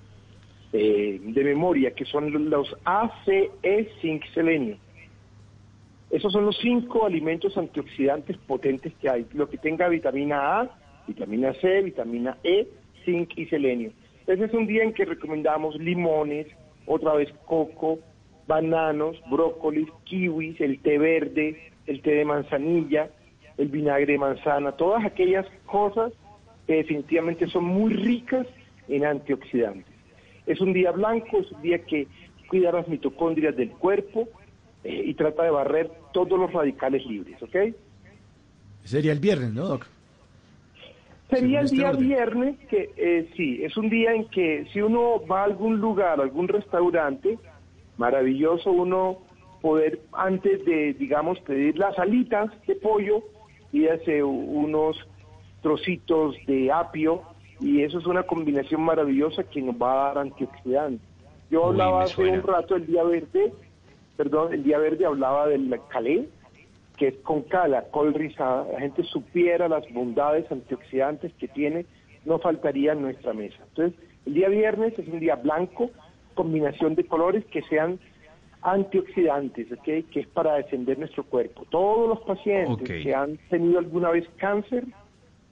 eh, 0.71 1.19
de 1.21 1.43
memoria, 1.43 1.91
que 1.91 2.05
son 2.05 2.49
los 2.49 2.73
A, 2.85 3.11
C, 3.25 3.51
E, 3.63 3.89
zinc, 4.01 4.23
selenio. 4.33 4.77
Esos 6.09 6.31
son 6.31 6.45
los 6.45 6.57
cinco 6.57 7.05
alimentos 7.05 7.57
antioxidantes 7.57 8.37
potentes 8.37 8.93
que 9.01 9.09
hay. 9.09 9.25
Lo 9.33 9.49
que 9.49 9.57
tenga 9.57 9.89
vitamina 9.89 10.59
A, 10.59 10.69
vitamina 11.07 11.53
C, 11.55 11.81
vitamina 11.81 12.37
E, 12.43 12.67
zinc 13.03 13.37
y 13.37 13.45
selenio. 13.47 13.91
Ese 14.27 14.45
es 14.45 14.53
un 14.53 14.67
día 14.67 14.83
en 14.83 14.93
que 14.93 15.05
recomendamos 15.05 15.75
limones, 15.75 16.47
otra 16.85 17.13
vez 17.13 17.31
coco, 17.45 17.99
bananos, 18.47 19.21
brócolis, 19.29 19.87
kiwis, 20.03 20.59
el 20.61 20.79
té 20.81 20.97
verde, 20.97 21.71
el 21.87 22.01
té 22.01 22.11
de 22.11 22.25
manzanilla, 22.25 23.09
el 23.57 23.69
vinagre 23.69 24.13
de 24.13 24.19
manzana, 24.19 24.71
todas 24.73 25.05
aquellas 25.05 25.45
cosas 25.65 26.11
que 26.67 26.75
definitivamente 26.75 27.47
son 27.47 27.65
muy 27.65 27.93
ricas 27.93 28.47
en 28.87 29.05
antioxidantes. 29.05 29.93
Es 30.45 30.61
un 30.61 30.73
día 30.73 30.91
blanco, 30.91 31.39
es 31.39 31.51
un 31.51 31.61
día 31.61 31.79
que 31.79 32.07
cuida 32.47 32.71
las 32.71 32.87
mitocondrias 32.87 33.55
del 33.55 33.71
cuerpo 33.71 34.27
eh, 34.85 35.03
y 35.07 35.13
trata 35.15 35.43
de 35.43 35.49
barrer 35.49 35.91
todos 36.13 36.39
los 36.39 36.53
radicales 36.53 37.03
libres, 37.07 37.41
¿ok? 37.41 37.75
Sería 38.83 39.11
el 39.13 39.19
viernes, 39.19 39.51
¿no, 39.51 39.65
Doc? 39.65 39.87
Sería 41.29 41.61
el 41.61 41.65
este 41.65 41.77
día 41.77 41.89
orden. 41.89 42.07
viernes, 42.07 42.55
que 42.69 42.91
eh, 42.95 43.27
sí, 43.35 43.63
es 43.63 43.75
un 43.77 43.89
día 43.89 44.13
en 44.13 44.29
que 44.29 44.67
si 44.71 44.81
uno 44.81 45.25
va 45.25 45.41
a 45.41 45.45
algún 45.45 45.79
lugar, 45.79 46.19
a 46.19 46.23
algún 46.23 46.47
restaurante, 46.47 47.39
maravilloso 47.97 48.71
uno 48.71 49.17
poder, 49.59 50.01
antes 50.11 50.63
de, 50.65 50.93
digamos, 50.93 51.39
pedir 51.39 51.79
las 51.79 51.97
alitas 51.97 52.51
de 52.67 52.75
pollo, 52.75 53.23
y 53.71 53.87
hace 53.87 54.23
unos 54.23 54.95
trocitos 55.63 56.35
de 56.45 56.71
apio, 56.71 57.23
y 57.59 57.81
eso 57.81 57.97
es 57.97 58.05
una 58.05 58.21
combinación 58.21 58.81
maravillosa 58.81 59.43
que 59.43 59.63
nos 59.63 59.75
va 59.75 59.93
a 59.93 60.07
dar 60.07 60.17
antioxidantes. 60.19 61.01
Yo 61.49 61.63
Uy, 61.63 61.69
hablaba 61.71 61.97
me 61.99 62.03
hace 62.03 62.21
un 62.21 62.43
rato 62.43 62.75
del 62.75 62.85
día 62.85 63.03
verde, 63.03 63.51
perdón, 64.17 64.53
el 64.53 64.63
día 64.63 64.77
verde 64.77 65.05
hablaba 65.05 65.47
del 65.47 65.79
calé, 65.89 66.27
que 66.97 67.09
es 67.09 67.15
con 67.17 67.41
cala, 67.43 67.83
col 67.91 68.13
rizada, 68.13 68.65
la 68.71 68.79
gente 68.79 69.03
supiera 69.03 69.67
las 69.67 69.91
bondades 69.91 70.49
antioxidantes 70.51 71.33
que 71.33 71.47
tiene, 71.47 71.85
no 72.23 72.39
faltaría 72.39 72.93
en 72.93 73.01
nuestra 73.01 73.33
mesa. 73.33 73.57
Entonces, 73.69 73.99
el 74.25 74.33
día 74.33 74.49
viernes 74.49 74.97
es 74.97 75.07
un 75.07 75.19
día 75.19 75.35
blanco, 75.35 75.91
combinación 76.33 76.95
de 76.95 77.05
colores 77.05 77.45
que 77.45 77.61
sean 77.63 77.99
antioxidantes, 78.61 79.71
¿ok? 79.71 80.09
que 80.09 80.21
es 80.21 80.27
para 80.27 80.55
defender 80.55 80.97
nuestro 80.97 81.23
cuerpo. 81.23 81.65
Todos 81.69 82.09
los 82.09 82.19
pacientes 82.21 83.03
que 83.03 83.13
han 83.13 83.37
tenido 83.49 83.77
alguna 83.77 84.09
vez 84.09 84.27
cáncer 84.37 84.85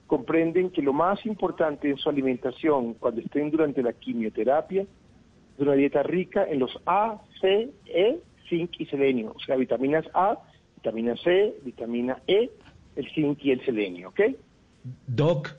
comprenden 0.08 0.70
que 0.70 0.82
lo 0.82 0.92
más 0.92 1.24
importante 1.24 1.88
en 1.88 1.96
su 1.96 2.08
alimentación 2.08 2.94
cuando 2.94 3.20
estén 3.20 3.50
durante 3.50 3.82
la 3.82 3.92
quimioterapia 3.92 4.82
es 4.82 5.60
una 5.60 5.74
dieta 5.74 6.02
rica 6.02 6.44
en 6.44 6.58
los 6.58 6.76
A, 6.86 7.20
C, 7.40 7.70
E, 7.86 8.18
zinc 8.48 8.72
y 8.78 8.86
selenio, 8.86 9.32
o 9.36 9.40
sea, 9.40 9.56
vitaminas 9.56 10.04
A, 10.14 10.38
vitamina 10.76 11.16
C, 11.16 11.54
vitamina 11.64 12.18
E, 12.26 12.50
el 12.96 13.10
zinc 13.14 13.38
y 13.44 13.50
el 13.52 13.64
selenio, 13.64 14.08
¿ok? 14.10 14.20
Doc, 15.06 15.54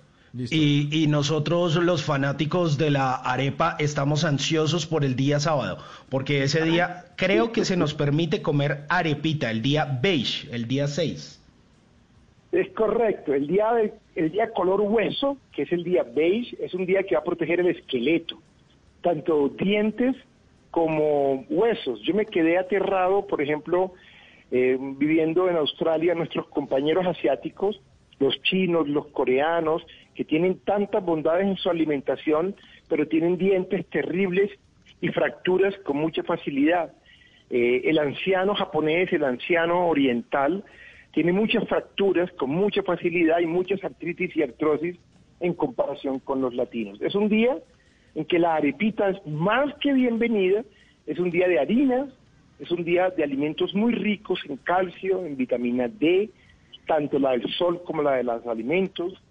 y, 0.51 0.89
y 1.03 1.07
nosotros 1.07 1.75
los 1.77 2.03
fanáticos 2.03 2.77
de 2.77 2.91
la 2.91 3.15
arepa 3.15 3.75
estamos 3.79 4.25
ansiosos 4.25 4.85
por 4.85 5.05
el 5.05 5.15
día 5.15 5.39
sábado, 5.39 5.77
porque 6.09 6.43
ese 6.43 6.63
día 6.63 7.05
creo 7.15 7.51
que 7.53 7.63
se 7.65 7.77
nos 7.77 7.93
permite 7.93 8.41
comer 8.41 8.83
arepita, 8.89 9.49
el 9.49 9.61
día 9.61 9.85
beige, 10.01 10.47
el 10.53 10.67
día 10.67 10.87
6. 10.87 11.41
Es 12.51 12.69
correcto, 12.73 13.33
el 13.33 13.47
día, 13.47 13.73
de- 13.73 13.93
el 14.15 14.31
día 14.31 14.49
color 14.51 14.81
hueso, 14.81 15.37
que 15.53 15.63
es 15.63 15.71
el 15.71 15.83
día 15.83 16.03
beige, 16.03 16.55
es 16.63 16.73
un 16.73 16.85
día 16.85 17.03
que 17.03 17.15
va 17.15 17.21
a 17.21 17.23
proteger 17.23 17.59
el 17.61 17.67
esqueleto, 17.67 18.37
tanto 19.01 19.49
dientes 19.49 20.15
como 20.75 21.45
huesos. 21.49 22.01
Yo 22.01 22.13
me 22.13 22.25
quedé 22.25 22.57
aterrado, 22.57 23.25
por 23.27 23.41
ejemplo, 23.41 23.93
eh, 24.51 24.77
viviendo 24.77 25.49
en 25.49 25.55
Australia, 25.55 26.13
nuestros 26.15 26.49
compañeros 26.49 27.07
asiáticos, 27.07 27.81
los 28.19 28.41
chinos, 28.41 28.85
los 28.89 29.07
coreanos, 29.07 29.87
que 30.15 30.25
tienen 30.25 30.59
tantas 30.65 31.01
bondades 31.01 31.47
en 31.47 31.55
su 31.55 31.69
alimentación, 31.69 32.57
pero 32.89 33.07
tienen 33.07 33.37
dientes 33.37 33.85
terribles 33.85 34.51
y 34.99 35.07
fracturas 35.07 35.73
con 35.85 35.95
mucha 35.95 36.23
facilidad. 36.23 36.91
Eh, 37.49 37.83
el 37.85 37.97
anciano 37.97 38.53
japonés, 38.53 39.13
el 39.13 39.23
anciano 39.23 39.87
oriental, 39.87 40.65
tiene 41.13 41.31
muchas 41.31 41.65
fracturas 41.69 42.29
con 42.33 42.49
mucha 42.49 42.83
facilidad 42.83 43.39
y 43.39 43.45
muchas 43.45 43.81
artritis 43.81 44.35
y 44.35 44.43
artrosis 44.43 44.97
en 45.39 45.53
comparación 45.53 46.19
con 46.19 46.41
los 46.41 46.53
latinos. 46.53 47.01
Es 47.01 47.15
un 47.15 47.29
día 47.29 47.59
en 48.15 48.25
que 48.25 48.39
la 48.39 48.55
arepita 48.55 49.09
es 49.09 49.27
más 49.27 49.73
que 49.75 49.93
bienvenida, 49.93 50.63
es 51.05 51.19
un 51.19 51.29
día 51.29 51.47
de 51.47 51.59
harinas, 51.59 52.09
es 52.59 52.71
un 52.71 52.83
día 52.83 53.09
de 53.09 53.23
alimentos 53.23 53.75
muy 53.75 53.93
ricos 53.93 54.39
en 54.47 54.57
calcio, 54.57 55.25
en 55.25 55.35
vitamina 55.35 55.87
D, 55.87 56.29
tanto 56.87 57.19
la 57.19 57.31
del 57.31 57.47
sol 57.53 57.81
como 57.83 58.01
la 58.01 58.13
de 58.13 58.23
los 58.23 58.45
alimentos. 58.47 59.21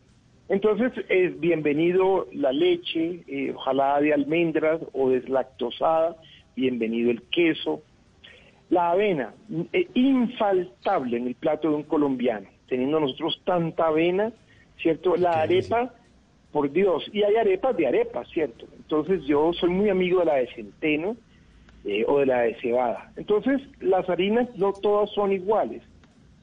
Entonces 0.48 0.92
es 1.08 1.40
bienvenido 1.40 2.28
la 2.32 2.52
leche, 2.52 3.22
eh, 3.26 3.52
ojalá 3.56 3.98
de 4.00 4.12
almendras 4.12 4.80
o 4.92 5.08
deslactosada, 5.08 6.16
bienvenido 6.54 7.10
el 7.10 7.22
queso, 7.22 7.82
la 8.68 8.90
avena, 8.90 9.32
eh, 9.72 9.88
infaltable 9.94 11.16
en 11.16 11.28
el 11.28 11.34
plato 11.34 11.70
de 11.70 11.76
un 11.76 11.82
colombiano, 11.84 12.46
teniendo 12.68 13.00
nosotros 13.00 13.40
tanta 13.44 13.86
avena, 13.86 14.32
¿cierto? 14.78 15.16
La 15.16 15.42
arepa, 15.42 15.94
por 16.54 16.70
Dios, 16.70 17.02
y 17.12 17.24
hay 17.24 17.34
arepas 17.34 17.76
de 17.76 17.88
arepas, 17.88 18.28
¿cierto? 18.28 18.64
Entonces 18.76 19.24
yo 19.24 19.52
soy 19.54 19.70
muy 19.70 19.90
amigo 19.90 20.20
de 20.20 20.26
la 20.26 20.36
de 20.36 20.46
centeno 20.54 21.16
eh, 21.84 22.04
o 22.06 22.20
de 22.20 22.26
la 22.26 22.42
de 22.42 22.54
cebada. 22.60 23.10
Entonces 23.16 23.60
las 23.80 24.08
harinas 24.08 24.48
no 24.56 24.72
todas 24.72 25.10
son 25.10 25.32
iguales. 25.32 25.82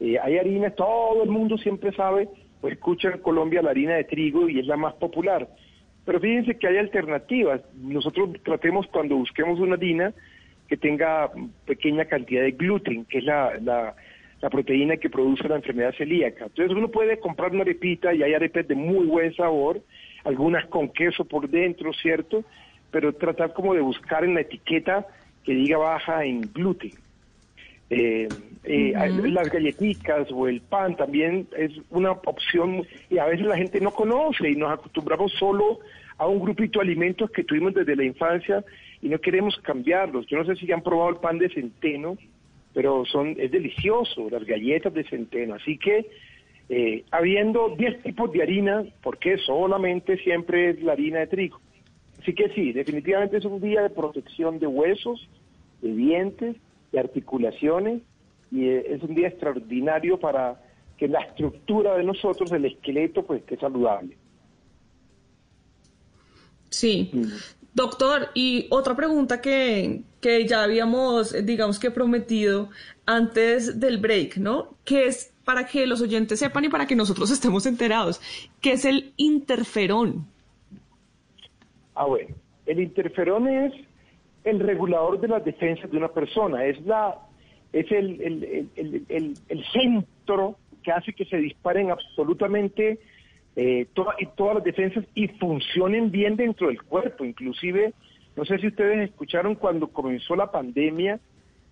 Eh, 0.02 0.20
hay 0.22 0.38
harinas, 0.38 0.76
todo 0.76 1.24
el 1.24 1.30
mundo 1.30 1.58
siempre 1.58 1.94
sabe 1.94 2.28
o 2.62 2.68
escucha 2.68 3.08
en 3.08 3.20
Colombia 3.20 3.62
la 3.62 3.70
harina 3.70 3.94
de 3.94 4.04
trigo 4.04 4.50
y 4.50 4.60
es 4.60 4.68
la 4.68 4.76
más 4.76 4.96
popular. 4.96 5.48
Pero 6.04 6.20
fíjense 6.20 6.58
que 6.60 6.68
hay 6.68 6.76
alternativas. 6.76 7.62
Nosotros 7.74 8.32
tratemos 8.44 8.88
cuando 8.88 9.16
busquemos 9.16 9.62
una 9.62 9.76
harina 9.76 10.14
que 10.68 10.76
tenga 10.76 11.32
pequeña 11.66 12.04
cantidad 12.04 12.42
de 12.42 12.52
gluten, 12.52 13.06
que 13.06 13.20
es 13.20 13.24
la, 13.24 13.54
la, 13.62 13.96
la 14.42 14.50
proteína 14.50 14.98
que 14.98 15.10
produce 15.10 15.48
la 15.48 15.56
enfermedad 15.56 15.94
celíaca. 15.98 16.46
Entonces 16.46 16.76
uno 16.76 16.90
puede 16.90 17.20
comprar 17.20 17.52
una 17.52 17.62
arepita 17.62 18.14
y 18.14 18.24
hay 18.24 18.34
arepas 18.34 18.68
de 18.68 18.76
muy 18.76 19.06
buen 19.06 19.34
sabor, 19.36 19.82
algunas 20.24 20.66
con 20.68 20.90
queso 20.90 21.26
por 21.26 21.50
dentro, 21.50 21.94
¿cierto? 21.94 22.44
Pero 22.92 23.14
tratar 23.14 23.54
como 23.54 23.74
de 23.74 23.82
buscar 23.82 24.24
en 24.24 24.36
la 24.36 24.42
etiqueta 24.42 25.08
que 25.44 25.54
diga 25.54 25.78
baja 25.78 26.26
en 26.26 26.42
gluten. 26.54 26.92
Eh, 27.90 28.30
eh. 28.64 28.94
Las 29.24 29.50
galletitas 29.50 30.32
o 30.32 30.48
el 30.48 30.62
pan 30.62 30.96
también 30.96 31.48
es 31.58 31.72
una 31.90 32.12
opción 32.12 32.84
y 33.10 33.18
a 33.18 33.26
veces 33.26 33.46
la 33.46 33.58
gente 33.58 33.82
no 33.82 33.92
conoce 33.92 34.50
y 34.50 34.56
nos 34.56 34.72
acostumbramos 34.72 35.34
solo 35.34 35.80
a 36.18 36.28
un 36.28 36.40
grupito 36.40 36.80
de 36.80 36.86
alimentos 36.86 37.32
que 37.32 37.44
tuvimos 37.44 37.74
desde 37.74 37.96
la 37.96 38.06
infancia 38.06 38.64
y 39.02 39.10
no 39.10 39.20
queremos 39.20 39.58
cambiarlos. 39.58 40.28
Yo 40.28 40.38
no 40.38 40.46
sé 40.46 40.56
si 40.56 40.72
han 40.72 40.84
probado 40.84 41.10
el 41.10 41.18
pan 41.18 41.38
de 41.38 41.50
centeno, 41.50 42.18
pero 42.74 43.04
son 43.06 43.36
es 43.38 43.52
delicioso, 43.52 44.30
las 44.30 44.46
galletas 44.46 44.94
de 44.94 45.04
centeno. 45.04 45.56
Así 45.56 45.78
que 45.78 46.06
eh, 46.74 47.04
habiendo 47.12 47.76
10 47.78 48.02
tipos 48.02 48.32
de 48.32 48.44
harina, 48.44 48.86
porque 49.04 49.38
solamente 49.40 50.18
siempre 50.20 50.70
es 50.70 50.82
la 50.82 50.94
harina 50.94 51.20
de 51.20 51.28
trigo. 51.28 51.60
Así 52.18 52.34
que 52.34 52.48
sí, 52.54 52.72
definitivamente 52.72 53.36
es 53.36 53.44
un 53.44 53.60
día 53.60 53.82
de 53.82 53.90
protección 53.90 54.58
de 54.58 54.68
huesos, 54.68 55.28
de 55.82 55.94
dientes, 55.94 56.56
de 56.94 57.00
articulaciones, 57.02 58.02
y 58.52 58.70
eh, 58.70 58.86
es 58.88 59.04
un 59.04 59.16
día 59.16 59.28
extraordinario 59.28 60.18
para 60.18 60.62
que 60.96 61.10
la 61.10 61.20
estructura 61.20 61.98
de 61.98 62.06
nosotros, 62.06 62.50
el 62.54 62.64
esqueleto, 62.64 63.26
pues 63.26 63.42
esté 63.42 63.58
saludable. 63.58 64.16
Sí. 66.70 67.12
Doctor, 67.74 68.30
y 68.34 68.68
otra 68.70 68.96
pregunta 68.96 69.40
que, 69.42 70.02
que 70.20 70.46
ya 70.46 70.64
habíamos, 70.64 71.34
eh, 71.34 71.42
digamos 71.42 71.80
que 71.80 71.90
prometido 71.90 72.70
antes 73.06 73.80
del 73.80 73.98
break, 73.98 74.38
¿no? 74.38 74.76
Que 74.84 75.06
es 75.06 75.34
para 75.46 75.66
que 75.66 75.88
los 75.88 76.02
oyentes 76.02 76.40
sepan 76.40 76.66
y 76.66 76.70
para 76.70 76.86
que 76.86 76.96
nosotros 76.96 77.32
estemos 77.32 77.66
enterados, 77.66 78.22
¿qué 78.62 78.74
es 78.74 78.86
el 78.86 79.14
interferón? 79.18 80.28
Ah, 81.96 82.06
bueno, 82.06 82.36
el 82.66 82.80
interferón 82.80 83.48
es 83.48 83.74
el 84.44 84.60
regulador 84.60 85.20
de 85.20 85.28
las 85.28 85.44
defensas 85.46 85.90
de 85.92 85.98
una 85.98 86.10
persona, 86.10 86.66
es 86.66 86.82
la 86.86 87.18
es 87.74 87.90
el, 87.92 88.22
el, 88.22 88.44
el- 88.44 88.70
el- 88.76 89.06
el- 89.08 89.38
el 89.48 89.66
centro 89.72 90.58
que 90.84 90.92
hace 90.92 91.14
que 91.14 91.24
se 91.26 91.38
disparen 91.38 91.90
absolutamente 91.90 93.00
eh, 93.56 93.86
toda- 93.94 94.16
y 94.20 94.26
todas 94.28 94.56
las 94.56 94.64
defensas 94.64 95.06
y 95.14 95.28
funcionen 95.28 96.12
bien 96.12 96.36
dentro 96.36 96.68
del 96.68 96.82
cuerpo. 96.82 97.26
Inclusive, 97.26 97.94
no 98.36 98.46
sé 98.46 98.58
si 98.60 98.68
ustedes 98.68 99.10
escucharon 99.10 99.56
cuando 99.56 99.88
comenzó 99.88 100.36
la 100.36 100.52
pandemia 100.52 101.20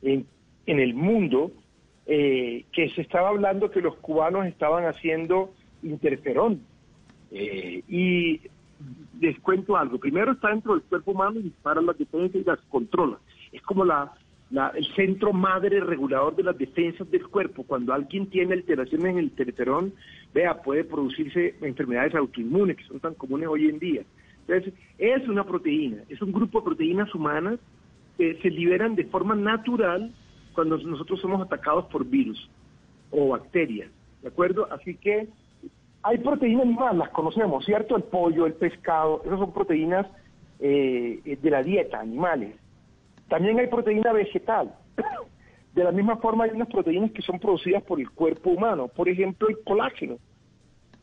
en, 0.02 0.26
en 0.66 0.80
el 0.80 0.94
mundo, 0.94 1.52
eh, 2.06 2.66
que 2.72 2.90
se 2.90 3.02
estaba 3.02 3.30
hablando 3.30 3.72
que 3.72 3.82
los 3.82 3.96
cubanos 3.98 4.46
estaban 4.46 4.86
haciendo 4.86 5.54
interferón. 5.84 6.62
Eh, 7.32 7.84
y 7.88 8.42
les 9.20 9.40
cuento 9.40 9.78
algo. 9.78 10.00
Primero 10.00 10.32
está 10.32 10.50
dentro 10.50 10.74
del 10.74 10.84
cuerpo 10.84 11.12
humano 11.12 11.40
y 11.40 11.44
dispara 11.44 11.82
las 11.82 11.98
defensas 11.98 12.42
y 12.42 12.44
las 12.44 12.60
controla. 12.70 13.20
Es 13.52 13.62
como 13.62 13.86
la, 13.86 14.12
la- 14.52 14.70
el 14.76 14.86
centro 14.96 15.32
madre 15.34 15.80
regulador 15.80 16.36
de 16.36 16.44
las 16.44 16.58
defensas 16.58 17.10
del 17.12 17.28
cuerpo. 17.28 17.64
Cuando 17.64 17.94
alguien 17.94 18.28
tiene 18.30 18.54
alteraciones 18.54 19.08
en 19.08 19.18
el 19.20 19.24
interferón, 19.26 19.94
vea, 20.34 20.62
puede 20.62 20.84
producirse 20.84 21.56
enfermedades 21.62 22.16
autoinmunes 22.16 22.78
que 22.78 22.84
son 22.86 23.00
tan 23.00 23.14
comunes 23.14 23.48
hoy 23.48 23.70
en 23.70 23.80
día. 23.80 24.02
Entonces, 24.48 24.74
es 24.98 25.28
una 25.28 25.44
proteína, 25.44 25.98
es 26.10 26.22
un 26.22 26.32
grupo 26.32 26.60
de 26.60 26.66
proteínas 26.66 27.14
humanas 27.14 27.60
que 28.18 28.36
se 28.42 28.50
liberan 28.50 28.96
de 28.96 29.06
forma 29.06 29.36
natural 29.36 30.12
cuando 30.54 30.78
nosotros 30.80 31.22
somos 31.22 31.42
atacados 31.42 31.86
por 31.86 32.04
virus 32.06 32.50
o 33.12 33.30
bacterias, 33.30 33.90
¿de 34.22 34.28
acuerdo? 34.28 34.68
Así 34.72 34.96
que 34.96 35.28
hay 36.02 36.18
proteínas 36.18 36.64
animales, 36.64 36.98
las 36.98 37.10
conocemos, 37.10 37.64
¿cierto? 37.66 37.96
El 37.96 38.04
pollo, 38.04 38.46
el 38.46 38.54
pescado, 38.54 39.22
esas 39.26 39.40
son 39.40 39.54
proteínas 39.54 40.08
eh, 40.60 41.38
de 41.42 41.50
la 41.50 41.64
dieta, 41.64 42.00
animales. 42.00 42.56
También 43.30 43.60
hay 43.60 43.68
proteína 43.68 44.12
vegetal. 44.12 44.76
De 45.74 45.84
la 45.84 45.92
misma 45.92 46.18
forma 46.18 46.46
hay 46.46 46.52
unas 46.52 46.68
proteínas 46.68 47.12
que 47.12 47.22
son 47.22 47.40
producidas 47.40 47.84
por 47.84 48.00
el 48.00 48.10
cuerpo 48.10 48.50
humano, 48.50 48.88
por 48.88 49.08
ejemplo 49.08 49.48
el 49.48 49.60
colágeno. 49.64 50.18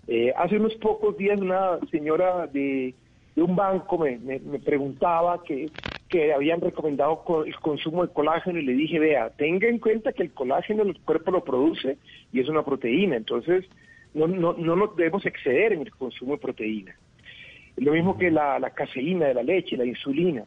Eh, 0.09 0.33
hace 0.37 0.57
unos 0.57 0.75
pocos 0.77 1.17
días 1.17 1.41
una 1.41 1.79
señora 1.91 2.47
de, 2.49 2.95
un 3.37 3.55
banco 3.57 3.99
me, 3.99 4.19
me- 4.19 4.41
preguntaba 4.61 5.43
que, 5.45 5.71
que 6.09 6.33
habían 6.33 6.61
recomendado 6.61 7.23
co- 7.25 7.45
el 7.45 7.57
consumo 7.61 8.05
de 8.07 8.13
colágeno 8.13 8.59
y 8.59 8.65
le 8.65 8.73
dije, 8.73 8.99
vea, 8.99 9.31
tenga 9.31 9.69
en 9.69 9.79
cuenta 9.79 10.13
que 10.13 10.23
el 10.25 10.33
colágeno 10.33 10.83
el 10.83 11.01
cuerpo 11.03 11.31
lo 11.31 11.45
produce 11.45 11.99
y 12.33 12.41
es 12.41 12.49
una 12.49 12.65
proteína, 12.65 13.17
entonces 13.17 13.65
no, 14.15 14.27
no, 14.27 14.53
no 14.55 14.77
nos 14.77 14.97
debemos 14.97 15.25
exceder 15.27 15.75
en 15.75 15.83
el 15.83 15.91
consumo 15.93 16.33
de 16.35 16.39
proteína. 16.39 16.95
Lo 17.77 17.93
mismo 17.93 18.17
que 18.17 18.31
la, 18.31 18.59
la 18.59 18.71
caseína 18.71 19.27
de 19.27 19.35
la 19.35 19.43
leche, 19.43 19.77
la 19.77 19.85
insulina. 19.85 20.45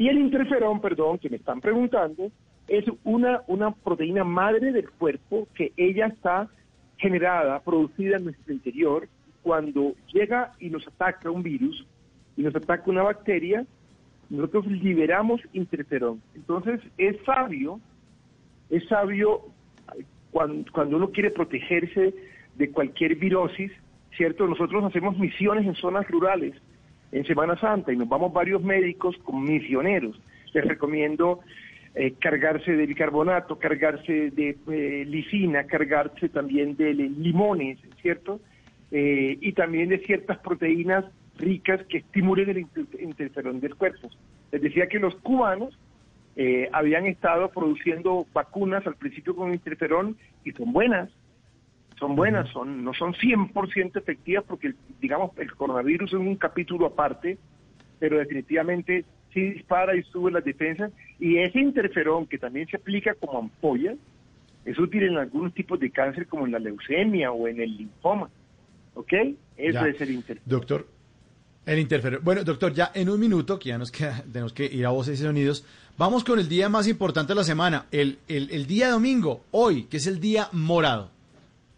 Y 0.00 0.08
el 0.08 0.18
interferón, 0.18 0.80
perdón, 0.80 1.18
que 1.18 1.28
me 1.28 1.36
están 1.36 1.60
preguntando, 1.60 2.32
es 2.66 2.86
una, 3.04 3.42
una 3.48 3.70
proteína 3.70 4.24
madre 4.24 4.72
del 4.72 4.88
cuerpo 4.88 5.46
que 5.54 5.74
ella 5.76 6.06
está 6.06 6.48
generada, 6.96 7.60
producida 7.60 8.16
en 8.16 8.24
nuestro 8.24 8.54
interior. 8.54 9.08
Cuando 9.42 9.92
llega 10.10 10.54
y 10.58 10.70
nos 10.70 10.88
ataca 10.88 11.30
un 11.30 11.42
virus 11.42 11.86
y 12.34 12.42
nos 12.42 12.56
ataca 12.56 12.90
una 12.90 13.02
bacteria, 13.02 13.66
nosotros 14.30 14.68
liberamos 14.68 15.42
interferón. 15.52 16.22
Entonces 16.34 16.80
es 16.96 17.22
sabio, 17.26 17.78
es 18.70 18.88
sabio 18.88 19.42
cuando, 20.30 20.64
cuando 20.72 20.96
uno 20.96 21.10
quiere 21.10 21.30
protegerse 21.30 22.14
de 22.54 22.70
cualquier 22.70 23.16
virosis, 23.16 23.70
¿cierto? 24.16 24.48
Nosotros 24.48 24.82
hacemos 24.82 25.18
misiones 25.18 25.66
en 25.66 25.74
zonas 25.74 26.08
rurales 26.08 26.54
en 27.12 27.24
Semana 27.24 27.56
Santa 27.58 27.92
y 27.92 27.96
nos 27.96 28.08
vamos 28.08 28.32
varios 28.32 28.62
médicos 28.62 29.16
como 29.24 29.40
misioneros. 29.40 30.20
Les 30.52 30.64
recomiendo 30.64 31.40
eh, 31.94 32.14
cargarse 32.20 32.72
de 32.76 32.86
bicarbonato, 32.86 33.58
cargarse 33.58 34.30
de 34.30 34.56
eh, 34.70 35.04
lisina, 35.06 35.64
cargarse 35.64 36.28
también 36.28 36.76
de 36.76 36.94
li- 36.94 37.08
limones, 37.08 37.78
¿cierto? 38.00 38.40
Eh, 38.92 39.38
y 39.40 39.52
también 39.52 39.88
de 39.88 39.98
ciertas 39.98 40.38
proteínas 40.38 41.04
ricas 41.38 41.80
que 41.88 41.98
estimulen 41.98 42.50
el 42.50 42.58
inter- 42.58 43.00
interferón 43.00 43.60
del 43.60 43.74
cuerpo. 43.74 44.08
Les 44.52 44.60
decía 44.62 44.88
que 44.88 44.98
los 44.98 45.14
cubanos 45.16 45.76
eh, 46.36 46.68
habían 46.72 47.06
estado 47.06 47.50
produciendo 47.50 48.26
vacunas 48.32 48.86
al 48.86 48.94
principio 48.96 49.34
con 49.34 49.52
interferón 49.52 50.16
y 50.44 50.52
son 50.52 50.72
buenas, 50.72 51.10
son 52.00 52.16
buenas, 52.16 52.48
son 52.50 52.82
no 52.82 52.92
son 52.94 53.12
100% 53.14 53.96
efectivas 53.96 54.42
porque, 54.48 54.74
digamos, 55.00 55.30
el 55.38 55.52
coronavirus 55.54 56.10
es 56.12 56.18
un 56.18 56.34
capítulo 56.34 56.86
aparte, 56.86 57.38
pero 58.00 58.18
definitivamente 58.18 59.04
sí 59.32 59.40
dispara 59.50 59.94
y 59.94 60.02
sube 60.04 60.32
las 60.32 60.44
defensas 60.44 60.90
y 61.20 61.36
ese 61.38 61.60
interferón 61.60 62.26
que 62.26 62.38
también 62.38 62.66
se 62.66 62.76
aplica 62.78 63.14
como 63.14 63.38
ampolla 63.38 63.94
es 64.64 64.78
útil 64.78 65.04
en 65.04 65.16
algunos 65.18 65.54
tipos 65.54 65.78
de 65.78 65.90
cáncer 65.90 66.26
como 66.26 66.46
en 66.46 66.52
la 66.52 66.58
leucemia 66.58 67.30
o 67.32 67.46
en 67.46 67.60
el 67.60 67.76
linfoma, 67.76 68.28
¿ok? 68.94 69.12
Eso 69.56 69.84
Ya. 69.84 69.86
es 69.88 70.00
el 70.00 70.10
interferón. 70.10 70.42
Doctor, 70.46 70.86
el 71.66 71.78
interferón. 71.78 72.20
Bueno, 72.24 72.42
doctor, 72.44 72.72
ya 72.72 72.90
en 72.94 73.08
un 73.08 73.20
minuto, 73.20 73.58
que 73.58 73.68
ya 73.68 73.78
nos 73.78 73.92
queda, 73.92 74.22
tenemos 74.32 74.52
que 74.52 74.64
ir 74.64 74.84
a 74.86 74.90
voces 74.90 75.20
y 75.20 75.22
sonidos, 75.22 75.64
vamos 75.96 76.24
con 76.24 76.38
el 76.38 76.48
día 76.48 76.68
más 76.68 76.88
importante 76.88 77.32
de 77.32 77.36
la 77.36 77.44
semana, 77.44 77.86
el, 77.90 78.18
el, 78.28 78.50
el 78.50 78.66
día 78.66 78.90
domingo, 78.90 79.44
hoy, 79.50 79.84
que 79.84 79.98
es 79.98 80.06
el 80.06 80.18
día 80.20 80.48
morado. 80.52 81.10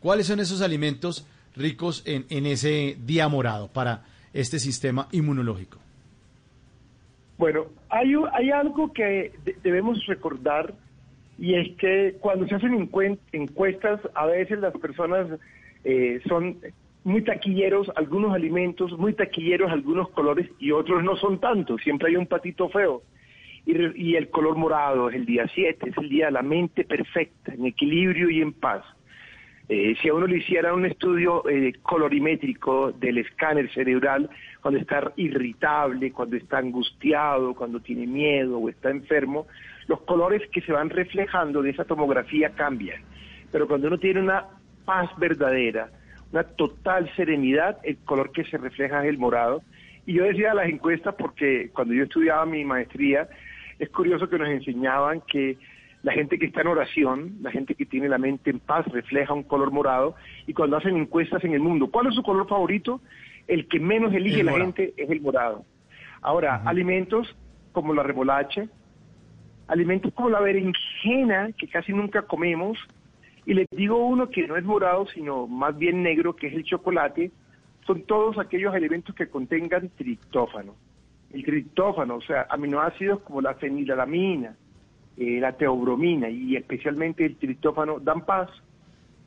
¿Cuáles 0.02 0.26
son 0.26 0.40
esos 0.40 0.60
alimentos 0.62 1.26
ricos 1.56 2.02
en, 2.06 2.24
en 2.30 2.46
ese 2.46 2.96
día 3.04 3.28
morado 3.28 3.68
para 3.68 4.04
este 4.32 4.58
sistema 4.58 5.08
inmunológico? 5.12 5.78
Bueno, 7.38 7.66
hay, 7.88 8.14
hay 8.32 8.50
algo 8.50 8.92
que 8.92 9.32
de- 9.44 9.56
debemos 9.62 10.04
recordar 10.06 10.74
y 11.38 11.54
es 11.54 11.76
que 11.76 12.16
cuando 12.20 12.46
se 12.46 12.54
hacen 12.54 12.88
encuestas, 13.32 14.00
a 14.14 14.26
veces 14.26 14.58
las 14.60 14.72
personas 14.74 15.26
eh, 15.84 16.20
son 16.28 16.58
muy 17.04 17.22
taquilleros 17.22 17.90
algunos 17.96 18.32
alimentos, 18.32 18.96
muy 18.98 19.12
taquilleros 19.14 19.72
algunos 19.72 20.08
colores 20.10 20.48
y 20.60 20.70
otros 20.70 21.02
no 21.02 21.16
son 21.16 21.40
tanto. 21.40 21.78
Siempre 21.78 22.10
hay 22.10 22.16
un 22.16 22.26
patito 22.26 22.68
feo. 22.68 23.02
Y, 23.66 23.72
y 24.10 24.16
el 24.16 24.28
color 24.30 24.56
morado 24.56 25.08
es 25.08 25.16
el 25.16 25.26
día 25.26 25.48
7, 25.52 25.90
es 25.90 25.96
el 25.98 26.08
día 26.08 26.26
de 26.26 26.32
la 26.32 26.42
mente 26.42 26.84
perfecta, 26.84 27.54
en 27.54 27.66
equilibrio 27.66 28.30
y 28.30 28.40
en 28.40 28.52
paz. 28.52 28.84
Eh, 29.74 29.96
si 30.02 30.10
a 30.10 30.12
uno 30.12 30.26
le 30.26 30.36
hiciera 30.36 30.74
un 30.74 30.84
estudio 30.84 31.48
eh, 31.48 31.72
colorimétrico 31.80 32.92
del 32.92 33.16
escáner 33.16 33.72
cerebral, 33.72 34.28
cuando 34.60 34.78
está 34.78 35.10
irritable, 35.16 36.12
cuando 36.12 36.36
está 36.36 36.58
angustiado, 36.58 37.54
cuando 37.54 37.80
tiene 37.80 38.06
miedo 38.06 38.58
o 38.58 38.68
está 38.68 38.90
enfermo, 38.90 39.46
los 39.86 40.02
colores 40.02 40.42
que 40.50 40.60
se 40.60 40.72
van 40.72 40.90
reflejando 40.90 41.62
de 41.62 41.70
esa 41.70 41.86
tomografía 41.86 42.50
cambian. 42.50 43.00
Pero 43.50 43.66
cuando 43.66 43.86
uno 43.86 43.96
tiene 43.96 44.20
una 44.20 44.44
paz 44.84 45.08
verdadera, 45.16 45.88
una 46.32 46.44
total 46.44 47.10
serenidad, 47.16 47.78
el 47.82 47.96
color 48.04 48.30
que 48.30 48.44
se 48.44 48.58
refleja 48.58 49.02
es 49.02 49.08
el 49.08 49.16
morado. 49.16 49.62
Y 50.04 50.12
yo 50.12 50.24
decía 50.24 50.52
las 50.52 50.68
encuestas 50.68 51.14
porque 51.14 51.70
cuando 51.72 51.94
yo 51.94 52.02
estudiaba 52.02 52.44
mi 52.44 52.62
maestría, 52.62 53.26
es 53.78 53.88
curioso 53.88 54.28
que 54.28 54.38
nos 54.38 54.50
enseñaban 54.50 55.22
que 55.22 55.56
la 56.02 56.12
gente 56.12 56.38
que 56.38 56.46
está 56.46 56.62
en 56.62 56.66
oración, 56.66 57.36
la 57.42 57.50
gente 57.50 57.74
que 57.74 57.86
tiene 57.86 58.08
la 58.08 58.18
mente 58.18 58.50
en 58.50 58.58
paz, 58.58 58.86
refleja 58.86 59.32
un 59.32 59.44
color 59.44 59.70
morado. 59.70 60.16
Y 60.46 60.52
cuando 60.52 60.76
hacen 60.76 60.96
encuestas 60.96 61.44
en 61.44 61.54
el 61.54 61.60
mundo, 61.60 61.90
¿cuál 61.90 62.08
es 62.08 62.14
su 62.14 62.22
color 62.22 62.48
favorito? 62.48 63.00
El 63.46 63.68
que 63.68 63.78
menos 63.78 64.12
elige 64.12 64.40
El 64.40 64.46
la 64.46 64.52
gente 64.52 64.94
es 64.96 65.10
el 65.10 65.20
morado. 65.20 65.64
Ahora, 66.20 66.62
alimentos 66.64 67.34
como 67.72 67.94
la 67.94 68.02
remolacha, 68.02 68.66
alimentos 69.68 70.12
como 70.12 70.28
la 70.30 70.40
berenjena, 70.40 71.52
que 71.52 71.68
casi 71.68 71.92
nunca 71.92 72.22
comemos, 72.22 72.78
y 73.46 73.54
les 73.54 73.66
digo 73.70 74.04
uno 74.06 74.28
que 74.28 74.46
no 74.46 74.56
es 74.56 74.64
morado, 74.64 75.06
sino 75.08 75.46
más 75.46 75.76
bien 75.76 76.02
negro, 76.02 76.34
que 76.34 76.48
es 76.48 76.54
el 76.54 76.64
chocolate, 76.64 77.30
son 77.86 78.02
todos 78.02 78.38
aquellos 78.38 78.74
alimentos 78.74 79.14
que 79.14 79.28
contengan 79.28 79.88
triptófano. 79.90 80.74
El 81.32 81.44
triptófano, 81.44 82.16
o 82.16 82.20
sea, 82.20 82.46
aminoácidos 82.50 83.20
como 83.20 83.40
la 83.40 83.54
fenilalamina, 83.54 84.56
eh, 85.16 85.38
la 85.40 85.52
teobromina 85.56 86.28
y 86.28 86.56
especialmente 86.56 87.24
el 87.24 87.36
triptófano 87.36 87.98
dan 88.00 88.24
paz, 88.24 88.50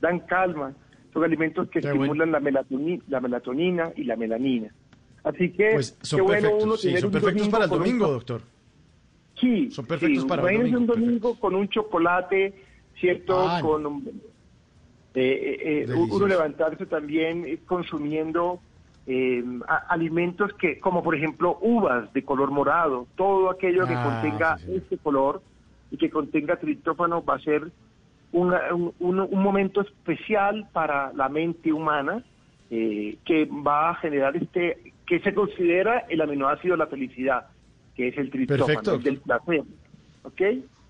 dan 0.02 0.20
calma, 0.22 0.74
son 1.14 1.24
alimentos 1.24 1.70
que 1.70 1.80
estimulan 1.80 2.32
la, 2.32 2.40
melatonina, 2.40 3.04
la 3.08 3.22
melatonina 3.22 3.92
y 3.96 4.04
la 4.04 4.16
melanina. 4.16 4.74
Así 5.24 5.52
que 5.52 5.72
Pues 5.74 5.98
son 6.02 6.18
qué 6.20 6.22
bueno 6.24 6.42
perfectos, 6.42 6.64
uno 6.64 6.78
sí, 6.78 6.88
tener 6.88 7.02
son 7.02 7.08
un 7.08 7.14
perfectos 7.14 7.48
para 7.50 7.66
el 7.66 7.72
un 7.72 7.78
domingo, 7.78 8.08
doctor. 8.08 8.42
Sí, 9.40 9.70
Son 9.72 9.86
perfectos 9.86 10.24
sí, 10.24 10.30
para 10.30 10.42
el 10.50 10.58
domingo, 10.58 10.78
un 10.80 10.88
domingo 10.88 11.36
con 11.36 11.56
un 11.56 11.68
chocolate, 11.70 12.64
¿cierto? 13.00 13.48
Ah, 13.50 13.60
con 13.62 13.86
eh, 15.14 15.22
eh, 15.24 15.86
eh, 15.90 15.94
uno 15.94 16.28
levantarse 16.28 16.86
también 16.86 17.46
eh, 17.46 17.60
consumiendo 17.66 18.62
eh, 19.08 19.44
a- 19.68 19.86
alimentos 19.90 20.52
que, 20.60 20.80
como 20.80 21.04
por 21.04 21.16
ejemplo 21.16 21.58
uvas 21.62 22.12
de 22.14 22.24
color 22.24 22.52
morado, 22.52 23.08
todo 23.16 23.50
aquello 23.50 23.88
que 23.88 23.94
Ah, 23.94 24.04
contenga 24.04 24.60
este 24.68 24.98
color 24.98 25.42
y 25.96 25.98
que 25.98 26.10
contenga 26.10 26.58
triptófano 26.58 27.24
va 27.24 27.36
a 27.36 27.40
ser 27.40 27.72
una- 28.32 28.74
un, 28.74 28.94
un- 29.00 29.20
un 29.22 29.42
momento 29.44 29.82
especial 29.82 30.68
para 30.74 31.12
la 31.14 31.30
mente 31.30 31.72
humana 31.72 32.22
eh, 32.70 33.18
que 33.26 33.46
va 33.46 33.92
a 33.92 33.96
generar 33.96 34.36
este, 34.36 34.94
que 35.08 35.20
se 35.20 35.34
considera 35.34 36.06
el 36.10 36.20
aminoácido 36.22 36.74
de 36.74 36.80
la 36.80 36.88
felicidad, 36.88 37.46
que 37.96 38.08
es 38.10 38.18
el 38.18 38.30
triptófano, 38.32 38.66
Perfecto, 38.68 38.96
el 38.96 39.04
del 39.04 39.18
placer. 39.20 39.64
¿Ok? 40.24 40.42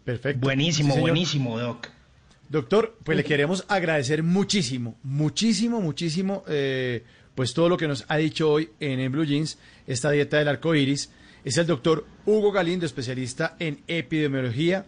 Perfecto. 0.05 0.39
Buenísimo, 0.41 0.93
Sí, 0.95 0.99
buenísimo, 1.01 1.59
Doc. 1.59 1.87
Doctor, 2.49 2.95
pues 3.03 3.17
le 3.17 3.23
queremos 3.23 3.65
agradecer 3.69 4.23
muchísimo, 4.23 4.95
muchísimo, 5.03 5.81
muchísimo, 5.81 6.43
eh, 6.47 7.03
pues 7.35 7.53
todo 7.53 7.67
lo 7.69 7.75
que 7.77 7.87
nos 7.87 8.05
ha 8.07 8.17
dicho 8.17 8.49
hoy 8.51 8.69
en, 8.79 8.99
En 9.01 9.11
Blue 9.11 9.25
Jeans, 9.25 9.59
esta 9.87 10.11
dieta 10.11 10.37
del 10.37 10.47
arco 10.47 10.73
iris. 10.75 11.11
Es 11.45 11.59
el 11.59 11.67
doctor 11.67 12.05
Hugo 12.25 12.51
Galindo, 12.51 12.87
especialista 12.87 13.55
en 13.59 13.77
epidemiología, 13.87 14.85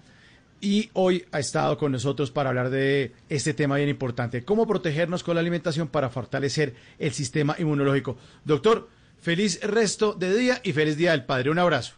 y 0.59 0.89
hoy 0.93 1.23
ha 1.31 1.37
estado 1.37 1.77
con 1.77 1.91
nosotros 1.91 2.31
para 2.31 2.49
hablar 2.49 2.71
de 2.71 3.11
este 3.29 3.53
tema 3.53 3.75
bien 3.75 3.89
importante, 3.89 4.43
cómo 4.43 4.65
protegernos 4.65 5.23
con 5.23 5.35
la 5.35 5.41
alimentación 5.41 5.87
para 5.87 6.09
fortalecer 6.09 6.73
el 6.97 7.11
sistema 7.11 7.55
inmunológico. 7.59 8.17
Doctor, 8.43 8.89
feliz 9.19 9.61
resto 9.61 10.13
de 10.13 10.35
día 10.35 10.55
y 10.63 10.73
feliz 10.73 10.97
Día 10.97 11.11
del 11.11 11.25
Padre. 11.25 11.51
Un 11.51 11.59
abrazo. 11.59 11.95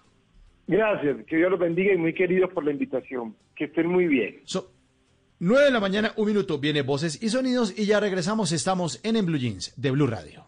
Gracias, 0.68 1.26
que 1.26 1.38
Dios 1.38 1.49
los 1.49 1.60
bendiga 1.60 1.94
y 1.94 1.98
muy 1.98 2.14
queridos 2.14 2.52
por 2.52 2.65
la 2.65 2.72
invitación. 2.72 3.34
Que 3.56 3.64
estén 3.64 3.88
muy 3.88 4.07
bien. 4.07 4.41
9 5.40 5.64
de 5.64 5.72
la 5.72 5.80
mañana, 5.80 6.11
un 6.18 6.27
minuto, 6.27 6.60
viene 6.60 6.81
Voces 6.81 7.23
y 7.23 7.30
Sonidos 7.30 7.73
y 7.80 7.86
ya 7.86 8.02
regresamos, 8.02 8.52
estamos 8.52 8.99
en 9.06 9.15
En 9.15 9.26
Blue 9.26 9.38
Jeans 9.38 9.73
de 9.77 9.91
Blue 9.91 10.06
Radio. 10.06 10.48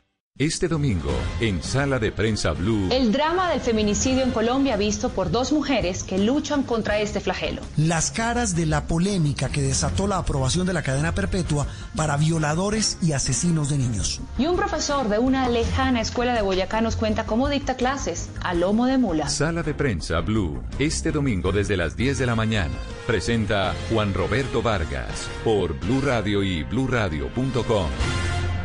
Este 0.37 0.67
domingo, 0.69 1.11
en 1.39 1.61
Sala 1.61 1.99
de 1.99 2.11
Prensa 2.11 2.53
Blue. 2.53 2.87
El 2.89 3.11
drama 3.11 3.51
del 3.51 3.59
feminicidio 3.59 4.23
en 4.23 4.31
Colombia 4.31 4.77
visto 4.77 5.09
por 5.09 5.29
dos 5.29 5.51
mujeres 5.51 6.03
que 6.03 6.17
luchan 6.17 6.63
contra 6.63 6.99
este 6.99 7.19
flagelo. 7.19 7.61
Las 7.75 8.11
caras 8.11 8.55
de 8.55 8.65
la 8.65 8.87
polémica 8.87 9.49
que 9.49 9.61
desató 9.61 10.07
la 10.07 10.17
aprobación 10.17 10.65
de 10.65 10.73
la 10.73 10.81
cadena 10.83 11.13
perpetua 11.13 11.67
para 11.95 12.15
violadores 12.17 12.97
y 13.03 13.11
asesinos 13.11 13.69
de 13.69 13.77
niños. 13.77 14.21
Y 14.39 14.47
un 14.47 14.55
profesor 14.55 15.09
de 15.09 15.19
una 15.19 15.47
lejana 15.49 15.99
escuela 16.01 16.33
de 16.33 16.41
Boyacá 16.41 16.79
nos 16.81 16.95
cuenta 16.95 17.25
cómo 17.25 17.49
dicta 17.49 17.75
clases 17.75 18.29
a 18.41 18.53
lomo 18.53 18.85
de 18.87 18.97
mula. 18.97 19.27
Sala 19.27 19.61
de 19.63 19.73
Prensa 19.73 20.21
Blue, 20.21 20.63
este 20.79 21.11
domingo 21.11 21.51
desde 21.51 21.75
las 21.77 21.95
10 21.97 22.17
de 22.17 22.25
la 22.25 22.35
mañana. 22.35 22.73
Presenta 23.05 23.75
Juan 23.91 24.13
Roberto 24.13 24.61
Vargas 24.63 25.27
por 25.43 25.77
Blue 25.81 26.01
Radio 26.01 26.41
y 26.41 26.63
bluradio.com. 26.63 27.89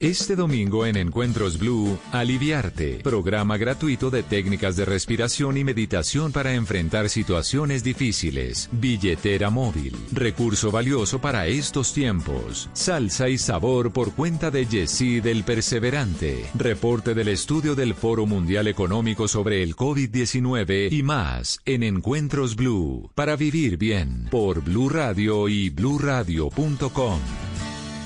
Este 0.00 0.36
domingo 0.36 0.86
en 0.86 0.96
Encuentros 0.96 1.58
Blue, 1.58 1.98
Aliviarte, 2.12 3.00
programa 3.02 3.56
gratuito 3.56 4.10
de 4.10 4.22
técnicas 4.22 4.76
de 4.76 4.84
respiración 4.84 5.56
y 5.56 5.64
meditación 5.64 6.30
para 6.30 6.54
enfrentar 6.54 7.08
situaciones 7.08 7.82
difíciles. 7.82 8.68
Billetera 8.70 9.50
móvil, 9.50 9.96
recurso 10.12 10.70
valioso 10.70 11.20
para 11.20 11.48
estos 11.48 11.92
tiempos. 11.92 12.70
Salsa 12.74 13.28
y 13.28 13.38
sabor 13.38 13.92
por 13.92 14.14
cuenta 14.14 14.52
de 14.52 14.66
Yesid 14.66 15.26
el 15.26 15.42
Perseverante. 15.42 16.48
Reporte 16.54 17.12
del 17.12 17.26
estudio 17.26 17.74
del 17.74 17.94
Foro 17.94 18.24
Mundial 18.24 18.68
Económico 18.68 19.26
sobre 19.26 19.64
el 19.64 19.74
COVID-19 19.74 20.92
y 20.92 21.02
más 21.02 21.58
en 21.64 21.82
Encuentros 21.82 22.54
Blue. 22.54 23.10
Para 23.16 23.34
vivir 23.34 23.76
bien, 23.78 24.28
por 24.30 24.62
Blue 24.62 24.90
Radio 24.90 25.48
y 25.48 25.70
bluradio.com. 25.70 27.18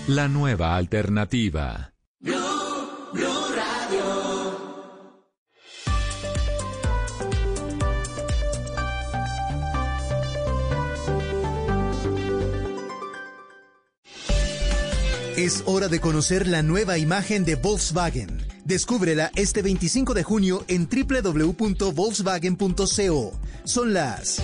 La 0.08 0.26
nueva 0.26 0.76
alternativa. 0.76 1.92
Es 15.36 15.62
hora 15.66 15.86
de 15.86 16.00
conocer 16.00 16.48
la 16.48 16.62
nueva 16.62 16.98
imagen 16.98 17.44
de 17.44 17.54
Volkswagen. 17.54 18.44
Descúbrela 18.64 19.30
este 19.36 19.62
25 19.62 20.14
de 20.14 20.24
junio 20.24 20.64
en 20.66 20.88
www.volkswagen.co. 20.88 23.32
Son 23.64 23.94
las 23.94 24.42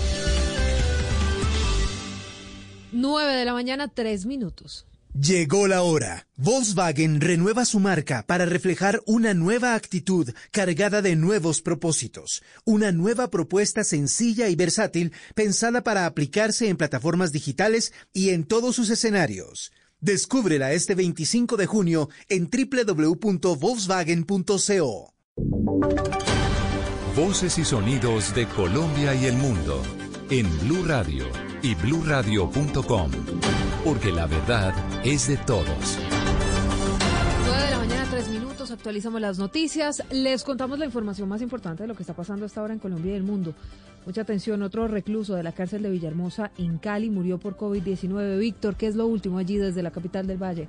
9 2.93 3.33
de 3.33 3.43
la 3.43 3.51
mañana, 3.51 3.89
3 3.89 4.25
minutos. 4.25 4.85
Llegó 5.13 5.67
la 5.67 5.81
hora. 5.81 6.27
Volkswagen 6.37 7.19
renueva 7.19 7.65
su 7.65 7.79
marca 7.79 8.23
para 8.27 8.45
reflejar 8.45 9.01
una 9.07 9.33
nueva 9.33 9.73
actitud 9.73 10.29
cargada 10.51 11.01
de 11.01 11.15
nuevos 11.15 11.63
propósitos. 11.63 12.43
Una 12.63 12.91
nueva 12.91 13.31
propuesta 13.31 13.83
sencilla 13.83 14.49
y 14.49 14.55
versátil 14.55 15.11
pensada 15.33 15.81
para 15.83 16.05
aplicarse 16.05 16.69
en 16.69 16.77
plataformas 16.77 17.31
digitales 17.31 17.91
y 18.13 18.29
en 18.29 18.43
todos 18.45 18.75
sus 18.75 18.91
escenarios. 18.91 19.71
Descúbrela 19.99 20.73
este 20.73 20.93
25 20.95 21.57
de 21.57 21.65
junio 21.65 22.09
en 22.29 22.49
www.volkswagen.co. 22.49 25.13
Voces 27.15 27.57
y 27.57 27.65
sonidos 27.65 28.35
de 28.35 28.47
Colombia 28.47 29.15
y 29.15 29.25
el 29.25 29.35
mundo 29.35 29.81
en 30.29 30.47
Blue 30.59 30.85
Radio 30.85 31.48
y 31.61 31.75
bluradio.com, 31.75 33.11
porque 33.83 34.11
la 34.11 34.27
verdad 34.27 34.73
es 35.03 35.27
de 35.27 35.37
todos. 35.37 35.97
9 37.45 37.63
de 37.63 37.71
la 37.71 37.77
mañana, 37.77 38.07
3 38.09 38.29
minutos, 38.29 38.71
actualizamos 38.71 39.21
las 39.21 39.39
noticias, 39.39 40.03
les 40.11 40.43
contamos 40.43 40.79
la 40.79 40.85
información 40.85 41.27
más 41.29 41.41
importante 41.41 41.83
de 41.83 41.87
lo 41.87 41.95
que 41.95 42.03
está 42.03 42.13
pasando 42.13 42.45
hasta 42.45 42.61
ahora 42.61 42.73
en 42.73 42.79
Colombia 42.79 43.13
y 43.13 43.15
el 43.15 43.23
mundo. 43.23 43.53
Mucha 44.05 44.21
atención, 44.21 44.63
otro 44.63 44.87
recluso 44.87 45.35
de 45.35 45.43
la 45.43 45.51
cárcel 45.51 45.83
de 45.83 45.89
Villahermosa 45.89 46.51
en 46.57 46.77
Cali 46.77 47.09
murió 47.09 47.37
por 47.37 47.57
COVID-19. 47.57 48.39
Víctor, 48.39 48.75
¿qué 48.75 48.87
es 48.87 48.95
lo 48.95 49.05
último 49.07 49.37
allí 49.37 49.57
desde 49.57 49.83
la 49.83 49.91
capital 49.91 50.25
del 50.27 50.41
Valle? 50.41 50.67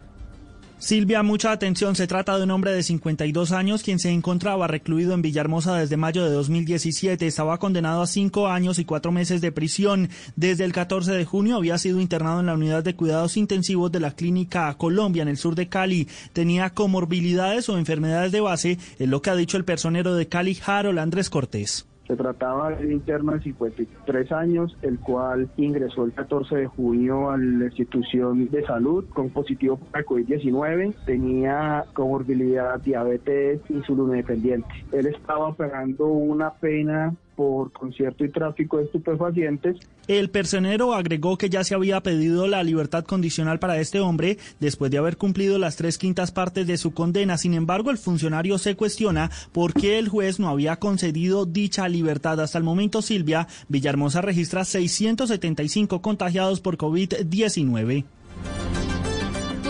Silvia, 0.81 1.23
mucha 1.23 1.53
atención. 1.53 1.95
Se 1.95 2.07
trata 2.07 2.39
de 2.39 2.45
un 2.45 2.51
hombre 2.53 2.73
de 2.73 2.83
52 2.83 3.53
años 3.53 3.83
quien 3.83 3.99
se 3.99 4.09
encontraba 4.09 4.67
recluido 4.67 5.13
en 5.13 5.21
Villahermosa 5.21 5.77
desde 5.77 5.99
mayo 5.99 6.25
de 6.25 6.31
2017. 6.31 7.27
Estaba 7.27 7.59
condenado 7.59 8.01
a 8.01 8.07
cinco 8.07 8.49
años 8.49 8.79
y 8.79 8.87
cuatro 8.87 9.13
meses 9.13 9.43
de 9.43 9.53
prisión. 9.53 10.09
Desde 10.37 10.65
el 10.65 10.73
14 10.73 11.13
de 11.13 11.27
junio 11.27 11.57
había 11.57 11.77
sido 11.77 12.01
internado 12.01 12.41
en 12.41 12.47
la 12.47 12.55
unidad 12.55 12.83
de 12.83 12.97
cuidados 12.97 13.37
intensivos 13.37 13.93
de 13.93 14.01
la 14.01 14.13
clínica 14.13 14.73
Colombia 14.79 15.21
en 15.21 15.29
el 15.29 15.37
sur 15.37 15.55
de 15.55 15.69
Cali. 15.69 16.09
Tenía 16.33 16.71
comorbilidades 16.71 17.69
o 17.69 17.77
enfermedades 17.77 18.33
de 18.33 18.41
base, 18.41 18.79
es 18.99 19.09
lo 19.09 19.21
que 19.21 19.29
ha 19.29 19.37
dicho 19.37 19.59
el 19.59 19.67
personero 19.67 20.15
de 20.15 20.29
Cali, 20.29 20.59
Harold 20.65 20.99
Andrés 20.99 21.29
Cortés. 21.29 21.90
Se 22.11 22.17
trataba 22.17 22.71
de 22.71 22.87
un 22.87 22.91
interno 22.91 23.31
de 23.35 23.41
53 23.41 24.33
años, 24.33 24.77
el 24.83 24.99
cual 24.99 25.49
ingresó 25.57 26.03
el 26.05 26.13
14 26.13 26.57
de 26.57 26.67
junio 26.67 27.31
a 27.31 27.37
la 27.39 27.67
institución 27.67 28.51
de 28.51 28.67
salud 28.67 29.05
con 29.11 29.31
positivo 29.31 29.77
para 29.77 30.05
COVID-19. 30.05 30.93
Tenía 31.07 31.85
comorbilidad, 31.93 32.81
diabetes, 32.81 33.61
insulinodependiente. 33.69 34.69
Él 34.91 35.07
estaba 35.07 35.55
pagando 35.55 36.07
una 36.07 36.51
pena 36.55 37.15
por 37.41 37.73
concierto 37.73 38.23
y 38.23 38.29
tráfico 38.29 38.77
de 38.77 38.85
estupefacientes. 38.85 39.79
El 40.09 40.29
personero 40.29 40.93
agregó 40.93 41.39
que 41.39 41.49
ya 41.49 41.65
se 41.65 41.75
había 41.75 42.03
pedido 42.03 42.47
la 42.47 42.63
libertad 42.63 43.03
condicional 43.03 43.59
para 43.59 43.79
este 43.79 43.99
hombre 43.99 44.37
después 44.61 44.91
de 44.91 44.99
haber 44.99 45.17
cumplido 45.17 45.59
las 45.59 45.77
tres 45.77 45.97
quintas 45.97 46.33
partes 46.33 46.67
de 46.67 46.77
su 46.77 46.93
condena. 46.93 47.39
Sin 47.39 47.55
embargo, 47.55 47.91
el 47.91 47.97
funcionario 47.97 48.59
se 48.59 48.77
cuestiona 48.77 49.31
por 49.53 49.73
qué 49.73 49.99
el 49.99 50.11
juez 50.11 50.39
no 50.39 50.51
había 50.51 50.77
concedido 50.77 51.47
dicha 51.47 51.89
libertad. 51.89 52.39
Hasta 52.41 52.59
el 52.59 52.65
momento, 52.65 53.01
Silvia, 53.01 53.49
Villahermosa 53.69 54.21
registra 54.21 54.67
675 54.67 56.03
contagiados 56.03 56.61
por 56.61 56.77
COVID-19. 56.77 58.05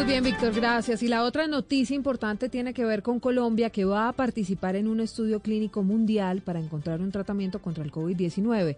Muy 0.00 0.08
bien, 0.08 0.24
Víctor, 0.24 0.54
gracias. 0.54 1.02
Y 1.02 1.08
la 1.08 1.24
otra 1.24 1.46
noticia 1.46 1.94
importante 1.94 2.48
tiene 2.48 2.72
que 2.72 2.86
ver 2.86 3.02
con 3.02 3.20
Colombia, 3.20 3.68
que 3.68 3.84
va 3.84 4.08
a 4.08 4.14
participar 4.14 4.74
en 4.74 4.88
un 4.88 4.98
estudio 4.98 5.40
clínico 5.40 5.82
mundial 5.82 6.40
para 6.40 6.58
encontrar 6.58 7.02
un 7.02 7.12
tratamiento 7.12 7.60
contra 7.60 7.84
el 7.84 7.92
COVID-19. 7.92 8.76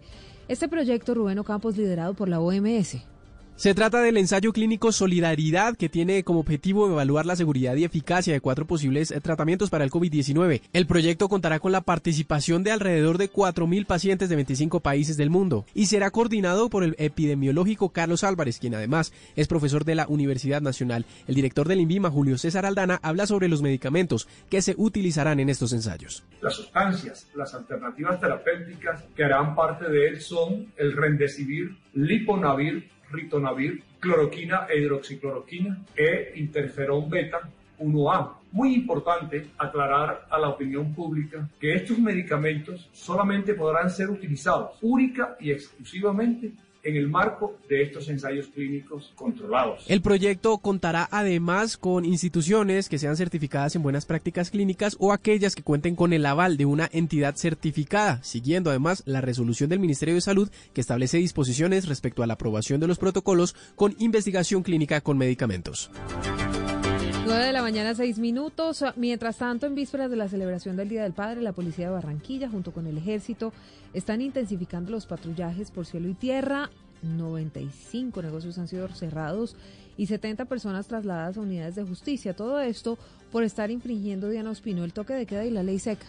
Este 0.49 0.67
proyecto, 0.67 1.13
Rubén 1.13 1.41
Campos, 1.43 1.77
liderado 1.77 2.13
por 2.13 2.27
la 2.27 2.41
OMS. 2.41 2.97
Se 3.55 3.75
trata 3.75 4.01
del 4.01 4.17
ensayo 4.17 4.51
clínico 4.51 4.91
Solidaridad 4.91 5.77
que 5.77 5.87
tiene 5.87 6.23
como 6.23 6.39
objetivo 6.39 6.89
evaluar 6.89 7.27
la 7.27 7.35
seguridad 7.35 7.75
y 7.75 7.83
eficacia 7.83 8.33
de 8.33 8.41
cuatro 8.41 8.65
posibles 8.65 9.11
eh, 9.11 9.21
tratamientos 9.21 9.69
para 9.69 9.83
el 9.83 9.91
COVID-19. 9.91 10.61
El 10.73 10.87
proyecto 10.87 11.29
contará 11.29 11.59
con 11.59 11.71
la 11.71 11.81
participación 11.81 12.63
de 12.63 12.71
alrededor 12.71 13.19
de 13.19 13.31
4.000 13.31 13.85
pacientes 13.85 14.29
de 14.29 14.35
25 14.35 14.79
países 14.79 15.17
del 15.17 15.29
mundo 15.29 15.65
y 15.75 15.85
será 15.85 16.09
coordinado 16.09 16.67
por 16.71 16.83
el 16.83 16.95
epidemiológico 16.97 17.89
Carlos 17.89 18.23
Álvarez, 18.23 18.57
quien 18.57 18.73
además 18.73 19.13
es 19.35 19.47
profesor 19.47 19.85
de 19.85 19.95
la 19.95 20.07
Universidad 20.07 20.61
Nacional. 20.61 21.05
El 21.27 21.35
director 21.35 21.67
del 21.67 21.81
INVIMA, 21.81 22.09
Julio 22.09 22.39
César 22.39 22.65
Aldana, 22.65 22.99
habla 23.03 23.27
sobre 23.27 23.49
los 23.49 23.61
medicamentos 23.61 24.27
que 24.49 24.63
se 24.63 24.73
utilizarán 24.77 25.39
en 25.39 25.49
estos 25.49 25.73
ensayos. 25.73 26.23
Las 26.41 26.55
sustancias, 26.55 27.27
las 27.35 27.53
alternativas 27.53 28.19
terapéuticas 28.19 29.03
que 29.15 29.23
harán 29.23 29.53
parte 29.55 29.87
de 29.89 30.07
él 30.07 30.21
son 30.21 30.73
el 30.75 30.95
Liponavir, 31.93 32.89
ritonavir, 33.13 33.83
cloroquina 33.99 34.67
e 34.69 34.79
hidroxicloroquina 34.79 35.81
e 35.95 36.33
interferón 36.35 37.09
beta 37.09 37.49
1A. 37.79 38.33
Muy 38.51 38.75
importante 38.75 39.47
aclarar 39.57 40.27
a 40.29 40.37
la 40.37 40.49
opinión 40.49 40.93
pública 40.93 41.49
que 41.59 41.73
estos 41.73 41.97
medicamentos 41.97 42.89
solamente 42.93 43.53
podrán 43.53 43.89
ser 43.89 44.09
utilizados 44.09 44.77
única 44.81 45.35
y 45.39 45.51
exclusivamente 45.51 46.51
en 46.83 46.97
el 46.97 47.07
marco 47.07 47.57
de 47.69 47.81
estos 47.81 48.09
ensayos 48.09 48.47
clínicos 48.47 49.11
controlados. 49.15 49.85
El 49.87 50.01
proyecto 50.01 50.57
contará 50.57 51.07
además 51.11 51.77
con 51.77 52.05
instituciones 52.05 52.89
que 52.89 52.99
sean 52.99 53.17
certificadas 53.17 53.75
en 53.75 53.83
buenas 53.83 54.05
prácticas 54.05 54.51
clínicas 54.51 54.95
o 54.99 55.13
aquellas 55.13 55.55
que 55.55 55.63
cuenten 55.63 55.95
con 55.95 56.13
el 56.13 56.25
aval 56.25 56.57
de 56.57 56.65
una 56.65 56.89
entidad 56.91 57.35
certificada, 57.35 58.21
siguiendo 58.23 58.69
además 58.69 59.03
la 59.05 59.21
resolución 59.21 59.69
del 59.69 59.79
Ministerio 59.79 60.15
de 60.15 60.21
Salud 60.21 60.49
que 60.73 60.81
establece 60.81 61.17
disposiciones 61.17 61.87
respecto 61.87 62.23
a 62.23 62.27
la 62.27 62.33
aprobación 62.33 62.79
de 62.79 62.87
los 62.87 62.99
protocolos 62.99 63.55
con 63.75 63.95
investigación 63.99 64.63
clínica 64.63 65.01
con 65.01 65.17
medicamentos. 65.17 65.89
9 67.25 67.45
de 67.45 67.53
la 67.53 67.61
mañana, 67.61 67.95
6 67.95 68.19
minutos. 68.19 68.83
Mientras 68.97 69.37
tanto, 69.37 69.65
en 69.65 69.75
vísperas 69.75 70.09
de 70.09 70.17
la 70.17 70.27
celebración 70.27 70.75
del 70.75 70.89
Día 70.89 71.03
del 71.03 71.13
Padre, 71.13 71.41
la 71.41 71.53
Policía 71.53 71.85
de 71.85 71.93
Barranquilla, 71.93 72.49
junto 72.49 72.73
con 72.73 72.85
el 72.85 72.97
Ejército, 72.97 73.53
están 73.93 74.21
intensificando 74.21 74.91
los 74.91 75.05
patrullajes 75.05 75.71
por 75.71 75.85
cielo 75.85 76.09
y 76.09 76.15
tierra. 76.15 76.69
95 77.01 78.21
negocios 78.21 78.57
han 78.57 78.67
sido 78.67 78.89
cerrados 78.89 79.55
y 79.97 80.07
70 80.07 80.45
personas 80.45 80.87
trasladadas 80.87 81.37
a 81.37 81.41
unidades 81.41 81.75
de 81.75 81.83
justicia. 81.83 82.35
Todo 82.35 82.59
esto 82.59 82.97
por 83.31 83.43
estar 83.43 83.71
infringiendo, 83.71 84.27
Diana 84.29 84.51
Ospino, 84.51 84.83
el 84.83 84.91
toque 84.91 85.13
de 85.13 85.25
queda 85.25 85.45
y 85.45 85.51
la 85.51 85.63
ley 85.63 85.79
seca. 85.79 86.05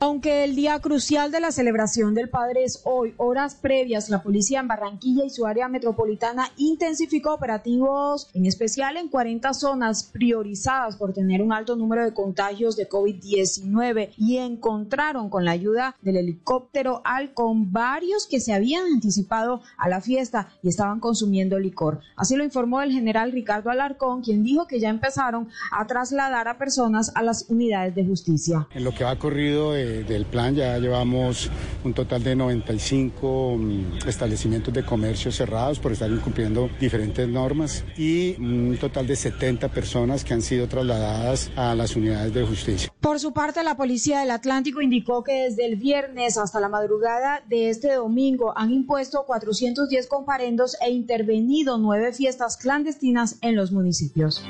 Aunque 0.00 0.44
el 0.44 0.54
día 0.54 0.78
crucial 0.78 1.32
de 1.32 1.40
la 1.40 1.50
celebración 1.50 2.14
del 2.14 2.28
Padre 2.28 2.62
es 2.62 2.82
hoy, 2.84 3.14
horas 3.16 3.56
previas, 3.56 4.08
la 4.08 4.22
policía 4.22 4.60
en 4.60 4.68
Barranquilla 4.68 5.24
y 5.24 5.30
su 5.30 5.44
área 5.44 5.66
metropolitana 5.66 6.52
intensificó 6.56 7.34
operativos, 7.34 8.30
en 8.32 8.46
especial 8.46 8.96
en 8.96 9.08
40 9.08 9.52
zonas 9.54 10.04
priorizadas 10.04 10.96
por 10.96 11.12
tener 11.12 11.42
un 11.42 11.52
alto 11.52 11.74
número 11.74 12.04
de 12.04 12.14
contagios 12.14 12.76
de 12.76 12.88
COVID-19 12.88 14.10
y 14.16 14.36
encontraron 14.36 15.30
con 15.30 15.44
la 15.44 15.50
ayuda 15.50 15.96
del 16.00 16.18
helicóptero 16.18 17.02
Alcon 17.04 17.72
varios 17.72 18.28
que 18.28 18.38
se 18.38 18.52
habían 18.52 18.84
anticipado 18.84 19.62
a 19.78 19.88
la 19.88 20.00
fiesta 20.00 20.48
y 20.62 20.68
estaban 20.68 21.00
consumiendo 21.00 21.58
licor. 21.58 22.02
Así 22.14 22.36
lo 22.36 22.44
informó 22.44 22.82
el 22.82 22.92
general 22.92 23.32
Ricardo 23.32 23.70
Alarcón, 23.70 24.22
quien 24.22 24.44
dijo 24.44 24.68
que 24.68 24.78
ya 24.78 24.90
empezaron 24.90 25.48
a 25.72 25.88
trasladar 25.88 26.46
a 26.46 26.56
personas 26.56 27.10
a 27.16 27.22
las 27.24 27.46
unidades 27.48 27.96
de 27.96 28.04
justicia. 28.04 28.68
En 28.70 28.84
lo 28.84 28.94
que 28.94 29.02
ha 29.02 29.18
corrido 29.18 29.72
de 29.72 29.87
del 29.88 30.24
plan 30.26 30.54
ya 30.54 30.78
llevamos 30.78 31.50
un 31.84 31.94
total 31.94 32.22
de 32.22 32.36
95 32.36 33.56
mm, 33.56 34.08
establecimientos 34.08 34.72
de 34.72 34.84
comercio 34.84 35.32
cerrados 35.32 35.78
por 35.78 35.92
estar 35.92 36.10
incumpliendo 36.10 36.70
diferentes 36.80 37.28
normas 37.28 37.84
y 37.96 38.36
un 38.40 38.76
total 38.80 39.06
de 39.06 39.16
70 39.16 39.68
personas 39.68 40.24
que 40.24 40.34
han 40.34 40.42
sido 40.42 40.68
trasladadas 40.68 41.50
a 41.56 41.74
las 41.74 41.96
unidades 41.96 42.32
de 42.34 42.44
justicia. 42.44 42.92
Por 43.00 43.20
su 43.20 43.32
parte, 43.32 43.62
la 43.62 43.76
Policía 43.76 44.20
del 44.20 44.30
Atlántico 44.30 44.80
indicó 44.80 45.22
que 45.24 45.44
desde 45.44 45.66
el 45.66 45.76
viernes 45.76 46.36
hasta 46.36 46.60
la 46.60 46.68
madrugada 46.68 47.42
de 47.48 47.70
este 47.70 47.94
domingo 47.94 48.52
han 48.56 48.72
impuesto 48.72 49.24
410 49.26 50.06
comparendos 50.06 50.76
e 50.80 50.90
intervenido 50.90 51.78
nueve 51.78 52.12
fiestas 52.12 52.56
clandestinas 52.56 53.36
en 53.40 53.56
los 53.56 53.72
municipios. 53.72 54.42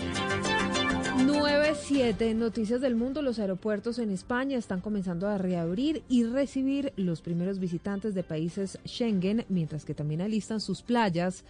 9-7 1.79 2.35
Noticias 2.35 2.81
del 2.81 2.97
Mundo. 2.97 3.23
Los 3.23 3.39
aeropuertos 3.39 3.99
en 3.99 4.11
España 4.11 4.59
están 4.59 4.81
comenzando 4.81 5.29
a 5.29 5.39
reabrir 5.39 6.03
y 6.09 6.25
recibir 6.25 6.93
los 6.97 7.21
primeros 7.21 7.59
visitantes 7.59 8.15
de 8.15 8.23
países 8.23 8.79
Schengen, 8.87 9.45
mientras 9.49 9.85
que 9.85 9.95
también 9.95 10.21
alistan 10.21 10.61
sus 10.61 10.83
playas 10.83 11.45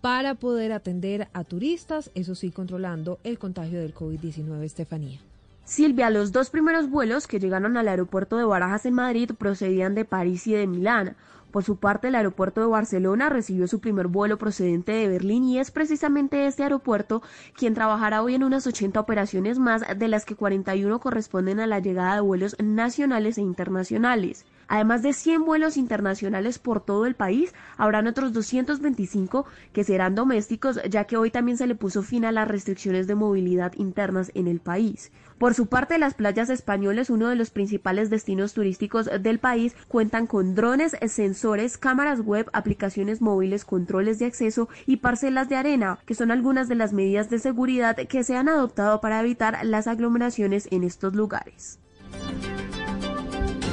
para 0.00 0.34
poder 0.34 0.72
atender 0.72 1.28
a 1.32 1.44
turistas, 1.44 2.10
eso 2.14 2.34
sí, 2.34 2.50
controlando 2.50 3.20
el 3.22 3.38
contagio 3.38 3.80
del 3.80 3.94
COVID-19, 3.94 4.62
Estefanía. 4.62 5.20
Silvia, 5.64 6.10
los 6.10 6.32
dos 6.32 6.50
primeros 6.50 6.90
vuelos 6.90 7.26
que 7.26 7.38
llegaron 7.38 7.76
al 7.76 7.88
aeropuerto 7.88 8.38
de 8.38 8.44
Barajas 8.44 8.86
en 8.86 8.94
Madrid 8.94 9.30
procedían 9.38 9.94
de 9.94 10.04
París 10.04 10.46
y 10.46 10.52
de 10.52 10.66
Milán. 10.66 11.16
Por 11.50 11.64
su 11.64 11.76
parte, 11.76 12.08
el 12.08 12.14
aeropuerto 12.14 12.60
de 12.60 12.68
Barcelona 12.68 13.28
recibió 13.28 13.66
su 13.66 13.80
primer 13.80 14.06
vuelo 14.06 14.38
procedente 14.38 14.92
de 14.92 15.08
Berlín 15.08 15.44
y 15.44 15.58
es 15.58 15.70
precisamente 15.70 16.46
este 16.46 16.62
aeropuerto 16.62 17.22
quien 17.54 17.74
trabajará 17.74 18.22
hoy 18.22 18.36
en 18.36 18.44
unas 18.44 18.66
80 18.66 19.00
operaciones 19.00 19.58
más, 19.58 19.82
de 19.96 20.08
las 20.08 20.24
que 20.24 20.36
41 20.36 21.00
corresponden 21.00 21.58
a 21.58 21.66
la 21.66 21.80
llegada 21.80 22.14
de 22.14 22.20
vuelos 22.20 22.56
nacionales 22.62 23.38
e 23.38 23.42
internacionales. 23.42 24.46
Además 24.68 25.02
de 25.02 25.12
100 25.12 25.44
vuelos 25.44 25.76
internacionales 25.76 26.60
por 26.60 26.80
todo 26.80 27.04
el 27.06 27.16
país, 27.16 27.52
habrán 27.76 28.06
otros 28.06 28.32
225 28.32 29.44
que 29.72 29.82
serán 29.82 30.14
domésticos, 30.14 30.78
ya 30.88 31.04
que 31.04 31.16
hoy 31.16 31.32
también 31.32 31.58
se 31.58 31.66
le 31.66 31.74
puso 31.74 32.04
fin 32.04 32.24
a 32.24 32.30
las 32.30 32.46
restricciones 32.46 33.08
de 33.08 33.16
movilidad 33.16 33.72
internas 33.74 34.30
en 34.34 34.46
el 34.46 34.60
país. 34.60 35.10
Por 35.40 35.54
su 35.54 35.68
parte, 35.68 35.98
las 35.98 36.12
playas 36.12 36.50
españoles, 36.50 37.08
uno 37.08 37.30
de 37.30 37.34
los 37.34 37.48
principales 37.48 38.10
destinos 38.10 38.52
turísticos 38.52 39.08
del 39.22 39.38
país, 39.38 39.74
cuentan 39.88 40.26
con 40.26 40.54
drones, 40.54 40.94
sensores, 41.06 41.78
cámaras 41.78 42.20
web, 42.20 42.50
aplicaciones 42.52 43.22
móviles, 43.22 43.64
controles 43.64 44.18
de 44.18 44.26
acceso 44.26 44.68
y 44.84 44.98
parcelas 44.98 45.48
de 45.48 45.56
arena, 45.56 45.98
que 46.04 46.14
son 46.14 46.30
algunas 46.30 46.68
de 46.68 46.74
las 46.74 46.92
medidas 46.92 47.30
de 47.30 47.38
seguridad 47.38 47.96
que 47.96 48.22
se 48.22 48.36
han 48.36 48.50
adoptado 48.50 49.00
para 49.00 49.18
evitar 49.18 49.64
las 49.64 49.86
aglomeraciones 49.86 50.68
en 50.70 50.84
estos 50.84 51.14
lugares. 51.14 51.78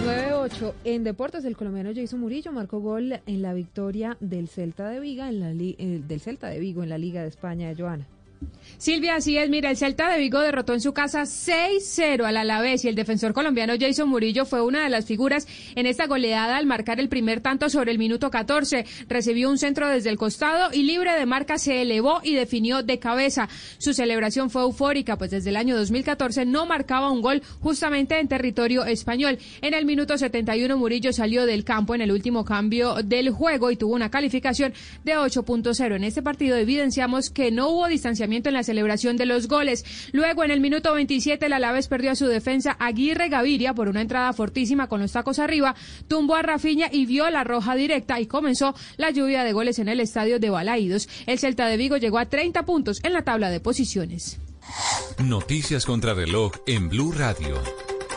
9-8. 0.06 0.74
En 0.86 1.04
deportes, 1.04 1.44
el 1.44 1.58
colombiano 1.58 1.92
Jason 1.94 2.22
Murillo 2.22 2.54
marcó 2.54 2.80
gol 2.80 3.20
en 3.26 3.42
la 3.42 3.54
victoria 3.54 4.16
del 4.22 4.48
Celta 4.48 4.88
de 4.88 5.02
Vigo 5.02 5.26
en 5.26 5.42
la 5.42 5.52
eh, 5.52 6.02
del 6.08 6.22
Celta 6.22 6.48
de 6.48 6.62
Vigo 6.62 6.82
en 6.82 6.88
la 6.88 6.98
Liga 6.98 7.24
de 7.24 7.28
España 7.28 7.68
de 7.68 7.76
Joana. 7.76 8.08
Silvia, 8.78 9.16
así 9.16 9.36
es. 9.40 9.50
Mira, 9.50 9.72
el 9.72 9.78
Celta 9.78 10.08
de 10.08 10.20
Vigo 10.20 10.40
derrotó 10.40 10.74
en 10.74 10.82
su 10.82 10.94
casa 10.94 11.24
6-0 11.24 12.24
al 12.24 12.38
Alavés 12.38 12.86
y 12.86 12.88
el 12.88 12.94
defensor 12.94 13.34
colombiano 13.34 13.74
Jason 13.80 14.08
Murillo 14.08 14.46
fue 14.46 14.62
una 14.62 14.84
de 14.84 14.90
las 14.90 15.06
figuras 15.06 15.48
en 15.74 15.88
esta 15.88 16.06
goleada 16.06 16.58
al 16.58 16.68
marcar 16.68 17.00
el 17.00 17.10
primer 17.10 17.42
tanto 17.42 17.72
sobre 17.72 17.92
el 17.92 17.98
minuto 17.98 18.30
14. 18.30 18.86
Recibió 19.10 19.50
un 19.50 19.58
centro 19.58 19.90
desde 19.90 20.12
el 20.12 20.18
costado 20.18 20.72
y 20.72 20.84
libre 20.84 21.18
de 21.18 21.26
marca 21.26 21.58
se 21.58 21.82
elevó 21.82 22.20
y 22.24 22.36
definió 22.36 22.84
de 22.84 23.00
cabeza. 23.00 23.50
Su 23.80 23.96
celebración 23.96 24.52
fue 24.52 24.62
eufórica, 24.62 25.18
pues 25.18 25.32
desde 25.32 25.50
el 25.50 25.56
año 25.56 25.76
2014 25.76 26.46
no 26.46 26.68
marcaba 26.68 27.12
un 27.12 27.22
gol 27.22 27.42
justamente 27.60 28.20
en 28.20 28.28
territorio 28.28 28.86
español. 28.86 29.40
En 29.62 29.74
el 29.74 29.86
minuto 29.86 30.16
71 30.20 30.78
Murillo 30.78 31.12
salió 31.14 31.48
del 31.48 31.64
campo 31.64 31.96
en 31.96 32.02
el 32.02 32.12
último 32.12 32.46
cambio 32.46 32.94
del 33.04 33.32
juego 33.32 33.72
y 33.72 33.76
tuvo 33.76 33.96
una 33.96 34.12
calificación 34.12 34.72
de 35.04 35.14
8.0. 35.14 35.96
En 35.96 36.04
este 36.04 36.22
partido 36.22 36.56
evidenciamos 36.58 37.32
que 37.32 37.50
no 37.50 37.70
hubo 37.70 37.88
distanciamiento 37.88 38.27
en 38.28 38.54
la 38.54 38.64
celebración 38.64 39.18
de 39.18 39.26
los 39.26 39.48
goles. 39.48 39.86
Luego, 40.12 40.44
en 40.44 40.52
el 40.52 40.60
minuto 40.60 40.94
27, 40.94 41.46
el 41.46 41.54
Alavés 41.54 41.88
perdió 41.88 42.12
a 42.12 42.16
su 42.16 42.28
defensa 42.28 42.76
Aguirre 42.80 43.30
Gaviria 43.30 43.74
por 43.74 43.88
una 43.88 44.02
entrada 44.02 44.34
fortísima 44.34 44.88
con 44.88 45.00
los 45.00 45.14
tacos 45.14 45.40
arriba, 45.40 45.76
tumbó 46.08 46.36
a 46.36 46.42
Rafiña 46.42 46.90
y 46.92 47.06
vio 47.06 47.30
la 47.30 47.44
roja 47.44 47.76
directa 47.76 48.20
y 48.20 48.28
comenzó 48.28 48.76
la 48.98 49.12
lluvia 49.12 49.44
de 49.44 49.54
goles 49.54 49.80
en 49.80 49.88
el 49.88 50.00
estadio 50.00 50.40
de 50.40 50.50
Balaídos. 50.50 51.08
El 51.26 51.40
Celta 51.40 51.68
de 51.68 51.78
Vigo 51.78 51.98
llegó 51.98 52.20
a 52.20 52.26
30 52.26 52.64
puntos 52.64 53.00
en 53.04 53.14
la 53.14 53.24
tabla 53.24 53.50
de 53.50 53.60
posiciones. 53.60 54.40
Noticias 55.24 55.86
contra 55.86 56.14
reloj 56.14 56.52
en 56.68 56.90
Blue 56.90 57.12
Radio. 57.12 57.56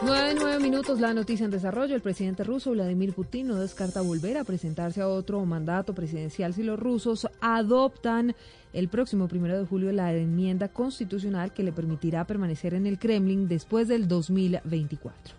Nueve, 0.03 0.35
nueve 0.35 0.59
minutos, 0.61 0.99
la 0.99 1.13
noticia 1.13 1.45
en 1.45 1.51
desarrollo. 1.51 1.95
El 1.95 2.01
presidente 2.01 2.43
ruso 2.43 2.71
Vladimir 2.71 3.13
Putin 3.13 3.49
no 3.49 3.57
descarta 3.57 4.01
volver 4.01 4.39
a 4.39 4.45
presentarse 4.45 5.03
a 5.03 5.09
otro 5.09 5.45
mandato 5.45 5.95
presidencial 5.95 6.55
si 6.55 6.63
los 6.63 6.81
rusos 6.81 7.29
adoptan 7.41 8.35
el 8.73 8.89
próximo 8.89 9.29
primero 9.29 9.59
de 9.59 9.67
julio 9.67 9.93
la 9.93 10.13
enmienda 10.15 10.69
constitucional 10.69 11.53
que 11.53 11.63
le 11.63 11.73
permitirá 11.73 12.25
permanecer 12.27 12.75
en 12.75 12.87
el 12.87 12.99
Kremlin 12.99 13.49
después 13.49 13.89
del 13.89 14.09
2024. 14.09 15.35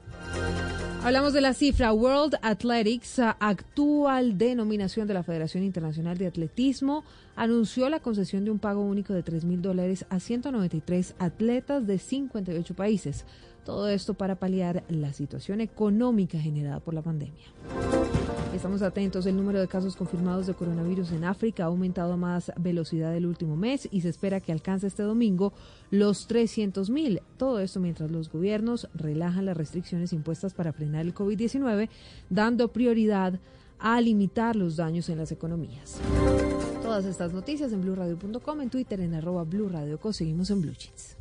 Hablamos 1.03 1.33
de 1.33 1.41
la 1.41 1.55
cifra 1.55 1.93
World 1.93 2.35
Athletics, 2.43 3.17
actual 3.17 4.37
denominación 4.37 5.07
de 5.07 5.15
la 5.15 5.23
Federación 5.23 5.63
Internacional 5.63 6.15
de 6.19 6.27
Atletismo, 6.27 7.03
anunció 7.35 7.89
la 7.89 7.99
concesión 7.99 8.45
de 8.45 8.51
un 8.51 8.59
pago 8.59 8.81
único 8.81 9.11
de 9.11 9.23
3 9.23 9.45
mil 9.45 9.63
dólares 9.63 10.05
a 10.09 10.19
193 10.19 11.15
atletas 11.17 11.87
de 11.87 11.97
58 11.97 12.75
países. 12.75 13.25
Todo 13.65 13.89
esto 13.89 14.15
para 14.15 14.35
paliar 14.35 14.83
la 14.89 15.13
situación 15.13 15.61
económica 15.61 16.39
generada 16.39 16.79
por 16.79 16.93
la 16.93 17.01
pandemia. 17.01 17.45
Estamos 18.55 18.81
atentos. 18.81 19.25
El 19.25 19.37
número 19.37 19.59
de 19.59 19.67
casos 19.67 19.95
confirmados 19.95 20.45
de 20.45 20.53
coronavirus 20.53 21.11
en 21.11 21.23
África 21.23 21.63
ha 21.63 21.67
aumentado 21.67 22.13
a 22.13 22.17
más 22.17 22.51
velocidad 22.57 23.15
el 23.15 23.25
último 23.25 23.55
mes 23.55 23.87
y 23.91 24.01
se 24.01 24.09
espera 24.09 24.41
que 24.41 24.51
alcance 24.51 24.87
este 24.87 25.03
domingo 25.03 25.53
los 25.89 26.27
300.000. 26.27 27.21
Todo 27.37 27.59
esto 27.59 27.79
mientras 27.79 28.11
los 28.11 28.29
gobiernos 28.29 28.89
relajan 28.93 29.45
las 29.45 29.55
restricciones 29.55 30.11
impuestas 30.11 30.53
para 30.53 30.73
frenar 30.73 31.05
el 31.05 31.13
COVID-19, 31.13 31.89
dando 32.29 32.67
prioridad 32.73 33.39
a 33.79 34.01
limitar 34.01 34.55
los 34.55 34.75
daños 34.75 35.09
en 35.09 35.17
las 35.17 35.31
economías. 35.31 35.99
Todas 36.81 37.05
estas 37.05 37.33
noticias 37.33 37.71
en 37.73 37.81
blurradio.com, 37.81 38.61
en 38.61 38.69
Twitter 38.69 38.99
en 38.99 39.13
arroba. 39.13 39.45
Seguimos 40.11 40.49
en 40.51 40.61
Blue 40.61 40.73
Jeans. 40.73 41.20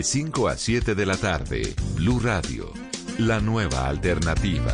5 0.03 0.47
a 0.47 0.57
7 0.57 0.95
de 0.95 1.05
la 1.05 1.15
tarde, 1.15 1.73
Blue 1.95 2.19
Radio, 2.19 2.71
la 3.19 3.39
nueva 3.39 3.87
alternativa. 3.87 4.73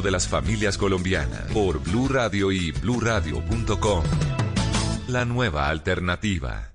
de 0.00 0.10
las 0.10 0.28
familias 0.28 0.78
colombianas 0.78 1.50
por 1.52 1.80
Blue 1.80 2.08
Radio 2.08 2.52
y 2.52 2.72
bluradio.com. 2.72 4.04
La 5.08 5.24
nueva 5.24 5.68
alternativa. 5.68 6.72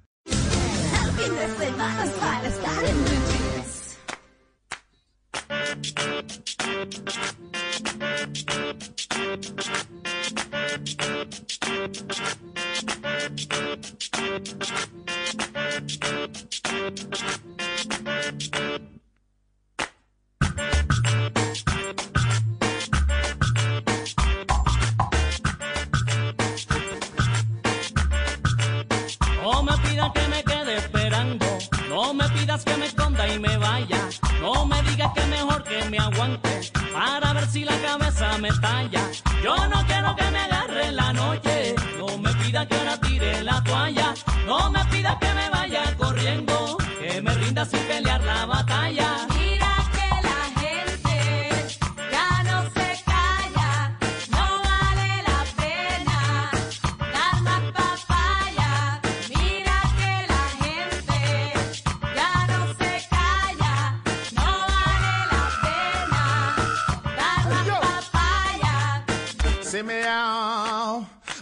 Que 30.12 30.28
me 30.28 30.44
quede 30.44 30.78
esperando, 30.78 31.46
no 31.88 32.14
me 32.14 32.28
pidas 32.30 32.64
que 32.66 32.76
me 32.76 32.88
esconda 32.88 33.28
y 33.28 33.40
me 33.40 33.56
vaya, 33.58 34.10
no 34.42 34.66
me 34.66 34.82
digas 34.84 35.12
que 35.14 35.26
mejor 35.28 35.64
que 35.64 35.90
me 35.90 35.98
aguante 35.98 36.72
para 36.94 37.34
ver 37.34 37.48
si 37.48 37.64
la 37.64 37.78
cabeza 37.78 38.38
me 38.38 38.50
talla. 38.60 39.02
Yo 39.42 39.56
no 39.70 39.86
quiero 39.86 40.16
que 40.16 40.30
me 40.32 40.40
agarre 40.40 40.92
la 40.92 41.14
noche, 41.14 41.76
no 41.98 42.18
me 42.18 42.34
pidas 42.34 42.68
que 42.68 42.76
ahora 42.76 43.00
tire 43.00 43.44
la 43.44 43.64
toalla, 43.64 44.14
no 44.46 44.70
me 44.72 44.84
pidas 44.86 45.16
que 45.22 45.34
me 45.34 45.50
vaya 45.50 45.96
corriendo, 45.98 46.78
que 47.00 47.22
me 47.22 47.34
rinda 47.36 47.66
sin 47.66 47.80
pelear 47.80 48.22
la 48.24 48.46
batalla. 48.46 48.83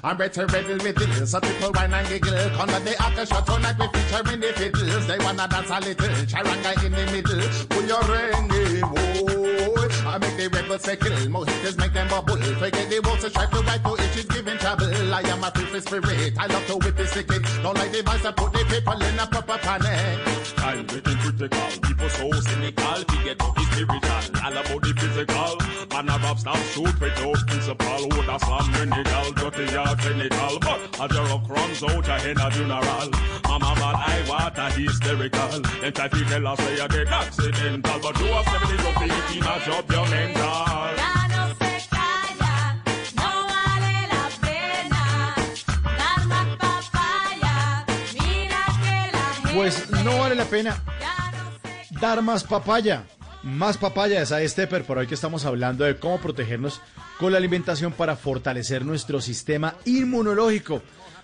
I'm 0.03 0.18
better 0.18 0.48
ready 0.48 0.73
with 0.73 0.98
it. 0.98 1.28
So 1.28 1.40
people 1.40 1.72
whine 1.73 1.94
and 1.94 2.07
giggle. 2.07 2.34
Come 2.57 2.69
at 2.72 2.84
the 2.84 2.99
after 3.02 3.26
shot 3.26 3.45
tonight 3.45 3.78
we 3.78 3.88
featuring 3.88 4.40
the 4.40 4.48
fiddles. 4.53 5.06
They 5.06 5.19
wanna 5.19 5.48
dance 5.48 5.69
a 5.69 5.80
little. 5.80 6.07
Charanga 6.26 6.84
in 6.84 6.91
the 6.91 7.06
middle. 7.14 7.41
Pull 7.69 7.86
your 7.86 8.02
ring, 8.10 8.49
eh, 8.49 8.82
boy. 8.82 9.91
I 10.10 10.18
make 10.18 10.38
the 10.38 10.49
rebels 10.49 10.86
kill. 10.86 11.18
Mojitos 11.30 11.78
make 11.78 11.94
them 11.94 12.07
bubble. 12.07 12.38
Forget 12.38 12.90
the 12.90 12.99
wolves 13.06 13.22
to 13.22 13.30
strive 13.30 13.52
to 13.52 13.61
right 13.61 13.84
to 13.84 13.94
it. 13.94 14.30
Giving 14.30 14.57
trouble. 14.57 15.14
I 15.14 15.22
am 15.22 15.44
a 15.44 15.52
free 15.52 15.80
spirit. 15.80 16.34
I 16.40 16.48
love 16.48 16.65
to 16.65 16.78
whip 16.78 16.98
the 16.98 17.06
stick. 17.06 17.28
Don't 17.61 17.78
like 17.78 17.91
the 17.91 18.02
vice. 18.02 18.26
I 18.26 18.32
put 18.32 18.53
the 18.53 18.65
people 18.65 19.02
in 19.02 19.19
a 19.19 19.28
proper 19.28 19.57
panic. 19.60 20.18
Time 20.56 20.86
getting 20.88 21.20
critical. 21.49 21.81
People 21.81 22.09
so 22.09 22.31
cynical. 22.41 22.95
Forget 23.09 23.35
about 23.35 23.55
the 23.55 23.63
spiritual. 23.72 24.43
All 24.43 24.57
about 24.57 24.81
the 24.81 24.93
physical. 24.97 25.57
Man 25.91 26.09
a 26.09 26.18
rap 26.23 26.39
stop 26.39 26.57
shoot 26.72 26.99
without 26.99 27.47
principle. 27.47 28.07
Would 28.11 28.30
a 28.30 28.39
slam 28.39 28.65
minigal. 28.73 29.27
Dirty 29.35 29.77
or 29.77 29.95
clinical. 29.97 30.59
But 30.59 31.15
a 31.15 31.22
rock 31.23 31.49
runs 31.49 31.84
out 31.84 32.07
a 32.07 32.19
hen 32.19 32.38
a 32.38 32.51
funeral. 32.51 33.09
Mama 33.47 33.72
bad 33.80 33.95
I 33.95 34.30
water 34.30 34.69
hysterical. 34.77 35.61
Them 35.81 35.93
try 35.93 36.07
to 36.07 36.26
tell 36.26 36.47
us 36.47 36.59
say 36.59 36.76
you 36.77 36.88
get 36.88 37.07
accidental. 37.07 37.99
But 38.01 38.19
you 38.19 38.26
have 38.27 38.45
70 38.45 38.77
to 38.77 38.91
50 38.99 39.39
match 39.41 39.68
up 39.69 39.91
your 39.91 40.07
mental. 40.09 40.91
Ya 41.01 41.15
no 41.31 41.43
se 41.59 41.73
calla, 41.89 42.55
no 43.15 43.30
vale 43.49 43.95
la 44.13 44.23
pena 44.41 45.03
dar 45.97 46.26
más 46.27 46.49
papaya. 46.57 47.85
Mira 48.13 48.61
que 48.84 48.95
la 49.11 49.26
gente 49.34 49.53
Pues 49.55 49.89
no 50.03 50.18
vale 50.18 50.35
la 50.35 50.45
pena 50.45 50.81
dar 52.02 52.22
más 52.22 52.44
papaya. 52.44 53.03
Más 53.44 53.78
papaya 53.78 54.19
de 54.19 54.26
Side 54.26 54.49
Stepper, 54.49 54.84
por 54.84 54.98
hoy 54.99 55.07
que 55.07 55.15
estamos 55.15 55.45
hablando 55.45 55.84
de 55.84 55.98
cómo 55.98 56.19
protegernos 56.19 56.80
con 57.18 57.32
la 57.32 57.40
alimentación 57.40 57.91
para 57.91 58.15
fortalecer 58.15 58.86
nuestro 58.86 59.19
sistema 59.19 59.76
inmunológico. 59.86 60.82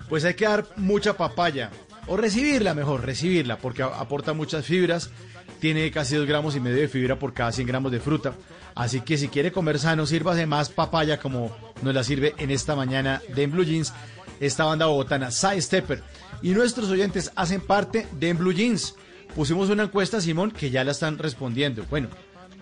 Pues 0.09 0.25
hay 0.25 0.33
que 0.33 0.45
dar 0.45 0.65
mucha 0.77 1.15
papaya, 1.15 1.69
o 2.07 2.17
recibirla 2.17 2.73
mejor, 2.73 3.05
recibirla, 3.05 3.57
porque 3.59 3.83
a- 3.83 3.87
aporta 3.99 4.33
muchas 4.33 4.65
fibras, 4.65 5.11
tiene 5.59 5.91
casi 5.91 6.15
2 6.15 6.25
gramos 6.25 6.55
y 6.55 6.59
medio 6.59 6.77
de 6.77 6.87
fibra 6.87 7.19
por 7.19 7.33
cada 7.33 7.51
100 7.51 7.67
gramos 7.67 7.91
de 7.91 7.99
fruta. 7.99 8.33
Así 8.73 9.01
que 9.01 9.17
si 9.17 9.27
quiere 9.27 9.51
comer 9.51 9.77
sano, 9.77 10.05
sírvase 10.07 10.45
más 10.47 10.69
papaya 10.69 11.19
como 11.19 11.55
nos 11.83 11.93
la 11.93 12.03
sirve 12.03 12.33
en 12.39 12.49
esta 12.49 12.75
mañana 12.75 13.21
de 13.35 13.43
En 13.43 13.51
Blue 13.51 13.63
Jeans, 13.65 13.93
esta 14.39 14.63
banda 14.65 14.85
bogotana, 14.87 15.29
Side 15.29 15.61
Stepper. 15.61 16.01
Y 16.41 16.49
nuestros 16.51 16.89
oyentes 16.89 17.31
hacen 17.35 17.61
parte 17.61 18.07
de 18.13 18.29
En 18.29 18.37
Blue 18.39 18.53
Jeans. 18.53 18.95
Pusimos 19.37 19.69
una 19.69 19.83
encuesta, 19.83 20.19
Simón, 20.19 20.51
que 20.51 20.69
ya 20.71 20.83
la 20.83 20.91
están 20.91 21.17
respondiendo. 21.19 21.85
Bueno, 21.89 22.07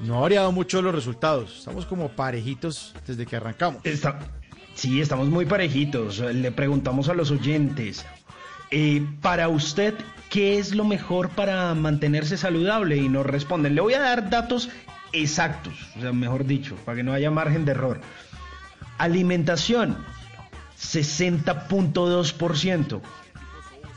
no 0.02 0.18
ha 0.18 0.22
variado 0.22 0.52
mucho 0.52 0.82
los 0.82 0.94
resultados. 0.94 1.60
Estamos 1.60 1.86
como 1.86 2.10
parejitos 2.10 2.94
desde 3.08 3.26
que 3.26 3.38
arrancamos. 3.38 3.80
Está- 3.86 4.20
sí, 4.76 5.00
estamos 5.02 5.30
muy 5.30 5.46
parejitos. 5.46 6.20
Le 6.20 6.52
preguntamos 6.52 7.08
a 7.10 7.14
los 7.14 7.32
oyentes, 7.32 8.06
eh, 8.72 9.06
para 9.22 9.48
usted, 9.48 9.94
¿qué 10.30 10.58
es 10.60 10.76
lo 10.76 10.84
mejor 10.84 11.30
para 11.30 11.74
mantenerse 11.76 12.36
saludable? 12.36 12.98
Y 12.98 13.08
nos 13.08 13.26
responden. 13.26 13.74
Le 13.74 13.80
voy 13.82 13.94
a 13.94 14.02
dar 14.02 14.30
datos 14.30 14.68
exactos, 15.14 15.74
o 15.98 16.02
sea, 16.02 16.12
mejor 16.12 16.46
dicho, 16.46 16.76
para 16.84 16.98
que 16.98 17.04
no 17.04 17.14
haya 17.14 17.32
margen 17.32 17.64
de 17.64 17.72
error. 17.72 18.02
Alimentación, 18.98 19.96
60.2%. 20.78 23.02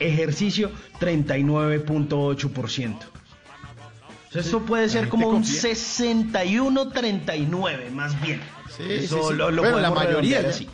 Ejercicio, 0.01 0.71
39.8%. 1.01 2.97
O 2.97 4.31
sea, 4.31 4.41
Eso 4.43 4.61
puede 4.61 4.89
ser 4.89 5.09
como 5.09 5.29
un 5.29 5.37
confía. 5.37 5.63
61-39, 5.73 7.91
más 7.91 8.21
bien. 8.21 8.41
Sí, 8.77 8.85
Eso 8.89 9.23
sí, 9.23 9.29
sí. 9.31 9.35
lo, 9.35 9.51
lo 9.51 9.63
Bueno, 9.63 9.81
la 9.81 9.91
mayoría, 9.91 10.43
¿no? 10.43 10.49
así. 10.49 10.69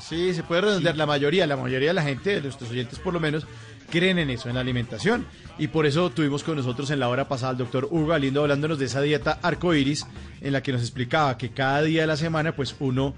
Sí, 0.00 0.32
se 0.32 0.42
puede 0.42 0.62
redondear. 0.62 0.96
La 0.96 1.06
mayoría, 1.06 1.46
la 1.46 1.56
mayoría 1.56 1.88
de 1.88 1.94
la 1.94 2.02
gente, 2.02 2.36
de 2.36 2.40
nuestros 2.40 2.70
oyentes 2.70 2.98
por 2.98 3.12
lo 3.12 3.20
menos, 3.20 3.46
creen 3.90 4.18
en 4.18 4.30
eso, 4.30 4.48
en 4.48 4.54
la 4.54 4.60
alimentación. 4.60 5.26
Y 5.58 5.68
por 5.68 5.86
eso 5.86 6.10
tuvimos 6.10 6.44
con 6.44 6.56
nosotros 6.56 6.90
en 6.90 7.00
la 7.00 7.08
hora 7.08 7.28
pasada 7.28 7.50
al 7.50 7.58
doctor 7.58 7.88
Hugo 7.90 8.06
Galindo 8.06 8.42
hablándonos 8.42 8.78
de 8.78 8.86
esa 8.86 9.02
dieta 9.02 9.38
arcoiris, 9.42 10.06
en 10.40 10.52
la 10.52 10.62
que 10.62 10.72
nos 10.72 10.80
explicaba 10.82 11.36
que 11.36 11.50
cada 11.50 11.82
día 11.82 12.02
de 12.02 12.06
la 12.06 12.16
semana, 12.16 12.54
pues 12.54 12.76
uno 12.78 13.14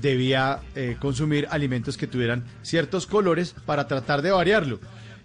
debía 0.00 0.60
eh, 0.74 0.96
consumir 0.98 1.46
alimentos 1.50 1.96
que 1.96 2.06
tuvieran 2.06 2.44
ciertos 2.62 3.06
colores 3.06 3.54
para 3.66 3.86
tratar 3.86 4.22
de 4.22 4.30
variarlo. 4.30 4.80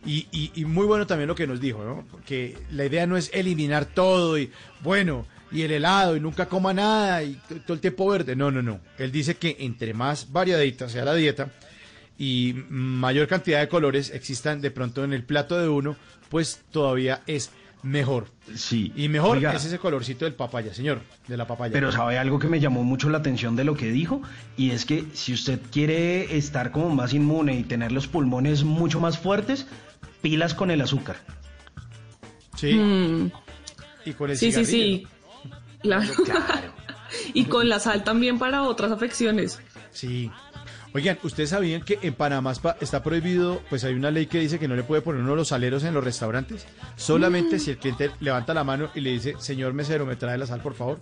Y, 0.06 0.28
y- 0.56 0.64
muy 0.66 0.86
bueno 0.86 1.06
también 1.06 1.28
lo 1.28 1.36
que 1.36 1.48
nos 1.48 1.60
dijo, 1.60 1.84
¿no? 1.84 2.06
Que 2.26 2.56
la 2.72 2.86
idea 2.86 3.06
no 3.08 3.18
es 3.18 3.30
eliminar 3.34 3.86
todo 3.86 4.38
y, 4.38 4.52
bueno, 4.82 5.26
y 5.52 5.64
el 5.64 5.72
helado 5.72 6.16
y 6.16 6.20
nunca 6.22 6.46
coma 6.48 6.74
nada 6.74 7.24
y 7.24 7.38
todo 7.66 7.74
el 7.74 7.80
tiempo 7.82 8.08
verde. 8.10 8.36
No, 8.36 8.50
no, 8.52 8.62
no. 8.62 8.80
Él 8.98 9.12
dice 9.12 9.36
que 9.36 9.58
entre 9.60 9.94
más 9.94 10.32
variadita 10.32 10.88
sea 10.88 11.04
la 11.04 11.14
dieta 11.14 11.50
y 12.18 12.56
mayor 12.70 13.28
cantidad 13.28 13.60
de 13.60 13.68
colores 13.68 14.10
existan 14.12 14.62
de 14.62 14.72
pronto 14.72 15.04
en 15.04 15.14
el 15.14 15.24
plato 15.24 15.60
de 15.60 15.68
uno, 15.68 15.98
pues 16.30 16.62
todavía 16.72 17.22
es 17.28 17.52
mejor. 17.84 18.28
Sí. 18.56 18.92
Y 18.96 19.08
mejor 19.10 19.38
Oiga. 19.38 19.54
es 19.54 19.66
ese 19.66 19.80
colorcito 19.80 20.26
del 20.26 20.34
papaya, 20.34 20.74
señor, 20.74 21.02
de 21.28 21.38
la 21.38 21.48
papaya. 21.48 21.72
Pero 21.72 21.92
sabe 21.92 22.18
algo 22.18 22.40
que 22.40 22.48
me 22.48 22.60
llamó 22.60 22.84
mucho 22.84 23.10
la 23.10 23.20
atención 23.20 23.56
de 23.56 23.64
lo 23.64 23.76
que 23.76 23.90
dijo 23.92 24.22
y 24.58 24.72
es 24.72 24.86
que 24.86 25.06
si 25.14 25.34
usted 25.34 25.60
quiere 25.72 26.38
estar 26.38 26.72
como 26.72 26.90
más 26.90 27.14
inmune 27.14 27.56
y 27.56 27.64
tener 27.64 27.92
los 27.92 28.08
pulmones 28.08 28.64
mucho 28.64 29.00
más 29.00 29.18
fuertes, 29.18 29.68
pilas 30.22 30.54
con 30.54 30.72
el 30.72 30.82
azúcar. 30.82 31.18
Sí. 32.56 32.74
Mm, 32.74 33.32
Y 34.06 34.14
con 34.14 34.32
el 34.32 34.38
sí, 34.38 34.52
sí, 34.52 34.66
cigarrillo. 34.66 35.08
sí. 35.08 35.08
Claro. 35.82 36.06
y 37.34 37.46
con 37.46 37.70
la 37.70 37.80
sal 37.80 38.04
también 38.04 38.40
para 38.40 38.64
otras 38.64 38.92
afecciones. 38.92 39.60
Sí. 39.92 40.32
Oigan, 40.94 41.20
¿ustedes 41.24 41.50
sabían 41.52 41.82
que 41.84 42.00
en 42.02 42.14
Panamá 42.14 42.54
está 42.82 43.04
prohibido, 43.04 43.62
pues 43.70 43.84
hay 43.84 43.94
una 43.94 44.10
ley 44.10 44.26
que 44.26 44.40
dice 44.40 44.58
que 44.58 44.68
no 44.68 44.76
le 44.76 44.84
puede 44.84 45.02
poner 45.02 45.22
uno 45.22 45.36
los 45.36 45.50
saleros 45.50 45.84
en 45.84 45.94
los 45.94 46.04
restaurantes? 46.04 46.66
Solamente 46.96 47.58
Mm. 47.58 47.60
si 47.60 47.72
el 47.72 47.78
cliente 47.78 48.12
levanta 48.20 48.54
la 48.54 48.64
mano 48.64 48.90
y 48.96 49.02
le 49.02 49.12
dice, 49.12 49.36
señor 49.40 49.74
mesero, 49.74 50.06
¿me 50.06 50.16
trae 50.16 50.38
la 50.38 50.48
sal, 50.48 50.62
por 50.62 50.74
favor? 50.74 51.00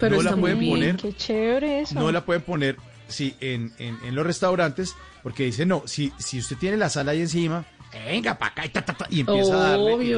Pero 0.00 0.16
no 0.16 0.22
la 0.22 0.30
está 0.30 0.36
muy 0.36 0.42
pueden 0.52 0.58
bien. 0.60 0.72
poner, 0.72 0.96
Qué 0.96 1.12
chévere 1.12 1.80
eso. 1.80 1.94
no 1.94 2.10
la 2.10 2.24
pueden 2.24 2.42
poner, 2.42 2.76
sí, 3.06 3.34
en, 3.40 3.72
en, 3.78 3.98
en 4.04 4.14
los 4.14 4.26
restaurantes, 4.26 4.96
porque 5.22 5.44
dice, 5.44 5.66
no, 5.66 5.82
si, 5.86 6.12
si 6.18 6.38
usted 6.38 6.56
tiene 6.56 6.76
la 6.76 6.88
sal 6.88 7.08
ahí 7.08 7.20
encima, 7.20 7.64
venga 8.06 8.36
para 8.38 8.52
acá 8.52 8.66
y, 8.66 8.70
ta, 8.70 8.84
ta, 8.84 8.94
ta", 8.94 9.06
y 9.10 9.20
empieza 9.20 9.54
a 9.54 9.70
darle. 9.70 10.04
y 10.04 10.14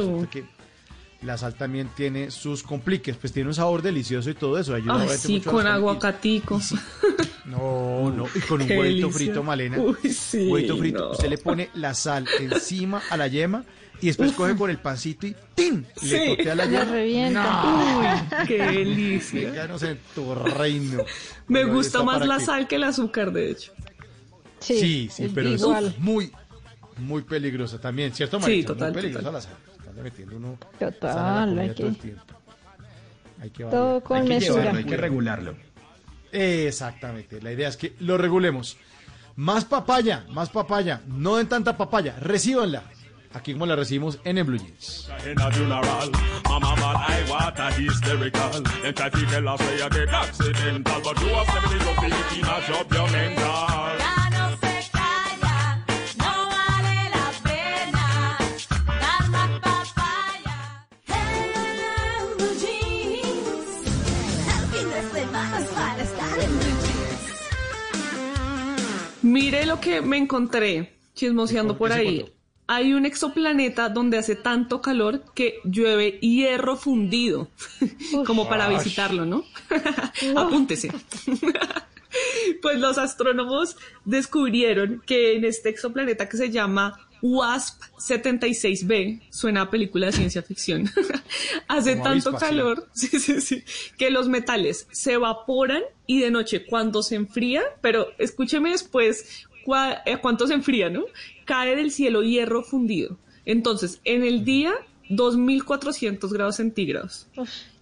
la 1.23 1.37
sal 1.37 1.55
también 1.55 1.89
tiene 1.95 2.31
sus 2.31 2.63
compliques, 2.63 3.17
pues 3.17 3.33
tiene 3.33 3.49
un 3.49 3.55
sabor 3.55 3.83
delicioso 3.83 4.31
y 4.31 4.35
todo 4.35 4.59
eso. 4.59 4.75
Ayuda 4.75 5.03
Ay, 5.03 5.19
sí, 5.19 5.35
mucho 5.35 5.51
con 5.53 5.67
aguacatico. 5.67 6.61
no, 7.45 8.11
no, 8.11 8.27
y 8.35 8.41
con 8.41 8.63
un 8.63 8.71
huevito 8.71 9.11
frito, 9.11 9.43
Malena. 9.43 9.79
Uy, 9.79 9.97
sí, 10.13 10.47
huevito 10.49 10.77
frito. 10.79 10.99
no. 10.99 11.11
Usted 11.13 11.29
le 11.29 11.39
pone 11.39 11.71
la 11.75 11.95
sal 11.95 12.27
encima 12.41 13.03
a 13.11 13.17
la 13.17 13.27
yema 13.29 13.65
y 14.01 14.07
después 14.07 14.33
coge 14.33 14.57
con 14.57 14.71
el 14.71 14.79
pancito 14.79 15.27
y 15.27 15.37
¡tin! 15.55 15.87
Le 16.03 16.09
Sí. 16.09 16.37
toquea 16.37 16.55
la 16.55 16.65
yema. 16.65 16.85
revienta. 16.85 17.43
No. 17.43 17.99
Uy, 18.01 18.47
qué 18.47 18.59
delicia. 18.63 19.65
En 19.65 19.99
tu 20.15 20.35
reino. 20.35 21.05
Me 21.49 21.61
Bueno, 21.65 21.75
gusta 21.75 22.03
más 22.03 22.27
la 22.27 22.39
que- 22.39 22.45
sal 22.47 22.67
que 22.67 22.77
el 22.77 22.85
azúcar, 22.85 23.31
de 23.33 23.51
hecho. 23.51 23.73
Sí, 24.59 25.09
sí, 25.13 25.25
es 25.25 25.33
pero 25.35 25.51
es 25.51 25.61
igual. 25.61 25.95
muy, 25.99 26.31
muy 26.99 27.23
peligrosa 27.23 27.79
también, 27.81 28.15
¿cierto, 28.15 28.39
Sí, 28.39 28.43
María? 28.43 28.67
total, 28.67 28.93
Muy 28.93 29.03
peligrosa 29.03 29.31
total. 29.31 29.35
la 29.35 29.41
sal. 29.43 29.70
Estarle 29.91 30.03
metiendo 30.03 30.37
uno 30.37 30.59
Total, 30.79 31.59
hay 31.59 31.71
todo 31.71 31.89
el 31.89 31.95
que- 31.97 32.01
tiempo. 32.03 32.25
Hay 33.43 33.51
que 33.51 33.65
Todo 33.65 34.01
con 34.03 34.19
hay 34.19 34.23
que 34.29 34.35
mesura. 34.35 34.59
llevarlo, 34.61 34.79
hay 34.79 34.85
que 34.85 34.97
regularlo. 34.97 35.55
Exactamente, 36.33 37.41
la 37.43 37.53
idea 37.53 37.69
es 37.69 37.77
que 37.77 37.95
lo 38.01 38.17
regulemos. 38.19 38.77
Más 39.37 39.65
papaya, 39.65 40.25
más 40.31 40.51
papaya, 40.51 41.01
no 41.07 41.37
den 41.37 41.49
tanta 41.49 41.77
papaya, 41.77 42.15
recíbanla. 42.21 42.83
Aquí 43.33 43.53
como 43.53 43.65
la 43.67 43.77
recibimos 43.77 44.19
en 44.25 44.39
el 44.39 44.45
Blue 44.45 44.59
Jeans. 44.59 45.09
Mire 69.31 69.65
lo 69.65 69.81
que 69.81 70.01
me 70.01 70.17
encontré 70.17 70.93
chismoseando 71.15 71.77
por 71.77 71.91
¿Qué 71.91 71.95
se 71.95 72.01
ahí. 72.01 72.33
Hay 72.67 72.93
un 72.95 73.05
exoplaneta 73.05 73.89
donde 73.89 74.19
hace 74.19 74.37
tanto 74.37 74.81
calor 74.81 75.23
que 75.35 75.59
llueve 75.65 76.19
hierro 76.21 76.77
fundido, 76.77 77.49
como 78.27 78.49
para 78.49 78.69
visitarlo, 78.69 79.27
¿no? 79.27 79.45
Apúntese. 80.37 80.93
pues 82.63 82.79
los 82.79 82.99
astrónomos 82.99 83.77
descubrieron 84.05 85.03
que 85.07 85.37
en 85.37 85.45
este 85.45 85.69
exoplaneta 85.69 86.29
que 86.29 86.37
se 86.37 86.51
llama 86.51 86.99
WASP 87.23 87.83
76b, 87.99 89.21
suena 89.31 89.63
a 89.63 89.71
película 89.71 90.07
de 90.07 90.13
ciencia 90.13 90.43
ficción, 90.43 90.91
hace 91.69 91.93
Como 91.93 92.05
tanto 92.05 92.31
avispa, 92.31 92.39
calor 92.47 92.89
sí, 92.95 93.09
sí, 93.09 93.41
sí, 93.41 93.63
que 93.99 94.11
los 94.11 94.29
metales 94.29 94.87
se 94.91 95.13
evaporan 95.15 95.83
y 96.07 96.21
de 96.21 96.31
noche 96.31 96.65
cuando 96.67 97.03
se 97.03 97.17
enfría, 97.17 97.63
pero 97.81 98.09
escúcheme 98.19 98.71
después 98.71 99.45
cua- 99.65 100.03
eh, 100.07 100.17
cuánto 100.21 100.47
se 100.47 100.55
enfría, 100.55 100.89
¿no? 100.91 101.05
Cae 101.45 101.77
del 101.77 101.91
cielo 101.91 102.23
hierro 102.23 102.63
fundido. 102.63 103.19
Entonces, 103.47 104.01
en 104.05 104.23
el 104.25 104.45
día, 104.45 104.73
2400 105.09 106.33
grados 106.33 106.57
centígrados. 106.57 107.27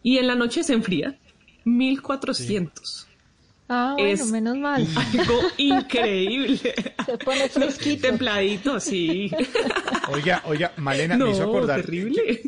Y 0.03 0.19
en 0.19 0.27
la 0.27 0.35
noche 0.35 0.63
se 0.63 0.73
enfría, 0.73 1.19
1400. 1.65 3.08
Ah, 3.69 3.95
bueno, 3.99 4.09
Es 4.11 4.31
menos 4.31 4.57
mal. 4.57 4.87
Algo 5.19 5.41
increíble. 5.59 6.57
Se 7.05 7.19
pone 7.19 7.49
fresquito. 7.51 8.09
Templadito, 8.09 8.81
sí. 8.81 9.31
Oiga, 10.13 10.43
oiga, 10.47 10.73
Malena, 10.79 11.17
me 11.19 11.31
hizo 11.31 11.43
No, 11.43 11.49
acordar. 11.51 11.83
terrible. 11.83 12.41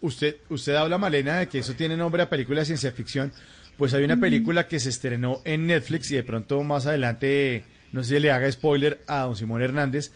Usted, 0.00 0.36
usted 0.48 0.74
habla, 0.74 0.98
Malena, 0.98 1.38
de 1.38 1.48
que 1.48 1.60
eso 1.60 1.74
tiene 1.74 1.96
nombre 1.96 2.22
a 2.22 2.28
película 2.28 2.60
de 2.60 2.66
ciencia 2.66 2.90
ficción. 2.90 3.32
Pues 3.76 3.94
hay 3.94 4.02
una 4.04 4.16
película 4.18 4.66
que 4.66 4.80
se 4.80 4.88
estrenó 4.88 5.40
en 5.44 5.66
Netflix 5.66 6.10
y 6.10 6.16
de 6.16 6.22
pronto 6.24 6.62
más 6.64 6.86
adelante, 6.86 7.64
no 7.92 8.02
sé 8.02 8.14
si 8.16 8.20
le 8.20 8.30
haga 8.32 8.50
spoiler 8.50 9.02
a 9.06 9.20
don 9.20 9.36
Simón 9.36 9.62
Hernández 9.62 10.10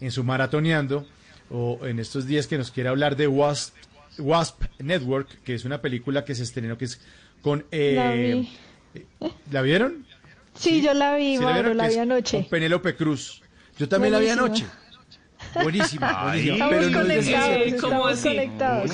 en 0.00 0.10
su 0.12 0.22
maratoneando 0.22 1.06
o 1.50 1.80
en 1.86 1.98
estos 1.98 2.26
días 2.26 2.46
que 2.46 2.58
nos 2.58 2.70
quiere 2.70 2.90
hablar 2.90 3.16
de 3.16 3.26
Wasp, 3.26 3.74
Wasp 4.18 4.62
Network, 4.78 5.42
que 5.42 5.54
es 5.54 5.64
una 5.64 5.80
película 5.80 6.24
que 6.24 6.34
se 6.34 6.42
estrenó 6.44 6.76
que 6.78 6.84
es 6.84 7.00
con... 7.42 7.64
eh, 7.72 8.46
La 9.20 9.26
vi. 9.28 9.34
¿La 9.52 9.62
vieron? 9.62 10.06
Sí, 10.54 10.82
yo 10.82 10.94
la 10.94 11.16
vi, 11.16 11.36
¿Sí 11.36 11.44
vieron? 11.44 11.76
la 11.76 11.88
Que 11.88 11.94
vi 11.94 11.98
anoche. 11.98 12.38
Con 12.38 12.48
Penélope 12.48 12.96
Cruz. 12.96 13.42
Yo 13.78 13.88
también 13.88 14.12
la 14.12 14.18
vi 14.18 14.28
anoche. 14.28 14.64
Buenísima, 15.62 16.24
buenísima. 16.24 16.54
Estamos 16.54 16.74
pero 16.74 16.90
no 16.90 17.00
conectados. 17.00 17.80
¿cómo 17.80 18.06
así? 18.06 18.28
conectados. 18.28 18.90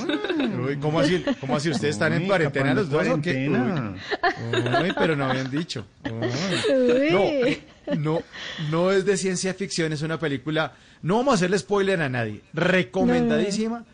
Uy, 0.66 0.76
¿cómo 0.76 1.00
así? 1.00 1.24
¿Cómo 1.40 1.56
así? 1.56 1.70
¿Ustedes 1.70 1.94
están 1.94 2.12
en 2.12 2.26
cuarentena 2.26 2.74
los 2.74 2.90
dos 2.90 3.06
o 3.08 3.20
qué? 3.20 3.48
Uy, 3.48 4.84
uy, 4.84 4.92
pero 4.96 5.16
no 5.16 5.26
habían 5.26 5.50
dicho. 5.50 5.86
Uy. 6.04 7.62
No, 7.88 7.96
no, 7.96 8.22
no 8.70 8.92
es 8.92 9.04
de 9.04 9.16
ciencia 9.16 9.54
ficción, 9.54 9.92
es 9.92 10.02
una 10.02 10.18
película. 10.18 10.72
No 11.02 11.16
vamos 11.16 11.32
a 11.32 11.34
hacerle 11.36 11.58
spoiler 11.58 12.00
a 12.00 12.08
nadie. 12.08 12.42
Recomendadísima 12.52 13.84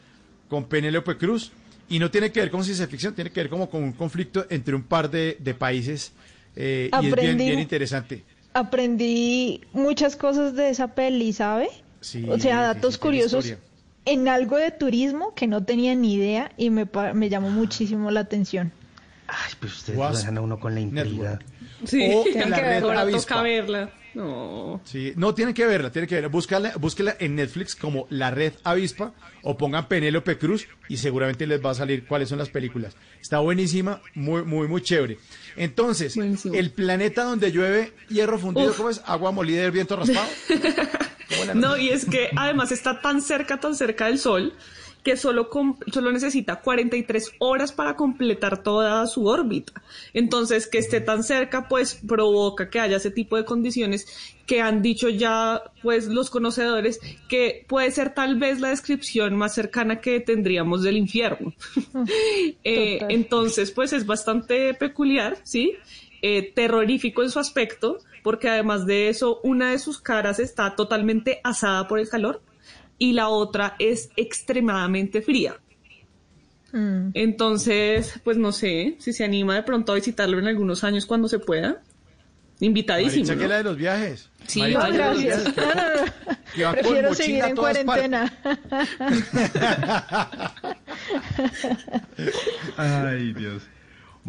con 0.48 0.64
Penélope 0.64 1.16
Cruz. 1.16 1.52
Y 1.88 1.98
no 1.98 2.10
tiene 2.10 2.30
que 2.30 2.40
ver 2.40 2.50
con 2.50 2.64
ciencia 2.64 2.86
ficción, 2.86 3.14
tiene 3.14 3.30
que 3.30 3.40
ver 3.40 3.48
como 3.50 3.70
con 3.70 3.82
un 3.82 3.92
conflicto 3.92 4.46
entre 4.50 4.74
un 4.74 4.82
par 4.82 5.10
de, 5.10 5.36
de 5.40 5.54
países. 5.54 6.12
eh, 6.56 6.90
y 6.92 7.06
es 7.06 7.14
bien, 7.14 7.38
Aprendí- 7.38 7.46
bien 7.46 7.60
interesante. 7.60 8.24
Aprendí 8.54 9.60
muchas 9.72 10.16
cosas 10.16 10.54
de 10.54 10.70
esa 10.70 10.94
peli, 10.94 11.32
¿sabe? 11.32 11.68
Sí, 12.00 12.24
o 12.28 12.38
sea, 12.38 12.56
sí, 12.56 12.74
datos 12.74 12.98
curiosos 12.98 13.54
en 14.04 14.28
algo 14.28 14.56
de 14.56 14.70
turismo 14.70 15.34
que 15.34 15.46
no 15.46 15.64
tenía 15.64 15.94
ni 15.94 16.14
idea 16.14 16.50
y 16.56 16.70
me, 16.70 16.88
me 17.14 17.28
llamó 17.28 17.50
muchísimo 17.50 18.10
la 18.10 18.20
atención. 18.20 18.72
Ay, 19.28 19.52
pues 19.60 19.76
ustedes 19.76 19.98
Wasp 19.98 20.12
lo 20.14 20.18
dejan 20.18 20.38
a 20.38 20.40
uno 20.40 20.58
con 20.58 20.74
la 20.74 20.80
intriga. 20.80 21.38
Sí, 21.84 22.10
O 22.12 22.22
tienen 22.24 22.50
la 22.50 22.56
que 22.56 22.62
red 22.62 22.68
verla, 22.70 22.86
ahora 22.88 23.00
avispa. 23.02 23.20
toca 23.34 23.42
verla. 23.42 23.90
No. 24.14 24.80
Sí, 24.84 25.12
no, 25.16 25.34
tienen 25.34 25.54
que 25.54 25.66
verla, 25.66 25.92
tienen 25.92 26.08
que 26.08 26.14
verla. 26.16 26.28
Búscala, 26.28 26.72
búsquela 26.76 27.14
en 27.20 27.36
Netflix 27.36 27.76
como 27.76 28.06
La 28.10 28.30
Red 28.30 28.54
Avispa 28.64 29.12
o 29.42 29.56
pongan 29.56 29.86
Penélope 29.86 30.38
Cruz 30.38 30.66
y 30.88 30.96
seguramente 30.96 31.46
les 31.46 31.64
va 31.64 31.70
a 31.70 31.74
salir 31.74 32.06
cuáles 32.06 32.30
son 32.30 32.38
las 32.38 32.48
películas. 32.48 32.96
Está 33.20 33.38
buenísima, 33.40 34.00
muy, 34.14 34.42
muy, 34.44 34.66
muy 34.66 34.80
chévere. 34.82 35.18
Entonces, 35.56 36.16
el 36.16 36.70
planeta 36.72 37.22
donde 37.24 37.52
llueve 37.52 37.92
hierro 38.08 38.38
fundido, 38.38 38.70
Uf. 38.70 38.76
¿cómo 38.78 38.90
es? 38.90 39.02
Agua 39.04 39.30
molida 39.30 39.62
del 39.62 39.72
viento 39.72 39.94
raspado. 39.94 40.26
No, 41.54 41.76
y 41.76 41.90
es 41.90 42.06
que 42.06 42.30
además 42.34 42.72
está 42.72 43.00
tan 43.00 43.20
cerca, 43.20 43.60
tan 43.60 43.74
cerca 43.76 44.06
del 44.06 44.18
Sol, 44.18 44.54
que 45.08 45.16
solo, 45.16 45.48
solo 45.90 46.12
necesita 46.12 46.60
43 46.60 47.32
horas 47.38 47.72
para 47.72 47.96
completar 47.96 48.62
toda 48.62 49.06
su 49.06 49.24
órbita. 49.24 49.82
Entonces, 50.12 50.66
que 50.66 50.76
esté 50.76 51.00
tan 51.00 51.24
cerca, 51.24 51.66
pues 51.66 51.98
provoca 52.06 52.68
que 52.68 52.78
haya 52.78 52.98
ese 52.98 53.10
tipo 53.10 53.38
de 53.38 53.46
condiciones 53.46 54.06
que 54.46 54.60
han 54.60 54.82
dicho 54.82 55.08
ya, 55.08 55.62
pues, 55.82 56.08
los 56.08 56.28
conocedores, 56.28 57.00
que 57.26 57.64
puede 57.66 57.90
ser 57.90 58.12
tal 58.12 58.38
vez 58.38 58.60
la 58.60 58.68
descripción 58.68 59.34
más 59.34 59.54
cercana 59.54 60.02
que 60.02 60.20
tendríamos 60.20 60.82
del 60.82 60.98
infierno. 60.98 61.54
Eh, 62.64 62.98
Total. 62.98 63.14
entonces, 63.14 63.70
pues 63.70 63.92
es 63.94 64.04
bastante 64.04 64.74
peculiar, 64.74 65.38
¿sí? 65.42 65.74
Eh, 66.20 66.52
terrorífico 66.54 67.22
en 67.22 67.30
su 67.30 67.38
aspecto, 67.38 67.98
porque 68.22 68.48
además 68.48 68.84
de 68.84 69.08
eso, 69.08 69.40
una 69.42 69.70
de 69.70 69.78
sus 69.78 70.00
caras 70.00 70.38
está 70.38 70.76
totalmente 70.76 71.40
asada 71.44 71.88
por 71.88 71.98
el 71.98 72.08
calor 72.10 72.42
y 72.98 73.12
la 73.12 73.28
otra 73.28 73.76
es 73.78 74.10
extremadamente 74.16 75.22
fría. 75.22 75.56
Mm. 76.72 77.10
Entonces, 77.14 78.20
pues 78.24 78.36
no 78.36 78.52
sé 78.52 78.96
si 78.98 79.12
se 79.12 79.24
anima 79.24 79.54
de 79.54 79.62
pronto 79.62 79.92
a 79.92 79.94
visitarlo 79.94 80.38
en 80.38 80.48
algunos 80.48 80.84
años 80.84 81.06
cuando 81.06 81.28
se 81.28 81.38
pueda. 81.38 81.80
Invitadísimo. 82.60 83.24
Maritza, 83.24 83.34
¿no? 83.34 83.40
que 83.40 83.48
la 83.48 83.56
de 83.58 83.64
los 83.64 83.76
viajes. 83.76 84.30
Sí, 84.46 84.60
No, 84.60 84.92
gracias. 84.92 85.54
viajes, 85.54 86.12
que 86.54 86.66
Prefiero 86.66 87.14
seguir 87.14 87.44
en 87.44 87.56
cuarentena. 87.56 88.32
Ay, 92.76 93.32
Dios. 93.32 93.62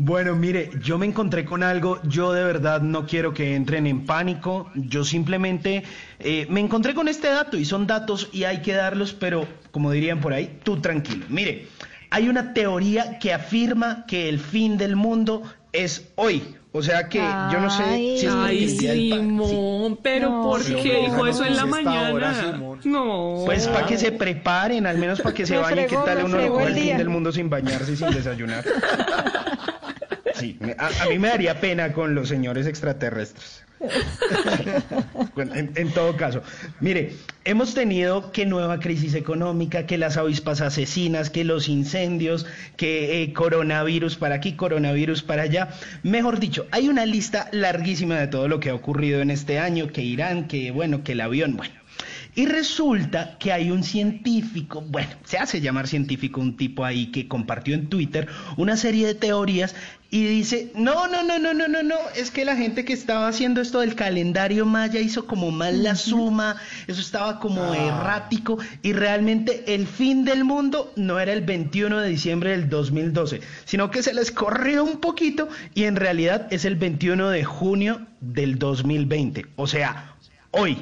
Bueno, 0.02 0.34
mire, 0.34 0.70
yo 0.82 0.98
me 0.98 1.06
encontré 1.06 1.44
con 1.44 1.62
algo, 1.62 2.00
yo 2.04 2.32
de 2.32 2.42
verdad 2.42 2.80
no 2.80 3.06
quiero 3.06 3.34
que 3.34 3.54
entren 3.54 3.86
en 3.86 4.06
pánico, 4.06 4.72
yo 4.74 5.04
simplemente 5.04 5.84
eh, 6.20 6.48
me 6.50 6.62
encontré 6.62 6.94
con 6.94 7.10
este 7.10 7.28
dato 7.28 7.58
y 7.58 7.66
son 7.66 7.86
datos 7.86 8.30
y 8.32 8.46
hay 8.46 8.62
que 8.62 8.72
darlos, 8.72 9.12
pero 9.12 9.46
como 9.72 9.92
dirían 9.92 10.22
por 10.22 10.32
ahí, 10.32 10.58
tú 10.64 10.80
tranquilo. 10.80 11.26
Mire, 11.28 11.68
hay 12.12 12.30
una 12.30 12.54
teoría 12.54 13.20
que 13.20 13.34
afirma 13.34 14.06
que 14.08 14.30
el 14.30 14.40
fin 14.40 14.78
del 14.78 14.96
mundo 14.96 15.44
es 15.74 16.08
hoy. 16.16 16.56
O 16.72 16.82
sea 16.82 17.10
que 17.10 17.18
yo 17.18 17.60
no 17.60 17.70
sé 17.70 17.84
si 18.20 18.26
es 18.26 18.34
Ay, 18.34 18.70
Simón, 18.70 20.00
pero 20.02 20.30
No, 20.30 20.44
¿por 20.44 20.64
qué 20.64 21.08
dijo 21.08 21.28
eso 21.28 21.44
en 21.44 21.58
la 21.58 21.66
mañana? 21.66 22.58
no. 22.86 23.42
Pues 23.46 23.68
para 23.68 23.86
que 23.86 23.98
se 23.98 24.14
preparen, 24.14 24.86
al 24.86 24.98
menos 24.98 25.20
para 25.20 25.36
que 25.36 25.46
se 25.46 25.58
bañen, 25.58 25.88
¿qué 25.88 25.98
tal 26.06 26.24
uno 26.24 26.38
lo 26.38 26.60
el 26.62 26.68
el 26.68 26.84
fin 26.84 26.98
del 26.98 27.10
mundo 27.10 27.34
sin 27.34 27.50
bañarse 27.50 27.92
y 27.92 27.96
sin 27.98 28.12
desayunar? 28.12 28.64
Sí, 30.40 30.58
a, 30.78 30.88
a 31.04 31.10
mí 31.10 31.20
me 31.20 31.28
daría 31.28 31.60
pena 31.60 31.94
con 31.94 32.16
los 32.16 32.30
señores 32.30 32.68
extraterrestres. 32.68 33.64
En 35.76 35.92
todo 35.94 36.18
caso, 36.18 36.42
mire, 36.80 37.14
hemos 37.46 37.74
tenido 37.74 38.32
que 38.32 38.46
nueva 38.46 38.80
crisis 38.80 39.14
económica, 39.14 39.86
que 39.86 39.98
las 39.98 40.18
avispas 40.18 40.62
asesinas, 40.62 41.30
que 41.30 41.44
los 41.44 41.70
incendios, 41.70 42.46
que 42.76 43.24
eh, 43.24 43.34
coronavirus 43.34 44.18
para 44.18 44.36
aquí, 44.36 44.54
coronavirus 44.54 45.24
para 45.24 45.44
allá. 45.44 45.70
Mejor 46.04 46.40
dicho, 46.40 46.68
hay 46.72 46.90
una 46.90 47.06
lista 47.06 47.48
larguísima 47.52 48.20
de 48.20 48.28
todo 48.28 48.48
lo 48.48 48.60
que 48.60 48.70
ha 48.70 48.76
ocurrido 48.76 49.22
en 49.22 49.32
este 49.32 49.60
año, 49.60 49.88
que 49.88 50.02
Irán, 50.02 50.48
que 50.48 50.72
bueno, 50.72 51.04
que 51.04 51.14
el 51.14 51.22
avión, 51.22 51.56
bueno. 51.56 51.79
Y 52.40 52.46
resulta 52.46 53.38
que 53.38 53.52
hay 53.52 53.70
un 53.70 53.84
científico, 53.84 54.80
bueno, 54.80 55.10
se 55.26 55.38
hace 55.38 55.60
llamar 55.60 55.90
científico, 55.90 56.40
un 56.40 56.56
tipo 56.56 56.86
ahí 56.86 57.08
que 57.08 57.28
compartió 57.28 57.76
en 57.76 57.90
Twitter 57.90 58.30
una 58.56 58.78
serie 58.78 59.08
de 59.08 59.14
teorías 59.14 59.76
y 60.10 60.24
dice, 60.24 60.72
no, 60.74 61.10
no, 61.10 61.22
no, 61.22 61.38
no, 61.38 61.54
no, 61.54 61.68
no, 61.68 61.84
no, 61.84 61.98
es 62.16 62.32
que 62.32 62.46
la 62.46 62.56
gente 62.56 62.86
que 62.86 62.94
estaba 62.94 63.28
haciendo 63.28 63.60
esto 63.60 63.82
del 63.82 63.94
calendario 63.94 64.66
maya 64.66 65.02
hizo 65.02 65.28
como 65.28 65.52
mal 65.52 65.84
la 65.84 65.96
suma, 65.96 66.56
eso 66.88 67.02
estaba 67.02 67.42
como 67.42 67.74
errático 67.74 68.58
y 68.84 68.94
realmente 68.94 69.76
el 69.76 69.86
fin 69.86 70.24
del 70.24 70.46
mundo 70.46 70.94
no 70.96 71.20
era 71.20 71.34
el 71.34 71.42
21 71.42 72.00
de 72.00 72.08
diciembre 72.08 72.52
del 72.52 72.70
2012, 72.70 73.42
sino 73.66 73.92
que 73.92 74.02
se 74.02 74.14
les 74.14 74.32
corrió 74.32 74.86
un 74.86 75.02
poquito 75.02 75.50
y 75.74 75.84
en 75.84 75.98
realidad 75.98 76.48
es 76.52 76.64
el 76.64 76.78
21 76.78 77.32
de 77.32 77.44
junio 77.44 78.08
del 78.22 78.58
2020, 78.58 79.46
o 79.58 79.68
sea, 79.68 80.16
hoy. 80.52 80.78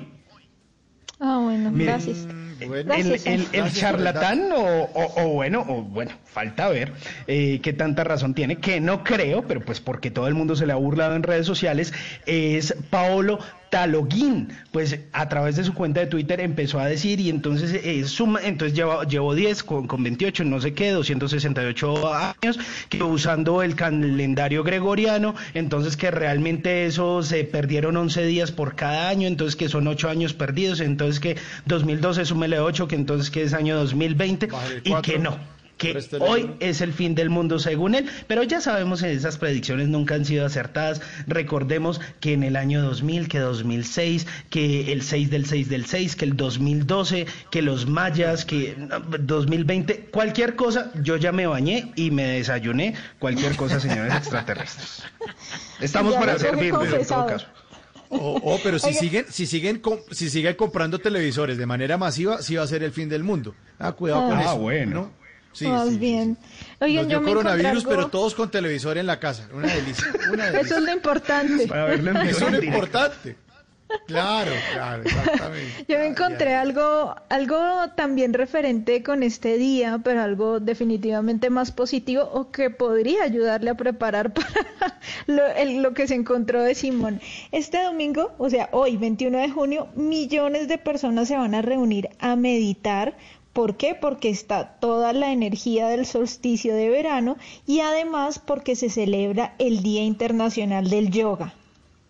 Ah, 1.20 1.40
bueno, 1.44 1.72
gracias. 1.74 2.28
El, 2.60 2.84
Gracias, 2.86 3.26
el- 3.28 3.72
charlatán 3.72 4.52
o, 4.52 4.58
o- 4.58 5.24
o 5.24 5.28
bueno, 5.30 5.64
o 5.68 5.84
bueno, 5.84 6.12
falta 6.26 6.70
ver 6.70 6.92
eh, 7.28 7.60
qué 7.62 7.72
tanta 7.72 8.04
razón 8.04 8.34
tiene, 8.34 8.58
que 8.58 8.80
no 8.82 9.04
creo, 9.04 9.44
pero 9.48 9.62
pues 9.64 9.80
porque 9.80 10.10
todo 10.10 10.28
el 10.28 10.34
mundo 10.34 10.56
se 10.56 10.66
le 10.66 10.74
ha 10.74 10.76
burlado 10.76 11.16
en 11.16 11.22
redes 11.22 11.46
sociales, 11.46 11.94
es 12.26 12.76
Paolo 12.90 13.38
Taloguín, 13.70 14.50
pues 14.72 15.00
a 15.14 15.30
través 15.30 15.56
de 15.56 15.64
su 15.64 15.74
cuenta 15.74 16.00
de 16.00 16.08
Twitter 16.08 16.40
empezó 16.40 16.80
a 16.80 16.86
decir 16.88 17.20
y 17.20 17.30
entonces 17.30 17.80
eh, 17.84 18.04
suma, 18.06 18.40
entonces 18.44 18.76
llevo, 18.78 19.04
llevo 19.04 19.36
10 19.36 19.64
con, 19.64 19.88
con 19.88 20.04
28, 20.04 20.44
no 20.44 20.62
sé 20.62 20.74
qué, 20.74 20.92
268 20.92 22.14
años, 22.14 22.60
que 22.90 23.04
usando 23.04 23.64
el 23.64 23.76
calendario 23.76 24.64
gregoriano, 24.64 25.36
entonces 25.54 25.98
que 25.98 26.12
realmente 26.12 26.86
eso 26.86 27.24
se 27.24 27.44
perdieron 27.44 27.98
11 27.98 28.26
días 28.26 28.52
por 28.52 28.76
cada 28.76 29.10
año, 29.10 29.28
entonces 29.28 29.56
que 29.56 29.70
son 29.70 29.88
8 29.88 30.10
años 30.10 30.34
perdidos, 30.34 30.80
entonces 30.80 31.20
que 31.20 31.38
2012 31.66 32.26
súmele 32.26 32.60
8, 32.60 32.88
que 32.88 32.96
entonces 32.96 33.30
que 33.30 33.44
es 33.44 33.54
año 33.54 33.76
2020 33.78 34.48
Bájale 34.48 34.82
y 34.84 34.94
que 35.02 35.20
no, 35.20 35.38
que 35.78 35.92
Préstele 35.92 36.26
hoy 36.26 36.52
es 36.60 36.82
el 36.82 36.92
fin 36.94 37.14
del 37.16 37.30
mundo 37.30 37.60
según 37.60 37.94
él, 37.96 38.08
pero 38.28 38.44
ya 38.44 38.62
sabemos 38.62 39.02
que 39.02 39.12
esas 39.12 39.38
predicciones 39.38 39.88
nunca 39.88 40.16
han 40.16 40.26
sido 40.26 40.46
acertadas. 40.46 41.02
Recordemos 41.28 42.02
que 42.20 42.34
en 42.34 42.44
el 42.44 42.56
año 42.56 42.82
2000, 42.82 43.28
que 43.28 43.40
2006, 43.40 44.26
que 44.50 44.92
el 44.92 45.02
6 45.04 45.30
del 45.30 45.46
6 45.46 45.70
del 45.70 45.86
6, 45.86 46.16
que 46.16 46.26
el 46.26 46.36
2012, 46.36 47.28
que 47.52 47.62
los 47.62 47.88
mayas, 47.88 48.44
que 48.46 48.76
no, 48.78 49.00
2020, 49.00 50.06
cualquier 50.12 50.56
cosa, 50.56 50.92
yo 51.04 51.16
ya 51.18 51.32
me 51.32 51.46
bañé 51.48 51.92
y 51.96 52.12
me 52.12 52.24
desayuné, 52.26 52.96
cualquier 53.20 53.56
cosa, 53.56 53.80
señores 53.80 54.14
extraterrestres. 54.18 55.04
Estamos 55.80 56.14
Ya 56.14 56.20
para 56.20 56.40
servirles 56.40 56.94
en 56.94 57.06
todo 57.06 57.28
caso. 57.28 57.46
Oh, 58.10 58.40
oh, 58.42 58.60
pero 58.64 58.80
si 58.80 58.94
siguen, 58.94 59.26
si 59.30 59.46
siguen, 59.46 59.80
com- 59.80 60.00
si 60.12 60.30
siguen 60.30 60.56
comprando 60.56 60.98
televisores 60.98 61.58
de 61.58 61.66
manera 61.66 61.98
masiva, 61.98 62.42
sí 62.42 62.56
va 62.56 62.64
a 62.64 62.68
ser 62.68 62.82
el 62.84 62.92
fin 62.94 63.10
del 63.10 63.22
mundo. 63.24 63.54
Ah, 63.80 63.92
cuidado 63.92 64.30
con 64.30 64.38
Ah, 64.38 64.44
eso. 64.44 64.58
bueno. 64.60 64.92
¿no? 64.96 65.12
Sí, 65.58 65.68
Más 65.68 65.86
sí, 65.88 65.94
sí, 65.94 65.98
bien. 66.00 66.38
sí. 66.42 66.66
Oigan, 66.82 66.96
Nos 67.04 67.08
dio 67.08 67.18
yo 67.18 67.22
me 67.22 67.32
encontré 67.32 67.34
coronavirus, 67.34 67.84
algo- 67.86 67.90
pero 67.90 68.08
todos 68.10 68.36
con 68.36 68.52
televisor 68.52 68.98
en 68.98 69.08
la 69.08 69.20
casa. 69.20 69.48
Una 69.54 69.68
delicia. 69.74 70.06
Una 70.32 70.46
Eso 70.50 70.54
delicia. 70.58 70.78
es 70.78 70.84
lo 70.84 70.92
importante. 70.94 71.68
Para 71.68 71.86
verlo 71.86 72.12
en 72.12 72.18
vivo 72.22 72.30
Eso 72.30 72.46
es 72.46 72.52
lo 72.52 72.60
directo. 72.60 72.66
importante. 72.66 73.36
Claro, 74.06 74.52
claro, 74.74 75.04
exactamente. 75.04 75.86
Yo 75.88 75.98
me 75.98 76.08
encontré 76.08 76.56
algo, 76.56 77.16
algo 77.30 77.58
también 77.96 78.34
referente 78.34 79.02
con 79.02 79.24
este 79.24 79.58
día, 79.58 80.02
pero 80.04 80.22
algo 80.24 80.60
definitivamente 80.60 81.50
más 81.50 81.72
positivo 81.72 82.24
o 82.34 82.52
que 82.52 82.70
podría 82.70 83.24
ayudarle 83.24 83.70
a 83.70 83.76
preparar 83.76 84.34
para 84.34 85.00
lo, 85.28 85.46
el- 85.56 85.82
lo 85.82 85.94
que 85.94 86.06
se 86.06 86.16
encontró 86.16 86.62
de 86.64 86.76
Simón. 86.76 87.22
Este 87.54 87.82
domingo, 87.82 88.34
o 88.38 88.50
sea, 88.50 88.68
hoy, 88.74 88.98
21 88.98 89.38
de 89.38 89.50
junio, 89.52 89.88
millones 89.96 90.68
de 90.68 90.78
personas 90.78 91.30
se 91.30 91.38
van 91.38 91.56
a 91.56 91.62
reunir 91.62 92.10
a 92.20 92.36
meditar. 92.36 93.16
¿Por 93.58 93.76
qué? 93.76 93.96
Porque 93.96 94.30
está 94.30 94.78
toda 94.80 95.14
la 95.14 95.32
energía 95.32 95.88
del 95.88 96.06
solsticio 96.06 96.76
de 96.76 96.90
verano 96.90 97.38
y 97.66 97.80
además 97.80 98.38
porque 98.38 98.76
se 98.76 98.92
celebra 98.92 99.56
el 99.58 99.82
Día 99.82 100.04
Internacional 100.04 100.92
del 100.92 101.10
Yoga. 101.10 101.56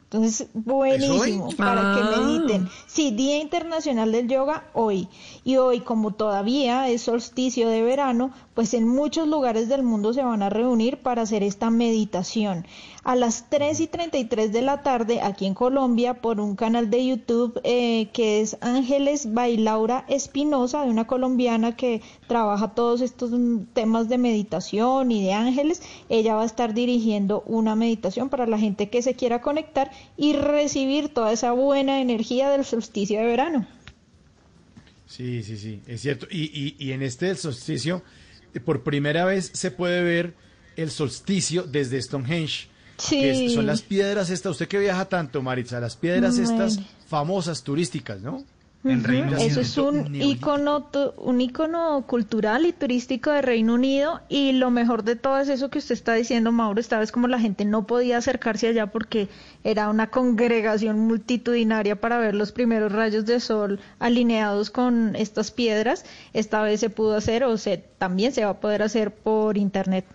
Entonces, 0.09 0.47
buenísimo 0.53 1.49
para 1.55 1.93
que 1.93 2.01
Ah. 2.01 2.15
mediten. 2.17 2.67
Sí, 2.85 3.11
Día 3.11 3.39
Internacional 3.39 4.11
del 4.11 4.27
Yoga 4.27 4.65
hoy. 4.73 5.07
Y 5.45 5.55
hoy, 5.55 5.79
como 5.79 6.11
todavía 6.11 6.89
es 6.89 7.03
solsticio 7.03 7.69
de 7.69 7.81
verano, 7.81 8.31
pues 8.53 8.73
en 8.73 8.85
muchos 8.85 9.25
lugares 9.27 9.69
del 9.69 9.83
mundo 9.83 10.13
se 10.13 10.23
van 10.23 10.43
a 10.43 10.49
reunir 10.49 10.97
para 10.97 11.21
hacer 11.21 11.43
esta 11.43 11.69
meditación. 11.69 12.65
A 13.07 13.15
las 13.15 13.49
3 13.49 13.79
y 13.79 13.87
33 13.87 14.51
de 14.51 14.61
la 14.61 14.83
tarde, 14.83 15.21
aquí 15.21 15.45
en 15.45 15.53
Colombia, 15.53 16.15
por 16.15 16.41
un 16.41 16.57
canal 16.57 16.89
de 16.89 17.07
YouTube 17.07 17.57
eh, 17.63 18.09
que 18.11 18.41
es 18.41 18.57
Ángeles 18.59 19.33
Bailaura 19.33 20.03
Espinosa, 20.09 20.83
de 20.83 20.89
una 20.89 21.07
colombiana 21.07 21.77
que 21.77 22.01
trabaja 22.27 22.75
todos 22.75 22.99
estos 22.99 23.31
mm, 23.31 23.67
temas 23.73 24.09
de 24.09 24.17
meditación 24.17 25.09
y 25.13 25.23
de 25.23 25.31
ángeles. 25.31 25.81
Ella 26.09 26.35
va 26.35 26.41
a 26.41 26.45
estar 26.45 26.73
dirigiendo 26.73 27.43
una 27.45 27.77
meditación 27.77 28.27
para 28.27 28.45
la 28.45 28.59
gente 28.59 28.89
que 28.89 29.01
se 29.01 29.13
quiera 29.13 29.39
conectar 29.39 29.89
y 30.17 30.33
recibir 30.33 31.07
toda 31.07 31.31
esa 31.31 31.53
buena 31.53 32.01
energía 32.01 32.49
del 32.49 32.65
solsticio 32.65 33.21
de 33.21 33.25
verano. 33.25 33.65
Sí, 35.05 35.43
sí, 35.43 35.55
sí, 35.55 35.81
es 35.87 36.01
cierto. 36.01 36.27
Y, 36.29 36.51
y, 36.53 36.75
y 36.77 36.91
en 36.91 37.03
este 37.03 37.33
solsticio, 37.35 38.03
eh, 38.53 38.59
por 38.59 38.83
primera 38.83 39.23
vez 39.23 39.49
se 39.53 39.71
puede 39.71 40.03
ver 40.03 40.35
el 40.75 40.91
solsticio 40.91 41.63
desde 41.63 42.01
Stonehenge. 42.01 42.67
Sí. 42.97 43.21
que 43.21 43.49
son 43.49 43.65
las 43.67 43.81
piedras 43.81 44.29
estas, 44.29 44.51
usted 44.53 44.67
que 44.67 44.79
viaja 44.79 45.05
tanto, 45.05 45.41
Maritza, 45.41 45.79
las 45.79 45.95
piedras 45.95 46.35
Bueno. 46.39 46.51
estas 46.65 46.79
famosas 47.07 47.63
turísticas, 47.63 48.19
¿no? 48.21 48.43
Ujú, 48.83 49.11
Eso 49.39 49.59
es 49.59 49.77
un 49.77 50.15
icono, 50.15 50.83
tu- 50.83 51.11
un 51.17 51.41
icono 51.41 52.05
cultural 52.07 52.65
y 52.65 52.71
turístico 52.71 53.31
de 53.31 53.41
Reino 53.41 53.73
Unido 53.73 54.21
y 54.29 54.53
lo 54.53 54.69
mejor 54.71 55.03
de 55.03 55.15
todo 55.17 55.39
es 55.39 55.49
eso 55.49 55.69
que 55.69 55.79
usted 55.79 55.93
está 55.93 56.13
diciendo, 56.13 56.51
Mauro, 56.53 56.79
esta 56.79 56.97
vez 56.97 57.11
como 57.11 57.27
la 57.27 57.39
gente 57.39 57.65
no 57.65 57.85
podía 57.85 58.17
acercarse 58.19 58.67
allá 58.67 58.87
porque 58.87 59.27
era 59.65 59.89
una 59.89 60.09
congregación 60.09 60.99
multitudinaria 60.99 61.99
para 61.99 62.17
ver 62.19 62.33
los 62.35 62.51
primeros 62.53 62.91
rayos 62.93 63.25
de 63.25 63.39
sol 63.41 63.79
alineados 63.99 64.69
con 64.69 65.15
estas 65.17 65.51
piedras, 65.51 66.05
esta 66.33 66.61
vez 66.61 66.79
se 66.79 66.89
pudo 66.89 67.15
hacer 67.17 67.43
o 67.43 67.57
se 67.57 67.83
también 67.97 68.31
se 68.31 68.45
va 68.45 68.51
a 68.51 68.59
poder 68.59 68.83
hacer 68.83 69.11
por 69.11 69.57
internet. 69.57 70.05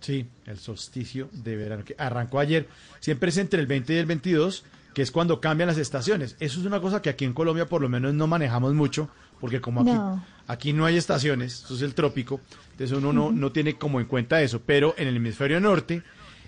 Sí, 0.00 0.26
el 0.50 0.58
solsticio 0.58 1.28
de 1.32 1.56
verano, 1.56 1.84
que 1.84 1.94
arrancó 1.98 2.38
ayer. 2.38 2.68
Siempre 3.00 3.30
es 3.30 3.36
entre 3.38 3.60
el 3.60 3.66
20 3.66 3.92
y 3.94 3.96
el 3.96 4.06
22, 4.06 4.64
que 4.94 5.02
es 5.02 5.10
cuando 5.10 5.40
cambian 5.40 5.68
las 5.68 5.78
estaciones. 5.78 6.36
Eso 6.40 6.60
es 6.60 6.66
una 6.66 6.80
cosa 6.80 7.00
que 7.00 7.10
aquí 7.10 7.24
en 7.24 7.32
Colombia 7.32 7.66
por 7.66 7.80
lo 7.80 7.88
menos 7.88 8.12
no 8.14 8.26
manejamos 8.26 8.74
mucho, 8.74 9.08
porque 9.40 9.60
como 9.60 9.80
aquí 9.82 9.90
No. 9.92 10.24
aquí 10.46 10.72
no 10.72 10.84
hay 10.84 10.96
estaciones, 10.96 11.62
eso 11.64 11.74
es 11.74 11.82
el 11.82 11.94
trópico, 11.94 12.40
entonces 12.72 12.96
uno 12.98 13.12
no, 13.12 13.30
no 13.32 13.52
tiene 13.52 13.74
como 13.78 14.00
en 14.00 14.06
cuenta 14.06 14.42
eso, 14.42 14.60
pero 14.66 14.94
en 14.98 15.08
el 15.08 15.16
hemisferio 15.16 15.60
norte 15.60 16.02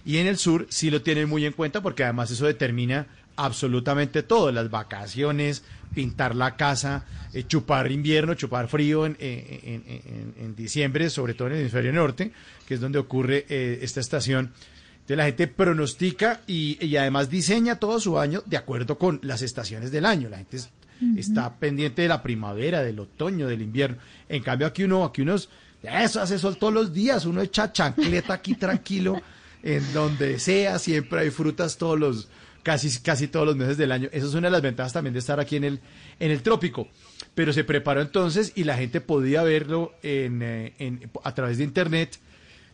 y 0.04 0.18
en 0.18 0.26
el 0.26 0.36
sur 0.36 0.66
sí 0.68 0.90
lo 0.90 1.00
tienen 1.02 1.28
muy 1.28 1.46
en 1.46 1.52
cuenta 1.52 1.80
porque 1.80 2.02
además 2.04 2.30
eso 2.32 2.44
determina 2.44 3.06
absolutamente 3.36 4.22
todo, 4.22 4.50
las 4.52 4.70
vacaciones, 4.70 5.64
pintar 5.94 6.34
la 6.34 6.56
casa, 6.56 7.04
eh, 7.32 7.44
chupar 7.46 7.90
invierno, 7.92 8.34
chupar 8.34 8.68
frío 8.68 9.06
en, 9.06 9.16
eh, 9.18 9.60
en- 9.64 9.84
en- 9.86 10.34
en 10.44 10.56
diciembre, 10.56 11.10
sobre 11.10 11.34
todo 11.34 11.48
en 11.48 11.54
el 11.54 11.60
hemisferio 11.60 11.92
norte, 11.92 12.32
que 12.66 12.74
es 12.74 12.80
donde 12.80 12.98
ocurre 12.98 13.46
eh, 13.48 13.78
esta 13.82 14.00
estación. 14.00 14.52
Entonces 14.94 15.16
la 15.16 15.24
gente 15.24 15.46
pronostica 15.48 16.40
y, 16.46 16.78
y 16.84 16.96
además 16.96 17.28
diseña 17.28 17.76
todo 17.76 17.98
su 18.00 18.18
año 18.18 18.42
de 18.46 18.56
acuerdo 18.56 18.98
con 18.98 19.18
las 19.22 19.42
estaciones 19.42 19.90
del 19.90 20.06
año. 20.06 20.28
La 20.28 20.38
gente 20.38 20.58
es- 20.58 20.70
está 21.16 21.56
pendiente 21.56 22.02
de 22.02 22.08
la 22.08 22.22
primavera, 22.22 22.82
del 22.82 23.00
otoño, 23.00 23.48
del 23.48 23.60
invierno. 23.62 23.96
En 24.28 24.40
cambio 24.42 24.68
aquí 24.68 24.84
uno, 24.84 25.04
aquí 25.04 25.22
unos, 25.22 25.48
eso 25.82 26.20
hace 26.20 26.38
sol 26.38 26.56
todos 26.56 26.72
los 26.72 26.92
días, 26.92 27.26
uno 27.26 27.40
echa 27.42 27.72
chancleta 27.72 28.34
aquí 28.34 28.54
tranquilo, 28.54 29.20
en 29.64 29.92
donde 29.92 30.38
sea, 30.38 30.78
siempre 30.78 31.20
hay 31.20 31.30
frutas 31.30 31.76
todos 31.76 31.98
los, 31.98 32.28
casi, 32.62 33.00
casi 33.00 33.28
todos 33.28 33.46
los 33.46 33.56
meses 33.56 33.76
del 33.76 33.92
año. 33.92 34.08
Eso 34.12 34.26
es 34.28 34.34
una 34.34 34.48
de 34.48 34.52
las 34.52 34.62
ventajas 34.62 34.92
también 34.92 35.12
de 35.12 35.18
estar 35.20 35.40
aquí 35.40 35.56
en 35.56 35.64
el, 35.64 35.80
en 36.18 36.30
el 36.30 36.42
trópico. 36.42 36.88
Pero 37.34 37.52
se 37.52 37.64
preparó 37.64 38.00
entonces 38.00 38.52
y 38.54 38.64
la 38.64 38.76
gente 38.76 39.00
podía 39.00 39.42
verlo 39.42 39.92
en, 40.02 40.40
eh, 40.42 41.08
a 41.24 41.34
través 41.34 41.58
de 41.58 41.64
internet 41.64 42.18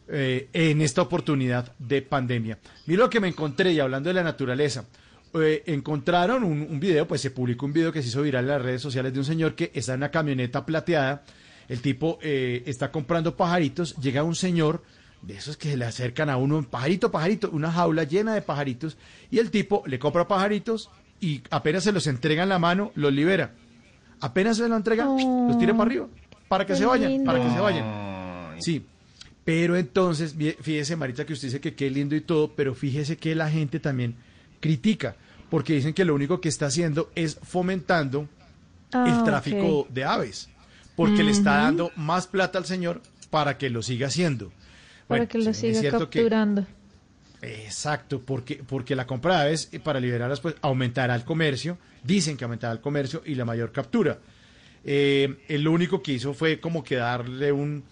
eh, 0.08 0.48
en 0.52 0.80
esta 0.80 1.02
oportunidad 1.02 1.72
de 1.78 2.02
pandemia. 2.02 2.58
Mira 2.86 3.04
lo 3.04 3.10
que 3.10 3.20
me 3.20 3.28
encontré 3.28 3.72
y 3.72 3.80
hablando 3.80 4.08
de 4.08 4.14
la 4.14 4.22
naturaleza. 4.22 4.84
eh, 5.34 5.62
encontraron 5.66 6.42
un, 6.44 6.62
un 6.62 6.80
video, 6.80 7.06
pues 7.06 7.20
se 7.20 7.30
publicó 7.30 7.66
un 7.66 7.72
video 7.72 7.92
que 7.92 8.02
se 8.02 8.08
hizo 8.08 8.22
viral 8.22 8.44
en 8.44 8.50
las 8.50 8.62
redes 8.62 8.82
sociales 8.82 9.12
de 9.12 9.18
un 9.18 9.24
señor 9.24 9.54
que 9.54 9.70
está 9.74 9.92
en 9.94 10.00
una 10.00 10.10
camioneta 10.10 10.64
plateada. 10.64 11.24
El 11.68 11.82
tipo 11.82 12.18
eh, 12.22 12.62
está 12.66 12.90
comprando 12.90 13.36
pajaritos. 13.36 13.94
Llega 13.96 14.22
un 14.22 14.34
señor 14.34 14.82
de 15.22 15.36
esos 15.36 15.56
que 15.56 15.70
se 15.70 15.76
le 15.76 15.84
acercan 15.84 16.30
a 16.30 16.36
uno, 16.36 16.62
pajarito, 16.62 17.10
pajarito, 17.10 17.50
una 17.50 17.72
jaula 17.72 18.04
llena 18.04 18.34
de 18.34 18.42
pajaritos. 18.42 18.96
Y 19.30 19.38
el 19.38 19.50
tipo 19.50 19.82
le 19.86 19.98
compra 19.98 20.28
pajaritos 20.28 20.90
y 21.20 21.42
apenas 21.50 21.84
se 21.84 21.92
los 21.92 22.06
entrega 22.06 22.42
en 22.42 22.48
la 22.48 22.58
mano, 22.58 22.92
los 22.94 23.12
libera. 23.12 23.54
Apenas 24.20 24.56
se 24.56 24.68
los 24.68 24.76
entrega, 24.76 25.04
los 25.04 25.58
tira 25.58 25.72
para 25.72 25.82
arriba, 25.84 26.06
para 26.48 26.66
que 26.66 26.74
se 26.74 26.84
vayan, 26.84 27.10
lindo. 27.12 27.24
para 27.24 27.44
que 27.44 27.50
se 27.50 27.60
vayan. 27.60 28.62
Sí, 28.62 28.84
pero 29.44 29.76
entonces, 29.76 30.34
fíjese, 30.60 30.96
Marita, 30.96 31.24
que 31.24 31.32
usted 31.32 31.48
dice 31.48 31.60
que 31.60 31.74
qué 31.74 31.90
lindo 31.90 32.16
y 32.16 32.20
todo, 32.20 32.52
pero 32.54 32.74
fíjese 32.74 33.16
que 33.16 33.34
la 33.34 33.48
gente 33.48 33.78
también 33.78 34.16
critica, 34.60 35.16
porque 35.50 35.74
dicen 35.74 35.94
que 35.94 36.04
lo 36.04 36.14
único 36.14 36.40
que 36.40 36.48
está 36.48 36.66
haciendo 36.66 37.10
es 37.14 37.38
fomentando 37.42 38.28
Ah, 38.92 39.04
el 39.06 39.24
tráfico 39.24 39.86
de 39.90 40.04
aves, 40.04 40.48
porque 40.96 41.22
le 41.22 41.30
está 41.30 41.58
dando 41.58 41.92
más 41.96 42.26
plata 42.26 42.58
al 42.58 42.64
señor 42.64 43.02
para 43.28 43.58
que 43.58 43.68
lo 43.68 43.82
siga 43.82 44.06
haciendo. 44.06 44.50
Para 45.08 45.26
que 45.26 45.38
lo 45.38 45.52
sí, 45.54 45.74
siga 45.74 45.80
que- 45.82 45.90
capturando. 45.90 46.66
Exacto, 47.40 48.20
porque, 48.20 48.62
porque 48.66 48.96
la 48.96 49.06
compra 49.06 49.36
de 49.36 49.40
aves 49.42 49.70
para 49.84 50.00
liberarlas 50.00 50.40
pues 50.40 50.56
aumentará 50.60 51.14
el 51.14 51.24
comercio, 51.24 51.78
dicen 52.02 52.36
que 52.36 52.44
aumentará 52.44 52.72
el 52.72 52.80
comercio 52.80 53.22
y 53.24 53.34
la 53.36 53.44
mayor 53.44 53.70
captura. 53.72 54.18
Eh, 54.84 55.36
él 55.48 55.62
lo 55.62 55.72
único 55.72 56.02
que 56.02 56.12
hizo 56.12 56.34
fue 56.34 56.58
como 56.60 56.82
que 56.82 56.96
darle 56.96 57.52
un, 57.52 57.84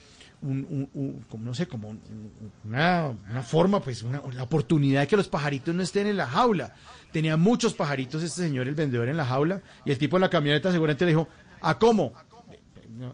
un- 0.42 0.66
un- 0.68 0.90
un- 0.94 1.24
como 1.28 1.44
no 1.44 1.54
sé, 1.54 1.66
como 1.68 1.88
un- 1.90 2.00
un- 2.10 2.52
una, 2.64 3.06
una 3.30 3.42
forma, 3.42 3.80
pues 3.80 4.02
una, 4.02 4.20
la 4.34 4.42
oportunidad 4.42 5.02
de 5.02 5.06
que 5.06 5.16
los 5.16 5.28
pajaritos 5.28 5.74
no 5.74 5.82
estén 5.82 6.06
en 6.08 6.16
la 6.16 6.26
jaula. 6.26 6.74
Tenía 7.12 7.36
muchos 7.36 7.72
pajaritos 7.72 8.22
este 8.24 8.42
señor, 8.42 8.66
el 8.66 8.74
vendedor 8.74 9.08
en 9.08 9.16
la 9.16 9.24
jaula, 9.24 9.62
y 9.84 9.90
el 9.92 9.98
tipo 9.98 10.16
en 10.16 10.22
la 10.22 10.30
camioneta 10.30 10.72
seguramente 10.72 11.04
le 11.04 11.12
dijo, 11.12 11.28
¿a 11.60 11.78
cómo? 11.78 12.12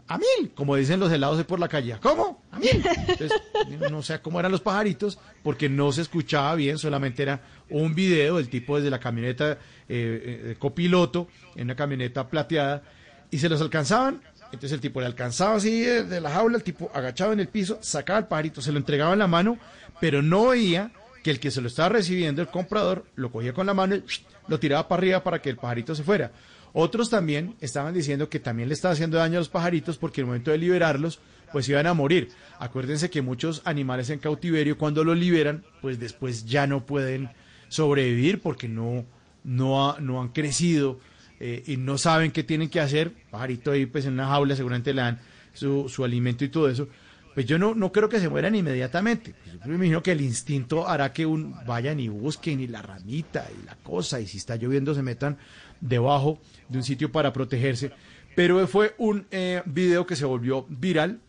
A 0.07 0.19
mil, 0.19 0.53
como 0.55 0.77
dicen 0.77 1.01
los 1.01 1.11
helados 1.11 1.39
de 1.39 1.45
por 1.45 1.59
la 1.59 1.69
calle. 1.69 1.97
¿Cómo? 2.01 2.43
A 2.51 2.59
mil. 2.59 2.83
Entonces, 3.09 3.33
no 3.91 4.03
sé 4.03 4.21
cómo 4.21 4.39
eran 4.39 4.53
los 4.53 4.61
pajaritos, 4.61 5.19
porque 5.43 5.69
no 5.69 5.93
se 5.93 6.03
escuchaba 6.03 6.55
bien, 6.55 6.79
solamente 6.79 7.23
era 7.23 7.41
un 7.71 7.95
video 7.95 8.37
del 8.37 8.49
tipo 8.49 8.77
desde 8.77 8.91
la 8.91 9.01
camioneta 9.01 9.53
eh, 9.53 9.59
eh, 9.89 10.47
de 10.49 10.57
copiloto, 10.57 11.29
en 11.57 11.65
una 11.65 11.77
camioneta 11.77 12.29
plateada, 12.29 12.83
y 13.31 13.39
se 13.39 13.49
los 13.49 13.61
alcanzaban. 13.61 14.23
Entonces 14.47 14.73
el 14.73 14.81
tipo 14.81 15.01
le 15.01 15.07
alcanzaba 15.07 15.55
así 15.57 15.81
de 15.81 16.21
la 16.21 16.31
jaula, 16.31 16.59
el 16.59 16.63
tipo 16.63 16.91
agachado 16.95 17.33
en 17.33 17.41
el 17.41 17.49
piso, 17.49 17.79
sacaba 17.81 18.19
el 18.19 18.27
pajarito, 18.27 18.61
se 18.61 18.71
lo 18.71 18.79
entregaba 18.79 19.15
en 19.15 19.21
la 19.21 19.27
mano, 19.27 19.59
pero 19.99 20.21
no 20.21 20.49
veía 20.49 20.93
que 21.23 21.31
el 21.31 21.41
que 21.41 21.51
se 21.51 21.63
lo 21.63 21.69
estaba 21.69 21.89
recibiendo, 21.89 22.43
el 22.43 22.49
comprador, 22.49 23.07
lo 23.15 23.31
cogía 23.31 23.55
con 23.55 23.67
la 23.67 23.73
mano 23.73 23.95
y 23.95 24.05
lo 24.49 24.59
tiraba 24.59 24.89
para 24.89 25.01
arriba 25.01 25.25
para 25.25 25.41
que 25.41 25.49
el 25.49 25.57
pajarito 25.57 25.95
se 25.95 26.03
fuera. 26.03 26.33
Otros 26.73 27.11
también 27.11 27.55
estaban 27.61 27.93
diciendo 27.93 28.28
que 28.28 28.40
también 28.40 28.69
le 28.69 28.74
estaba 28.74 28.94
haciendo 28.94 29.19
daño 29.19 29.36
a 29.36 29.40
los 29.40 29.49
pajaritos 29.49 29.99
porque 29.99 30.20
en 30.20 30.24
el 30.24 30.28
momento 30.28 30.51
de 30.51 30.59
liberarlos, 30.59 31.20
pues 31.53 31.69
iban 31.69 31.86
a 31.86 31.94
morir. 31.94 32.31
Acuérdense 32.59 33.11
que 33.11 33.20
muchos 33.20 33.61
animales 33.65 34.09
en 34.11 34.19
cautiverio, 34.19 34.78
cuando 34.78 35.05
los 35.05 35.16
liberan, 35.16 35.65
pues 35.82 36.01
después 36.01 36.47
ya 36.47 36.66
no 36.66 36.86
pueden 36.86 37.31
sobrevivir 37.69 38.40
porque 38.40 38.69
no, 38.69 39.05
no, 39.44 39.99
no 39.99 40.23
han 40.23 40.28
crecido 40.28 40.99
eh, 41.40 41.62
y 41.66 41.77
no 41.77 41.99
saben 41.99 42.31
qué 42.31 42.43
tienen 42.43 42.70
que 42.70 42.81
hacer. 42.81 43.12
Pajarito 43.31 43.73
ahí, 43.73 43.85
pues 43.85 44.07
en 44.07 44.15
una 44.15 44.28
jaula, 44.28 44.57
seguramente 44.57 44.94
le 44.94 45.03
dan 45.03 45.20
su, 45.53 45.89
su 45.89 46.05
alimento 46.05 46.44
y 46.44 46.49
todo 46.49 46.70
eso. 46.70 46.89
Pues 47.35 47.47
yo 47.47 47.59
no, 47.59 47.74
no 47.74 47.93
creo 47.93 48.09
que 48.09 48.20
se 48.20 48.28
mueran 48.28 48.55
inmediatamente. 48.55 49.35
Yo 49.47 49.69
me 49.69 49.74
imagino 49.74 50.03
que 50.03 50.12
el 50.12 50.20
instinto 50.20 50.86
hará 50.86 51.12
que 51.12 51.24
un, 51.24 51.55
vayan 51.66 51.99
y 51.99 52.09
busquen 52.09 52.61
y 52.61 52.66
la 52.66 52.82
ramita 52.82 53.47
y 53.59 53.65
la 53.65 53.74
cosa, 53.77 54.20
y 54.20 54.27
si 54.27 54.36
está 54.36 54.57
lloviendo 54.57 54.94
se 54.94 55.03
metan 55.03 55.39
debajo 55.83 56.39
de 56.71 56.79
un 56.79 56.85
sitio 56.85 57.13
para 57.13 57.35
protegerse. 57.35 57.91
Pero 58.35 58.67
fue 58.67 58.95
un 58.97 59.27
eh, 59.31 59.63
video 59.67 60.07
que 60.07 60.17
se 60.17 60.25
volvió 60.25 60.65
viral, 60.71 61.21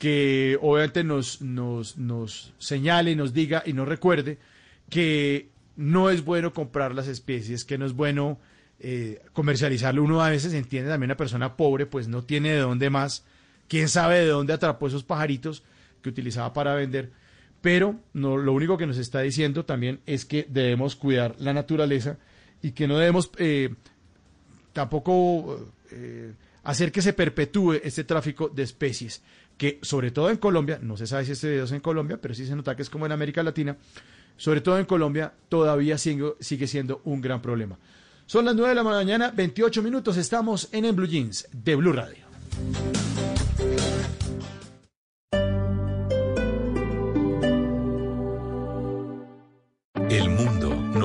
que 0.00 0.58
obviamente 0.60 1.04
nos, 1.04 1.40
nos, 1.40 1.96
nos 1.96 2.52
señale 2.58 3.14
nos 3.14 3.32
diga 3.32 3.62
y 3.64 3.72
nos 3.72 3.86
recuerde 3.86 4.38
que 4.90 5.50
no 5.76 6.10
es 6.10 6.24
bueno 6.24 6.52
comprar 6.52 6.94
las 6.94 7.06
especies, 7.06 7.64
que 7.64 7.78
no 7.78 7.86
es 7.86 7.92
bueno 7.92 8.38
eh, 8.80 9.22
comercializarlo. 9.32 10.02
Uno 10.02 10.22
a 10.22 10.30
veces 10.30 10.52
entiende 10.54 10.90
también 10.90 11.10
una 11.10 11.16
persona 11.16 11.56
pobre, 11.56 11.86
pues 11.86 12.08
no 12.08 12.22
tiene 12.22 12.50
de 12.50 12.58
dónde 12.58 12.90
más. 12.90 13.24
Quién 13.68 13.88
sabe 13.88 14.18
de 14.18 14.26
dónde 14.26 14.52
atrapó 14.52 14.88
esos 14.88 15.04
pajaritos 15.04 15.62
que 16.02 16.08
utilizaba 16.08 16.52
para 16.52 16.74
vender. 16.74 17.12
Pero 17.60 18.00
no, 18.12 18.36
lo 18.36 18.52
único 18.52 18.76
que 18.76 18.88
nos 18.88 18.98
está 18.98 19.20
diciendo 19.20 19.64
también 19.64 20.00
es 20.04 20.24
que 20.24 20.46
debemos 20.48 20.96
cuidar 20.96 21.36
la 21.38 21.52
naturaleza 21.52 22.18
y 22.62 22.72
que 22.72 22.86
no 22.86 22.96
debemos 22.96 23.30
eh, 23.38 23.74
tampoco 24.72 25.72
eh, 25.90 26.32
hacer 26.64 26.92
que 26.92 27.02
se 27.02 27.12
perpetúe 27.12 27.74
este 27.82 28.04
tráfico 28.04 28.48
de 28.48 28.62
especies, 28.62 29.22
que 29.58 29.78
sobre 29.82 30.10
todo 30.10 30.30
en 30.30 30.36
Colombia, 30.36 30.78
no 30.80 30.96
se 30.96 31.06
sabe 31.06 31.24
si 31.24 31.32
este 31.32 31.50
video 31.50 31.64
es 31.64 31.72
en 31.72 31.80
Colombia, 31.80 32.18
pero 32.20 32.34
sí 32.34 32.46
se 32.46 32.56
nota 32.56 32.74
que 32.76 32.82
es 32.82 32.90
como 32.90 33.06
en 33.06 33.12
América 33.12 33.42
Latina, 33.42 33.76
sobre 34.36 34.60
todo 34.60 34.78
en 34.78 34.86
Colombia, 34.86 35.32
todavía 35.48 35.98
sigue, 35.98 36.66
siendo 36.66 37.00
un 37.04 37.20
gran 37.20 37.42
problema. 37.42 37.78
Son 38.26 38.44
las 38.44 38.54
9 38.54 38.70
de 38.70 38.74
la 38.74 38.84
mañana, 38.84 39.30
28 39.30 39.82
minutos, 39.82 40.16
estamos 40.16 40.68
en 40.72 40.84
En 40.84 40.96
Blue 40.96 41.06
Jeans 41.06 41.48
de 41.52 41.76
Blue 41.76 41.92
Radio. 41.92 42.24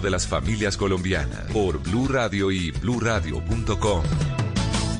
de 0.00 0.10
las 0.10 0.26
familias 0.26 0.76
colombianas 0.76 1.50
por 1.52 1.78
Blue 1.78 2.08
Radio 2.08 2.50
y 2.50 2.70
bluradio.com. 2.70 4.02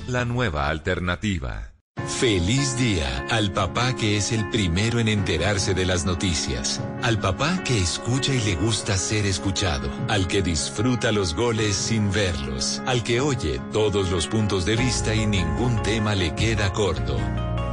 La 0.09 0.25
nueva 0.25 0.69
alternativa. 0.69 1.75
Feliz 2.07 2.77
día 2.77 3.27
al 3.31 3.53
papá 3.53 3.97
que 3.97 4.16
es 4.19 4.31
el 4.31 4.51
primero 4.51 5.01
en 5.01 5.09
enterarse 5.09 5.73
de 5.75 5.87
las 5.87 6.05
noticias, 6.05 6.81
al 7.03 7.19
papá 7.19 7.62
que 7.65 7.79
escucha 7.79 8.35
y 8.35 8.41
le 8.41 8.57
gusta 8.57 8.97
ser 8.99 9.25
escuchado, 9.27 9.89
al 10.09 10.29
que 10.29 10.43
disfruta 10.43 11.12
los 11.12 11.35
goles 11.35 11.75
sin 11.75 12.12
verlos, 12.12 12.83
al 12.87 13.03
que 13.03 13.21
oye 13.21 13.61
todos 13.73 14.11
los 14.11 14.27
puntos 14.27 14.66
de 14.66 14.77
vista 14.77 15.15
y 15.15 15.27
ningún 15.27 15.83
tema 15.83 16.15
le 16.15 16.35
queda 16.35 16.73
corto. 16.73 17.16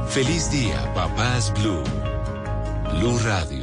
Feliz 0.08 0.50
día, 0.50 0.92
papás 0.94 1.52
Blue. 1.54 1.84
Blue 2.98 3.18
Radio. 3.24 3.61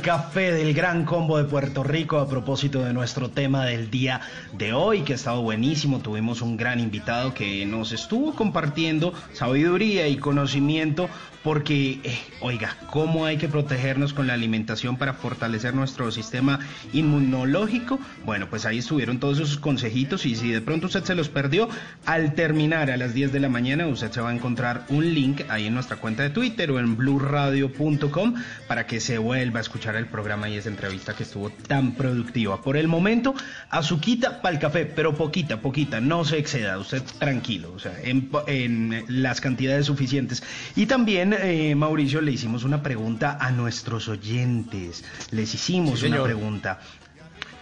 Café 0.00 0.52
del 0.52 0.72
gran 0.72 1.04
combo 1.04 1.36
de 1.36 1.44
Puerto 1.44 1.82
Rico 1.82 2.18
a 2.18 2.28
propósito 2.28 2.84
de 2.84 2.92
nuestro 2.92 3.30
tema 3.30 3.66
del 3.66 3.90
día 3.90 4.20
de 4.52 4.72
hoy 4.72 5.02
que 5.02 5.12
ha 5.12 5.16
estado 5.16 5.42
buenísimo. 5.42 6.00
Tuvimos 6.00 6.42
un 6.42 6.56
gran 6.56 6.80
invitado 6.80 7.34
que 7.34 7.66
nos 7.66 7.92
estuvo 7.92 8.34
compartiendo 8.34 9.12
sabiduría 9.34 10.08
y 10.08 10.16
conocimiento 10.16 11.08
porque, 11.42 12.00
eh, 12.04 12.18
oiga, 12.40 12.76
¿cómo 12.90 13.24
hay 13.24 13.38
que 13.38 13.48
protegernos 13.48 14.12
con 14.12 14.26
la 14.26 14.34
alimentación 14.34 14.96
para 14.96 15.14
fortalecer 15.14 15.74
nuestro 15.74 16.10
sistema 16.10 16.60
inmunológico? 16.92 17.98
Bueno, 18.24 18.48
pues 18.50 18.66
ahí 18.66 18.78
estuvieron 18.78 19.18
todos 19.18 19.38
esos 19.38 19.58
consejitos 19.58 20.26
y 20.26 20.36
si 20.36 20.50
de 20.50 20.60
pronto 20.60 20.86
usted 20.86 21.04
se 21.04 21.14
los 21.14 21.28
perdió, 21.28 21.68
al 22.04 22.34
terminar 22.34 22.90
a 22.90 22.96
las 22.96 23.14
10 23.14 23.32
de 23.32 23.40
la 23.40 23.48
mañana 23.48 23.86
usted 23.86 24.10
se 24.10 24.20
va 24.20 24.30
a 24.30 24.34
encontrar 24.34 24.84
un 24.88 25.14
link 25.14 25.42
ahí 25.48 25.66
en 25.66 25.74
nuestra 25.74 25.96
cuenta 25.96 26.22
de 26.22 26.30
Twitter 26.30 26.70
o 26.70 26.78
en 26.78 26.96
blurradio.com 26.96 28.34
para 28.68 28.86
que 28.86 29.00
se 29.00 29.18
vuelva 29.18 29.58
a 29.58 29.62
escuchar 29.62 29.96
el 29.96 30.06
programa 30.06 30.48
y 30.48 30.56
esa 30.56 30.68
entrevista 30.68 31.14
que 31.14 31.22
estuvo 31.22 31.50
tan 31.50 31.92
productiva. 31.92 32.60
Por 32.62 32.76
el 32.76 32.88
momento, 32.88 33.34
azuquita 33.70 34.42
para 34.42 34.54
el 34.54 34.60
café, 34.60 34.84
pero 34.86 35.14
poquita, 35.14 35.60
poquita, 35.60 36.00
no 36.00 36.24
se 36.24 36.38
exceda, 36.38 36.78
usted 36.78 37.02
tranquilo, 37.18 37.72
o 37.74 37.78
sea, 37.78 37.92
en, 38.02 38.30
en 38.46 39.04
las 39.08 39.40
cantidades 39.40 39.86
suficientes. 39.86 40.42
Y 40.76 40.86
también, 40.86 41.29
eh, 41.32 41.74
Mauricio, 41.74 42.20
le 42.20 42.32
hicimos 42.32 42.64
una 42.64 42.82
pregunta 42.82 43.36
a 43.40 43.50
nuestros 43.50 44.08
oyentes, 44.08 45.04
les 45.30 45.54
hicimos 45.54 46.00
Sí, 46.00 46.06
una 46.06 46.22
pregunta. 46.22 46.80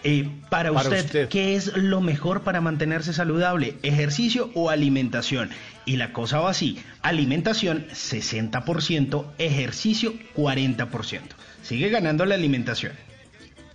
Eh, 0.03 0.29
para, 0.49 0.71
Para 0.71 0.87
usted, 0.87 1.05
usted. 1.05 1.29
¿qué 1.29 1.55
es 1.57 1.75
lo 1.75 1.99
mejor 1.99 2.43
para 2.43 2.61
mantenerse 2.61 3.11
saludable? 3.11 3.75
¿Ejercicio 3.83 4.49
o 4.55 4.69
alimentación? 4.69 5.49
Y 5.85 5.97
la 5.97 6.13
cosa 6.13 6.39
va 6.39 6.51
así, 6.51 6.79
alimentación 7.01 7.85
60%, 7.89 9.25
ejercicio 9.37 10.13
40%. 10.37 11.19
Sigue 11.63 11.89
ganando 11.89 12.25
la 12.25 12.35
alimentación. 12.35 12.93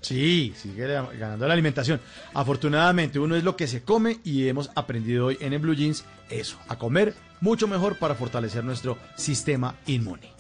Sí, 0.00 0.52
sigue 0.56 0.86
ganando 0.86 1.46
la 1.46 1.52
alimentación. 1.54 2.00
Afortunadamente, 2.34 3.18
uno 3.18 3.36
es 3.36 3.44
lo 3.44 3.56
que 3.56 3.66
se 3.66 3.82
come 3.82 4.18
y 4.24 4.48
hemos 4.48 4.70
aprendido 4.74 5.26
hoy 5.26 5.38
en 5.40 5.52
el 5.54 5.58
Blue 5.60 5.74
Jeans 5.74 6.04
eso, 6.30 6.58
a 6.68 6.76
comer 6.76 7.14
mucho 7.40 7.68
mejor 7.68 7.98
para 7.98 8.14
fortalecer 8.14 8.64
nuestro 8.64 8.98
sistema 9.16 9.76
inmune. 9.86 10.32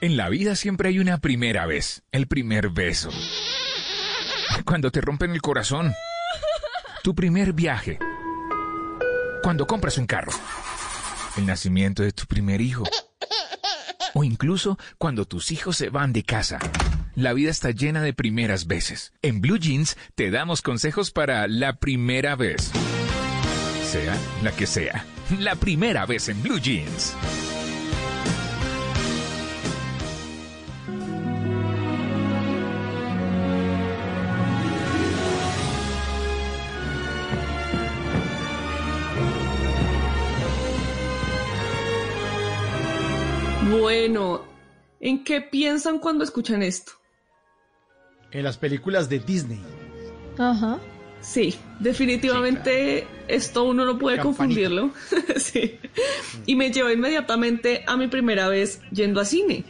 En 0.00 0.16
la 0.16 0.28
vida 0.28 0.54
siempre 0.54 0.90
hay 0.90 1.00
una 1.00 1.18
primera 1.18 1.66
vez, 1.66 2.04
el 2.12 2.28
primer 2.28 2.70
beso. 2.70 3.10
Cuando 4.64 4.90
te 4.90 5.00
rompen 5.00 5.32
el 5.32 5.42
corazón. 5.42 5.92
Tu 7.02 7.14
primer 7.14 7.52
viaje. 7.52 7.98
Cuando 9.42 9.66
compras 9.66 9.98
un 9.98 10.06
carro. 10.06 10.32
El 11.36 11.46
nacimiento 11.46 12.02
de 12.02 12.12
tu 12.12 12.26
primer 12.26 12.60
hijo. 12.60 12.84
O 14.14 14.22
incluso 14.22 14.78
cuando 14.98 15.24
tus 15.24 15.50
hijos 15.50 15.76
se 15.76 15.88
van 15.88 16.12
de 16.12 16.22
casa. 16.22 16.58
La 17.16 17.32
vida 17.32 17.50
está 17.50 17.70
llena 17.70 18.02
de 18.02 18.12
primeras 18.12 18.66
veces. 18.66 19.14
En 19.22 19.40
Blue 19.40 19.56
Jeans 19.58 19.96
te 20.16 20.30
damos 20.30 20.60
consejos 20.60 21.10
para 21.10 21.48
la 21.48 21.78
primera 21.78 22.36
vez. 22.36 22.70
Sea 23.84 24.14
la 24.42 24.52
que 24.52 24.66
sea. 24.66 25.06
La 25.38 25.54
primera 25.54 26.04
vez 26.04 26.28
en 26.28 26.42
Blue 26.42 26.58
Jeans. 26.58 27.14
Bueno, 43.70 44.44
¿en 45.00 45.24
qué 45.24 45.40
piensan 45.40 45.98
cuando 45.98 46.22
escuchan 46.22 46.62
esto? 46.62 46.92
En 48.30 48.44
las 48.44 48.56
películas 48.58 49.08
de 49.08 49.18
Disney. 49.20 49.60
Ajá. 50.38 50.78
Sí, 51.20 51.54
definitivamente 51.80 53.06
esto 53.26 53.64
uno 53.64 53.84
no 53.84 53.98
puede 53.98 54.16
Campanita. 54.18 54.38
confundirlo. 54.38 54.90
sí. 55.36 55.78
Y 56.44 56.54
me 56.54 56.70
llevó 56.70 56.90
inmediatamente 56.90 57.82
a 57.86 57.96
mi 57.96 58.06
primera 58.06 58.48
vez 58.48 58.80
yendo 58.92 59.20
a 59.20 59.24
cine. 59.24 59.64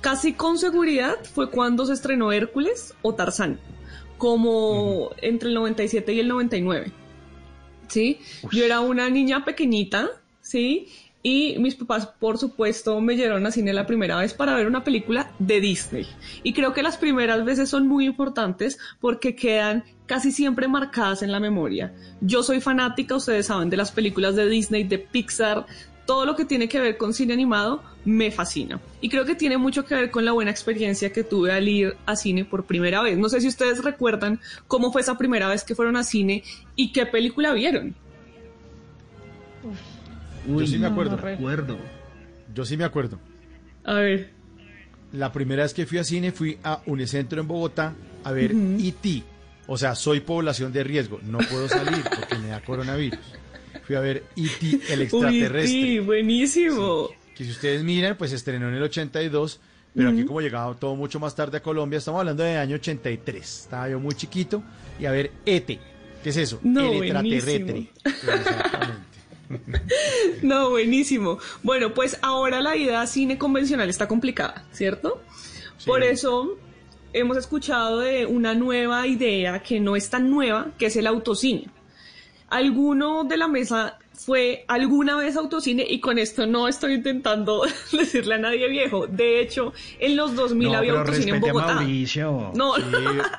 Casi 0.00 0.34
con 0.34 0.58
seguridad 0.58 1.16
fue 1.34 1.50
cuando 1.50 1.86
se 1.86 1.92
estrenó 1.94 2.32
Hércules 2.32 2.94
o 3.02 3.14
Tarzán, 3.14 3.58
como 4.16 5.10
entre 5.22 5.48
el 5.48 5.54
97 5.54 6.12
y 6.12 6.20
el 6.20 6.28
99. 6.28 6.92
¿Sí? 7.88 8.20
Yo 8.52 8.64
era 8.64 8.80
una 8.80 9.08
niña 9.08 9.44
pequeñita, 9.44 10.10
¿sí? 10.42 10.88
Y 11.22 11.56
mis 11.58 11.74
papás, 11.74 12.06
por 12.06 12.38
supuesto, 12.38 13.00
me 13.00 13.16
llevaron 13.16 13.44
a 13.44 13.50
cine 13.50 13.72
la 13.72 13.86
primera 13.86 14.16
vez 14.18 14.34
para 14.34 14.54
ver 14.54 14.66
una 14.66 14.84
película 14.84 15.32
de 15.38 15.60
Disney. 15.60 16.06
Y 16.42 16.52
creo 16.52 16.72
que 16.72 16.82
las 16.82 16.96
primeras 16.96 17.44
veces 17.44 17.68
son 17.68 17.88
muy 17.88 18.06
importantes 18.06 18.78
porque 19.00 19.34
quedan 19.34 19.84
casi 20.06 20.30
siempre 20.30 20.68
marcadas 20.68 21.22
en 21.22 21.32
la 21.32 21.40
memoria. 21.40 21.92
Yo 22.20 22.42
soy 22.42 22.60
fanática, 22.60 23.16
ustedes 23.16 23.46
saben, 23.46 23.68
de 23.68 23.76
las 23.76 23.90
películas 23.90 24.36
de 24.36 24.48
Disney, 24.48 24.84
de 24.84 24.98
Pixar, 24.98 25.66
todo 26.06 26.24
lo 26.24 26.34
que 26.36 26.46
tiene 26.46 26.70
que 26.70 26.80
ver 26.80 26.96
con 26.96 27.12
cine 27.12 27.34
animado 27.34 27.82
me 28.06 28.30
fascina. 28.30 28.80
Y 29.02 29.10
creo 29.10 29.26
que 29.26 29.34
tiene 29.34 29.58
mucho 29.58 29.84
que 29.84 29.94
ver 29.94 30.10
con 30.10 30.24
la 30.24 30.32
buena 30.32 30.50
experiencia 30.50 31.12
que 31.12 31.22
tuve 31.22 31.52
al 31.52 31.68
ir 31.68 31.96
a 32.06 32.16
cine 32.16 32.46
por 32.46 32.64
primera 32.64 33.02
vez. 33.02 33.18
No 33.18 33.28
sé 33.28 33.42
si 33.42 33.48
ustedes 33.48 33.84
recuerdan 33.84 34.40
cómo 34.66 34.90
fue 34.90 35.02
esa 35.02 35.18
primera 35.18 35.48
vez 35.48 35.64
que 35.64 35.74
fueron 35.74 35.96
a 35.98 36.04
cine 36.04 36.42
y 36.76 36.92
qué 36.92 37.04
película 37.04 37.52
vieron. 37.52 37.94
Yo 40.46 40.66
sí 40.66 40.78
me 40.78 40.86
acuerdo. 40.86 41.16
recuerdo. 41.16 41.78
Yo 42.54 42.64
sí 42.64 42.76
me 42.76 42.84
acuerdo. 42.84 43.18
A 43.84 43.94
ver. 43.94 44.30
La 45.12 45.32
primera 45.32 45.62
vez 45.62 45.72
que 45.74 45.86
fui 45.86 45.98
a 45.98 46.04
cine 46.04 46.32
fui 46.32 46.58
a 46.62 46.82
Unicentro 46.86 47.40
en 47.40 47.48
Bogotá 47.48 47.94
a 48.24 48.32
ver. 48.32 48.52
E.T. 48.52 49.22
O 49.66 49.76
sea, 49.78 49.94
soy 49.94 50.20
población 50.20 50.72
de 50.72 50.84
riesgo. 50.84 51.20
No 51.24 51.38
puedo 51.38 51.68
salir 51.68 52.02
porque 52.02 52.36
me 52.38 52.48
da 52.48 52.60
coronavirus. 52.62 53.18
Fui 53.84 53.96
a 53.96 54.00
ver 54.00 54.24
E.T. 54.36 54.80
el 54.92 55.02
extraterrestre. 55.02 55.60
Uy, 55.62 55.66
sí, 55.66 55.98
buenísimo. 56.00 57.08
que 57.34 57.44
si 57.44 57.50
ustedes 57.50 57.82
miran, 57.84 58.16
pues 58.16 58.32
estrenó 58.32 58.68
en 58.68 58.74
el 58.74 58.82
82, 58.82 59.60
pero 59.94 60.08
aquí 60.10 60.18
Ujú. 60.20 60.26
como 60.28 60.40
llegaba 60.40 60.74
todo 60.74 60.94
mucho 60.96 61.20
más 61.20 61.34
tarde 61.34 61.58
a 61.58 61.62
Colombia, 61.62 61.98
estamos 61.98 62.20
hablando 62.20 62.42
del 62.42 62.58
año 62.58 62.74
83. 62.76 63.60
Estaba 63.64 63.88
yo 63.88 63.98
muy 64.00 64.14
chiquito 64.14 64.62
y 65.00 65.06
a 65.06 65.10
ver 65.10 65.30
ET. 65.46 65.66
¿Qué 65.66 66.30
es 66.30 66.36
eso? 66.36 66.60
No, 66.62 66.92
el 66.92 67.02
extraterrestre. 67.04 67.64
buenísimo. 67.64 67.88
Exactamente. 68.04 69.07
No, 70.42 70.70
buenísimo. 70.70 71.38
Bueno, 71.62 71.94
pues 71.94 72.18
ahora 72.22 72.60
la 72.60 72.76
idea 72.76 73.06
cine 73.06 73.38
convencional 73.38 73.88
está 73.88 74.06
complicada, 74.08 74.64
¿cierto? 74.72 75.22
Por 75.86 76.02
eso 76.02 76.58
hemos 77.12 77.36
escuchado 77.36 78.00
de 78.00 78.26
una 78.26 78.54
nueva 78.54 79.06
idea 79.06 79.60
que 79.62 79.80
no 79.80 79.96
es 79.96 80.10
tan 80.10 80.30
nueva, 80.30 80.68
que 80.78 80.86
es 80.86 80.96
el 80.96 81.06
autocine. 81.06 81.68
¿Alguno 82.50 83.24
de 83.24 83.36
la 83.36 83.48
mesa 83.48 83.98
fue 84.14 84.64
alguna 84.68 85.16
vez 85.16 85.36
autocine? 85.36 85.84
Y 85.88 86.00
con 86.00 86.18
esto 86.18 86.46
no 86.46 86.66
estoy 86.66 86.94
intentando 86.94 87.62
decirle 87.92 88.36
a 88.36 88.38
nadie 88.38 88.68
viejo. 88.68 89.06
De 89.06 89.40
hecho, 89.40 89.72
en 89.98 90.16
los 90.16 90.34
2000 90.34 90.68
No, 90.68 90.78
había 90.78 90.92
pero 90.92 91.00
autocine 91.00 91.28
en 91.28 91.34
respete 91.34 91.50
a 91.50 91.52
Bogotá. 91.52 91.74
Mauricio. 91.74 92.52
No, 92.54 92.76
Sí, 92.76 92.82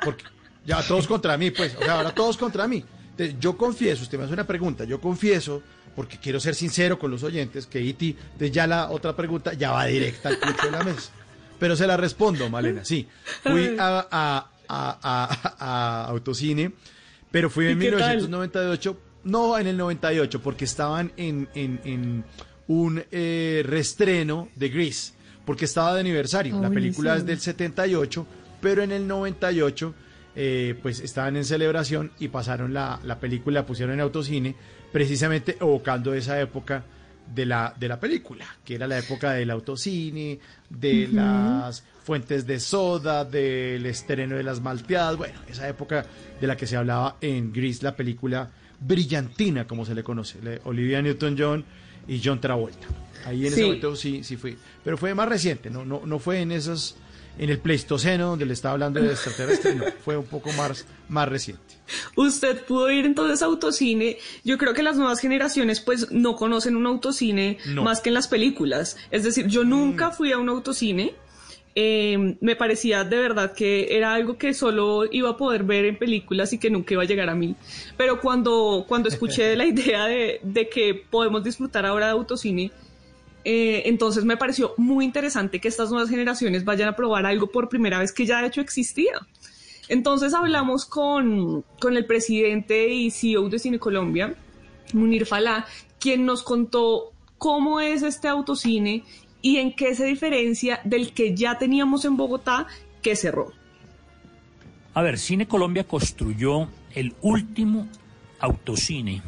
porque 0.05 0.23
ya 0.65 0.81
todos 0.87 1.07
contra 1.07 1.37
mí, 1.37 1.51
pues. 1.51 1.75
O 1.75 1.83
sea, 1.83 1.95
ahora 1.95 2.13
todos 2.13 2.37
contra 2.37 2.67
mí. 2.67 2.83
Entonces, 3.11 3.35
yo 3.39 3.57
confieso, 3.57 4.03
usted 4.03 4.17
me 4.17 4.23
hace 4.25 4.33
una 4.33 4.47
pregunta, 4.47 4.85
yo 4.85 5.01
confieso, 5.01 5.61
porque 5.99 6.17
quiero 6.17 6.39
ser 6.39 6.55
sincero 6.55 6.97
con 6.97 7.11
los 7.11 7.23
oyentes, 7.23 7.65
que 7.65 7.79
E.T., 7.89 8.05
entonces 8.07 8.51
ya 8.53 8.65
la 8.65 8.89
otra 8.89 9.17
pregunta 9.17 9.51
ya 9.53 9.71
va 9.71 9.83
directa 9.85 10.29
al 10.29 10.37
pucho 10.37 10.67
de 10.67 10.71
la 10.71 10.81
mesa. 10.81 11.11
Pero 11.59 11.75
se 11.75 11.85
la 11.85 11.97
respondo, 11.97 12.49
Malena, 12.49 12.85
sí. 12.85 13.05
Fui 13.43 13.75
a, 13.77 14.07
a- 14.09 14.49
a- 14.69 15.55
a- 15.59 16.05
Autocine, 16.05 16.71
pero 17.29 17.49
fui 17.49 17.65
¿Y 17.65 17.71
en 17.71 17.79
qué 17.79 17.91
tal? 17.91 18.15
1998, 18.15 18.97
no 19.25 19.57
en 19.59 19.67
el 19.67 19.75
98, 19.75 20.41
porque 20.41 20.63
estaban 20.63 21.11
en, 21.17 21.49
en- 21.53 21.81
en 21.83 22.23
un 22.69 23.03
eh, 23.11 23.61
restreno 23.65 24.47
de 24.55 24.69
Grease, 24.69 25.11
porque 25.43 25.65
estaba 25.65 25.93
de 25.95 25.99
aniversario. 25.99 26.55
Ah, 26.59 26.61
la 26.61 26.69
película 26.69 27.17
es 27.17 27.25
del 27.25 27.41
78, 27.41 28.25
pero 28.61 28.83
en 28.83 28.93
el 28.93 29.05
98 29.05 29.93
eh, 30.37 30.79
pues 30.81 31.01
estaban 31.01 31.35
en 31.35 31.43
celebración 31.43 32.13
y 32.19 32.29
pasaron 32.29 32.73
la, 32.73 33.01
la 33.03 33.19
película, 33.19 33.65
pusieron 33.65 33.95
en 33.95 33.99
autocine, 33.99 34.55
precisamente 34.91 35.57
evocando 35.59 36.13
esa 36.13 36.39
época 36.39 36.83
de 37.33 37.45
la, 37.45 37.73
de 37.79 37.87
la 37.87 37.99
película, 37.99 38.45
que 38.65 38.75
era 38.75 38.87
la 38.87 38.97
época 38.97 39.33
del 39.33 39.51
autocine, 39.51 40.39
de 40.69 41.07
las 41.11 41.83
fuentes 42.03 42.47
de 42.47 42.59
soda, 42.59 43.23
del 43.23 43.85
estreno 43.85 44.35
de 44.35 44.43
las 44.43 44.61
malteadas, 44.61 45.15
bueno, 45.15 45.39
esa 45.47 45.67
época 45.69 46.05
de 46.41 46.47
la 46.47 46.57
que 46.57 46.65
se 46.65 46.75
hablaba 46.75 47.17
en 47.21 47.53
Grease, 47.53 47.83
la 47.83 47.95
película 47.95 48.49
brillantina, 48.79 49.67
como 49.67 49.85
se 49.85 49.93
le 49.93 50.03
conoce, 50.03 50.39
Olivia 50.63 51.01
Newton-John 51.03 51.63
y 52.07 52.19
John 52.23 52.41
Travolta. 52.41 52.87
Ahí 53.25 53.45
en 53.45 53.53
Sí. 53.53 53.59
ese 53.59 53.65
momento 53.65 53.95
sí, 53.95 54.23
sí 54.23 54.37
fui, 54.37 54.57
pero 54.83 54.97
fue 54.97 55.13
más 55.13 55.29
reciente, 55.29 55.69
no, 55.69 55.85
no, 55.85 56.01
no 56.05 56.17
fue 56.17 56.39
en 56.41 56.51
esos, 56.51 56.95
en 57.37 57.49
el 57.51 57.59
Pleistoceno 57.59 58.27
donde 58.29 58.45
le 58.47 58.53
estaba 58.53 58.73
hablando 58.73 59.01
de 59.01 59.11
extraterrestre, 59.11 59.75
no, 59.75 59.83
fue 60.03 60.17
un 60.17 60.25
poco 60.25 60.51
más, 60.53 60.85
más 61.09 61.27
reciente. 61.29 61.68
Usted 62.15 62.63
pudo 62.65 62.89
ir 62.91 63.05
entonces 63.05 63.41
a 63.41 63.45
autocine. 63.45 64.17
Yo 64.43 64.57
creo 64.57 64.73
que 64.73 64.83
las 64.83 64.97
nuevas 64.97 65.19
generaciones 65.19 65.79
pues 65.79 66.11
no 66.11 66.35
conocen 66.35 66.75
un 66.75 66.85
autocine 66.85 67.57
No. 67.67 67.83
más 67.83 68.01
que 68.01 68.09
en 68.09 68.15
las 68.15 68.27
películas. 68.27 68.97
Es 69.11 69.23
decir, 69.23 69.47
yo 69.47 69.63
nunca 69.63 70.11
fui 70.11 70.31
a 70.31 70.37
un 70.37 70.49
autocine. 70.49 71.13
Eh, 71.75 72.35
me 72.41 72.55
parecía 72.55 73.03
de 73.03 73.17
verdad 73.17 73.53
que 73.53 73.95
era 73.95 74.13
algo 74.13 74.37
que 74.37 74.53
solo 74.53 75.03
iba 75.11 75.29
a 75.29 75.37
poder 75.37 75.63
ver 75.63 75.85
en 75.85 75.97
películas 75.97 76.51
y 76.51 76.57
que 76.57 76.69
nunca 76.69 76.93
iba 76.93 77.03
a 77.03 77.05
llegar 77.05 77.29
a 77.29 77.35
mí. 77.35 77.55
Pero 77.95 78.19
cuando, 78.19 78.85
cuando 78.87 79.07
escuché 79.07 79.55
la 79.55 79.65
idea 79.65 80.05
de, 80.07 80.39
de 80.43 80.67
que 80.67 80.93
podemos 81.09 81.43
disfrutar 81.43 81.85
ahora 81.85 82.07
de 82.07 82.11
autocine, 82.13 82.71
eh, 83.45 83.83
entonces 83.85 84.25
me 84.25 84.35
pareció 84.35 84.73
muy 84.77 85.05
interesante 85.05 85.61
que 85.61 85.69
estas 85.69 85.89
nuevas 85.91 86.09
generaciones 86.09 86.65
vayan 86.65 86.89
a 86.89 86.95
probar 86.95 87.25
algo 87.25 87.47
por 87.47 87.69
primera 87.69 87.99
vez 87.99 88.11
que 88.11 88.25
ya 88.25 88.41
de 88.41 88.47
hecho 88.47 88.59
existía. 88.61 89.13
Entonces 89.89 90.33
hablamos 90.35 90.85
con, 90.85 91.65
con 91.79 91.97
el 91.97 92.05
presidente 92.05 92.89
y 92.89 93.09
CEO 93.11 93.49
de 93.49 93.59
Cine 93.59 93.79
Colombia, 93.79 94.35
Munir 94.93 95.25
Falá, 95.25 95.65
quien 95.99 96.25
nos 96.25 96.43
contó 96.43 97.11
cómo 97.39 97.81
es 97.81 98.03
este 98.03 98.27
autocine 98.27 99.03
y 99.41 99.57
en 99.57 99.75
qué 99.75 99.95
se 99.95 100.05
diferencia 100.05 100.79
del 100.83 101.11
que 101.13 101.35
ya 101.35 101.57
teníamos 101.57 102.05
en 102.05 102.17
Bogotá 102.17 102.67
que 103.01 103.15
cerró. 103.15 103.51
A 104.93 105.01
ver, 105.01 105.17
Cine 105.17 105.47
Colombia 105.47 105.85
construyó 105.85 106.67
el 106.93 107.15
último 107.21 107.87
autocine 108.39 109.21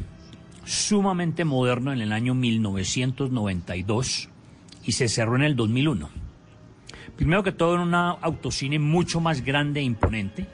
sumamente 0.64 1.44
moderno 1.44 1.92
en 1.92 2.00
el 2.00 2.12
año 2.12 2.34
1992 2.34 4.28
y 4.84 4.92
se 4.92 5.08
cerró 5.08 5.36
en 5.36 5.42
el 5.42 5.56
2001. 5.56 6.21
Primero 7.22 7.44
que 7.44 7.52
todo, 7.52 7.74
era 7.74 7.84
un 7.84 7.94
autocine 7.94 8.80
mucho 8.80 9.20
más 9.20 9.44
grande 9.44 9.78
e 9.78 9.84
imponente. 9.84 10.48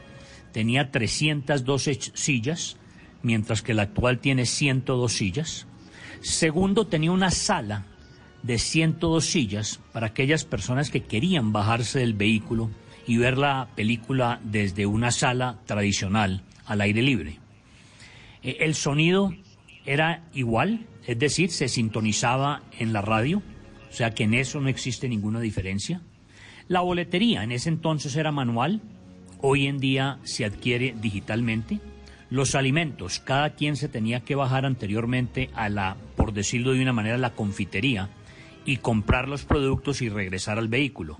Tenía 0.52 0.90
312 0.90 1.98
sillas, 2.12 2.76
mientras 3.22 3.62
que 3.62 3.72
el 3.72 3.80
actual 3.80 4.18
tiene 4.18 4.44
102 4.44 5.10
sillas. 5.10 5.66
Segundo, 6.20 6.86
tenía 6.86 7.10
una 7.10 7.30
sala 7.30 7.86
de 8.42 8.58
102 8.58 9.24
sillas 9.24 9.80
para 9.94 10.08
aquellas 10.08 10.44
personas 10.44 10.90
que 10.90 11.04
querían 11.04 11.54
bajarse 11.54 12.00
del 12.00 12.12
vehículo 12.12 12.70
y 13.06 13.16
ver 13.16 13.38
la 13.38 13.70
película 13.74 14.38
desde 14.44 14.84
una 14.84 15.10
sala 15.10 15.60
tradicional 15.64 16.42
al 16.66 16.82
aire 16.82 17.00
libre. 17.00 17.38
Eh, 18.42 18.58
El 18.60 18.74
sonido 18.74 19.32
era 19.86 20.28
igual, 20.34 20.86
es 21.06 21.18
decir, 21.18 21.50
se 21.50 21.68
sintonizaba 21.68 22.60
en 22.78 22.92
la 22.92 23.00
radio, 23.00 23.42
o 23.88 23.92
sea 23.94 24.10
que 24.10 24.24
en 24.24 24.34
eso 24.34 24.60
no 24.60 24.68
existe 24.68 25.08
ninguna 25.08 25.40
diferencia. 25.40 26.02
La 26.68 26.82
boletería 26.82 27.44
en 27.44 27.52
ese 27.52 27.70
entonces 27.70 28.14
era 28.14 28.30
manual, 28.30 28.82
hoy 29.40 29.66
en 29.66 29.78
día 29.78 30.18
se 30.24 30.44
adquiere 30.44 30.94
digitalmente. 31.00 31.80
Los 32.28 32.54
alimentos, 32.54 33.20
cada 33.20 33.54
quien 33.54 33.74
se 33.76 33.88
tenía 33.88 34.20
que 34.20 34.34
bajar 34.34 34.66
anteriormente 34.66 35.48
a 35.54 35.70
la, 35.70 35.96
por 36.14 36.34
decirlo 36.34 36.72
de 36.72 36.82
una 36.82 36.92
manera, 36.92 37.16
la 37.16 37.34
confitería 37.34 38.10
y 38.66 38.76
comprar 38.76 39.28
los 39.28 39.46
productos 39.46 40.02
y 40.02 40.10
regresar 40.10 40.58
al 40.58 40.68
vehículo. 40.68 41.16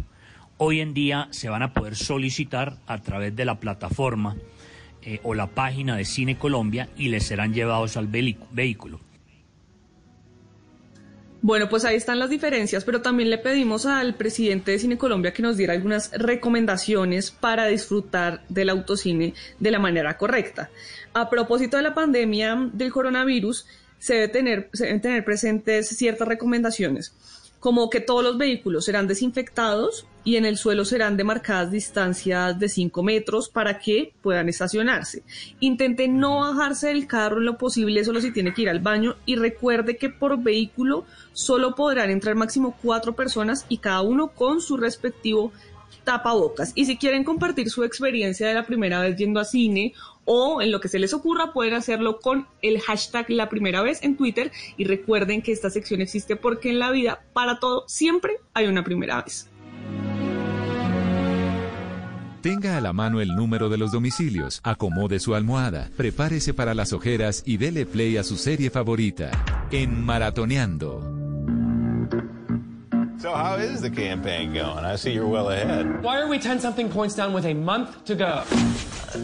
Hoy 0.58 0.80
en 0.80 0.92
día 0.92 1.28
se 1.30 1.48
van 1.48 1.62
a 1.62 1.72
poder 1.72 1.96
solicitar 1.96 2.76
a 2.86 3.00
través 3.00 3.34
de 3.34 3.46
la 3.46 3.58
plataforma 3.58 4.36
eh, 5.00 5.18
o 5.22 5.32
la 5.32 5.46
página 5.46 5.96
de 5.96 6.04
Cine 6.04 6.36
Colombia 6.36 6.90
y 6.94 7.08
les 7.08 7.24
serán 7.24 7.54
llevados 7.54 7.96
al 7.96 8.08
vehículo. 8.08 9.00
Bueno, 11.40 11.68
pues 11.68 11.84
ahí 11.84 11.94
están 11.94 12.18
las 12.18 12.30
diferencias, 12.30 12.84
pero 12.84 13.00
también 13.00 13.30
le 13.30 13.38
pedimos 13.38 13.86
al 13.86 14.16
presidente 14.16 14.72
de 14.72 14.80
Cine 14.80 14.98
Colombia 14.98 15.32
que 15.32 15.42
nos 15.42 15.56
diera 15.56 15.72
algunas 15.72 16.10
recomendaciones 16.10 17.30
para 17.30 17.66
disfrutar 17.66 18.42
del 18.48 18.70
autocine 18.70 19.34
de 19.60 19.70
la 19.70 19.78
manera 19.78 20.16
correcta. 20.16 20.68
A 21.14 21.30
propósito 21.30 21.76
de 21.76 21.84
la 21.84 21.94
pandemia 21.94 22.68
del 22.72 22.90
coronavirus, 22.90 23.66
se, 24.00 24.26
tener, 24.26 24.68
se 24.72 24.86
deben 24.86 25.00
tener 25.00 25.24
presentes 25.24 25.88
ciertas 25.88 26.26
recomendaciones, 26.26 27.14
como 27.68 27.90
que 27.90 28.00
todos 28.00 28.24
los 28.24 28.38
vehículos 28.38 28.86
serán 28.86 29.06
desinfectados 29.06 30.06
y 30.24 30.36
en 30.36 30.46
el 30.46 30.56
suelo 30.56 30.86
serán 30.86 31.18
demarcadas 31.18 31.70
distancias 31.70 32.58
de 32.58 32.66
5 32.66 33.02
metros 33.02 33.50
para 33.50 33.78
que 33.78 34.14
puedan 34.22 34.48
estacionarse. 34.48 35.22
Intente 35.60 36.08
no 36.08 36.40
bajarse 36.40 36.88
del 36.88 37.06
carro 37.06 37.36
en 37.36 37.44
lo 37.44 37.58
posible, 37.58 38.02
solo 38.06 38.22
si 38.22 38.32
tiene 38.32 38.54
que 38.54 38.62
ir 38.62 38.70
al 38.70 38.80
baño 38.80 39.16
y 39.26 39.36
recuerde 39.36 39.98
que 39.98 40.08
por 40.08 40.42
vehículo 40.42 41.04
solo 41.34 41.74
podrán 41.74 42.08
entrar 42.08 42.36
máximo 42.36 42.74
cuatro 42.82 43.14
personas 43.14 43.66
y 43.68 43.76
cada 43.76 44.00
uno 44.00 44.28
con 44.28 44.62
su 44.62 44.78
respectivo 44.78 45.52
tapabocas. 46.04 46.72
Y 46.74 46.86
si 46.86 46.96
quieren 46.96 47.22
compartir 47.22 47.68
su 47.68 47.84
experiencia 47.84 48.48
de 48.48 48.54
la 48.54 48.64
primera 48.64 49.02
vez 49.02 49.14
yendo 49.14 49.40
a 49.40 49.44
cine 49.44 49.92
o 50.30 50.60
en 50.60 50.70
lo 50.70 50.80
que 50.80 50.88
se 50.88 50.98
les 50.98 51.14
ocurra 51.14 51.54
pueden 51.54 51.72
hacerlo 51.72 52.20
con 52.20 52.46
el 52.60 52.80
hashtag 52.80 53.30
la 53.30 53.48
primera 53.48 53.80
vez 53.80 54.02
en 54.02 54.16
Twitter 54.16 54.52
y 54.76 54.84
recuerden 54.84 55.40
que 55.40 55.52
esta 55.52 55.70
sección 55.70 56.02
existe 56.02 56.36
porque 56.36 56.68
en 56.68 56.78
la 56.78 56.90
vida 56.90 57.24
para 57.32 57.58
todo 57.58 57.84
siempre 57.88 58.36
hay 58.52 58.66
una 58.66 58.84
primera 58.84 59.22
vez. 59.22 59.48
Tenga 62.42 62.76
a 62.76 62.80
la 62.80 62.92
mano 62.92 63.20
el 63.20 63.34
número 63.34 63.68
de 63.68 63.78
los 63.78 63.90
domicilios, 63.90 64.60
acomode 64.62 65.18
su 65.18 65.34
almohada, 65.34 65.90
prepárese 65.96 66.54
para 66.54 66.74
las 66.74 66.92
ojeras 66.92 67.42
y 67.44 67.56
dele 67.56 67.84
play 67.84 68.16
a 68.16 68.22
su 68.22 68.36
serie 68.36 68.70
favorita. 68.70 69.30
En 69.72 70.04
Maratoneando. 70.04 71.17
So 73.18 73.34
how 73.34 73.56
is 73.56 73.80
the 73.80 73.90
campaign 73.90 74.54
going? 74.54 74.84
I 74.84 74.94
see 74.94 75.10
you're 75.10 75.26
well 75.26 75.50
ahead. 75.50 76.04
Why 76.04 76.20
are 76.20 76.28
we 76.28 76.38
10 76.38 76.60
something 76.60 76.88
points 76.88 77.16
down 77.16 77.32
with 77.32 77.46
a 77.46 77.52
month 77.52 78.04
to 78.04 78.14
go? 78.14 78.44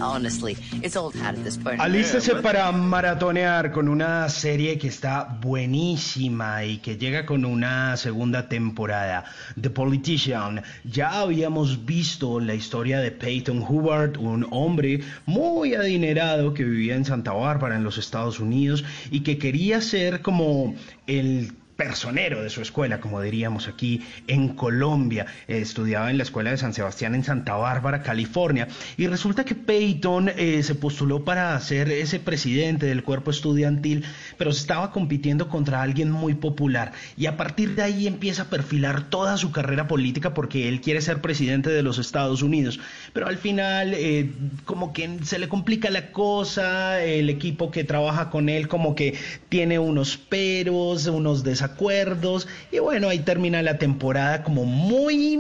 Honestly, 0.01 0.57
it's 0.83 0.97
old 0.97 1.15
hat 1.15 1.37
at 1.37 1.45
this 1.45 1.57
point. 1.57 1.81
Alístese 1.81 2.43
para 2.43 2.73
maratonear 2.73 3.71
con 3.71 3.89
una 3.89 4.29
serie 4.31 4.79
que 4.79 4.89
está 4.89 5.39
buenísima 5.41 6.65
y 6.65 6.79
que 6.79 6.97
llega 6.97 7.25
con 7.25 7.45
una 7.45 7.97
segunda 7.97 8.49
temporada. 8.49 9.27
The 9.61 9.71
Politician. 9.71 10.65
Ya 10.83 11.21
habíamos 11.21 11.85
visto 11.85 12.41
la 12.41 12.55
historia 12.55 12.99
de 12.99 13.13
Peyton 13.13 13.63
Hubbard, 13.63 14.17
un 14.19 14.45
hombre 14.51 15.03
muy 15.27 15.75
adinerado 15.75 16.53
que 16.53 16.65
vivía 16.65 16.97
en 16.97 17.05
Santa 17.05 17.33
Bárbara, 17.33 17.77
en 17.77 17.85
los 17.85 17.99
Estados 17.99 18.41
Unidos, 18.41 18.85
y 19.13 19.21
que 19.21 19.39
quería 19.39 19.81
ser 19.81 20.21
como 20.21 20.75
el 21.07 21.53
personero 21.77 22.43
de 22.43 22.51
su 22.51 22.63
escuela, 22.63 23.01
como 23.01 23.21
diríamos 23.21 23.69
aquí 23.69 24.03
en 24.27 24.49
Colombia. 24.49 25.27
Eh, 25.49 25.59
estudiaba 25.59 26.11
en 26.11 26.19
la 26.19 26.23
escuela 26.23 26.51
de 26.51 26.57
San 26.57 26.75
Sebastián 26.75 27.15
en 27.15 27.25
Santa 27.25 27.55
Bárbara, 27.55 28.03
California. 28.03 28.69
Y 28.97 29.07
resulta 29.07 29.45
que 29.45 29.55
Peyton 29.55 30.29
eh, 30.29 30.63
se 30.63 30.75
postuló 30.75 31.25
para 31.25 31.59
ser 31.61 31.91
ese 31.91 32.21
presidente 32.21 32.87
del 32.87 33.03
cuerpo 33.03 33.31
estudiantil, 33.31 34.05
pero 34.39 34.51
estaba 34.51 34.93
compitiendo 34.93 35.49
contra 35.49 35.83
alguien 35.83 36.11
muy 36.11 36.35
popular. 36.35 36.93
Y 37.17 37.27
a 37.27 37.37
partir 37.37 37.75
de 37.75 37.83
ahí 37.83 38.07
empieza 38.07 38.43
a 38.43 38.51
perfilar 38.51 39.11
toda 39.11 39.37
su 39.37 39.51
carrera 39.53 39.89
política 39.89 40.35
porque 40.35 40.69
él 40.69 40.81
quiere 40.81 41.01
ser 41.01 41.21
presidente 41.21 41.71
de 41.71 41.83
los 41.83 41.99
Estados 41.99 42.43
Unidos. 42.43 42.81
Pero 43.13 43.27
al 43.27 43.39
final, 43.39 43.95
eh, 43.95 44.31
como 44.65 44.93
que 44.93 45.19
se 45.23 45.39
le 45.39 45.49
complica 45.49 45.91
la 45.91 46.13
cosa, 46.13 47.03
el 47.03 47.31
equipo 47.31 47.71
que 47.71 47.85
trabaja 47.85 48.31
con 48.31 48.49
él 48.49 48.69
como 48.69 48.95
que 48.95 49.15
tiene 49.49 49.79
unos 49.79 50.17
peros, 50.17 51.07
unos 51.07 51.45
desacuerdos 51.65 52.47
y 52.71 52.79
bueno, 52.79 53.09
ahí 53.09 53.21
termina 53.21 53.63
la 53.63 53.79
temporada 53.79 54.43
como 54.43 54.65
muy, 54.65 55.39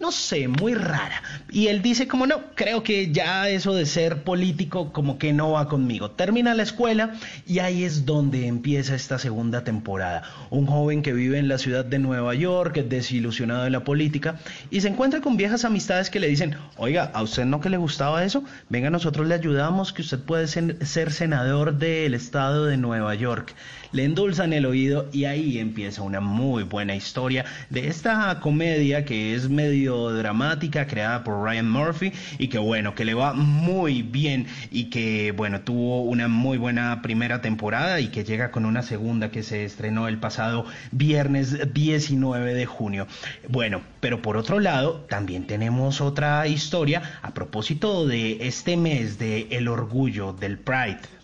no 0.00 0.12
sé, 0.12 0.48
muy 0.48 0.74
rara. 0.74 1.22
Y 1.50 1.68
él 1.68 1.82
dice 1.82 2.08
como 2.08 2.26
no, 2.26 2.40
creo 2.54 2.82
que 2.82 3.12
ya 3.12 3.48
eso 3.48 3.74
de 3.74 3.86
ser 3.86 4.22
político 4.22 4.92
como 4.92 5.18
que 5.18 5.32
no 5.32 5.52
va 5.52 5.68
conmigo. 5.68 6.10
Termina 6.10 6.54
la 6.54 6.62
escuela 6.62 7.14
y 7.46 7.58
ahí 7.58 7.84
es 7.84 8.06
donde 8.06 8.46
empieza 8.46 8.94
esta 8.94 9.18
segunda 9.18 9.64
temporada. 9.64 10.22
Un 10.50 10.66
joven 10.66 11.02
que 11.02 11.12
vive 11.12 11.38
en 11.38 11.48
la 11.48 11.58
ciudad 11.58 11.84
de 11.84 11.98
Nueva 11.98 12.34
York, 12.34 12.74
desilusionado 12.74 13.64
de 13.64 13.70
la 13.70 13.84
política 13.84 14.38
y 14.70 14.80
se 14.80 14.88
encuentra 14.88 15.20
con 15.20 15.36
viejas 15.36 15.64
amistades 15.64 16.10
que 16.10 16.20
le 16.20 16.28
dicen, 16.28 16.56
oiga, 16.76 17.10
¿a 17.12 17.22
usted 17.22 17.44
no 17.44 17.60
que 17.60 17.70
le 17.70 17.76
gustaba 17.76 18.24
eso? 18.24 18.42
Venga, 18.68 18.90
nosotros 18.90 19.26
le 19.26 19.34
ayudamos, 19.34 19.92
que 19.92 20.02
usted 20.02 20.18
puede 20.18 20.46
ser, 20.46 20.84
ser 20.86 21.12
senador 21.12 21.74
del 21.74 22.14
estado 22.14 22.66
de 22.66 22.76
Nueva 22.76 23.14
York 23.14 23.54
le 23.92 24.04
endulzan 24.04 24.52
el 24.52 24.66
oído 24.66 25.08
y 25.12 25.24
ahí 25.24 25.58
empieza 25.58 26.02
una 26.02 26.20
muy 26.20 26.62
buena 26.62 26.94
historia 26.94 27.44
de 27.70 27.88
esta 27.88 28.40
comedia 28.40 29.04
que 29.04 29.34
es 29.34 29.48
medio 29.48 30.10
dramática 30.10 30.86
creada 30.86 31.24
por 31.24 31.42
Ryan 31.42 31.70
Murphy 31.70 32.12
y 32.38 32.48
que 32.48 32.58
bueno, 32.58 32.94
que 32.94 33.04
le 33.04 33.14
va 33.14 33.32
muy 33.32 34.02
bien 34.02 34.46
y 34.70 34.90
que 34.90 35.32
bueno, 35.32 35.60
tuvo 35.60 36.02
una 36.02 36.28
muy 36.28 36.58
buena 36.58 37.02
primera 37.02 37.40
temporada 37.40 38.00
y 38.00 38.08
que 38.08 38.24
llega 38.24 38.50
con 38.50 38.64
una 38.64 38.82
segunda 38.82 39.30
que 39.30 39.42
se 39.42 39.64
estrenó 39.64 40.08
el 40.08 40.18
pasado 40.18 40.64
viernes 40.92 41.72
19 41.72 42.54
de 42.54 42.66
junio. 42.66 43.06
Bueno, 43.48 43.82
pero 44.00 44.22
por 44.22 44.36
otro 44.36 44.60
lado, 44.60 45.06
también 45.08 45.46
tenemos 45.46 46.00
otra 46.00 46.46
historia 46.46 47.02
a 47.22 47.34
propósito 47.34 48.06
de 48.06 48.46
este 48.46 48.76
mes 48.76 49.18
de 49.18 49.48
el 49.50 49.68
orgullo 49.68 50.32
del 50.32 50.58
Pride. 50.58 51.17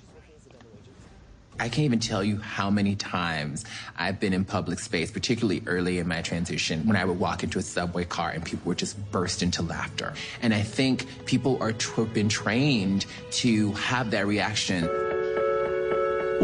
I 1.59 1.69
can't 1.69 1.85
even 1.85 2.01
tell 2.01 2.25
you 2.25 2.39
how 2.39 2.69
many 2.71 2.97
times 2.97 3.65
I've 3.97 4.19
been 4.19 4.33
in 4.33 4.45
public 4.45 4.81
space, 4.81 5.11
particularly 5.11 5.63
early 5.67 5.99
in 5.99 6.09
my 6.09 6.21
transition, 6.21 6.87
when 6.87 6.97
I 6.97 7.05
would 7.05 7.19
walk 7.19 7.45
into 7.45 7.59
a 7.59 7.63
subway 7.63 8.05
car 8.05 8.31
and 8.31 8.45
people 8.45 8.69
would 8.69 8.79
just 8.79 8.99
burst 9.13 9.43
into 9.43 9.63
laughter. 9.63 10.15
And 10.43 10.53
I 10.53 10.63
think 10.63 11.07
people 11.27 11.63
are 11.63 11.73
been 12.13 12.29
trained 12.29 13.07
to 13.33 13.73
have 13.73 14.11
that 14.11 14.27
reaction. 14.27 14.89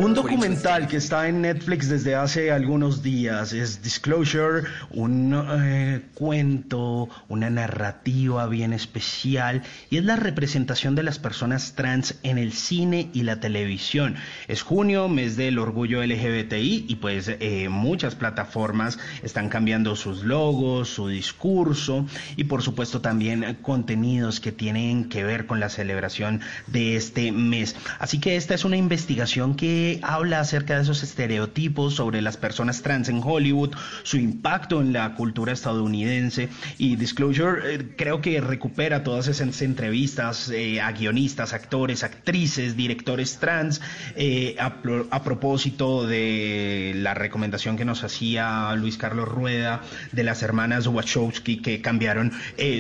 Un 0.01 0.15
documental 0.15 0.89
que 0.89 0.97
está 0.97 1.29
en 1.29 1.43
Netflix 1.43 1.91
desde 1.91 2.15
hace 2.15 2.51
algunos 2.51 3.03
días 3.03 3.53
es 3.53 3.83
Disclosure, 3.83 4.63
un 4.93 5.39
eh, 5.63 6.01
cuento, 6.15 7.11
una 7.29 7.51
narrativa 7.51 8.47
bien 8.47 8.73
especial 8.73 9.63
y 9.91 9.99
es 9.99 10.05
la 10.07 10.17
representación 10.17 10.95
de 10.95 11.03
las 11.03 11.19
personas 11.19 11.75
trans 11.75 12.15
en 12.23 12.39
el 12.39 12.55
cine 12.55 13.11
y 13.13 13.25
la 13.25 13.41
televisión. 13.41 14.17
Es 14.49 14.63
junio, 14.63 15.07
mes 15.11 15.37
del 15.37 15.59
orgullo 15.59 16.03
LGBTI 16.03 16.87
y 16.89 16.97
pues 16.97 17.29
eh, 17.29 17.69
muchas 17.69 18.15
plataformas 18.15 18.99
están 19.23 19.51
cambiando 19.51 19.97
sus 19.97 20.25
logos, 20.25 20.89
su 20.89 21.09
discurso 21.09 22.07
y 22.37 22.45
por 22.45 22.63
supuesto 22.63 23.03
también 23.03 23.59
contenidos 23.61 24.41
que 24.41 24.51
tienen 24.51 25.11
que 25.11 25.25
ver 25.25 25.45
con 25.45 25.61
la 25.61 25.69
celebración 25.69 26.41
de 26.69 26.97
este 26.97 27.33
mes. 27.33 27.77
Así 27.99 28.19
que 28.19 28.37
esta 28.37 28.55
es 28.55 28.65
una 28.65 28.79
investigación 28.79 29.57
que 29.57 29.90
habla 30.03 30.41
acerca 30.41 30.77
de 30.77 30.83
esos 30.83 31.03
estereotipos 31.03 31.95
sobre 31.95 32.23
las 32.23 32.37
personas 32.37 32.83
trans 32.83 33.09
en 33.09 33.21
Hollywood, 33.25 33.75
su 34.03 34.17
impacto 34.17 34.81
en 34.81 34.93
la 34.93 35.15
cultura 35.15 35.53
estadounidense 35.53 36.49
y 36.79 36.97
Disclosure 36.97 37.75
eh, 37.75 37.87
creo 37.97 38.21
que 38.21 38.41
recupera 38.41 39.03
todas 39.03 39.29
esas 39.29 39.63
entrevistas 39.63 40.51
eh, 40.51 40.81
a 40.81 40.93
guionistas, 40.93 41.53
actores, 41.53 42.05
actrices, 42.05 42.77
directores 42.77 43.39
trans 43.39 43.81
eh, 44.17 44.57
a, 44.59 44.77
a, 45.11 45.23
propósito 45.23 46.07
de 46.07 46.93
la 46.97 47.15
recomendación 47.15 47.77
que 47.77 47.85
nos 47.85 48.05
hacía 48.05 48.75
Luis 48.77 48.97
Carlos 48.97 49.29
Rueda 49.29 49.83
de 50.13 50.25
las 50.25 50.43
hermanas 50.43 50.87
Wachowski 50.87 51.59
que 51.59 51.81
cambiaron 51.81 52.33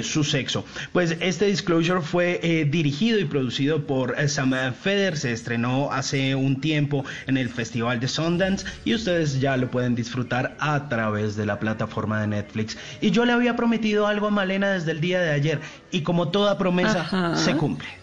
su 0.02 0.24
sexo. 0.24 0.64
Pues 0.92 1.16
este 1.20 1.46
Disclosure 1.46 2.00
fue 2.00 2.66
dirigido 2.70 3.18
y 3.18 3.24
producido 3.24 3.86
por 3.86 4.16
Sam 4.28 4.54
Feder, 4.74 5.16
se 5.16 5.32
estrenó 5.32 5.92
hace 5.92 6.34
un 6.34 6.60
tiempo 6.60 6.89
en 7.26 7.36
el 7.36 7.48
Festival 7.48 8.00
de 8.00 8.08
Sundance 8.08 8.66
y 8.84 8.94
ustedes 8.94 9.40
ya 9.40 9.56
lo 9.56 9.70
pueden 9.70 9.94
disfrutar 9.94 10.56
a 10.58 10.88
través 10.88 11.36
de 11.36 11.46
la 11.46 11.58
plataforma 11.58 12.20
de 12.20 12.26
Netflix. 12.26 12.76
Y 13.00 13.10
yo 13.10 13.24
le 13.24 13.32
había 13.32 13.56
prometido 13.56 14.06
algo 14.06 14.28
a 14.28 14.30
Malena 14.30 14.70
desde 14.70 14.92
el 14.92 15.00
día 15.00 15.20
de 15.20 15.30
ayer 15.30 15.60
y 15.90 16.02
como 16.02 16.28
toda 16.28 16.58
promesa 16.58 17.00
Ajá. 17.00 17.36
se 17.36 17.56
cumple. 17.56 17.99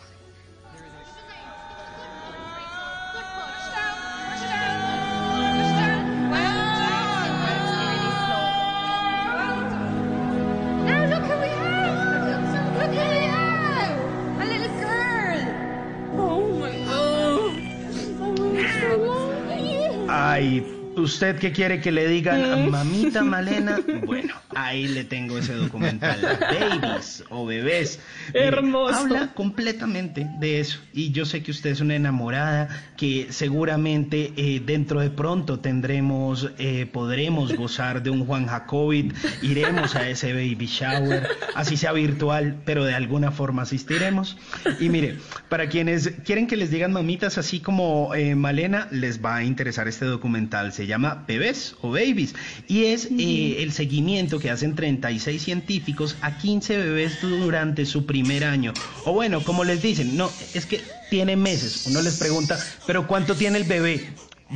¿Usted 21.08 21.40
qué 21.40 21.54
quiere 21.54 21.80
que 21.80 21.92
le 21.92 22.08
digan? 22.08 22.70
Mamita 22.70 23.24
Malena. 23.24 23.80
Bueno, 24.06 24.34
ahí 24.54 24.88
le 24.90 25.06
tengo 25.06 25.38
ese 25.38 25.54
documental. 25.54 26.20
Babies 26.82 27.24
o 27.30 27.46
bebés. 27.46 28.00
Hermoso. 28.34 28.96
Habla 28.96 29.34
completamente 29.34 30.28
de 30.40 30.60
eso. 30.60 30.80
Y 30.94 31.12
yo 31.12 31.26
sé 31.26 31.44
que 31.44 31.52
usted 31.52 31.72
es 31.72 31.82
una 31.82 31.96
enamorada, 31.96 32.68
que 32.98 33.28
seguramente 33.30 34.34
eh, 34.36 34.62
dentro 34.64 35.00
de 35.00 35.10
pronto 35.10 35.60
tendremos, 35.60 36.52
eh, 36.60 36.86
podremos 36.92 37.56
gozar 37.56 38.04
de 38.04 38.10
un 38.10 38.26
Juan 38.26 38.48
Jacobit, 38.48 39.14
iremos 39.42 39.96
a 39.96 40.10
ese 40.10 40.34
baby 40.34 40.66
shower, 40.66 41.28
así 41.56 41.78
sea 41.78 41.94
virtual, 41.94 42.58
pero 42.66 42.84
de 42.84 42.96
alguna 42.96 43.32
forma 43.32 43.62
asistiremos. 43.62 44.38
Y 44.80 44.90
mire, 44.90 45.18
para 45.48 45.70
quienes 45.70 46.10
quieren 46.26 46.48
que 46.48 46.58
les 46.58 46.70
digan 46.70 46.92
mamitas 46.92 47.38
así 47.38 47.62
como 47.62 48.14
eh, 48.14 48.36
Malena, 48.36 48.90
les 48.92 49.24
va 49.24 49.38
a 49.38 49.44
interesar 49.46 49.88
este 49.88 50.06
documental. 50.06 50.74
Se 50.74 50.86
llama 50.86 50.97
Bebés 50.98 51.76
o 51.82 51.92
Babies 51.92 52.34
y 52.68 52.86
es 52.86 53.06
eh, 53.06 53.64
el 53.64 53.72
seguimiento 53.72 54.40
que 54.40 54.50
hacen 54.50 54.76
36 54.76 55.42
científicos 55.42 56.16
a 56.22 56.38
15 56.38 56.78
bebés 56.78 57.22
durante 57.22 57.86
su 57.86 58.06
primer 58.06 58.44
año. 58.44 58.74
O 59.06 59.14
bueno, 59.14 59.44
como 59.44 59.64
les 59.64 59.82
dicen, 59.82 60.18
no, 60.18 60.30
es 60.54 60.66
que 60.66 60.82
tiene 61.10 61.36
meses. 61.36 61.86
Uno 61.88 62.02
les 62.02 62.18
pregunta, 62.18 62.60
¿pero 62.86 63.08
cuánto 63.08 63.36
tiene 63.36 63.58
el 63.58 63.64
bebé? 63.64 64.10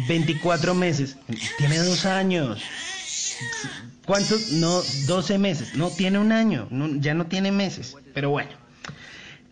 24 0.08 0.74
meses. 0.74 1.18
Tiene 1.58 1.78
dos 1.80 2.06
años. 2.06 2.62
¿Cuántos? 4.06 4.52
No, 4.52 4.82
12 5.06 5.38
meses. 5.38 5.76
No, 5.76 5.90
tiene 5.90 6.20
un 6.20 6.32
año. 6.32 6.68
No, 6.72 6.96
ya 7.00 7.14
no 7.14 7.26
tiene 7.28 7.52
meses. 7.52 7.96
Pero 8.14 8.30
bueno. 8.30 8.50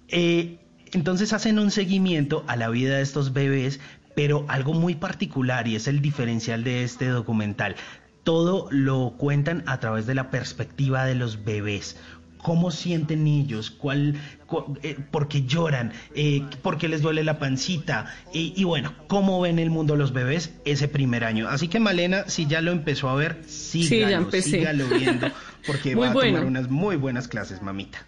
Eh, 0.07 0.57
Entonces 0.91 1.33
hacen 1.33 1.59
un 1.59 1.69
seguimiento 1.71 2.43
a 2.47 2.55
la 2.55 2.69
vida 2.69 2.97
de 2.97 3.03
estos 3.03 3.31
bebés, 3.31 3.79
pero 4.19 4.43
algo 4.49 4.73
muy 4.73 4.95
particular 4.95 5.65
y 5.69 5.77
es 5.77 5.87
el 5.87 6.01
diferencial 6.01 6.65
de 6.65 6.83
este 6.83 7.07
documental. 7.07 7.77
Todo 8.25 8.67
lo 8.69 9.13
cuentan 9.17 9.63
a 9.65 9.79
través 9.79 10.07
de 10.07 10.13
la 10.13 10.29
perspectiva 10.29 11.05
de 11.05 11.15
los 11.15 11.45
bebés 11.45 11.95
cómo 12.37 12.69
sienten 12.71 13.27
ellos, 13.27 13.69
cuál, 13.71 14.15
cu- 14.45 14.77
eh, 14.83 14.97
por 15.11 15.29
qué 15.29 15.43
lloran, 15.45 15.93
eh, 16.15 16.43
por 16.61 16.77
qué 16.77 16.89
les 16.89 17.01
duele 17.01 17.23
la 17.23 17.39
pancita 17.39 18.07
y, 18.33 18.53
y 18.57 18.65
bueno, 18.65 18.93
cómo 19.07 19.39
ven 19.39 19.57
el 19.57 19.69
mundo 19.69 19.95
los 19.95 20.11
bebés 20.11 20.51
ese 20.65 20.89
primer 20.89 21.23
año. 21.23 21.47
Así 21.47 21.69
que 21.69 21.79
Malena, 21.79 22.25
si 22.27 22.45
ya 22.45 22.59
lo 22.61 22.71
empezó 22.71 23.07
a 23.09 23.15
ver, 23.15 23.41
sígalo, 23.47 24.09
ya 24.11 24.17
empecé. 24.17 24.51
sígalo 24.51 24.87
viendo 24.89 25.31
porque 25.65 25.95
va 25.95 26.09
a 26.09 26.13
bueno. 26.13 26.31
tomar 26.33 26.45
unas 26.45 26.69
muy 26.69 26.97
buenas 26.97 27.29
clases, 27.29 27.61
mamita. 27.61 28.05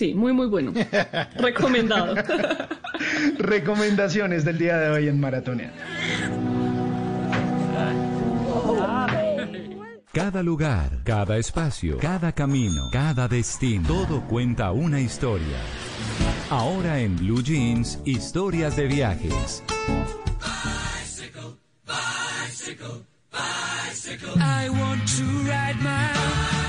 Sí, 0.00 0.14
muy, 0.14 0.32
muy 0.32 0.46
bueno. 0.46 0.72
Recomendado. 1.36 2.14
Recomendaciones 3.38 4.46
del 4.46 4.56
día 4.56 4.78
de 4.78 4.88
hoy 4.88 5.08
en 5.08 5.20
Maratona. 5.20 5.74
Cada 10.10 10.42
lugar, 10.42 11.02
cada 11.04 11.36
espacio, 11.36 11.98
cada 11.98 12.32
camino, 12.32 12.88
cada 12.90 13.28
destino, 13.28 13.86
todo 13.86 14.22
cuenta 14.22 14.72
una 14.72 15.02
historia. 15.02 15.58
Ahora 16.48 16.98
en 17.00 17.18
Blue 17.18 17.42
Jeans, 17.42 17.98
historias 18.06 18.76
de 18.76 18.86
viajes. 18.86 19.62
I 24.38 24.70
want 24.70 25.06
to 25.08 25.24
ride 25.44 25.76
my 25.82 26.59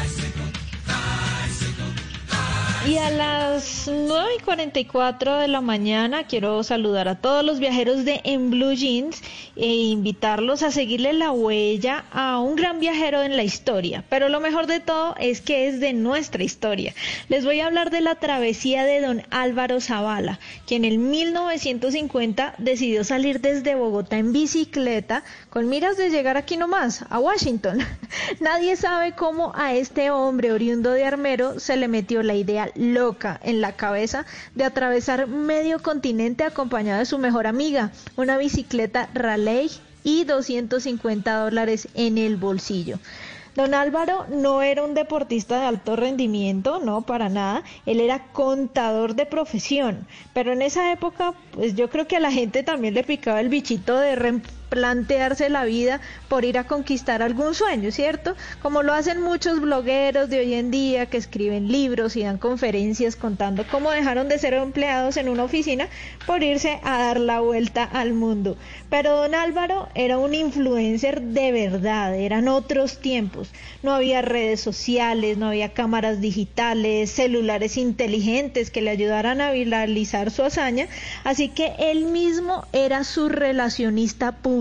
Y 2.87 2.97
a 2.97 3.11
las 3.11 3.87
9 3.87 4.29
y 4.39 4.41
44 4.41 5.37
de 5.37 5.47
la 5.47 5.61
mañana 5.61 6.23
quiero 6.23 6.63
saludar 6.63 7.07
a 7.07 7.15
todos 7.21 7.45
los 7.45 7.59
viajeros 7.59 8.05
de 8.05 8.21
En 8.23 8.49
Blue 8.49 8.73
Jeans 8.73 9.21
e 9.55 9.67
invitarlos 9.67 10.63
a 10.63 10.71
seguirle 10.71 11.13
la 11.13 11.31
huella 11.31 12.05
a 12.11 12.39
un 12.39 12.55
gran 12.55 12.79
viajero 12.79 13.21
en 13.21 13.37
la 13.37 13.43
historia. 13.43 14.03
Pero 14.09 14.29
lo 14.29 14.39
mejor 14.39 14.65
de 14.65 14.79
todo 14.79 15.15
es 15.19 15.41
que 15.41 15.67
es 15.67 15.79
de 15.79 15.93
nuestra 15.93 16.43
historia. 16.43 16.95
Les 17.29 17.45
voy 17.45 17.59
a 17.59 17.67
hablar 17.67 17.91
de 17.91 18.01
la 18.01 18.15
travesía 18.15 18.83
de 18.83 18.99
don 18.99 19.21
Álvaro 19.29 19.79
Zavala, 19.79 20.39
quien 20.65 20.83
en 20.83 21.11
1950 21.11 22.55
decidió 22.57 23.03
salir 23.03 23.41
desde 23.41 23.75
Bogotá 23.75 24.17
en 24.17 24.33
bicicleta 24.33 25.23
con 25.51 25.69
miras 25.69 25.97
de 25.97 26.09
llegar 26.09 26.35
aquí 26.35 26.57
nomás, 26.57 27.05
a 27.11 27.19
Washington. 27.19 27.77
Nadie 28.39 28.75
sabe 28.75 29.11
cómo 29.11 29.51
a 29.55 29.75
este 29.75 30.09
hombre 30.09 30.51
oriundo 30.51 30.91
de 30.91 31.05
Armero 31.05 31.59
se 31.59 31.77
le 31.77 31.87
metió 31.87 32.23
la 32.23 32.33
idea 32.33 32.70
loca 32.75 33.39
en 33.43 33.61
la 33.61 33.73
cabeza 33.73 34.25
de 34.55 34.63
atravesar 34.63 35.27
medio 35.27 35.81
continente 35.81 36.43
acompañado 36.43 36.99
de 36.99 37.05
su 37.05 37.17
mejor 37.17 37.47
amiga, 37.47 37.91
una 38.15 38.37
bicicleta 38.37 39.09
Raleigh 39.13 39.71
y 40.03 40.23
250 40.23 41.35
dólares 41.37 41.87
en 41.93 42.17
el 42.17 42.37
bolsillo. 42.37 42.99
Don 43.55 43.73
Álvaro 43.73 44.25
no 44.29 44.61
era 44.61 44.83
un 44.83 44.93
deportista 44.93 45.59
de 45.59 45.65
alto 45.65 45.97
rendimiento, 45.97 46.79
no, 46.79 47.01
para 47.01 47.27
nada. 47.27 47.63
Él 47.85 47.99
era 47.99 48.27
contador 48.31 49.15
de 49.15 49.25
profesión. 49.25 50.07
Pero 50.33 50.53
en 50.53 50.61
esa 50.61 50.91
época, 50.93 51.33
pues 51.51 51.75
yo 51.75 51.89
creo 51.89 52.07
que 52.07 52.15
a 52.15 52.21
la 52.21 52.31
gente 52.31 52.63
también 52.63 52.93
le 52.93 53.03
picaba 53.03 53.41
el 53.41 53.49
bichito 53.49 53.97
de 53.99 54.15
replantearse 54.71 55.49
la 55.49 55.65
vida 55.65 55.99
por 56.29 56.45
ir 56.45 56.57
a 56.57 56.63
conquistar 56.63 57.21
algún 57.21 57.53
sueño, 57.53 57.91
¿cierto? 57.91 58.35
Como 58.61 58.83
lo 58.83 58.93
hacen 58.93 59.19
muchos 59.21 59.59
blogueros 59.59 60.29
de 60.29 60.39
hoy 60.39 60.53
en 60.53 60.71
día 60.71 61.07
que 61.07 61.17
escriben 61.17 61.69
libros 61.69 62.15
y 62.15 62.23
dan 62.23 62.37
conferencias 62.37 63.17
contando 63.17 63.65
cómo 63.69 63.91
dejaron 63.91 64.29
de 64.29 64.39
ser 64.39 64.53
empleados 64.53 65.17
en 65.17 65.27
una 65.27 65.43
oficina 65.43 65.89
por 66.25 66.41
irse 66.41 66.79
a 66.83 66.99
dar 66.99 67.19
la 67.19 67.41
vuelta 67.41 67.83
al 67.83 68.13
mundo. 68.13 68.55
Pero 68.89 69.17
don 69.17 69.35
Álvaro 69.35 69.89
era 69.93 70.17
un 70.17 70.33
influencer 70.33 71.21
de 71.21 71.51
verdad, 71.51 72.15
eran 72.15 72.47
otros 72.47 72.99
tiempos. 72.99 73.51
No 73.83 73.91
había 73.91 74.21
redes 74.21 74.61
sociales, 74.61 75.37
no 75.37 75.47
había 75.47 75.73
cámaras 75.73 76.21
digitales, 76.21 77.11
celulares 77.11 77.75
inteligentes 77.75 78.71
que 78.71 78.81
le 78.81 78.91
ayudaran 78.91 79.41
a 79.41 79.51
viralizar 79.51 80.31
su 80.31 80.43
hazaña, 80.43 80.87
así 81.25 81.49
que 81.49 81.73
él 81.77 82.05
mismo 82.05 82.65
era 82.71 83.03
su 83.03 83.27
relacionista 83.27 84.31
público. 84.31 84.60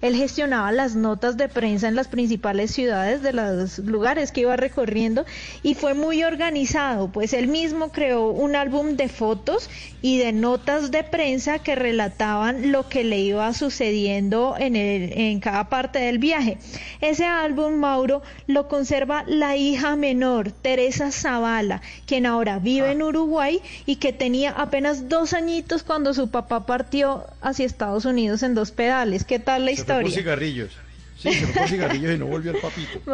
Él 0.00 0.16
gestionaba 0.16 0.72
las 0.72 0.94
notas 0.94 1.36
de 1.36 1.48
prensa 1.48 1.88
en 1.88 1.94
las 1.94 2.08
principales 2.08 2.70
ciudades 2.70 3.22
de 3.22 3.32
los 3.32 3.78
lugares 3.78 4.32
que 4.32 4.42
iba 4.42 4.56
recorriendo 4.56 5.24
y 5.62 5.74
fue 5.74 5.94
muy 5.94 6.24
organizado, 6.24 7.08
pues 7.08 7.32
él 7.32 7.48
mismo 7.48 7.92
creó 7.92 8.30
un 8.30 8.56
álbum 8.56 8.96
de 8.96 9.08
fotos 9.08 9.68
y 10.00 10.18
de 10.18 10.32
notas 10.32 10.90
de 10.90 11.04
prensa 11.04 11.58
que 11.58 11.74
relataban 11.74 12.72
lo 12.72 12.88
que 12.88 13.04
le 13.04 13.18
iba 13.18 13.52
sucediendo 13.52 14.54
en, 14.58 14.76
el, 14.76 15.12
en 15.12 15.40
cada 15.40 15.68
parte 15.68 15.98
del 15.98 16.18
viaje. 16.18 16.58
Ese 17.00 17.24
álbum, 17.24 17.74
Mauro, 17.74 18.22
lo 18.46 18.68
conserva 18.68 19.24
la 19.26 19.56
hija 19.56 19.96
menor, 19.96 20.52
Teresa 20.52 21.10
Zavala, 21.10 21.82
quien 22.06 22.26
ahora 22.26 22.58
vive 22.58 22.92
en 22.92 23.02
Uruguay 23.02 23.60
y 23.86 23.96
que 23.96 24.12
tenía 24.12 24.50
apenas 24.50 25.08
dos 25.08 25.32
añitos 25.32 25.82
cuando 25.82 26.14
su 26.14 26.30
papá 26.30 26.66
partió 26.66 27.24
hacia 27.40 27.66
Estados 27.66 28.04
Unidos 28.04 28.42
en 28.42 28.54
dos 28.54 28.70
pedales. 28.70 29.17
¿Qué 29.24 29.38
tal 29.38 29.64
la 29.64 29.70
Se 29.70 29.76
fue 29.76 29.84
por 29.86 29.94
historia? 30.04 30.18
cigarrillos. 30.22 30.72
Sí, 31.16 31.32
se 31.32 31.46
fue 31.46 31.60
por 31.62 31.68
cigarrillos 31.68 32.14
y 32.14 32.18
no 32.18 32.26
volvió 32.26 32.52
el 32.52 32.58
papito. 32.58 33.00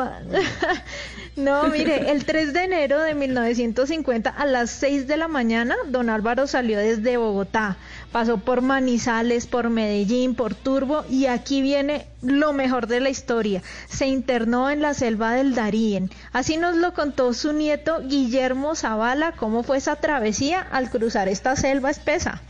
No, 1.36 1.66
mire, 1.68 2.12
el 2.12 2.24
3 2.24 2.52
de 2.52 2.62
enero 2.62 3.00
de 3.00 3.12
1950 3.14 4.30
a 4.30 4.46
las 4.46 4.70
6 4.70 5.08
de 5.08 5.16
la 5.16 5.26
mañana, 5.26 5.74
don 5.88 6.08
Álvaro 6.08 6.46
salió 6.46 6.78
desde 6.78 7.16
Bogotá, 7.16 7.76
pasó 8.12 8.38
por 8.38 8.60
Manizales, 8.60 9.48
por 9.48 9.68
Medellín, 9.68 10.36
por 10.36 10.54
Turbo 10.54 11.04
y 11.10 11.26
aquí 11.26 11.60
viene 11.60 12.06
lo 12.22 12.52
mejor 12.52 12.86
de 12.86 13.00
la 13.00 13.10
historia. 13.10 13.62
Se 13.88 14.06
internó 14.06 14.70
en 14.70 14.80
la 14.80 14.94
selva 14.94 15.32
del 15.32 15.56
Darién. 15.56 16.08
Así 16.32 16.56
nos 16.56 16.76
lo 16.76 16.94
contó 16.94 17.34
su 17.34 17.52
nieto 17.52 18.00
Guillermo 18.06 18.76
Zavala, 18.76 19.32
cómo 19.32 19.64
fue 19.64 19.78
esa 19.78 19.96
travesía 19.96 20.60
al 20.60 20.88
cruzar 20.88 21.26
esta 21.28 21.56
selva 21.56 21.90
espesa. 21.90 22.42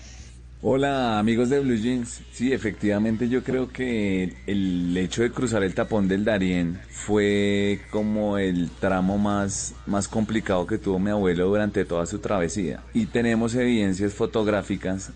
Hola 0.66 1.18
amigos 1.18 1.50
de 1.50 1.60
Blue 1.60 1.76
Jeans. 1.76 2.22
Sí, 2.32 2.54
efectivamente 2.54 3.28
yo 3.28 3.44
creo 3.44 3.68
que 3.68 4.32
el 4.46 4.96
hecho 4.96 5.20
de 5.20 5.30
cruzar 5.30 5.62
el 5.62 5.74
tapón 5.74 6.08
del 6.08 6.24
Darién 6.24 6.80
fue 6.88 7.80
como 7.90 8.38
el 8.38 8.70
tramo 8.70 9.18
más, 9.18 9.74
más 9.84 10.08
complicado 10.08 10.66
que 10.66 10.78
tuvo 10.78 10.98
mi 10.98 11.10
abuelo 11.10 11.48
durante 11.48 11.84
toda 11.84 12.06
su 12.06 12.18
travesía. 12.18 12.80
Y 12.94 13.04
tenemos 13.04 13.54
evidencias 13.54 14.14
fotográficas 14.14 15.12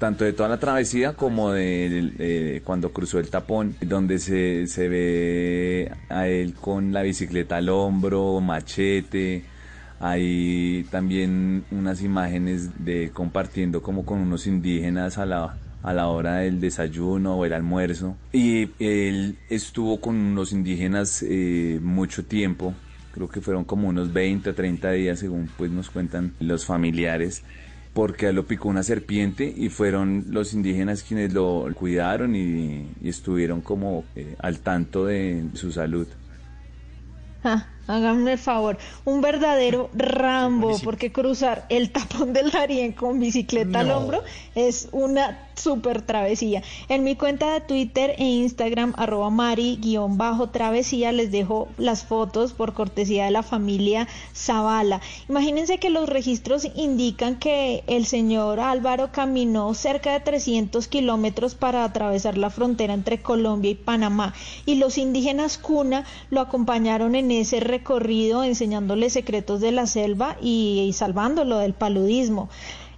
tanto 0.00 0.24
de 0.24 0.32
toda 0.32 0.48
la 0.48 0.58
travesía 0.58 1.12
como 1.12 1.52
de, 1.52 2.60
cuando 2.64 2.92
cruzó 2.92 3.20
el 3.20 3.30
tapón, 3.30 3.76
donde 3.80 4.18
se, 4.18 4.66
se 4.66 4.88
ve 4.88 5.92
a 6.08 6.26
él 6.26 6.54
con 6.54 6.92
la 6.92 7.02
bicicleta 7.02 7.58
al 7.58 7.68
hombro, 7.68 8.40
machete, 8.40 9.44
hay 10.00 10.86
también 10.90 11.64
unas 11.70 12.02
imágenes 12.02 12.84
de 12.84 13.10
compartiendo 13.10 13.82
como 13.82 14.04
con 14.04 14.18
unos 14.18 14.46
indígenas 14.46 15.18
a 15.18 15.26
la, 15.26 15.56
a 15.82 15.92
la 15.92 16.08
hora 16.08 16.38
del 16.38 16.60
desayuno 16.60 17.36
o 17.36 17.44
el 17.44 17.52
almuerzo. 17.52 18.16
Y 18.32 18.70
él 18.78 19.36
estuvo 19.48 20.00
con 20.00 20.34
los 20.34 20.52
indígenas 20.52 21.24
eh, 21.26 21.80
mucho 21.82 22.24
tiempo, 22.24 22.74
creo 23.12 23.28
que 23.28 23.40
fueron 23.40 23.64
como 23.64 23.88
unos 23.88 24.12
20 24.12 24.50
o 24.50 24.54
30 24.54 24.92
días 24.92 25.18
según 25.18 25.48
pues 25.56 25.70
nos 25.70 25.90
cuentan 25.90 26.32
los 26.38 26.64
familiares 26.64 27.42
porque 27.92 28.32
lo 28.32 28.46
picó 28.46 28.68
una 28.68 28.84
serpiente 28.84 29.52
y 29.56 29.70
fueron 29.70 30.26
los 30.28 30.54
indígenas 30.54 31.02
quienes 31.02 31.32
lo 31.32 31.66
cuidaron 31.74 32.36
y, 32.36 32.92
y 33.00 33.08
estuvieron 33.08 33.60
como 33.60 34.04
eh, 34.14 34.36
al 34.38 34.60
tanto 34.60 35.06
de 35.06 35.48
su 35.54 35.72
salud. 35.72 36.06
Ah, 37.42 37.66
háganme 37.88 38.32
el 38.32 38.38
favor, 38.38 38.78
un 39.04 39.20
verdadero 39.20 39.90
Rambo, 39.94 40.78
porque 40.84 41.10
cruzar 41.10 41.66
el 41.70 41.90
tapón 41.90 42.32
del 42.32 42.50
Darién 42.50 42.92
con 42.92 43.18
bicicleta 43.18 43.80
al 43.80 43.90
hombro 43.90 44.22
es 44.54 44.88
una 44.92 45.48
super 45.54 46.02
travesía. 46.02 46.62
En 46.88 47.02
mi 47.02 47.16
cuenta 47.16 47.52
de 47.52 47.60
Twitter 47.60 48.14
e 48.18 48.24
Instagram, 48.24 48.94
arroba 48.96 49.30
mari-travesía, 49.30 51.10
les 51.10 51.32
dejo 51.32 51.68
las 51.78 52.04
fotos 52.04 52.52
por 52.52 52.74
cortesía 52.74 53.24
de 53.24 53.32
la 53.32 53.42
familia 53.42 54.06
Zavala. 54.36 55.00
Imagínense 55.28 55.78
que 55.78 55.90
los 55.90 56.08
registros 56.08 56.68
indican 56.76 57.36
que 57.36 57.82
el 57.88 58.06
señor 58.06 58.60
Álvaro 58.60 59.10
caminó 59.10 59.74
cerca 59.74 60.12
de 60.12 60.20
300 60.20 60.86
kilómetros 60.86 61.56
para 61.56 61.82
atravesar 61.82 62.38
la 62.38 62.50
frontera 62.50 62.94
entre 62.94 63.20
Colombia 63.20 63.72
y 63.72 63.74
Panamá 63.74 64.34
y 64.66 64.76
los 64.76 64.98
indígenas 64.98 65.58
Cuna 65.58 66.04
lo 66.30 66.40
acompañaron 66.40 67.14
en 67.14 67.30
ese 67.30 67.58
recorrido 67.60 67.77
enseñándole 68.44 69.10
secretos 69.10 69.60
de 69.60 69.72
la 69.72 69.86
selva 69.86 70.36
y, 70.40 70.86
y 70.88 70.92
salvándolo 70.92 71.58
del 71.58 71.74
paludismo. 71.74 72.48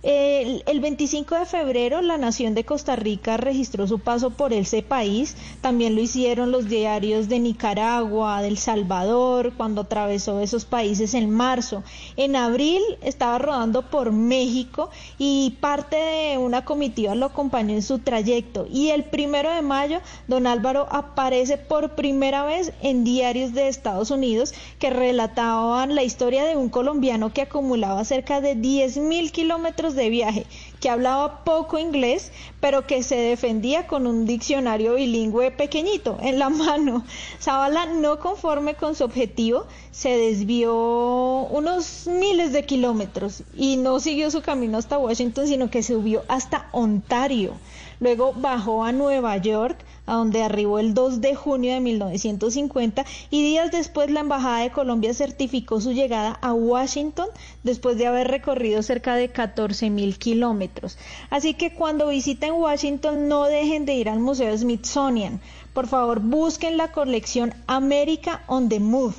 El, 0.03 0.63
el 0.67 0.81
25 0.81 1.35
de 1.35 1.45
febrero 1.45 2.01
la 2.01 2.17
nación 2.17 2.55
de 2.55 2.65
Costa 2.65 2.97
Rica 2.97 3.37
registró 3.37 3.87
su 3.87 3.99
paso 3.99 4.31
por 4.31 4.55
ese 4.55 4.83
país, 4.83 5.37
también 5.61 5.95
lo 5.95 6.01
hicieron 6.01 6.51
los 6.51 6.71
diarios 6.71 7.29
de 7.29 7.39
Nicaragua, 7.39 8.41
del 8.41 8.57
Salvador, 8.57 9.53
cuando 9.59 9.83
atravesó 9.83 10.41
esos 10.41 10.65
países 10.65 11.13
en 11.13 11.31
marzo. 11.31 11.83
En 12.17 12.35
abril 12.35 12.81
estaba 13.03 13.39
rodando 13.39 13.91
por 13.91 14.13
México 14.13 14.89
y 15.19 15.59
parte 15.61 15.97
de 15.97 16.39
una 16.39 16.65
comitiva 16.65 17.15
lo 17.15 17.27
acompañó 17.27 17.75
en 17.75 17.83
su 17.83 17.99
trayecto. 17.99 18.67
Y 18.73 18.89
el 18.89 19.05
primero 19.05 19.53
de 19.53 19.61
mayo, 19.61 20.01
don 20.29 20.47
Álvaro 20.47 20.87
aparece 20.91 21.59
por 21.59 21.95
primera 21.95 22.45
vez 22.45 22.73
en 22.81 23.05
diarios 23.05 23.53
de 23.53 23.69
Estados 23.69 24.11
Unidos 24.11 24.55
que 24.79 24.89
relataban 24.89 25.95
la 25.95 26.03
historia 26.03 26.45
de 26.45 26.57
un 26.57 26.71
colombiano 26.71 27.35
que 27.35 27.43
acumulaba 27.43 28.03
cerca 28.05 28.41
de 28.41 28.55
10 28.55 28.97
mil 28.99 29.31
de 29.95 30.11
viaje, 30.11 30.47
que 30.81 30.89
hablaba 30.89 31.45
poco 31.45 31.79
inglés, 31.79 32.33
pero 32.61 32.87
que 32.87 33.03
se 33.03 33.17
defendía 33.17 33.87
con 33.87 34.07
un 34.07 34.27
diccionario 34.27 34.95
bilingüe 34.95 35.51
pequeñito 35.51 36.19
en 36.21 36.39
la 36.39 36.49
mano. 36.51 37.05
Zavala, 37.41 37.87
no 37.87 38.19
conforme 38.19 38.75
con 38.75 38.95
su 38.95 39.05
objetivo, 39.05 39.67
se 39.91 40.17
desvió 40.17 40.75
unos 41.51 42.07
miles 42.07 42.53
de 42.53 42.65
kilómetros 42.65 43.43
y 43.57 43.77
no 43.77 44.01
siguió 44.01 44.31
su 44.31 44.43
camino 44.43 44.79
hasta 44.79 44.99
Washington, 44.99 45.47
sino 45.47 45.71
que 45.71 45.83
subió 45.83 46.23
hasta 46.29 46.69
Ontario. 46.73 47.55
Luego 48.01 48.33
bajó 48.35 48.85
a 48.85 48.93
Nueva 48.93 49.37
York, 49.37 49.77
a 50.11 50.15
donde 50.15 50.43
arribó 50.43 50.81
el 50.81 50.93
2 50.93 51.21
de 51.21 51.37
junio 51.37 51.73
de 51.73 51.79
1950 51.79 53.05
y 53.31 53.45
días 53.45 53.71
después 53.71 54.11
la 54.11 54.21
Embajada 54.21 54.59
de 54.59 54.73
Colombia 54.73 55.15
certificó 55.15 55.81
su 55.81 55.93
llegada 55.93 56.37
a 56.43 56.53
Washington 56.53 57.29
después 57.63 57.97
de 57.97 58.09
haber 58.09 58.27
recorrido 58.27 58.83
cerca 58.83 59.15
de 59.15 59.29
14 59.29 59.89
mil 59.89 60.19
kilómetros. 60.19 60.99
Así 61.31 61.55
que 61.55 61.73
cuando 61.73 62.09
visiten 62.09 62.55
Washington 62.55 63.29
no 63.29 63.45
dejen 63.45 63.87
de 63.87 63.95
ir 63.95 64.09
al 64.09 64.19
Museo 64.19 64.57
Smithsonian. 64.59 65.41
Por 65.73 65.87
favor, 65.87 66.19
busquen 66.19 66.77
la 66.77 66.91
colección 66.91 67.55
America 67.69 68.43
on 68.49 68.69
the 68.69 68.81
Move. 68.81 69.15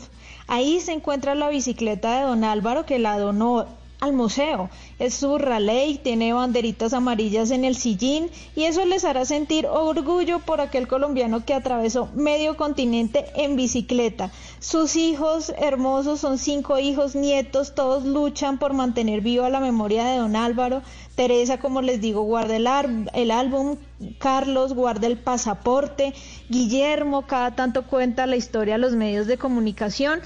Ahí 0.47 0.81
se 0.81 0.91
encuentra 0.91 1.35
la 1.35 1.47
bicicleta 1.47 2.17
de 2.17 2.25
don 2.25 2.43
Álvaro 2.43 2.85
que 2.85 2.99
la 2.99 3.17
donó 3.17 3.65
al 4.01 4.13
museo. 4.13 4.69
Es 4.99 5.13
su 5.13 5.37
raleigh, 5.37 5.99
tiene 5.99 6.33
banderitas 6.33 6.91
amarillas 6.93 7.51
en 7.51 7.63
el 7.63 7.75
sillín 7.75 8.29
y 8.55 8.63
eso 8.63 8.83
les 8.83 9.05
hará 9.05 9.25
sentir 9.25 9.67
orgullo 9.67 10.39
por 10.39 10.59
aquel 10.59 10.87
colombiano 10.87 11.45
que 11.45 11.53
atravesó 11.53 12.09
medio 12.15 12.57
continente 12.57 13.25
en 13.35 13.55
bicicleta. 13.55 14.31
Sus 14.59 14.95
hijos 14.95 15.53
hermosos 15.57 16.19
son 16.19 16.39
cinco 16.39 16.79
hijos, 16.79 17.15
nietos, 17.15 17.75
todos 17.75 18.03
luchan 18.03 18.57
por 18.57 18.73
mantener 18.73 19.21
viva 19.21 19.49
la 19.49 19.59
memoria 19.59 20.03
de 20.05 20.17
don 20.17 20.35
Álvaro. 20.35 20.81
Teresa, 21.15 21.59
como 21.59 21.83
les 21.83 22.01
digo, 22.01 22.23
guarda 22.23 22.55
el, 22.55 22.67
el 23.13 23.31
álbum, 23.31 23.77
Carlos 24.17 24.73
guarda 24.73 25.05
el 25.05 25.17
pasaporte, 25.17 26.13
Guillermo 26.49 27.27
cada 27.27 27.55
tanto 27.55 27.85
cuenta 27.85 28.25
la 28.25 28.35
historia 28.35 28.75
a 28.75 28.79
los 28.79 28.93
medios 28.93 29.27
de 29.27 29.37
comunicación 29.37 30.21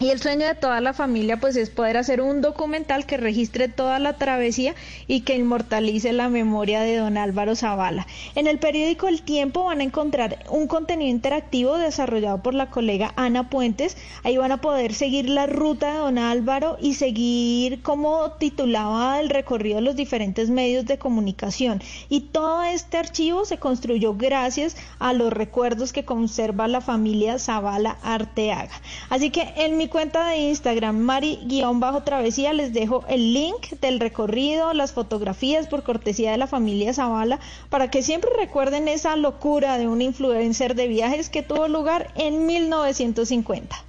y 0.00 0.10
el 0.10 0.20
sueño 0.20 0.46
de 0.46 0.54
toda 0.56 0.80
la 0.80 0.92
familia 0.92 1.38
pues 1.38 1.54
es 1.56 1.70
poder 1.70 1.96
hacer 1.96 2.20
un 2.20 2.40
documental 2.40 3.06
que 3.06 3.16
registre 3.16 3.68
toda 3.68 3.98
la 4.00 4.14
travesía 4.14 4.74
y 5.06 5.20
que 5.20 5.36
inmortalice 5.36 6.12
la 6.12 6.28
memoria 6.28 6.80
de 6.80 6.96
don 6.96 7.16
Álvaro 7.16 7.54
Zavala. 7.54 8.06
En 8.34 8.48
el 8.48 8.58
periódico 8.58 9.06
El 9.06 9.22
Tiempo 9.22 9.64
van 9.64 9.80
a 9.80 9.84
encontrar 9.84 10.44
un 10.50 10.66
contenido 10.66 11.10
interactivo 11.10 11.78
desarrollado 11.78 12.42
por 12.42 12.54
la 12.54 12.70
colega 12.70 13.12
Ana 13.16 13.48
Puentes. 13.48 13.96
Ahí 14.24 14.36
van 14.36 14.52
a 14.52 14.60
poder 14.60 14.94
seguir 14.94 15.28
la 15.28 15.46
ruta 15.46 15.92
de 15.92 15.98
don 15.98 16.18
Álvaro 16.18 16.76
y 16.80 16.94
seguir 16.94 17.80
como 17.82 18.32
titulaba 18.32 19.20
el 19.20 19.30
recorrido 19.30 19.76
de 19.76 19.82
los 19.82 19.96
diferentes 19.96 20.50
medios 20.50 20.86
de 20.86 20.98
comunicación. 20.98 21.80
Y 22.08 22.20
todo 22.20 22.64
este 22.64 22.98
archivo 22.98 23.44
se 23.44 23.58
construyó 23.58 24.14
gracias 24.14 24.76
a 24.98 25.12
los 25.12 25.32
recuerdos 25.32 25.92
que 25.92 26.04
conserva 26.04 26.66
la 26.66 26.80
familia 26.80 27.38
Zavala 27.38 27.96
Arteaga. 28.02 28.72
Así 29.08 29.30
que 29.30 29.52
en 29.56 29.76
mi 29.76 29.83
cuenta 29.88 30.26
de 30.28 30.36
Instagram, 30.36 30.98
Mari-Travesía, 30.98 32.52
les 32.52 32.72
dejo 32.72 33.04
el 33.08 33.34
link 33.34 33.70
del 33.80 34.00
recorrido, 34.00 34.72
las 34.72 34.92
fotografías 34.92 35.66
por 35.66 35.82
cortesía 35.82 36.32
de 36.32 36.38
la 36.38 36.46
familia 36.46 36.94
Zavala, 36.94 37.40
para 37.70 37.90
que 37.90 38.02
siempre 38.02 38.30
recuerden 38.38 38.88
esa 38.88 39.16
locura 39.16 39.78
de 39.78 39.88
un 39.88 40.02
influencer 40.02 40.74
de 40.74 40.88
viajes 40.88 41.28
que 41.28 41.42
tuvo 41.42 41.68
lugar 41.68 42.12
en 42.16 42.46
1950. 42.46 43.84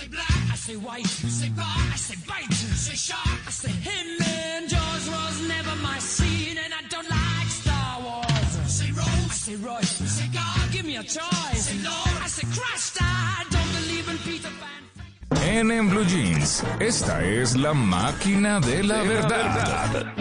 say 0.00 0.08
black, 0.08 0.30
I 0.52 0.54
say 0.54 0.76
white, 0.76 1.06
say 1.06 1.48
bar, 1.50 1.66
I 1.66 1.96
say 1.96 2.16
bite, 2.26 2.54
say 2.54 2.94
shark, 2.94 3.40
I 3.46 3.50
say 3.50 3.72
him, 3.72 4.06
man. 4.20 4.68
Jaws 4.68 5.08
was 5.08 5.48
never 5.48 5.74
my 5.82 5.98
scene, 5.98 6.56
and 6.56 6.72
I 6.72 6.82
don't 6.88 7.10
like 7.10 7.48
Star 7.48 8.00
Wars. 8.00 8.70
Say 8.70 8.92
Rose, 8.92 9.30
I 9.30 9.34
say 9.34 9.56
Roy, 9.56 9.80
say 9.82 10.28
God, 10.32 10.72
give 10.72 10.86
me 10.86 10.96
a 10.96 11.02
choice. 11.02 11.64
Say 11.66 11.78
Lord, 11.82 12.16
I 12.22 12.28
say 12.28 12.46
Christ, 12.54 12.98
I 13.00 13.49
En, 15.52 15.90
Blue 15.90 16.04
Jeans, 16.06 16.64
esta 16.78 17.24
es 17.24 17.56
la 17.56 17.74
máquina 17.74 18.60
de 18.60 18.84
la 18.84 19.02
verdad. 19.02 20.14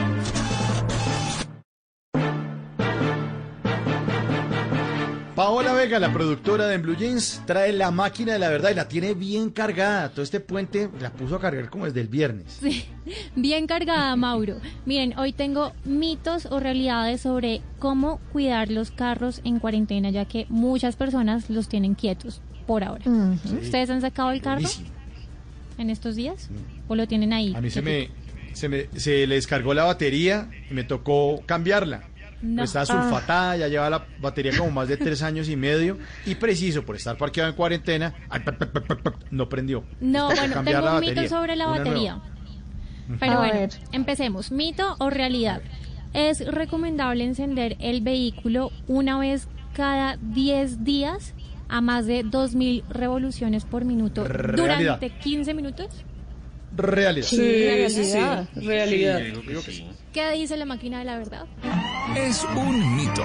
Paola 5.36 5.74
Vega, 5.74 6.00
la 6.00 6.12
productora 6.12 6.66
de 6.66 6.74
En 6.74 6.82
Blue 6.82 6.96
Jeans, 6.98 7.44
trae 7.46 7.72
la 7.74 7.92
máquina 7.92 8.34
de 8.34 8.40
la 8.40 8.50
verdad 8.50 8.72
y 8.72 8.74
la 8.74 8.88
tiene 8.88 9.14
bien 9.14 9.52
cargada. 9.52 10.10
Todo 10.10 10.24
este 10.24 10.40
puente 10.40 10.90
la 11.00 11.12
puso 11.12 11.36
a 11.36 11.40
cargar 11.40 11.70
como 11.70 11.86
desde 11.86 12.02
el 12.02 12.08
viernes. 12.08 12.58
Sí, 12.60 12.86
bien 13.36 13.68
cargada, 13.68 14.16
Mauro. 14.16 14.56
Miren, 14.86 15.16
hoy 15.20 15.32
tengo 15.32 15.74
mitos 15.86 16.48
o 16.48 16.60
realidades 16.60 17.22
sobre 17.22 17.62
cómo 17.78 18.20
cuidar 18.34 18.72
los 18.72 18.90
carros 18.90 19.42
en 19.44 19.60
cuarentena, 19.60 20.10
ya 20.10 20.26
que 20.26 20.48
muchas 20.50 20.96
personas 20.96 21.52
los 21.52 21.70
tienen 21.70 21.94
quietos 21.94 22.42
por 22.66 22.84
ahora. 22.84 23.04
¿Ustedes 23.62 23.92
han 23.92 24.02
sacado 24.02 24.32
el 24.32 24.42
carro 24.42 24.62
Buenísimo. 24.62 24.99
En 25.80 25.90
estos 25.90 26.16
días? 26.16 26.50
¿O 26.88 26.96
lo 26.96 27.08
tienen 27.08 27.34
ahí? 27.34 27.54
A 27.56 27.62
mí 27.62 27.70
se 27.70 27.82
me, 27.82 28.10
se 28.54 28.70
me 28.70 28.88
se 28.96 29.26
le 29.26 29.36
descargó 29.36 29.74
la 29.74 29.86
batería 29.86 30.50
y 30.70 30.74
me 30.74 30.84
tocó 30.84 31.42
cambiarla. 31.46 32.04
No. 32.42 32.58
Pues 32.62 32.70
estaba 32.70 32.86
sulfatada, 32.86 33.58
ya 33.58 33.68
lleva 33.68 33.90
la 33.90 34.06
batería 34.22 34.54
como 34.58 34.72
más 34.72 34.88
de 34.88 34.96
tres 34.96 35.22
años 35.24 35.50
y 35.50 35.58
medio 35.58 35.98
y 36.26 36.36
preciso 36.36 36.86
por 36.86 36.96
estar 36.96 37.18
parqueado 37.18 37.50
en 37.50 37.56
cuarentena, 37.58 38.14
ay, 38.30 38.40
pa, 38.42 38.54
pa, 38.58 38.66
pa, 38.72 38.80
pa, 38.82 38.96
pa, 38.96 39.14
no 39.30 39.50
prendió. 39.50 39.84
No, 40.00 40.28
bueno, 40.28 40.54
cambiar 40.54 40.78
tengo 40.78 40.86
la 40.86 40.94
un 40.94 41.00
mito 41.02 41.12
batería, 41.16 41.30
sobre 41.30 41.56
la 41.58 41.66
batería. 41.68 42.16
nueva. 42.16 43.20
Pero 43.20 43.32
A 43.34 43.38
bueno, 43.40 43.54
ver. 43.60 43.70
empecemos. 43.92 44.52
¿Mito 44.52 44.96
o 45.00 45.10
realidad? 45.10 45.62
Es 46.14 46.46
recomendable 46.48 47.26
encender 47.26 47.76
el 47.80 48.02
vehículo 48.02 48.72
una 48.88 49.20
vez 49.20 49.48
cada 49.74 50.18
10 50.22 50.84
días 50.86 51.34
a 51.70 51.82
más 51.82 52.06
de 52.08 52.26
2.000 52.26 52.84
revoluciones 52.90 53.64
por 53.66 53.86
minuto 53.86 54.24
Realidad. 54.24 54.98
durante 54.98 55.10
15 55.12 55.54
minutos. 55.54 55.88
Realidad. 56.76 57.26
Sí, 57.28 57.90
sí, 57.90 58.06
sí, 58.06 58.18
realidad. 58.62 59.22
sí. 59.66 59.88
¿Qué 60.14 60.32
dice 60.32 60.58
la 60.58 60.66
máquina 60.66 61.00
de 61.00 61.06
la 61.06 61.18
verdad? 61.18 61.46
Es 62.16 62.46
un 62.56 62.96
mito. 62.96 63.24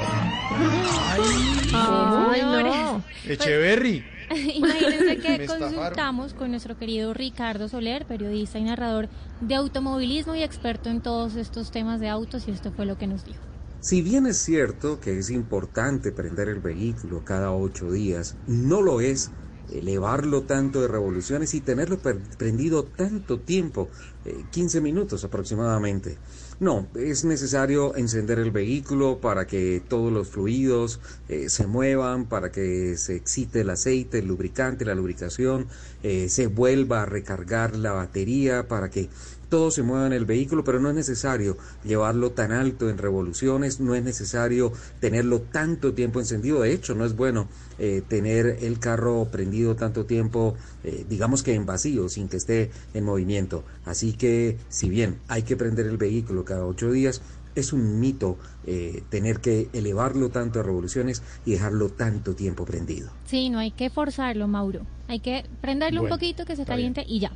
Ay, 1.73 2.43
no. 2.43 3.03
Echeverry. 3.27 4.05
Imagínense 4.55 5.19
que 5.19 5.47
consultamos 5.47 6.35
con 6.35 6.51
nuestro 6.51 6.79
querido 6.79 7.13
Ricardo 7.13 7.69
Soler, 7.69 8.07
periodista 8.07 8.59
y 8.59 8.65
narrador 8.65 9.09
de 9.41 9.55
automovilismo 9.55 10.35
y 10.35 10.43
experto 10.43 10.89
en 10.91 11.01
todos 11.01 11.37
estos 11.37 11.71
temas 11.71 12.01
de 12.01 12.09
autos, 12.09 12.49
y 12.49 12.51
esto 12.51 12.73
fue 12.73 12.87
lo 12.87 12.97
que 12.97 13.07
nos 13.07 13.25
dijo. 13.25 13.43
Si 13.85 14.01
bien 14.01 14.25
es 14.25 14.39
cierto 14.39 14.99
que 14.99 15.19
es 15.19 15.29
importante 15.29 16.11
prender 16.11 16.49
el 16.49 16.61
vehículo 16.61 17.23
cada 17.23 17.53
ocho 17.53 17.93
días, 17.93 18.35
no 18.47 18.81
lo 18.81 19.03
es 19.03 19.31
elevarlo 19.71 20.45
tanto 20.45 20.81
de 20.81 20.89
revoluciones 20.89 21.53
y 21.53 21.61
tenerlo 21.61 21.99
prendido 22.39 22.85
tanto 22.85 23.41
tiempo, 23.41 23.91
eh, 24.25 24.47
15 24.51 24.81
minutos 24.81 25.23
aproximadamente. 25.25 26.17
No, 26.61 26.89
es 26.95 27.27
necesario 27.27 27.95
encender 27.95 28.39
el 28.39 28.53
vehículo 28.53 29.21
para 29.21 29.47
que 29.47 29.83
todos 29.87 30.11
los 30.11 30.29
fluidos 30.29 31.01
eh, 31.29 31.51
se 31.51 31.67
muevan, 31.67 32.27
para 32.27 32.51
que 32.51 32.97
se 32.97 33.17
excite 33.17 33.61
el 33.61 33.71
aceite, 33.71 34.21
el 34.21 34.29
lubricante, 34.29 34.87
la 34.87 34.95
lubricación, 34.95 35.67
eh, 36.03 36.31
se 36.31 36.47
vuelva 36.47 37.03
a 37.03 37.07
recargar 37.07 37.77
la 37.77 37.93
batería, 37.93 38.67
para 38.67 38.89
que 38.89 39.11
todo 39.55 39.71
se 39.71 39.85
mueva 39.85 40.09
en 40.09 40.13
el 40.13 40.25
vehículo, 40.25 40.65
pero 40.65 40.81
no 40.81 40.89
es 40.89 40.97
necesario 40.97 41.57
llevarlo 41.85 42.33
tan 42.33 42.51
alto 42.51 42.91
en 42.91 42.99
revoluciones, 42.99 43.79
no 43.79 43.95
es 43.95 44.03
necesario 44.03 44.73
tenerlo 44.99 45.43
tanto 45.43 45.95
tiempo 45.95 46.19
encendido. 46.19 46.63
De 46.63 46.73
hecho, 46.73 46.97
no 46.97 47.05
es 47.05 47.15
bueno 47.15 47.47
eh, 47.79 48.03
tener 48.09 48.59
el 48.63 48.81
carro 48.81 49.29
prendido 49.31 49.77
tanto 49.77 50.07
tiempo, 50.07 50.57
eh, 50.83 51.07
digamos 51.09 51.45
que 51.45 51.55
en 51.55 51.67
vacío, 51.67 52.09
sin 52.09 52.29
que 52.29 52.39
esté 52.39 52.73
en 52.95 53.05
movimiento. 53.05 53.63
Así 53.85 54.15
que, 54.15 54.59
si 54.71 54.89
bien 54.89 55.21
hay 55.29 55.45
que 55.45 55.57
prender 55.57 55.87
el 55.87 55.99
vehículo 55.99 56.45
cada 56.45 56.67
ocho 56.67 56.91
días, 56.91 57.23
es 57.55 57.73
un 57.73 58.01
mito 58.01 58.37
eh, 58.67 59.05
tener 59.09 59.39
que 59.39 59.69
elevarlo 59.73 60.31
tanto 60.31 60.59
a 60.59 60.65
revoluciones 60.65 61.23
y 61.47 61.53
dejarlo 61.53 61.91
tanto 61.91 62.35
tiempo 62.35 62.65
prendido. 62.65 63.13
Sí, 63.27 63.51
no 63.51 63.61
hay 63.61 63.71
que 63.71 63.89
forzarlo, 63.89 64.49
Mauro. 64.49 64.85
Hay 65.07 65.21
que 65.21 65.45
prenderlo 65.61 66.01
Bueno, 66.01 66.13
un 66.13 66.19
poquito 66.19 66.45
que 66.45 66.57
se 66.57 66.65
caliente 66.65 67.05
y 67.07 67.21
ya. 67.21 67.31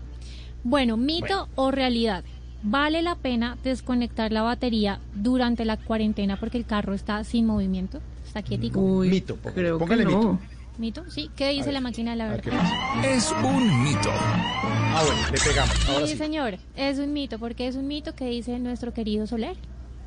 Bueno, 0.65 0.97
mito 0.97 1.49
o 1.55 1.71
realidad. 1.71 2.25
¿Vale 2.63 3.03
la 3.03 3.15
pena 3.15 3.57
desconectar 3.63 4.33
la 4.33 4.43
batería 4.43 5.01
durante 5.15 5.65
la 5.65 5.77
cuarentena 5.77 6.39
porque 6.39 6.59
el 6.59 6.67
carro 6.67 6.93
está 6.93 7.23
sin 7.23 7.47
movimiento? 7.47 8.01
Está 8.27 8.43
quietico. 8.43 8.81
mito, 8.81 9.37
póngale, 9.37 10.05
no. 10.05 10.11
mito. 10.11 10.39
¿Mito? 10.79 11.05
Sí. 11.09 11.31
¿Qué 11.35 11.49
dice 11.51 11.73
la 11.73 11.81
máquina 11.81 12.13
de 12.13 12.17
la 12.19 12.29
verdad? 12.29 12.53
Es 13.05 13.33
un 13.43 13.83
mito. 13.83 14.11
Ah, 14.13 15.03
bueno, 15.05 15.21
le 15.33 15.39
pegamos. 15.39 15.89
Ahora 15.89 16.07
sí, 16.07 16.13
sí. 16.13 16.19
señor. 16.19 16.59
Es 16.77 16.99
un 16.99 17.13
mito 17.13 17.39
porque 17.39 17.67
es 17.67 17.77
un 17.77 17.87
mito 17.89 18.15
que 18.15 18.27
dice 18.27 18.59
nuestro 18.59 18.93
querido 18.93 19.27
Soler. 19.27 19.57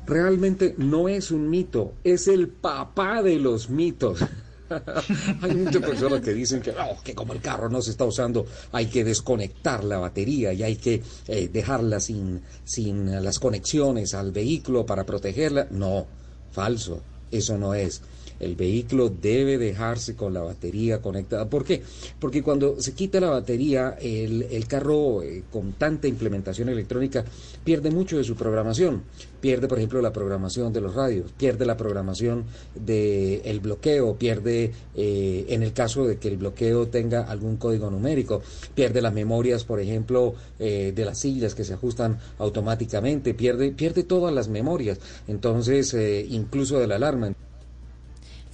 Realmente 0.06 0.74
no 0.78 1.08
es 1.08 1.30
un 1.30 1.48
mito, 1.48 1.94
es 2.04 2.26
el 2.26 2.48
papá 2.48 3.22
de 3.22 3.38
los 3.38 3.70
mitos. 3.70 4.24
hay 5.42 5.54
muchas 5.54 5.82
personas 5.82 6.20
que 6.20 6.32
dicen 6.32 6.60
que, 6.60 6.74
que 7.04 7.14
como 7.14 7.32
el 7.32 7.40
carro 7.40 7.68
no 7.68 7.82
se 7.82 7.90
está 7.90 8.04
usando, 8.04 8.46
hay 8.72 8.86
que 8.86 9.04
desconectar 9.04 9.84
la 9.84 9.98
batería 9.98 10.52
y 10.52 10.62
hay 10.62 10.76
que 10.76 11.02
eh, 11.28 11.48
dejarla 11.52 12.00
sin, 12.00 12.42
sin 12.64 13.22
las 13.24 13.38
conexiones 13.38 14.14
al 14.14 14.32
vehículo 14.32 14.86
para 14.86 15.04
protegerla. 15.04 15.66
No, 15.70 16.06
falso, 16.50 17.02
eso 17.30 17.58
no 17.58 17.74
es. 17.74 18.02
El 18.42 18.56
vehículo 18.56 19.08
debe 19.08 19.56
dejarse 19.56 20.16
con 20.16 20.34
la 20.34 20.42
batería 20.42 21.00
conectada. 21.00 21.48
¿Por 21.48 21.64
qué? 21.64 21.82
Porque 22.18 22.42
cuando 22.42 22.80
se 22.80 22.92
quita 22.92 23.20
la 23.20 23.30
batería, 23.30 23.96
el, 24.00 24.66
carro 24.66 25.22
eh, 25.22 25.44
con 25.50 25.72
tanta 25.72 26.08
implementación 26.08 26.68
electrónica 26.68 27.24
pierde 27.64 27.90
mucho 27.90 28.18
de 28.18 28.24
su 28.24 28.34
programación. 28.34 29.02
Pierde, 29.40 29.68
por 29.68 29.78
ejemplo, 29.78 30.00
la 30.00 30.12
programación 30.12 30.72
de 30.72 30.80
los 30.80 30.94
radios, 30.94 31.32
pierde 31.32 31.66
la 31.66 31.76
programación 31.76 32.44
del 32.74 33.60
bloqueo, 33.60 34.16
pierde, 34.16 34.72
eh, 34.94 35.46
en 35.48 35.62
el 35.62 35.72
caso 35.72 36.06
de 36.06 36.16
que 36.18 36.28
el 36.28 36.36
bloqueo 36.36 36.88
tenga 36.88 37.22
algún 37.22 37.56
código 37.56 37.90
numérico, 37.90 38.42
pierde 38.74 39.02
las 39.02 39.12
memorias, 39.12 39.64
por 39.64 39.80
ejemplo, 39.80 40.34
eh, 40.58 40.92
de 40.94 41.04
las 41.04 41.18
sillas 41.18 41.54
que 41.54 41.64
se 41.64 41.74
ajustan 41.74 42.18
automáticamente, 42.38 43.34
pierde, 43.34 43.72
pierde 43.72 44.04
todas 44.04 44.32
las 44.32 44.48
memorias. 44.48 44.98
Entonces, 45.26 45.92
eh, 45.94 46.26
incluso 46.28 46.78
de 46.78 46.86
la 46.86 46.96
alarma. 46.96 47.32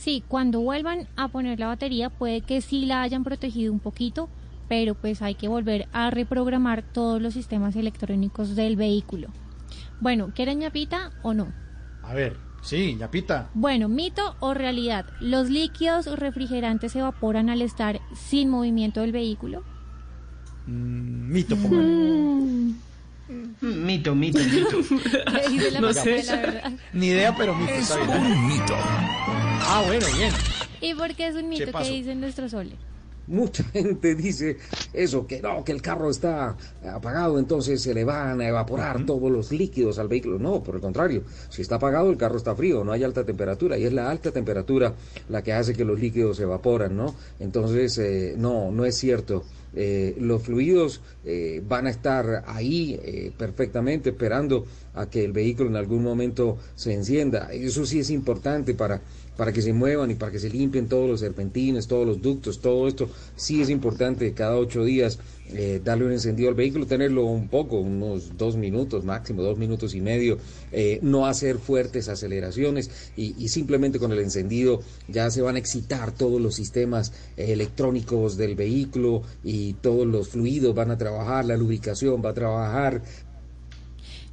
Sí, 0.08 0.24
cuando 0.26 0.60
vuelvan 0.60 1.06
a 1.16 1.28
poner 1.28 1.60
la 1.60 1.66
batería 1.66 2.08
puede 2.08 2.40
que 2.40 2.62
sí 2.62 2.86
la 2.86 3.02
hayan 3.02 3.24
protegido 3.24 3.70
un 3.74 3.78
poquito, 3.78 4.30
pero 4.66 4.94
pues 4.94 5.20
hay 5.20 5.34
que 5.34 5.48
volver 5.48 5.86
a 5.92 6.08
reprogramar 6.08 6.80
todos 6.80 7.20
los 7.20 7.34
sistemas 7.34 7.76
electrónicos 7.76 8.56
del 8.56 8.76
vehículo. 8.76 9.28
Bueno, 10.00 10.32
¿quieren 10.34 10.60
ñapita 10.60 11.10
o 11.20 11.34
no? 11.34 11.52
A 12.02 12.14
ver, 12.14 12.38
sí, 12.62 12.96
ñapita. 12.98 13.50
Bueno, 13.52 13.90
mito 13.90 14.34
o 14.40 14.54
realidad, 14.54 15.04
¿los 15.20 15.50
líquidos 15.50 16.06
refrigerantes 16.18 16.92
se 16.92 17.00
evaporan 17.00 17.50
al 17.50 17.60
estar 17.60 18.00
sin 18.14 18.48
movimiento 18.48 19.02
del 19.02 19.12
vehículo? 19.12 19.62
Mm, 20.66 21.32
mito, 21.32 21.54
póngale. 21.54 22.72
Mito, 23.60 24.14
mito, 24.14 24.38
mito. 24.38 24.78
¿Qué 25.42 25.48
dice 25.50 25.70
la 25.70 25.80
No 25.80 25.92
sé. 25.92 26.12
de 26.12 26.22
la 26.22 26.36
verdad? 26.36 26.72
Ni 26.94 27.08
idea, 27.08 27.36
pero 27.36 27.54
mito. 27.54 27.72
Es 27.72 27.90
un 27.90 28.48
mito. 28.48 28.74
Ah, 29.60 29.82
bueno, 29.86 30.06
bien. 30.16 30.32
¿Y 30.80 30.94
por 30.94 31.14
qué 31.14 31.28
es 31.28 31.34
un 31.34 31.48
mito? 31.48 31.66
¿Qué 31.66 31.72
pasó? 31.72 31.90
dice 31.90 32.14
nuestro 32.14 32.48
Sole? 32.48 32.76
Mucha 33.26 33.62
gente 33.72 34.14
dice 34.14 34.56
eso, 34.92 35.26
que 35.26 35.42
no, 35.42 35.62
que 35.62 35.72
el 35.72 35.82
carro 35.82 36.10
está 36.10 36.56
apagado, 36.90 37.38
entonces 37.38 37.82
se 37.82 37.92
le 37.92 38.04
van 38.04 38.40
a 38.40 38.48
evaporar 38.48 39.04
todos 39.04 39.30
los 39.30 39.52
líquidos 39.52 39.98
al 39.98 40.08
vehículo. 40.08 40.38
No, 40.38 40.62
por 40.62 40.76
el 40.76 40.80
contrario, 40.80 41.24
si 41.50 41.62
está 41.62 41.74
apagado 41.74 42.10
el 42.10 42.16
carro 42.16 42.38
está 42.38 42.54
frío, 42.54 42.84
no 42.84 42.92
hay 42.92 43.04
alta 43.04 43.24
temperatura 43.24 43.76
y 43.76 43.84
es 43.84 43.92
la 43.92 44.10
alta 44.10 44.30
temperatura 44.30 44.94
la 45.28 45.42
que 45.42 45.52
hace 45.52 45.74
que 45.74 45.84
los 45.84 46.00
líquidos 46.00 46.38
se 46.38 46.44
evaporan, 46.44 46.96
¿no? 46.96 47.14
Entonces, 47.38 47.98
eh, 47.98 48.34
no, 48.38 48.70
no 48.70 48.86
es 48.86 48.96
cierto. 48.96 49.44
Eh, 49.74 50.16
los 50.18 50.42
fluidos 50.42 51.02
eh, 51.24 51.62
van 51.66 51.86
a 51.86 51.90
estar 51.90 52.44
ahí 52.46 52.98
eh, 53.02 53.32
perfectamente 53.36 54.10
esperando 54.10 54.66
a 54.94 55.10
que 55.10 55.24
el 55.24 55.32
vehículo 55.32 55.68
en 55.68 55.76
algún 55.76 56.02
momento 56.02 56.58
se 56.74 56.94
encienda. 56.94 57.52
Eso 57.52 57.84
sí 57.84 58.00
es 58.00 58.10
importante 58.10 58.74
para, 58.74 59.00
para 59.38 59.52
que 59.52 59.62
se 59.62 59.72
muevan 59.72 60.10
y 60.10 60.16
para 60.16 60.32
que 60.32 60.40
se 60.40 60.50
limpien 60.50 60.88
todos 60.88 61.08
los 61.08 61.20
serpentines, 61.20 61.86
todos 61.86 62.04
los 62.04 62.20
ductos, 62.20 62.60
todo 62.60 62.88
esto. 62.88 63.08
Sí 63.36 63.62
es 63.62 63.70
importante 63.70 64.34
cada 64.34 64.56
ocho 64.56 64.84
días 64.84 65.20
eh, 65.52 65.80
darle 65.82 66.06
un 66.06 66.12
encendido 66.12 66.48
al 66.48 66.56
vehículo, 66.56 66.86
tenerlo 66.86 67.24
un 67.24 67.46
poco, 67.46 67.78
unos 67.78 68.36
dos 68.36 68.56
minutos 68.56 69.04
máximo, 69.04 69.42
dos 69.42 69.56
minutos 69.56 69.94
y 69.94 70.00
medio, 70.00 70.38
eh, 70.72 70.98
no 71.02 71.26
hacer 71.26 71.58
fuertes 71.58 72.08
aceleraciones 72.08 72.90
y, 73.16 73.48
simplemente 73.48 74.00
con 74.00 74.10
el 74.12 74.18
encendido 74.18 74.80
ya 75.06 75.30
se 75.30 75.40
van 75.40 75.54
a 75.54 75.60
excitar 75.60 76.10
todos 76.10 76.40
los 76.40 76.56
sistemas 76.56 77.12
eh, 77.36 77.52
electrónicos 77.52 78.36
del 78.36 78.56
vehículo 78.56 79.22
y 79.44 79.74
todos 79.74 80.06
los 80.06 80.30
fluidos 80.30 80.74
van 80.74 80.90
a 80.90 80.98
trabajar, 80.98 81.44
la 81.44 81.56
lubricación 81.56 82.20
va 82.22 82.30
a 82.30 82.34
trabajar, 82.34 83.02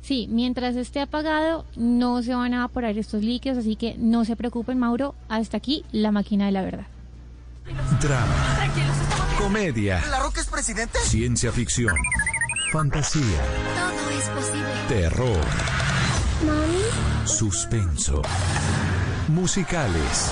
Sí, 0.06 0.28
mientras 0.30 0.76
esté 0.76 1.02
apagado 1.02 1.66
no 1.76 2.22
se 2.22 2.36
van 2.36 2.54
a 2.54 2.58
evaporar 2.58 2.96
estos 2.98 3.24
líquidos, 3.24 3.58
así 3.58 3.76
que 3.76 3.96
no 3.98 4.24
se 4.24 4.36
preocupen, 4.36 4.78
Mauro. 4.78 5.16
Hasta 5.30 5.58
aquí 5.58 5.84
la 5.92 6.12
máquina 6.12 6.46
de 6.46 6.52
la 6.52 6.62
verdad. 6.62 6.86
Drama, 8.00 8.70
comedia, 9.40 10.04
¿La 10.12 10.20
Roca 10.20 10.42
es 10.42 10.48
presidente? 10.48 11.00
ciencia 11.00 11.52
ficción, 11.52 11.96
fantasía, 12.72 13.24
Todo 13.24 14.10
es 14.12 14.30
posible. 14.30 14.68
terror, 14.88 15.46
suspenso, 17.26 18.22
musicales. 19.30 20.32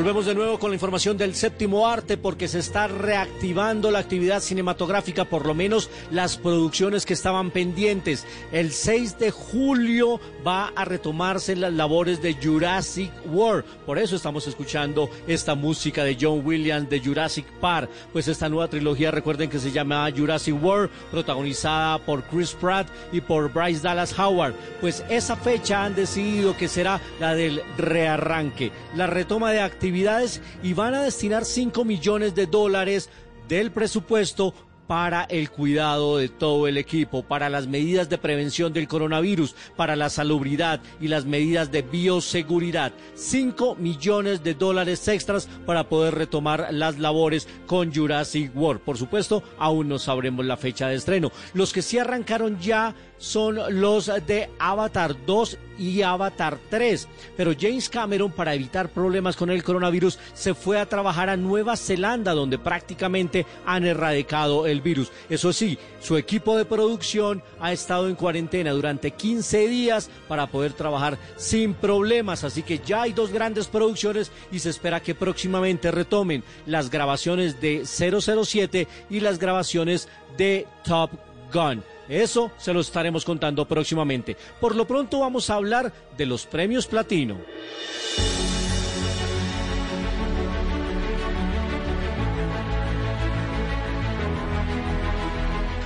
Volvemos 0.00 0.24
de 0.24 0.34
nuevo 0.34 0.58
con 0.58 0.70
la 0.70 0.76
información 0.76 1.18
del 1.18 1.34
séptimo 1.34 1.86
arte 1.86 2.16
porque 2.16 2.48
se 2.48 2.58
está 2.58 2.88
reactivando 2.88 3.90
la 3.90 3.98
actividad 3.98 4.40
cinematográfica, 4.40 5.26
por 5.26 5.44
lo 5.44 5.52
menos 5.52 5.90
las 6.10 6.38
producciones 6.38 7.04
que 7.04 7.12
estaban 7.12 7.50
pendientes. 7.50 8.26
El 8.50 8.72
6 8.72 9.18
de 9.18 9.30
julio 9.30 10.18
va 10.44 10.72
a 10.74 10.86
retomarse 10.86 11.54
las 11.54 11.74
labores 11.74 12.22
de 12.22 12.32
Jurassic 12.32 13.12
World. 13.26 13.66
Por 13.84 13.98
eso 13.98 14.16
estamos 14.16 14.46
escuchando 14.46 15.10
esta 15.26 15.54
música 15.54 16.02
de 16.02 16.16
John 16.18 16.46
Williams 16.46 16.88
de 16.88 17.00
Jurassic 17.00 17.44
Park. 17.60 17.90
Pues 18.10 18.26
esta 18.26 18.48
nueva 18.48 18.68
trilogía, 18.68 19.10
recuerden 19.10 19.50
que 19.50 19.58
se 19.58 19.70
llama 19.70 20.10
Jurassic 20.16 20.56
World, 20.64 20.88
protagonizada 21.10 21.98
por 21.98 22.22
Chris 22.22 22.52
Pratt 22.52 22.88
y 23.12 23.20
por 23.20 23.52
Bryce 23.52 23.82
Dallas 23.82 24.18
Howard. 24.18 24.54
Pues 24.80 25.04
esa 25.10 25.36
fecha 25.36 25.84
han 25.84 25.94
decidido 25.94 26.56
que 26.56 26.68
será 26.68 27.02
la 27.20 27.34
del 27.34 27.60
rearranque, 27.76 28.72
la 28.96 29.06
retoma 29.06 29.52
de 29.52 29.60
actividades 29.90 30.40
y 30.62 30.72
van 30.72 30.94
a 30.94 31.02
destinar 31.02 31.44
5 31.44 31.84
millones 31.84 32.36
de 32.36 32.46
dólares 32.46 33.10
del 33.48 33.72
presupuesto 33.72 34.54
para 34.86 35.22
el 35.24 35.50
cuidado 35.50 36.18
de 36.18 36.28
todo 36.28 36.66
el 36.68 36.76
equipo, 36.76 37.22
para 37.22 37.48
las 37.48 37.66
medidas 37.66 38.08
de 38.08 38.18
prevención 38.18 38.72
del 38.72 38.88
coronavirus, 38.88 39.54
para 39.76 39.94
la 39.94 40.10
salubridad 40.10 40.80
y 41.00 41.08
las 41.08 41.24
medidas 41.26 41.72
de 41.72 41.82
bioseguridad. 41.82 42.92
5 43.14 43.76
millones 43.76 44.44
de 44.44 44.54
dólares 44.54 45.06
extras 45.08 45.48
para 45.66 45.88
poder 45.88 46.14
retomar 46.14 46.68
las 46.72 46.98
labores 46.98 47.48
con 47.66 47.92
Jurassic 47.92 48.50
World. 48.56 48.82
Por 48.82 48.96
supuesto, 48.96 49.42
aún 49.58 49.88
no 49.88 49.98
sabremos 49.98 50.44
la 50.44 50.56
fecha 50.56 50.88
de 50.88 50.96
estreno. 50.96 51.30
Los 51.54 51.72
que 51.72 51.82
sí 51.82 51.98
arrancaron 51.98 52.60
ya 52.60 52.94
son 53.20 53.80
los 53.80 54.06
de 54.26 54.48
Avatar 54.58 55.14
2 55.26 55.58
y 55.78 56.02
Avatar 56.02 56.58
3. 56.68 57.06
Pero 57.36 57.52
James 57.58 57.88
Cameron, 57.88 58.32
para 58.32 58.54
evitar 58.54 58.88
problemas 58.88 59.36
con 59.36 59.50
el 59.50 59.62
coronavirus, 59.62 60.18
se 60.34 60.54
fue 60.54 60.80
a 60.80 60.86
trabajar 60.86 61.28
a 61.28 61.36
Nueva 61.36 61.76
Zelanda, 61.76 62.32
donde 62.32 62.58
prácticamente 62.58 63.46
han 63.64 63.86
erradicado 63.86 64.66
el 64.66 64.80
virus. 64.80 65.12
Eso 65.28 65.52
sí, 65.52 65.78
su 66.00 66.16
equipo 66.16 66.56
de 66.56 66.64
producción 66.64 67.42
ha 67.60 67.72
estado 67.72 68.08
en 68.08 68.14
cuarentena 68.14 68.72
durante 68.72 69.12
15 69.12 69.68
días 69.68 70.10
para 70.26 70.46
poder 70.46 70.72
trabajar 70.72 71.18
sin 71.36 71.74
problemas. 71.74 72.42
Así 72.42 72.62
que 72.62 72.78
ya 72.78 73.02
hay 73.02 73.12
dos 73.12 73.32
grandes 73.32 73.68
producciones 73.68 74.32
y 74.50 74.58
se 74.58 74.70
espera 74.70 75.00
que 75.00 75.14
próximamente 75.14 75.90
retomen 75.90 76.42
las 76.66 76.90
grabaciones 76.90 77.60
de 77.60 77.84
007 77.84 78.88
y 79.10 79.20
las 79.20 79.38
grabaciones 79.38 80.08
de 80.36 80.66
Top 80.84 81.10
Gun. 81.52 81.82
Eso 82.10 82.50
se 82.58 82.74
lo 82.74 82.80
estaremos 82.80 83.24
contando 83.24 83.66
próximamente. 83.66 84.36
Por 84.60 84.74
lo 84.74 84.84
pronto 84.84 85.20
vamos 85.20 85.48
a 85.48 85.54
hablar 85.54 85.92
de 86.18 86.26
los 86.26 86.44
premios 86.44 86.88
platino. 86.88 87.38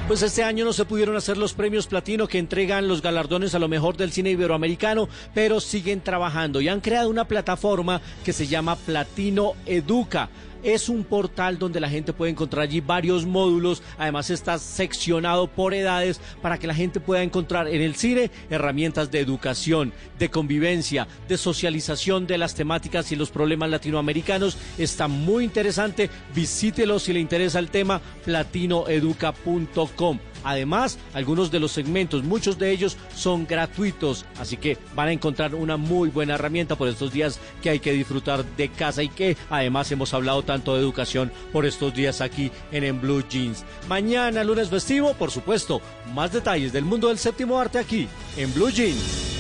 Pues 0.09 0.21
este 0.23 0.43
año 0.43 0.65
no 0.67 0.73
se 0.73 0.85
pudieron 0.85 1.17
hacer 1.17 1.39
los 1.39 1.55
premios 1.55 1.87
platino 1.87 2.29
que 2.29 2.39
entregan 2.39 2.89
los 2.89 3.01
galardones 3.01 3.55
a 3.55 3.59
lo 3.59 3.69
mejor 3.69 3.97
del 3.97 4.13
cine 4.13 4.31
iberoamericano, 4.31 5.09
pero 5.35 5.61
siguen 5.61 6.03
trabajando 6.03 6.61
y 6.61 6.69
han 6.69 6.81
creado 6.81 7.09
una 7.09 7.27
plataforma 7.27 8.03
que 8.23 8.35
se 8.35 8.47
llama 8.47 8.77
Platino 8.77 9.53
Educa. 9.65 10.29
Es 10.65 10.89
un 10.89 11.05
portal 11.05 11.59
donde 11.59 11.79
la 11.79 11.91
gente 11.91 12.15
puede 12.15 12.33
encontrar 12.33 12.63
allí 12.63 12.81
varios 12.81 13.27
módulos. 13.27 13.83
Además 13.99 14.31
está 14.31 14.59
seccionado 14.59 15.47
por 15.47 15.75
edades 15.75 16.23
para 16.41 16.59
que 16.59 16.67
la 16.67 16.75
gente 16.75 17.01
pueda 17.01 17.23
encontrar 17.23 17.69
en 17.69 17.83
el 17.83 17.97
cine 17.97 18.31
herramientas 18.49 19.11
de 19.11 19.21
educación, 19.21 19.93
de 20.19 20.31
convivencia, 20.31 21.07
de 21.29 21.37
socialización 21.37 22.27
de 22.27 22.39
las 22.39 22.55
temáticas 22.55 23.13
y 23.13 23.17
los 23.17 23.31
problemas 23.31 23.69
latinoamericanos. 23.69 24.57
Está 24.79 25.07
muy 25.07 25.45
interesante. 25.45 26.09
Visítelo 26.35 26.99
si 26.99 27.13
le 27.13 27.21
interesa 27.21 27.59
el 27.59 27.69
tema 27.69 28.01
platinoeduca.com. 28.25 30.19
Además, 30.45 30.99
algunos 31.15 31.51
de 31.51 31.61
los 31.61 31.73
segmentos, 31.73 32.23
muchos 32.23 32.59
de 32.59 32.71
ellos 32.71 32.97
son 33.15 33.47
gratuitos, 33.47 34.25
así 34.39 34.57
que 34.57 34.79
van 34.95 35.09
a 35.09 35.13
encontrar 35.13 35.55
una 35.55 35.77
muy 35.77 36.11
buena 36.11 36.35
herramienta 36.35 36.77
por 36.77 36.89
estos 36.89 37.13
días 37.13 37.41
que 37.63 37.71
hay 37.71 37.81
que 37.81 37.93
disfrutar 37.93 38.45
de 38.45 38.69
casa 38.69 39.03
y 39.03 39.09
que 39.09 39.37
además 39.51 39.91
hemos 39.91 40.15
hablado 40.15 40.43
tanto 40.43 40.75
de 40.75 40.81
educación 40.81 41.33
por 41.53 41.67
estos 41.67 41.95
días 41.95 42.21
aquí 42.21 42.51
en 42.71 42.85
En 42.85 43.01
Blue 43.01 43.25
Jeans. 43.29 43.65
Mañana, 43.89 44.45
lunes 44.45 44.69
festivo, 44.69 45.15
por 45.15 45.31
supuesto, 45.31 45.81
más 46.15 46.33
detalles 46.33 46.73
del 46.73 46.85
mundo 46.85 47.09
del 47.09 47.19
séptimo 47.19 47.59
arte 47.59 47.79
aquí 47.79 48.09
en 48.37 48.53
Blue 48.53 48.71
Jeans. 48.71 49.33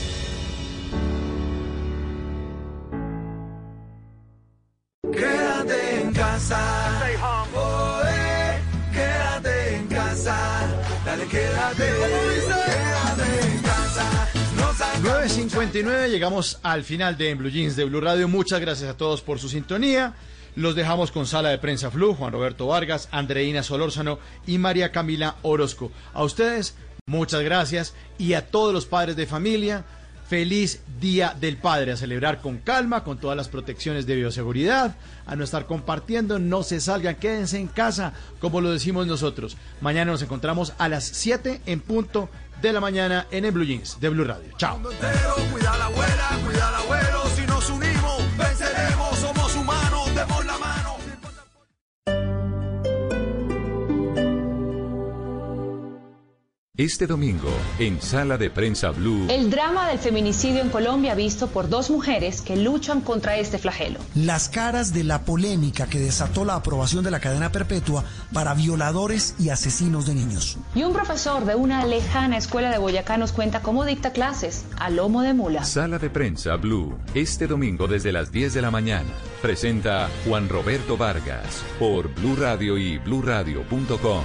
Quédate 5.12 6.00
en 6.00 6.12
casa. 6.12 7.00
Oh, 7.56 8.03
9.59, 15.04 16.08
llegamos 16.08 16.60
al 16.62 16.84
final 16.84 17.16
de 17.16 17.30
En 17.30 17.38
Blue 17.38 17.50
Jeans 17.50 17.74
de 17.74 17.84
Blue 17.84 18.00
Radio. 18.00 18.28
Muchas 18.28 18.60
gracias 18.60 18.88
a 18.88 18.96
todos 18.96 19.22
por 19.22 19.40
su 19.40 19.48
sintonía. 19.48 20.14
Los 20.54 20.76
dejamos 20.76 21.10
con 21.10 21.26
Sala 21.26 21.48
de 21.48 21.58
Prensa 21.58 21.90
Flu, 21.90 22.14
Juan 22.14 22.32
Roberto 22.32 22.68
Vargas, 22.68 23.08
Andreina 23.10 23.64
Solórzano 23.64 24.20
y 24.46 24.58
María 24.58 24.92
Camila 24.92 25.34
Orozco. 25.42 25.90
A 26.12 26.22
ustedes, 26.22 26.76
muchas 27.06 27.42
gracias. 27.42 27.94
Y 28.18 28.34
a 28.34 28.46
todos 28.46 28.72
los 28.72 28.86
padres 28.86 29.16
de 29.16 29.26
familia, 29.26 29.84
feliz 30.34 30.80
Día 31.00 31.36
del 31.40 31.58
Padre. 31.58 31.92
A 31.92 31.96
celebrar 31.96 32.40
con 32.40 32.58
calma, 32.58 33.04
con 33.04 33.18
todas 33.18 33.36
las 33.36 33.48
protecciones 33.48 34.04
de 34.04 34.16
bioseguridad, 34.16 34.96
a 35.26 35.36
no 35.36 35.44
estar 35.44 35.66
compartiendo, 35.66 36.40
no 36.40 36.64
se 36.64 36.80
salgan, 36.80 37.14
quédense 37.14 37.56
en 37.56 37.68
casa, 37.68 38.14
como 38.40 38.60
lo 38.60 38.72
decimos 38.72 39.06
nosotros. 39.06 39.56
Mañana 39.80 40.10
nos 40.10 40.22
encontramos 40.22 40.72
a 40.78 40.88
las 40.88 41.04
7 41.04 41.60
en 41.66 41.78
punto 41.78 42.28
de 42.60 42.72
la 42.72 42.80
mañana 42.80 43.28
en 43.30 43.44
el 43.44 43.52
Blue 43.52 43.64
Jeans 43.64 44.00
de 44.00 44.08
Blue 44.08 44.24
Radio. 44.24 44.50
Chao. 44.58 44.80
Este 56.76 57.06
domingo, 57.06 57.50
en 57.78 58.02
Sala 58.02 58.36
de 58.36 58.50
Prensa 58.50 58.90
Blue. 58.90 59.28
El 59.30 59.48
drama 59.48 59.88
del 59.88 60.00
feminicidio 60.00 60.60
en 60.60 60.70
Colombia 60.70 61.14
visto 61.14 61.46
por 61.46 61.68
dos 61.68 61.88
mujeres 61.88 62.40
que 62.42 62.56
luchan 62.56 63.00
contra 63.00 63.36
este 63.36 63.58
flagelo. 63.58 64.00
Las 64.16 64.48
caras 64.48 64.92
de 64.92 65.04
la 65.04 65.22
polémica 65.22 65.86
que 65.86 66.00
desató 66.00 66.44
la 66.44 66.56
aprobación 66.56 67.04
de 67.04 67.12
la 67.12 67.20
cadena 67.20 67.52
perpetua 67.52 68.02
para 68.32 68.54
violadores 68.54 69.36
y 69.38 69.50
asesinos 69.50 70.06
de 70.06 70.16
niños. 70.16 70.58
Y 70.74 70.82
un 70.82 70.92
profesor 70.92 71.44
de 71.44 71.54
una 71.54 71.86
lejana 71.86 72.38
escuela 72.38 72.72
de 72.72 72.78
Boyacá 72.78 73.18
nos 73.18 73.30
cuenta 73.30 73.62
cómo 73.62 73.84
dicta 73.84 74.10
clases 74.10 74.64
a 74.76 74.90
lomo 74.90 75.22
de 75.22 75.32
mula. 75.32 75.62
Sala 75.62 76.00
de 76.00 76.10
Prensa 76.10 76.56
Blue. 76.56 76.98
Este 77.14 77.46
domingo 77.46 77.86
desde 77.86 78.10
las 78.10 78.32
10 78.32 78.52
de 78.52 78.62
la 78.62 78.72
mañana. 78.72 79.10
Presenta 79.40 80.08
Juan 80.26 80.48
Roberto 80.48 80.96
Vargas 80.96 81.62
por 81.78 82.12
Blue 82.16 82.34
Radio 82.34 82.76
y 82.76 82.98
bluradio.com. 82.98 84.24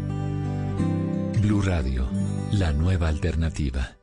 Blue 1.41 1.61
Radio, 1.63 2.07
la 2.51 2.71
nueva 2.71 3.07
alternativa. 3.07 3.97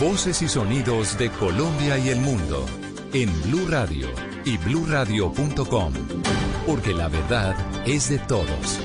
Voces 0.00 0.40
y 0.40 0.48
sonidos 0.48 1.18
de 1.18 1.30
Colombia 1.32 1.98
y 1.98 2.08
el 2.08 2.20
mundo 2.20 2.64
en 3.12 3.30
Blue 3.42 3.66
Radio 3.68 4.08
y 4.46 4.56
bluradio.com, 4.56 5.92
porque 6.66 6.94
la 6.94 7.08
verdad 7.08 7.54
es 7.86 8.08
de 8.08 8.18
todos. 8.20 8.80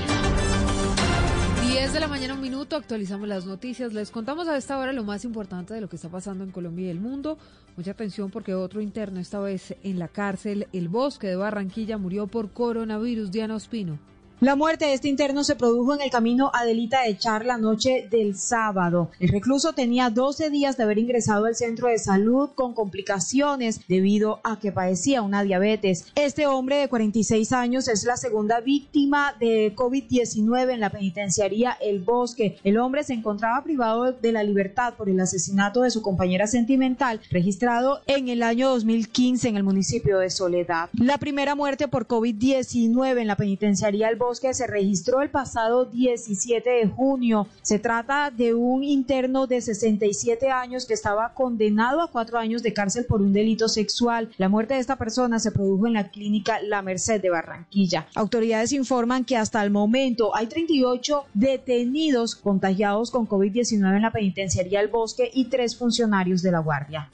10 1.66 1.92
de 1.94 2.00
la 2.00 2.08
mañana, 2.08 2.31
actualizamos 2.70 3.28
las 3.28 3.46
noticias. 3.46 3.92
Les 3.92 4.10
contamos 4.10 4.48
a 4.48 4.56
esta 4.56 4.78
hora 4.78 4.92
lo 4.92 5.04
más 5.04 5.24
importante 5.24 5.74
de 5.74 5.80
lo 5.80 5.88
que 5.88 5.96
está 5.96 6.08
pasando 6.08 6.44
en 6.44 6.50
Colombia 6.50 6.86
y 6.86 6.90
el 6.90 7.00
mundo. 7.00 7.38
Mucha 7.76 7.92
atención 7.92 8.30
porque 8.30 8.54
otro 8.54 8.80
interno, 8.80 9.20
esta 9.20 9.40
vez 9.40 9.74
en 9.82 9.98
la 9.98 10.08
cárcel 10.08 10.68
El 10.72 10.88
Bosque 10.88 11.26
de 11.26 11.36
Barranquilla, 11.36 11.98
murió 11.98 12.26
por 12.26 12.50
coronavirus. 12.50 13.30
Diana 13.30 13.56
Ospino. 13.56 14.11
La 14.42 14.56
muerte 14.56 14.86
de 14.86 14.94
este 14.94 15.06
interno 15.06 15.44
se 15.44 15.54
produjo 15.54 15.94
en 15.94 16.00
el 16.00 16.10
camino 16.10 16.50
Adelita 16.52 17.02
de 17.02 17.16
Char 17.16 17.46
la 17.46 17.58
noche 17.58 18.08
del 18.10 18.36
sábado. 18.36 19.08
El 19.20 19.28
recluso 19.28 19.72
tenía 19.72 20.10
12 20.10 20.50
días 20.50 20.76
de 20.76 20.82
haber 20.82 20.98
ingresado 20.98 21.44
al 21.44 21.54
centro 21.54 21.86
de 21.86 22.00
salud 22.00 22.50
con 22.56 22.74
complicaciones 22.74 23.86
debido 23.86 24.40
a 24.42 24.58
que 24.58 24.72
padecía 24.72 25.22
una 25.22 25.44
diabetes. 25.44 26.06
Este 26.16 26.48
hombre 26.48 26.78
de 26.78 26.88
46 26.88 27.52
años 27.52 27.86
es 27.86 28.02
la 28.02 28.16
segunda 28.16 28.58
víctima 28.58 29.32
de 29.38 29.76
COVID-19 29.76 30.72
en 30.72 30.80
la 30.80 30.90
penitenciaría 30.90 31.78
El 31.80 32.00
Bosque. 32.00 32.58
El 32.64 32.78
hombre 32.78 33.04
se 33.04 33.14
encontraba 33.14 33.62
privado 33.62 34.10
de 34.10 34.32
la 34.32 34.42
libertad 34.42 34.94
por 34.94 35.08
el 35.08 35.20
asesinato 35.20 35.82
de 35.82 35.92
su 35.92 36.02
compañera 36.02 36.48
sentimental 36.48 37.20
registrado 37.30 38.00
en 38.08 38.26
el 38.26 38.42
año 38.42 38.70
2015 38.70 39.50
en 39.50 39.56
el 39.56 39.62
municipio 39.62 40.18
de 40.18 40.30
Soledad. 40.30 40.90
La 40.94 41.18
primera 41.18 41.54
muerte 41.54 41.86
por 41.86 42.08
COVID-19 42.08 43.20
en 43.20 43.28
la 43.28 43.36
penitenciaría 43.36 44.08
El 44.08 44.16
Bosque 44.16 44.31
se 44.40 44.66
registró 44.66 45.22
el 45.22 45.30
pasado 45.30 45.84
17 45.84 46.68
de 46.68 46.86
junio. 46.86 47.46
Se 47.62 47.78
trata 47.78 48.30
de 48.30 48.54
un 48.54 48.82
interno 48.84 49.46
de 49.46 49.60
67 49.60 50.50
años 50.50 50.86
que 50.86 50.94
estaba 50.94 51.34
condenado 51.34 52.00
a 52.00 52.10
cuatro 52.10 52.38
años 52.38 52.62
de 52.62 52.72
cárcel 52.72 53.04
por 53.04 53.20
un 53.22 53.32
delito 53.32 53.68
sexual. 53.68 54.30
La 54.38 54.48
muerte 54.48 54.74
de 54.74 54.80
esta 54.80 54.96
persona 54.96 55.38
se 55.38 55.52
produjo 55.52 55.86
en 55.86 55.94
la 55.94 56.10
clínica 56.10 56.60
La 56.62 56.82
Merced 56.82 57.20
de 57.20 57.30
Barranquilla. 57.30 58.06
Autoridades 58.14 58.72
informan 58.72 59.24
que 59.24 59.36
hasta 59.36 59.62
el 59.62 59.70
momento 59.70 60.34
hay 60.34 60.46
38 60.46 61.24
detenidos 61.34 62.34
contagiados 62.34 63.10
con 63.10 63.28
COVID-19 63.28 63.96
en 63.96 64.02
la 64.02 64.12
penitenciaría 64.12 64.80
El 64.80 64.88
Bosque 64.88 65.30
y 65.32 65.46
tres 65.46 65.76
funcionarios 65.76 66.42
de 66.42 66.52
la 66.52 66.60
Guardia. 66.60 67.10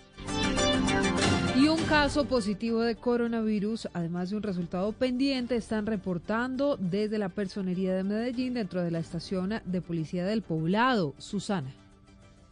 Caso 1.88 2.26
positivo 2.26 2.82
de 2.82 2.96
coronavirus, 2.96 3.88
además 3.94 4.28
de 4.28 4.36
un 4.36 4.42
resultado 4.42 4.92
pendiente, 4.92 5.56
están 5.56 5.86
reportando 5.86 6.76
desde 6.76 7.16
la 7.16 7.30
personería 7.30 7.94
de 7.94 8.04
Medellín 8.04 8.52
dentro 8.52 8.82
de 8.82 8.90
la 8.90 8.98
estación 8.98 9.54
de 9.64 9.80
policía 9.80 10.26
del 10.26 10.42
poblado. 10.42 11.14
Susana. 11.16 11.72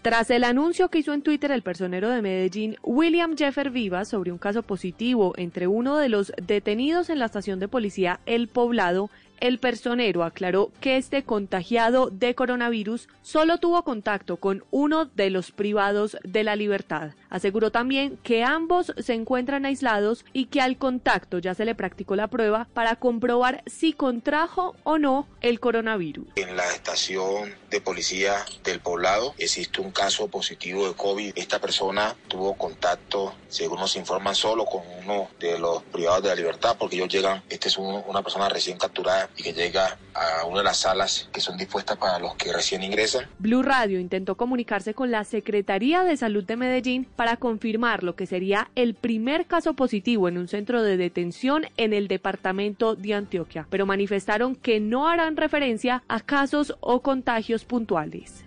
Tras 0.01 0.31
el 0.31 0.43
anuncio 0.43 0.89
que 0.89 1.01
hizo 1.01 1.13
en 1.13 1.21
Twitter 1.21 1.51
el 1.51 1.61
personero 1.61 2.09
de 2.09 2.23
Medellín, 2.23 2.77
William 2.83 3.37
Jeffer 3.37 3.71
Vivas, 3.71 4.09
sobre 4.09 4.33
un 4.33 4.39
caso 4.39 4.63
positivo 4.63 5.35
entre 5.37 5.67
uno 5.67 5.99
de 5.99 6.09
los 6.09 6.33
detenidos 6.43 7.11
en 7.11 7.19
la 7.19 7.27
estación 7.27 7.61
de 7.61 7.69
policía 7.69 8.21
El 8.25 8.49
Poblado, 8.49 9.11
el 9.41 9.59
personero 9.59 10.25
aclaró 10.25 10.73
que 10.81 10.97
este 10.97 11.23
contagiado 11.25 12.11
de 12.11 12.35
coronavirus 12.35 13.09
solo 13.23 13.59
tuvo 13.59 13.83
contacto 13.83 14.37
con 14.37 14.65
uno 14.71 15.07
de 15.07 15.31
los 15.31 15.53
privados 15.53 16.17
de 16.25 16.45
la 16.45 16.57
libertad. 16.57 17.13
Aseguró 17.31 17.71
también 17.71 18.19
que 18.23 18.45
ambos 18.45 18.93
se 18.99 19.15
encuentran 19.15 19.67
aislados 19.67 20.25
y 20.33 20.47
que 20.47 20.61
al 20.61 20.77
contacto 20.77 21.39
ya 21.39 21.55
se 21.55 21.65
le 21.65 21.75
practicó 21.75 22.17
la 22.17 22.29
prueba 22.29 22.69
para 22.73 22.97
comprobar 22.97 23.63
si 23.67 23.93
contrajo 23.93 24.75
o 24.85 24.99
no 24.99 25.27
el 25.41 25.61
coronavirus. 25.61 26.27
En 26.37 26.57
la 26.57 26.67
estación 26.71 27.55
de 27.71 27.81
policía 27.81 28.45
del 28.65 28.81
poblado 28.81 29.35
existe 29.39 29.81
un 29.81 29.91
caso 29.91 30.29
positivo 30.29 30.87
de 30.89 30.95
COVID. 30.95 31.33
Esta 31.37 31.61
persona 31.61 32.15
tuvo 32.29 32.55
contacto, 32.55 33.35
según 33.49 33.81
nos 33.81 33.97
informan, 33.97 34.35
solo 34.35 34.65
con 34.65 34.83
uno 35.05 35.29
de 35.41 35.59
los 35.59 35.83
privados 35.85 36.23
de 36.23 36.29
la 36.31 36.35
libertad, 36.35 36.77
porque 36.79 36.97
ellos 36.97 37.09
llegan, 37.09 37.43
este 37.49 37.69
es 37.69 37.79
un- 37.79 38.03
una 38.07 38.23
persona 38.23 38.49
recién 38.49 38.79
capturada 38.79 39.29
y 39.37 39.43
que 39.43 39.53
llega 39.53 39.99
a 40.15 40.45
una 40.47 40.59
de 40.59 40.65
las 40.65 40.79
salas 40.79 41.29
que 41.33 41.41
son 41.41 41.57
dispuestas 41.57 41.97
para 41.99 42.19
los 42.19 42.35
que 42.37 42.53
recién 42.53 42.83
ingresan. 42.83 43.29
Blue 43.39 43.63
Radio 43.63 44.01
intentó 44.01 44.37
comunicarse 44.37 44.95
con 44.95 45.11
la 45.11 45.25
Secretaría 45.25 46.03
de 46.05 46.17
Salud 46.17 46.45
de 46.45 46.57
Medellín 46.57 47.05
para 47.17 47.37
confirmar 47.37 48.03
lo 48.03 48.17
que 48.17 48.27
sería 48.27 48.71
el 48.75 48.95
primer 48.95 49.47
caso 49.47 49.75
positivo 49.75 50.29
en 50.29 50.39
un 50.39 50.49
centro 50.49 50.83
de 50.83 50.97
detención 50.97 51.67
en 51.77 51.93
el 51.93 52.09
departamento 52.09 52.95
de 52.95 53.15
Antioquia, 53.15 53.67
pero 53.71 53.87
manifestaron 53.87 54.55
que 54.57 54.81
no 54.81 55.09
harán 55.09 55.37
referencia 55.37 56.03
a 56.09 56.21
casos 56.21 56.75
o 56.81 57.01
contagios 57.03 57.56
puntuales. 57.65 58.45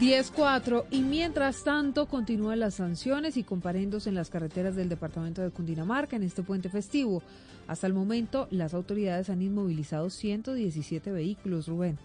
10-4 0.00 0.86
y 0.90 1.02
mientras 1.02 1.62
tanto 1.62 2.06
continúan 2.06 2.58
las 2.58 2.74
sanciones 2.74 3.36
y 3.36 3.44
comparendos 3.44 4.06
en 4.06 4.14
las 4.14 4.30
carreteras 4.30 4.74
del 4.74 4.88
departamento 4.88 5.42
de 5.42 5.50
Cundinamarca 5.50 6.16
en 6.16 6.22
este 6.22 6.42
puente 6.42 6.70
festivo. 6.70 7.22
Hasta 7.66 7.86
el 7.86 7.92
momento 7.92 8.48
las 8.50 8.72
autoridades 8.72 9.28
han 9.28 9.42
inmovilizado 9.42 10.08
117 10.08 11.12
vehículos, 11.12 11.68
Rubén. 11.68 11.98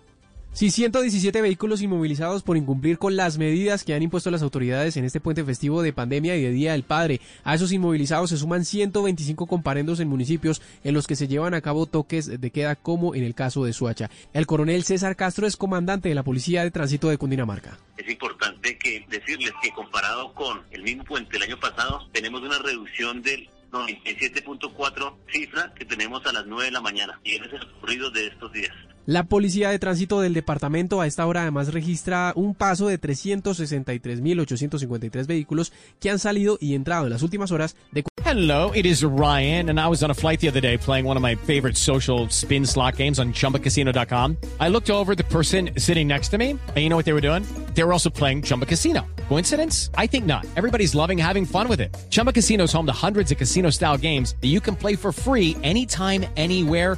Sí, 0.55 0.71
117 0.71 1.41
vehículos 1.41 1.81
inmovilizados 1.81 2.41
por 2.41 2.55
incumplir 2.55 2.97
con 2.97 3.17
las 3.17 3.37
medidas 3.37 3.83
que 3.83 3.93
han 3.93 4.03
impuesto 4.03 4.31
las 4.31 4.41
autoridades 4.41 4.95
en 4.95 5.03
este 5.03 5.19
puente 5.19 5.43
festivo 5.43 5.81
de 5.81 5.91
pandemia 5.91 6.37
y 6.37 6.43
de 6.43 6.51
Día 6.51 6.71
del 6.71 6.83
Padre. 6.83 7.19
A 7.43 7.55
esos 7.55 7.73
inmovilizados 7.73 8.29
se 8.29 8.37
suman 8.37 8.63
125 8.63 9.47
comparendos 9.47 9.99
en 9.99 10.07
municipios 10.07 10.61
en 10.85 10.93
los 10.93 11.07
que 11.07 11.17
se 11.17 11.27
llevan 11.27 11.55
a 11.55 11.59
cabo 11.59 11.87
toques 11.87 12.39
de 12.39 12.51
queda, 12.51 12.77
como 12.77 13.15
en 13.15 13.25
el 13.25 13.35
caso 13.35 13.65
de 13.65 13.73
Suacha. 13.73 14.09
El 14.31 14.45
coronel 14.45 14.85
César 14.85 15.17
Castro 15.17 15.45
es 15.45 15.57
comandante 15.57 16.07
de 16.07 16.15
la 16.15 16.23
Policía 16.23 16.63
de 16.63 16.71
Tránsito 16.71 17.09
de 17.09 17.17
Cundinamarca. 17.17 17.77
Es 17.97 18.09
importante 18.09 18.77
que 18.77 19.05
decirles 19.09 19.51
que 19.61 19.71
comparado 19.71 20.33
con 20.33 20.61
el 20.71 20.83
mismo 20.83 21.03
puente 21.03 21.35
el 21.35 21.43
año 21.43 21.59
pasado, 21.59 22.07
tenemos 22.13 22.41
una 22.41 22.59
reducción 22.59 23.21
del 23.21 23.49
97.4 23.73 25.15
cifra 25.33 25.73
que 25.73 25.83
tenemos 25.83 26.25
a 26.25 26.31
las 26.31 26.45
9 26.45 26.63
de 26.63 26.71
la 26.71 26.79
mañana. 26.79 27.19
Y 27.25 27.33
ese 27.33 27.47
es 27.47 27.53
el 27.55 27.63
ocurrido 27.63 28.09
de 28.09 28.27
estos 28.27 28.53
días. 28.53 28.73
La 29.07 29.25
Policía 29.25 29.69
de 29.69 29.77
Tránsito 29.77 30.19
del 30.19 30.33
departamento 30.33 30.99
a 30.99 31.05
esta 31.05 31.27
hora 31.27 31.43
además 31.43 31.71
registra 31.71 32.33
un 32.35 32.55
paso 32.55 32.87
de 32.87 32.99
363.853 32.99 35.27
vehículos 35.27 35.71
que 35.99 36.09
han 36.09 36.17
salido 36.17 36.57
y 36.59 36.73
entrado 36.73 37.05
en 37.05 37.11
las 37.11 37.21
últimas 37.21 37.51
horas 37.51 37.75
de 37.91 38.03
Hello, 38.25 38.71
it 38.73 38.87
is 38.87 39.03
Ryan, 39.03 39.69
and 39.69 39.79
I 39.79 39.87
was 39.87 40.01
on 40.01 40.09
a 40.09 40.15
flight 40.15 40.39
the 40.39 40.47
other 40.47 40.59
day 40.59 40.79
playing 40.79 41.05
one 41.05 41.15
of 41.15 41.21
my 41.21 41.35
favorite 41.35 41.77
social 41.77 42.27
spin 42.29 42.65
slot 42.65 42.97
games 42.97 43.19
on 43.19 43.33
chumbacasino.com. 43.33 44.37
I 44.59 44.69
looked 44.69 44.89
over 44.89 45.13
the 45.13 45.25
person 45.25 45.69
sitting 45.77 46.07
next 46.07 46.29
to 46.29 46.39
me, 46.39 46.49
and 46.49 46.59
you 46.75 46.89
know 46.89 46.95
what 46.95 47.05
they 47.05 47.13
were 47.13 47.21
doing? 47.21 47.43
They 47.75 47.83
were 47.83 47.93
also 47.93 48.09
playing 48.09 48.41
Chumba 48.41 48.65
Casino. 48.65 49.05
Coincidence? 49.29 49.91
I 49.95 50.07
think 50.07 50.25
not. 50.25 50.43
Everybody's 50.55 50.95
loving 50.95 51.19
having 51.19 51.45
fun 51.45 51.67
with 51.67 51.79
it. 51.79 51.95
Chumba 52.09 52.33
Casino 52.33 52.63
is 52.63 52.73
home 52.73 52.87
to 52.87 52.91
hundreds 52.91 53.31
of 53.31 53.37
casino 53.37 53.69
style 53.69 53.97
games 53.97 54.33
that 54.41 54.47
you 54.47 54.59
can 54.59 54.75
play 54.75 54.95
for 54.95 55.11
free 55.11 55.55
anytime, 55.61 56.25
anywhere, 56.35 56.97